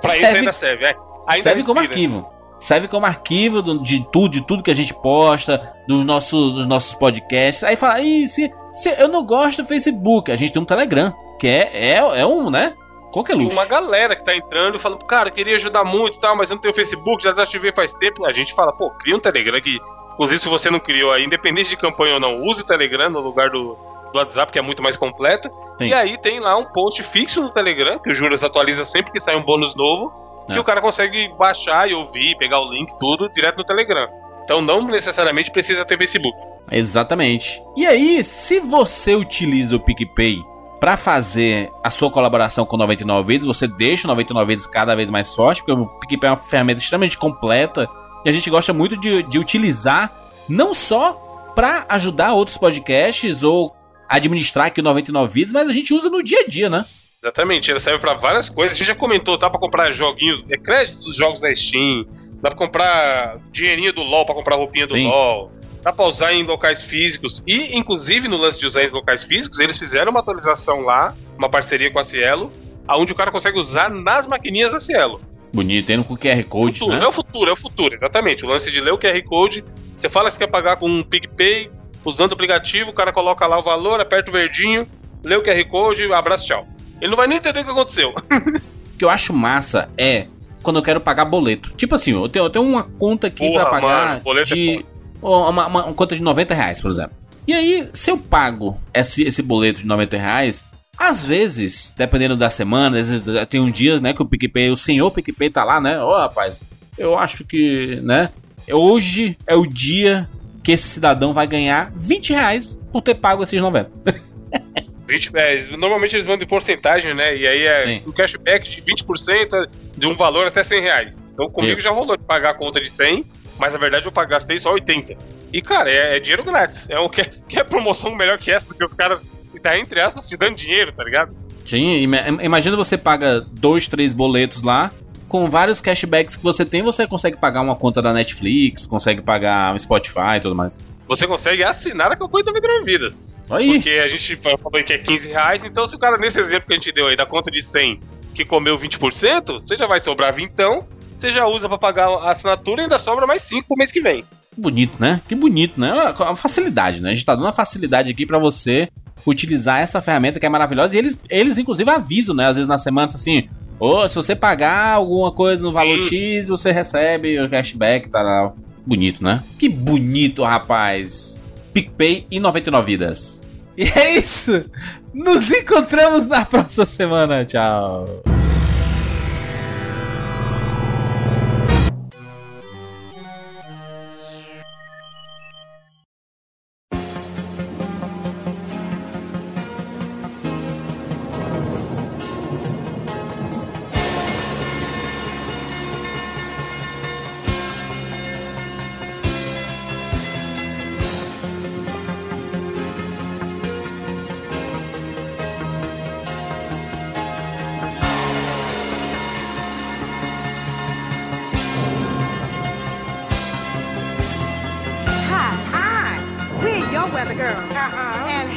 Pra 0.00 0.16
isso 0.16 0.36
ainda 0.36 0.52
serve, 0.52 0.84
é. 0.86 0.96
Ainda 1.26 1.42
serve 1.42 1.62
como 1.64 1.80
respira. 1.80 2.00
arquivo. 2.00 2.34
Serve 2.60 2.88
como 2.88 3.04
arquivo 3.06 3.60
do- 3.62 3.82
de 3.82 4.06
tudo, 4.10 4.30
de 4.30 4.40
tudo 4.40 4.62
que 4.62 4.70
a 4.70 4.74
gente 4.74 4.94
posta, 4.94 5.74
dos 5.86 6.04
nossos, 6.04 6.54
dos 6.54 6.66
nossos 6.66 6.94
podcasts. 6.94 7.62
Aí 7.64 7.76
fala, 7.76 8.00
Ih, 8.00 8.26
se, 8.26 8.50
se 8.72 8.88
eu 8.98 9.08
não 9.08 9.24
gosto 9.24 9.62
do 9.62 9.68
Facebook, 9.68 10.30
a 10.32 10.36
gente 10.36 10.52
tem 10.52 10.62
um 10.62 10.64
Telegram, 10.64 11.12
que 11.38 11.46
é, 11.46 11.70
é, 11.74 11.96
é 12.20 12.26
um, 12.26 12.48
né? 12.50 12.74
Qualquer 13.12 13.34
luxo. 13.34 13.54
Uma 13.56 13.66
galera 13.66 14.16
que 14.16 14.24
tá 14.24 14.34
entrando 14.34 14.76
e 14.76 14.78
falando, 14.80 15.04
cara, 15.04 15.28
eu 15.28 15.32
queria 15.32 15.56
ajudar 15.56 15.84
muito 15.84 16.16
e 16.16 16.20
tal, 16.20 16.34
mas 16.36 16.48
eu 16.50 16.54
não 16.56 16.60
tenho 16.62 16.74
Facebook, 16.74 17.22
já 17.22 17.30
desativei 17.30 17.70
faz 17.72 17.92
tempo. 17.92 18.24
A 18.24 18.32
gente 18.32 18.52
fala, 18.54 18.72
pô, 18.72 18.90
cria 18.90 19.14
um 19.14 19.20
Telegram 19.20 19.60
que, 19.60 19.78
inclusive, 20.14 20.40
se 20.40 20.48
você 20.48 20.68
não 20.70 20.80
criou 20.80 21.12
aí, 21.12 21.24
independente 21.24 21.68
de 21.70 21.76
campanha 21.76 22.14
ou 22.14 22.20
não, 22.20 22.42
use 22.42 22.62
o 22.62 22.66
Telegram 22.66 23.10
no 23.10 23.20
lugar 23.20 23.50
do, 23.50 23.76
do 24.12 24.18
WhatsApp, 24.18 24.50
que 24.52 24.58
é 24.58 24.62
muito 24.62 24.82
mais 24.82 24.96
completo. 24.96 25.48
Sim. 25.78 25.88
E 25.88 25.94
aí 25.94 26.16
tem 26.18 26.40
lá 26.40 26.56
um 26.56 26.64
post 26.64 27.02
fixo 27.04 27.40
no 27.42 27.50
Telegram, 27.52 27.98
que 28.00 28.10
o 28.10 28.14
Juras 28.14 28.42
atualiza 28.42 28.84
sempre 28.84 29.12
que 29.12 29.20
sai 29.20 29.36
um 29.36 29.42
bônus 29.42 29.74
novo. 29.76 30.23
Que 30.46 30.58
o 30.58 30.64
cara 30.64 30.80
consegue 30.80 31.28
baixar 31.38 31.90
e 31.90 31.94
ouvir, 31.94 32.36
pegar 32.36 32.60
o 32.60 32.70
link, 32.70 32.90
tudo, 32.98 33.28
direto 33.30 33.58
no 33.58 33.64
Telegram. 33.64 34.08
Então 34.44 34.60
não 34.60 34.86
necessariamente 34.86 35.50
precisa 35.50 35.84
ter 35.84 35.96
Facebook. 35.96 36.36
Exatamente. 36.70 37.62
E 37.76 37.86
aí, 37.86 38.22
se 38.22 38.60
você 38.60 39.14
utiliza 39.14 39.76
o 39.76 39.80
PicPay 39.80 40.38
para 40.80 40.96
fazer 40.96 41.70
a 41.82 41.90
sua 41.90 42.10
colaboração 42.10 42.66
com 42.66 42.76
99 42.76 43.26
Vidas, 43.26 43.46
você 43.46 43.66
deixa 43.66 44.06
o 44.06 44.08
99 44.08 44.48
Vidas 44.48 44.66
cada 44.66 44.94
vez 44.94 45.08
mais 45.08 45.34
forte, 45.34 45.62
porque 45.62 45.72
o 45.72 45.86
PicPay 46.00 46.28
é 46.28 46.30
uma 46.32 46.36
ferramenta 46.36 46.80
extremamente 46.80 47.16
completa 47.16 47.88
e 48.24 48.28
a 48.28 48.32
gente 48.32 48.50
gosta 48.50 48.72
muito 48.72 48.96
de, 48.98 49.22
de 49.22 49.38
utilizar 49.38 50.12
não 50.48 50.74
só 50.74 51.12
para 51.54 51.86
ajudar 51.88 52.34
outros 52.34 52.56
podcasts 52.56 53.42
ou 53.42 53.74
administrar 54.08 54.66
aqui 54.66 54.80
o 54.80 54.84
99 54.84 55.32
Vidas, 55.32 55.52
mas 55.52 55.68
a 55.68 55.72
gente 55.72 55.94
usa 55.94 56.10
no 56.10 56.22
dia 56.22 56.40
a 56.40 56.46
dia, 56.46 56.68
né? 56.68 56.84
Exatamente, 57.24 57.70
ele 57.70 57.80
serve 57.80 57.98
pra 58.00 58.12
várias 58.12 58.50
coisas. 58.50 58.76
A 58.76 58.78
gente 58.78 58.86
já 58.86 58.94
comentou, 58.94 59.38
tá 59.38 59.48
pra 59.48 59.58
comprar 59.58 59.90
joguinhos, 59.92 60.44
é 60.50 60.58
crédito 60.58 61.00
dos 61.00 61.16
jogos 61.16 61.40
da 61.40 61.52
Steam, 61.54 62.04
dá 62.42 62.50
pra 62.50 62.58
comprar 62.58 63.38
dinheirinho 63.50 63.94
do 63.94 64.02
LoL 64.02 64.26
pra 64.26 64.34
comprar 64.34 64.56
roupinha 64.56 64.86
do 64.86 64.92
Sim. 64.92 65.06
LoL, 65.06 65.50
dá 65.82 65.90
pra 65.90 66.04
usar 66.04 66.34
em 66.34 66.42
locais 66.42 66.82
físicos. 66.82 67.42
E, 67.46 67.74
inclusive, 67.74 68.28
no 68.28 68.36
lance 68.36 68.60
de 68.60 68.66
usar 68.66 68.84
em 68.84 68.88
locais 68.88 69.22
físicos, 69.22 69.58
eles 69.58 69.78
fizeram 69.78 70.10
uma 70.10 70.20
atualização 70.20 70.82
lá, 70.82 71.16
uma 71.38 71.48
parceria 71.48 71.90
com 71.90 71.98
a 71.98 72.04
Cielo, 72.04 72.52
aonde 72.86 73.12
o 73.12 73.16
cara 73.16 73.30
consegue 73.30 73.58
usar 73.58 73.88
nas 73.88 74.26
maquininhas 74.26 74.72
da 74.72 74.80
Cielo. 74.80 75.18
Bonito, 75.50 75.90
indo 75.92 76.04
com 76.04 76.18
QR 76.18 76.44
Code, 76.44 76.80
futuro, 76.80 76.98
né? 76.98 77.04
é 77.06 77.08
o 77.08 77.12
futuro, 77.12 77.48
é 77.48 77.52
o 77.54 77.56
futuro, 77.56 77.94
exatamente. 77.94 78.44
O 78.44 78.48
lance 78.50 78.70
de 78.70 78.82
ler 78.82 78.92
o 78.92 78.98
QR 78.98 79.22
Code, 79.22 79.64
você 79.96 80.10
fala 80.10 80.30
que 80.30 80.36
quer 80.36 80.48
pagar 80.48 80.76
com 80.76 80.86
um 80.86 81.02
PicPay, 81.02 81.70
usando 82.04 82.32
o 82.32 82.34
aplicativo, 82.34 82.90
o 82.90 82.94
cara 82.94 83.14
coloca 83.14 83.46
lá 83.46 83.58
o 83.58 83.62
valor, 83.62 83.98
aperta 83.98 84.30
o 84.30 84.34
verdinho, 84.34 84.86
lê 85.22 85.36
o 85.36 85.42
QR 85.42 85.64
Code, 85.64 86.12
abraço, 86.12 86.46
tchau. 86.46 86.73
Ele 87.04 87.10
não 87.10 87.18
vai 87.18 87.26
nem 87.28 87.36
entender 87.36 87.60
o 87.60 87.64
que 87.66 87.70
aconteceu. 87.70 88.14
O 88.16 88.96
que 88.96 89.04
eu 89.04 89.10
acho 89.10 89.30
massa 89.34 89.90
é 89.98 90.26
quando 90.62 90.76
eu 90.78 90.82
quero 90.82 90.98
pagar 91.02 91.26
boleto. 91.26 91.70
Tipo 91.76 91.96
assim, 91.96 92.12
eu 92.12 92.26
tenho, 92.30 92.46
eu 92.46 92.50
tenho 92.50 92.64
uma 92.64 92.82
conta 92.84 93.26
aqui 93.26 93.46
Porra, 93.46 93.60
pra 93.66 93.70
pagar 93.72 94.08
mano, 94.08 94.20
boleto 94.22 94.52
é 94.54 94.56
de. 94.56 94.84
uma, 95.20 95.48
uma- 95.50 95.66
uma 95.66 95.82
conta 95.92 96.14
de 96.16 96.22
90 96.22 96.54
reais, 96.54 96.80
por 96.80 96.90
exemplo. 96.90 97.12
E 97.46 97.52
aí, 97.52 97.90
se 97.92 98.10
eu 98.10 98.16
pago 98.16 98.80
esse, 98.94 99.22
esse 99.22 99.42
boleto 99.42 99.80
de 99.80 99.86
90 99.86 100.16
reais, 100.16 100.64
às 100.96 101.22
vezes, 101.22 101.92
dependendo 101.94 102.38
da 102.38 102.48
semana, 102.48 102.98
às 102.98 103.10
vezes 103.10 103.26
tem 103.50 103.60
um 103.60 103.70
dia, 103.70 104.00
né, 104.00 104.14
que 104.14 104.22
o 104.22 104.26
PicPay, 104.26 104.70
o 104.70 104.76
senhor 104.76 105.10
PicPay 105.10 105.50
tá 105.50 105.62
lá, 105.62 105.78
né? 105.82 106.02
Ô, 106.02 106.16
rapaz, 106.16 106.62
eu 106.96 107.18
acho 107.18 107.44
que, 107.44 108.00
né? 108.02 108.30
Hoje 108.72 109.36
é 109.46 109.54
o 109.54 109.66
dia 109.66 110.26
que 110.62 110.72
esse 110.72 110.88
cidadão 110.88 111.34
vai 111.34 111.46
ganhar 111.46 111.92
20 111.94 112.32
reais 112.32 112.80
por 112.90 113.02
ter 113.02 113.16
pago 113.16 113.42
esses 113.42 113.60
90. 113.60 113.90
20, 115.06 115.30
é, 115.34 115.62
normalmente 115.76 116.14
eles 116.16 116.26
mandam 116.26 116.44
em 116.44 116.48
porcentagem, 116.48 117.14
né? 117.14 117.36
E 117.36 117.46
aí 117.46 117.62
é 117.66 117.84
Sim. 117.84 118.02
um 118.06 118.12
cashback 118.12 118.68
de 118.68 118.82
20% 118.82 119.68
de 119.96 120.06
um 120.06 120.14
valor 120.14 120.46
até 120.46 120.62
100 120.62 120.80
reais. 120.80 121.28
Então 121.32 121.50
comigo 121.50 121.74
Isso. 121.74 121.82
já 121.82 121.90
rolou 121.90 122.16
de 122.16 122.24
pagar 122.24 122.50
a 122.50 122.54
conta 122.54 122.80
de 122.80 122.90
100, 122.90 123.24
mas 123.58 123.72
na 123.72 123.78
verdade 123.78 124.06
eu 124.06 124.12
gastei 124.26 124.58
só 124.58 124.72
80. 124.72 125.16
E 125.52 125.60
cara, 125.62 125.90
é, 125.90 126.16
é 126.16 126.20
dinheiro 126.20 126.42
grátis. 126.44 126.86
É 126.88 126.98
o 126.98 127.08
que, 127.08 127.24
que 127.48 127.58
é 127.58 127.64
promoção 127.64 128.14
melhor 128.14 128.38
que 128.38 128.50
essa 128.50 128.66
do 128.66 128.74
que 128.74 128.84
os 128.84 128.92
caras, 128.92 129.20
tá, 129.62 129.78
entre 129.78 130.00
aspas, 130.00 130.28
te 130.28 130.36
dando 130.36 130.56
dinheiro, 130.56 130.92
tá 130.92 131.04
ligado? 131.04 131.36
Sim, 131.64 131.96
ima- 132.02 132.42
imagina 132.42 132.76
você 132.76 132.98
paga 132.98 133.40
dois, 133.40 133.86
três 133.88 134.12
boletos 134.12 134.62
lá, 134.62 134.90
com 135.28 135.48
vários 135.48 135.80
cashbacks 135.80 136.36
que 136.36 136.42
você 136.42 136.64
tem, 136.64 136.82
você 136.82 137.06
consegue 137.06 137.36
pagar 137.36 137.60
uma 137.60 137.74
conta 137.74 138.02
da 138.02 138.12
Netflix, 138.12 138.86
consegue 138.86 139.22
pagar 139.22 139.74
um 139.74 139.78
Spotify 139.78 140.36
e 140.36 140.40
tudo 140.40 140.54
mais. 140.54 140.78
Você 141.08 141.26
consegue 141.26 141.62
assinar 141.62 142.10
a 142.12 142.16
campanha 142.16 142.44
do 142.44 142.52
99 142.52 142.84
Vidas. 142.84 143.34
Aí, 143.50 143.74
Porque 143.74 143.90
a 143.90 144.08
gente 144.08 144.36
falou 144.36 144.58
que 144.84 144.92
é 144.92 144.98
15 144.98 145.28
reais, 145.28 145.64
então 145.64 145.86
se 145.86 145.94
o 145.94 145.98
cara, 145.98 146.16
nesse 146.16 146.40
exemplo 146.40 146.66
que 146.66 146.72
a 146.72 146.76
gente 146.76 146.92
deu 146.92 147.06
aí, 147.08 147.16
da 147.16 147.26
conta 147.26 147.50
de 147.50 147.62
100, 147.62 148.00
que 148.34 148.44
comeu 148.44 148.78
20%, 148.78 149.62
você 149.66 149.76
já 149.76 149.86
vai 149.86 150.00
sobrar 150.00 150.34
20, 150.34 150.50
então, 150.50 150.86
você 151.18 151.30
já 151.30 151.46
usa 151.46 151.68
pra 151.68 151.76
pagar 151.76 152.08
a 152.08 152.30
assinatura 152.30 152.80
e 152.80 152.84
ainda 152.84 152.98
sobra 152.98 153.26
mais 153.26 153.42
5 153.42 153.68
pro 153.68 153.76
mês 153.76 153.92
que 153.92 154.00
vem. 154.00 154.22
que 154.54 154.60
bonito, 154.60 154.96
né? 154.98 155.20
Que 155.28 155.34
bonito, 155.34 155.78
né? 155.80 155.92
Uma- 155.92 156.12
Uma 156.30 156.36
facilidade, 156.36 157.00
né? 157.00 157.10
A 157.10 157.14
gente 157.14 157.26
tá 157.26 157.34
dando 157.34 157.44
uma 157.44 157.52
facilidade 157.52 158.10
aqui 158.10 158.24
pra 158.24 158.38
você 158.38 158.88
utilizar 159.26 159.80
essa 159.80 160.00
ferramenta 160.00 160.38
que 160.40 160.46
é 160.46 160.48
maravilhosa. 160.48 160.94
E 160.94 160.98
eles, 160.98 161.18
eles 161.28 161.58
inclusive, 161.58 161.90
avisam, 161.90 162.34
né? 162.34 162.46
Às 162.46 162.56
vezes 162.56 162.68
na 162.68 162.78
semana, 162.78 163.06
assim, 163.06 163.48
ô, 163.80 164.06
se 164.08 164.14
você 164.14 164.34
pagar 164.36 164.92
alguma 164.94 165.32
coisa 165.32 165.62
no 165.62 165.72
valor 165.72 165.98
Sim. 165.98 166.08
X, 166.08 166.48
você 166.48 166.70
recebe 166.72 167.38
o 167.40 167.48
cashback, 167.50 168.08
tá 168.08 168.22
lá. 168.22 168.52
Bonito, 168.86 169.22
né? 169.22 169.42
Que 169.58 169.68
bonito, 169.68 170.42
rapaz. 170.42 171.40
PicPay 171.72 172.26
e 172.30 172.38
99 172.38 172.86
vidas. 172.86 173.42
E 173.76 173.82
é 173.84 174.16
isso. 174.16 174.64
Nos 175.12 175.50
encontramos 175.50 176.26
na 176.26 176.44
próxima 176.44 176.86
semana. 176.86 177.44
Tchau. 177.44 178.22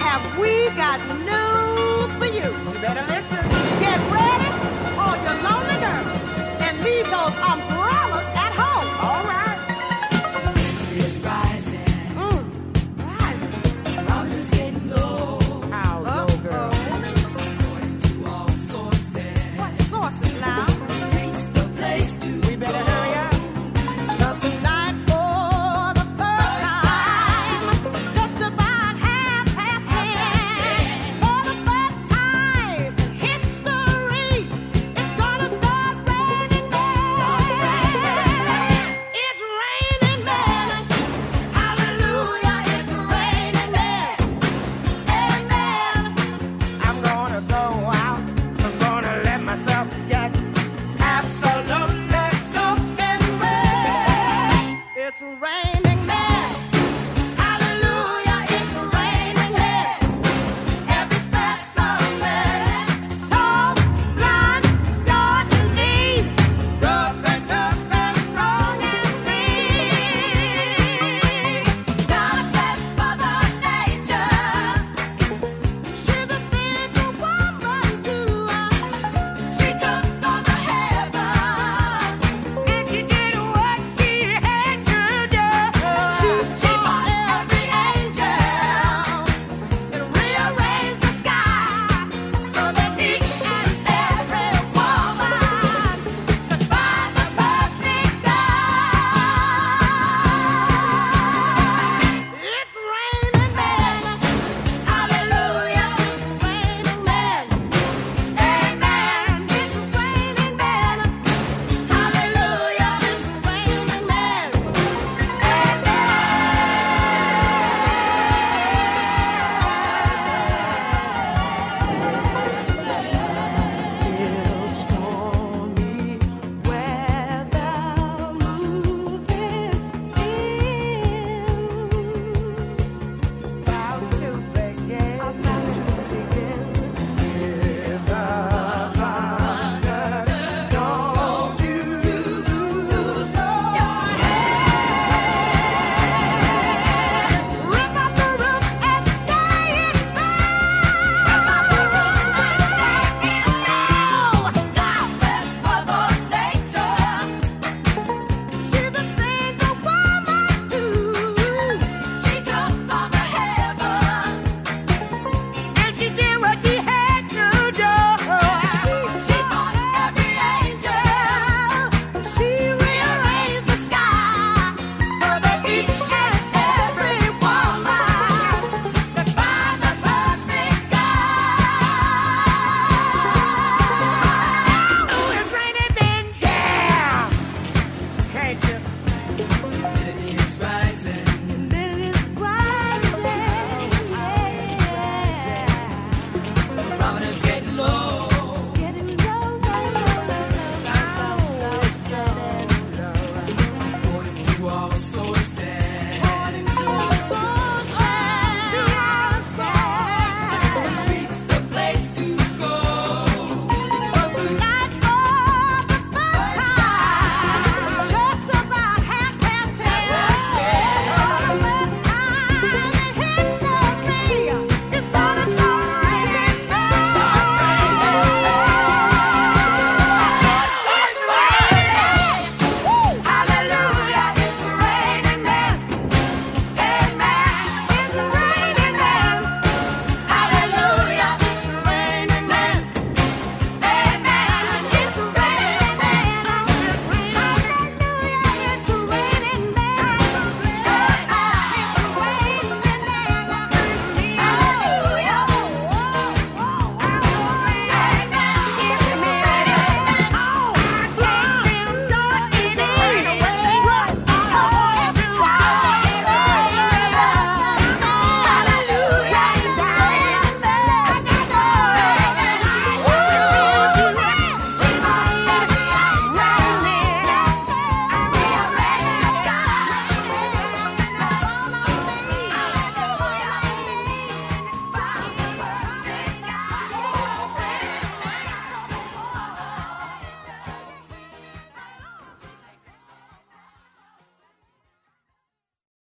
Have 0.07 0.39
we 0.39 0.69
got 0.77 1.26